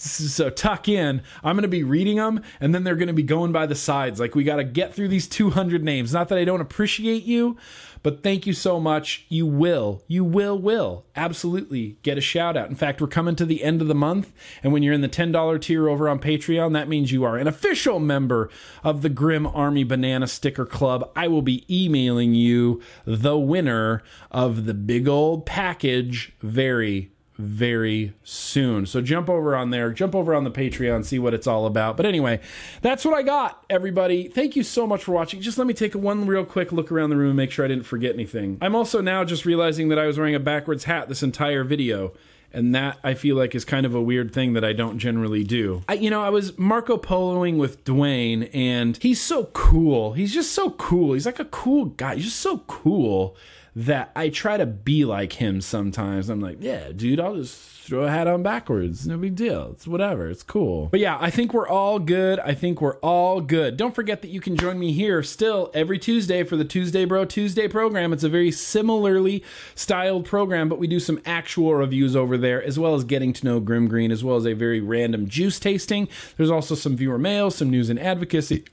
so 0.00 0.50
tuck 0.50 0.88
in. 0.88 1.22
I'm 1.42 1.56
going 1.56 1.62
to 1.62 1.68
be 1.68 1.82
reading 1.82 2.16
them 2.16 2.42
and 2.60 2.74
then 2.74 2.84
they're 2.84 2.96
going 2.96 3.08
to 3.08 3.12
be 3.14 3.22
going 3.22 3.52
by 3.52 3.66
the 3.66 3.74
sides. 3.74 4.20
Like 4.20 4.34
we 4.34 4.44
got 4.44 4.56
to 4.56 4.64
get 4.64 4.94
through 4.94 5.08
these 5.08 5.26
200 5.26 5.82
names. 5.84 6.12
Not 6.12 6.28
that 6.28 6.38
i 6.38 6.44
don't 6.44 6.60
appreciate 6.60 7.24
you 7.24 7.56
but 8.02 8.22
thank 8.22 8.46
you 8.46 8.52
so 8.52 8.78
much. 8.78 9.26
You 9.28 9.46
will. 9.46 10.02
You 10.06 10.24
will 10.24 10.58
will. 10.58 11.06
Absolutely. 11.16 11.98
Get 12.02 12.18
a 12.18 12.20
shout 12.20 12.56
out. 12.56 12.70
In 12.70 12.76
fact 12.76 13.00
we're 13.00 13.08
coming 13.08 13.36
to 13.36 13.44
the 13.44 13.64
end 13.64 13.82
of 13.82 13.88
the 13.88 13.94
month 13.94 14.32
and 14.62 14.72
when 14.72 14.82
you're 14.82 14.94
in 14.94 15.00
the 15.00 15.08
$10 15.08 15.60
tier 15.60 15.88
over 15.88 16.08
on 16.08 16.18
patreon 16.18 16.72
that 16.72 16.88
means 16.88 17.12
you 17.12 17.24
are 17.24 17.36
an 17.36 17.46
official 17.46 17.98
member 17.98 18.50
of 18.84 19.02
the 19.02 19.08
grim 19.08 19.46
army 19.46 19.84
banana 19.84 20.26
sticker 20.26 20.66
club. 20.66 21.10
I 21.16 21.28
will 21.28 21.42
be 21.42 21.64
emailing 21.68 22.34
you 22.34 22.80
the 23.04 23.38
winner 23.38 24.02
of 24.30 24.64
the 24.66 24.74
big 24.74 25.08
old 25.08 25.46
package 25.46 26.32
very 26.40 27.10
very 27.38 28.12
soon. 28.24 28.84
So 28.84 29.00
jump 29.00 29.30
over 29.30 29.54
on 29.54 29.70
there, 29.70 29.92
jump 29.92 30.14
over 30.14 30.34
on 30.34 30.42
the 30.42 30.50
Patreon, 30.50 31.04
see 31.04 31.20
what 31.20 31.32
it's 31.32 31.46
all 31.46 31.66
about. 31.66 31.96
But 31.96 32.04
anyway, 32.04 32.40
that's 32.82 33.04
what 33.04 33.14
I 33.14 33.22
got, 33.22 33.64
everybody. 33.70 34.28
Thank 34.28 34.56
you 34.56 34.64
so 34.64 34.86
much 34.86 35.04
for 35.04 35.12
watching. 35.12 35.40
Just 35.40 35.56
let 35.56 35.66
me 35.66 35.74
take 35.74 35.94
one 35.94 36.26
real 36.26 36.44
quick 36.44 36.72
look 36.72 36.90
around 36.90 37.10
the 37.10 37.16
room 37.16 37.30
and 37.30 37.36
make 37.36 37.52
sure 37.52 37.64
I 37.64 37.68
didn't 37.68 37.84
forget 37.84 38.12
anything. 38.12 38.58
I'm 38.60 38.74
also 38.74 39.00
now 39.00 39.24
just 39.24 39.44
realizing 39.44 39.88
that 39.90 39.98
I 39.98 40.06
was 40.06 40.18
wearing 40.18 40.34
a 40.34 40.40
backwards 40.40 40.84
hat 40.84 41.08
this 41.08 41.22
entire 41.22 41.62
video. 41.62 42.12
And 42.50 42.74
that 42.74 42.98
I 43.04 43.12
feel 43.12 43.36
like 43.36 43.54
is 43.54 43.66
kind 43.66 43.84
of 43.84 43.94
a 43.94 44.00
weird 44.00 44.32
thing 44.32 44.54
that 44.54 44.64
I 44.64 44.72
don't 44.72 44.98
generally 44.98 45.44
do. 45.44 45.82
I, 45.86 45.92
you 45.92 46.08
know, 46.08 46.22
I 46.22 46.30
was 46.30 46.56
Marco 46.56 46.96
Poloing 46.96 47.58
with 47.58 47.84
Dwayne, 47.84 48.48
and 48.54 48.96
he's 48.96 49.20
so 49.20 49.50
cool. 49.52 50.14
He's 50.14 50.32
just 50.32 50.52
so 50.52 50.70
cool. 50.70 51.12
He's 51.12 51.26
like 51.26 51.38
a 51.38 51.44
cool 51.44 51.84
guy. 51.84 52.14
He's 52.14 52.24
just 52.24 52.40
so 52.40 52.60
cool 52.66 53.36
that 53.76 54.10
I 54.16 54.28
try 54.28 54.56
to 54.56 54.66
be 54.66 55.04
like 55.04 55.34
him 55.34 55.60
sometimes. 55.60 56.28
I'm 56.28 56.40
like, 56.40 56.58
yeah, 56.60 56.92
dude, 56.92 57.20
I'll 57.20 57.36
just 57.36 57.77
throw 57.88 58.04
a 58.04 58.10
hat 58.10 58.26
on 58.26 58.42
backwards. 58.42 59.06
No 59.06 59.16
big 59.16 59.34
deal. 59.34 59.70
It's 59.72 59.86
whatever. 59.86 60.28
It's 60.28 60.42
cool. 60.42 60.86
But 60.86 61.00
yeah, 61.00 61.16
I 61.20 61.30
think 61.30 61.54
we're 61.54 61.68
all 61.68 61.98
good. 61.98 62.38
I 62.40 62.54
think 62.54 62.80
we're 62.80 62.98
all 62.98 63.40
good. 63.40 63.76
Don't 63.76 63.94
forget 63.94 64.22
that 64.22 64.28
you 64.28 64.40
can 64.40 64.56
join 64.56 64.78
me 64.78 64.92
here 64.92 65.22
still 65.22 65.70
every 65.72 65.98
Tuesday 65.98 66.44
for 66.44 66.56
the 66.56 66.64
Tuesday 66.64 67.04
Bro 67.04 67.26
Tuesday 67.26 67.66
program. 67.66 68.12
It's 68.12 68.24
a 68.24 68.28
very 68.28 68.50
similarly 68.50 69.42
styled 69.74 70.26
program, 70.26 70.68
but 70.68 70.78
we 70.78 70.86
do 70.86 71.00
some 71.00 71.20
actual 71.24 71.74
reviews 71.74 72.14
over 72.14 72.36
there, 72.36 72.62
as 72.62 72.78
well 72.78 72.94
as 72.94 73.04
getting 73.04 73.32
to 73.32 73.44
know 73.44 73.60
Grimm 73.60 73.88
Green, 73.88 74.12
as 74.12 74.22
well 74.22 74.36
as 74.36 74.46
a 74.46 74.52
very 74.52 74.80
random 74.80 75.28
juice 75.28 75.58
tasting. 75.58 76.08
There's 76.36 76.50
also 76.50 76.74
some 76.74 76.96
viewer 76.96 77.18
mail, 77.18 77.50
some 77.50 77.70
news 77.70 77.88
and 77.88 77.98
advocacy. 77.98 78.64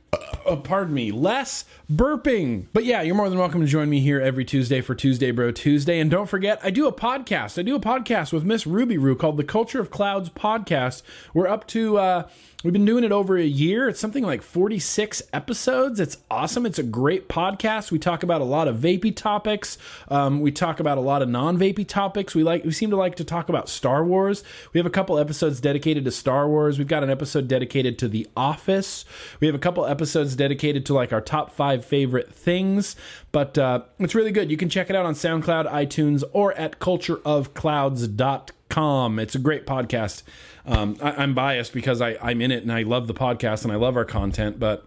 Uh, 0.45 0.55
pardon 0.57 0.93
me, 0.93 1.11
less 1.11 1.65
burping. 1.91 2.67
But 2.73 2.85
yeah, 2.85 3.01
you're 3.01 3.15
more 3.15 3.29
than 3.29 3.39
welcome 3.39 3.61
to 3.61 3.67
join 3.67 3.89
me 3.89 3.99
here 3.99 4.21
every 4.21 4.45
Tuesday 4.45 4.81
for 4.81 4.95
Tuesday 4.95 5.31
Bro 5.31 5.51
Tuesday. 5.51 5.99
And 5.99 6.09
don't 6.09 6.27
forget, 6.27 6.59
I 6.63 6.69
do 6.69 6.87
a 6.87 6.93
podcast. 6.93 7.59
I 7.59 7.63
do 7.63 7.75
a 7.75 7.79
podcast 7.79 8.31
with 8.31 8.43
Miss 8.43 8.65
Ruby 8.65 8.97
Roo 9.05 9.15
called 9.15 9.37
the 9.37 9.43
Culture 9.43 9.79
of 9.79 9.91
Clouds 9.91 10.29
Podcast. 10.29 11.01
We're 11.33 11.47
up 11.47 11.67
to 11.67 11.97
uh, 11.97 12.27
We've 12.65 12.73
been 12.73 12.83
doing 12.83 13.03
it 13.03 13.11
over 13.11 13.37
a 13.37 13.45
year. 13.45 13.87
It's 13.89 13.99
something 13.99 14.23
like 14.23 14.41
46 14.41 15.21
episodes. 15.31 15.99
It's 15.99 16.17
awesome. 16.31 16.65
It's 16.65 16.79
a 16.79 16.83
great 16.83 17.29
podcast. 17.29 17.91
We 17.91 17.99
talk 17.99 18.23
about 18.23 18.41
a 18.41 18.43
lot 18.43 18.67
of 18.67 18.77
vapey 18.77 19.15
topics. 19.15 19.77
Um, 20.07 20.41
we 20.41 20.51
talk 20.51 20.79
about 20.79 20.97
a 20.97 21.01
lot 21.01 21.21
of 21.21 21.29
non-vapey 21.29 21.87
topics. 21.87 22.33
We 22.33 22.43
like 22.43 22.65
we 22.65 22.71
seem 22.71 22.89
to 22.89 22.95
like 22.95 23.17
to 23.17 23.23
talk 23.23 23.49
about 23.49 23.69
Star 23.69 24.03
Wars. 24.03 24.43
We 24.73 24.79
have 24.79 24.87
a 24.87 24.89
couple 24.89 25.19
episodes 25.19 25.61
dedicated 25.61 26.05
to 26.05 26.11
Star 26.11 26.49
Wars. 26.49 26.79
We've 26.79 26.87
got 26.87 27.03
an 27.03 27.11
episode 27.11 27.47
dedicated 27.47 27.99
to 27.99 28.07
The 28.07 28.27
Office. 28.35 29.05
We 29.39 29.45
have 29.45 29.55
a 29.55 29.59
couple 29.59 29.85
episodes 29.85 30.35
dedicated 30.35 30.87
to 30.87 30.95
like 30.95 31.13
our 31.13 31.21
top 31.21 31.51
five 31.51 31.85
favorite 31.85 32.33
things. 32.33 32.95
But 33.31 33.59
uh, 33.59 33.81
it's 33.99 34.15
really 34.15 34.31
good. 34.31 34.49
You 34.49 34.57
can 34.57 34.69
check 34.69 34.89
it 34.89 34.95
out 34.95 35.05
on 35.05 35.13
SoundCloud, 35.13 35.71
iTunes, 35.71 36.23
or 36.33 36.53
at 36.53 36.79
cultureofclouds.com. 36.79 38.55
It's 38.75 39.35
a 39.35 39.39
great 39.39 39.65
podcast. 39.65 40.23
Um, 40.65 40.97
I, 41.01 41.23
am 41.23 41.33
biased 41.33 41.71
because 41.71 42.01
I, 42.01 42.17
I'm 42.21 42.41
in 42.41 42.51
it 42.51 42.61
and 42.61 42.73
I 42.73 42.81
love 42.81 43.07
the 43.07 43.13
podcast 43.13 43.63
and 43.63 43.71
I 43.71 43.77
love 43.77 43.95
our 43.95 44.03
content, 44.03 44.59
but 44.59 44.85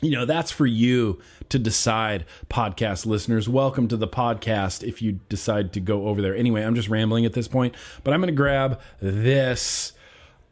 you 0.00 0.10
know 0.10 0.24
that's 0.24 0.50
for 0.50 0.66
you 0.66 1.20
to 1.48 1.56
decide 1.60 2.24
podcast 2.50 3.06
listeners. 3.06 3.48
Welcome 3.48 3.86
to 3.88 3.96
the 3.96 4.08
podcast 4.08 4.82
if 4.82 5.00
you 5.00 5.20
decide 5.28 5.72
to 5.74 5.80
go 5.80 6.08
over 6.08 6.20
there. 6.20 6.34
Anyway 6.34 6.64
i'm 6.64 6.74
just 6.74 6.88
rambling 6.88 7.24
at 7.24 7.32
this 7.32 7.46
point 7.46 7.76
but 8.02 8.12
i'm 8.12 8.20
going 8.20 8.26
to 8.26 8.36
grab 8.36 8.80
this. 9.00 9.92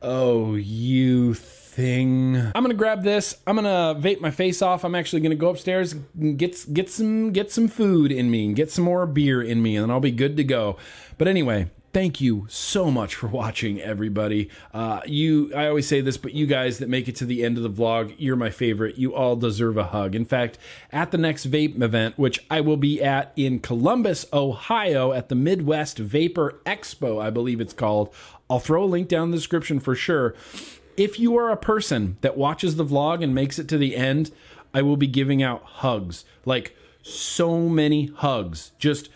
Oh 0.00 0.54
you 0.54 1.34
thing. 1.34 2.36
I'm 2.36 2.62
going 2.62 2.68
to 2.68 2.74
grab 2.74 3.02
this. 3.02 3.36
I'm 3.48 3.56
going 3.56 3.64
to 3.64 4.00
vape 4.00 4.20
my 4.20 4.30
face 4.30 4.62
off. 4.62 4.84
I'm 4.84 4.94
actually 4.94 5.22
going 5.22 5.30
to 5.30 5.36
go 5.36 5.50
upstairs 5.50 5.96
and 6.16 6.38
get 6.38 6.72
get 6.72 6.88
some 6.88 7.32
get 7.32 7.50
some 7.50 7.66
food 7.66 8.12
in 8.12 8.30
me 8.30 8.46
and 8.46 8.54
get 8.54 8.70
some 8.70 8.84
more 8.84 9.06
beer 9.06 9.42
in 9.42 9.60
me 9.60 9.74
and 9.74 9.82
then 9.82 9.90
i'll 9.90 9.98
be 9.98 10.12
good 10.12 10.36
to 10.36 10.44
go. 10.44 10.76
But 11.18 11.26
anyway 11.26 11.68
thank 11.92 12.20
you 12.20 12.46
so 12.48 12.90
much 12.90 13.14
for 13.14 13.26
watching 13.40 13.80
everybody. 13.80 14.48
Uh, 14.72 15.00
you 15.06 15.52
i 15.54 15.66
always 15.66 15.86
say 15.86 16.00
this 16.00 16.16
but 16.16 16.32
you 16.34 16.46
guys 16.46 16.78
that 16.78 16.88
make 16.88 17.08
it 17.08 17.16
to 17.16 17.24
the 17.24 17.44
end 17.44 17.56
of 17.56 17.62
the 17.62 17.70
vlog 17.70 18.14
you're 18.18 18.36
my 18.36 18.50
favorite. 18.50 18.98
You 18.98 19.14
all 19.14 19.36
deserve 19.36 19.76
a 19.76 19.84
hug. 19.84 20.14
In 20.14 20.24
fact 20.24 20.58
at 20.92 21.10
the 21.10 21.18
next 21.18 21.50
vape 21.50 21.80
event 21.80 22.18
which 22.18 22.44
i 22.50 22.60
will 22.60 22.76
be 22.76 23.02
at 23.02 23.32
in 23.36 23.58
columbus 23.60 24.26
ohio 24.32 25.12
at 25.12 25.28
the 25.28 25.34
midwest 25.34 25.98
vapor 25.98 26.60
expo 26.64 27.22
i 27.22 27.30
believe 27.30 27.60
it's 27.60 27.72
called 27.72 28.12
i'll 28.48 28.60
throw 28.60 28.84
a 28.84 28.86
link 28.86 29.08
down 29.08 29.24
in 29.24 29.30
the 29.30 29.36
description 29.36 29.80
for 29.80 29.94
sure. 29.94 30.34
If 30.96 31.18
you 31.18 31.36
are 31.38 31.50
a 31.50 31.56
person 31.56 32.18
that 32.20 32.36
watches 32.36 32.76
the 32.76 32.84
vlog 32.84 33.22
and 33.22 33.34
makes 33.34 33.58
it 33.58 33.68
to 33.68 33.78
the 33.78 33.96
end 33.96 34.30
i 34.74 34.82
will 34.82 34.96
be 34.96 35.06
giving 35.06 35.42
out 35.42 35.62
hugs 35.64 36.24
like 36.44 36.76
so 37.02 37.68
many 37.68 38.06
hugs. 38.06 38.72
Just 38.78 39.08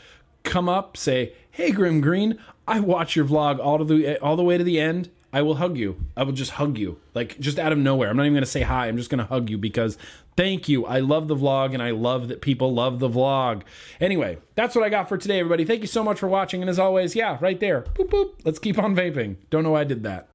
come 0.42 0.68
up 0.68 0.96
say 0.96 1.32
hey 1.51 1.70
Grimm 1.70 2.01
Green 2.01 2.38
I 2.66 2.81
watch 2.81 3.16
your 3.16 3.24
vlog 3.24 3.59
all 3.59 3.78
to 3.78 3.85
the 3.85 4.19
all 4.20 4.36
the 4.36 4.43
way 4.43 4.59
to 4.59 4.65
the 4.65 4.81
end. 4.81 5.11
I 5.32 5.43
will 5.43 5.57
hug 5.57 5.77
you. 5.77 5.97
I 6.16 6.23
will 6.23 6.32
just 6.32 6.53
hug 6.53 6.78
you, 6.78 7.01
like 7.12 7.39
just 7.41 7.59
out 7.59 7.73
of 7.73 7.78
nowhere. 7.78 8.09
I'm 8.09 8.16
not 8.16 8.23
even 8.23 8.35
gonna 8.35 8.47
say 8.47 8.62
hi. 8.62 8.86
I'm 8.86 8.97
just 8.97 9.11
gonna 9.11 9.24
hug 9.24 9.51
you 9.51 9.59
because 9.59 9.99
thank 10.36 10.69
you. 10.69 10.86
I 10.86 11.01
love 11.01 11.27
the 11.27 11.36
vlog 11.36 11.74
and 11.74 11.82
I 11.82 11.91
love 11.91 12.28
that 12.28 12.41
people 12.41 12.73
love 12.73 13.01
the 13.01 13.09
vlog. 13.09 13.62
Anyway, 14.01 14.39
that's 14.55 14.77
what 14.77 14.85
I 14.85 14.91
got 14.91 15.09
for 15.09 15.19
today, 15.19 15.41
everybody. 15.41 15.65
Thank 15.65 15.81
you 15.81 15.89
so 15.89 16.05
much 16.05 16.20
for 16.20 16.28
watching. 16.28 16.61
And 16.61 16.70
as 16.70 16.78
always, 16.78 17.16
yeah, 17.16 17.36
right 17.41 17.59
there. 17.59 17.82
Boop 17.82 18.11
boop. 18.11 18.35
Let's 18.45 18.61
keep 18.61 18.78
on 18.78 18.95
vaping. 18.95 19.36
Don't 19.51 19.65
know 19.65 19.73
why 19.73 19.81
I 19.81 19.85
did 19.85 20.05
that. 20.05 20.28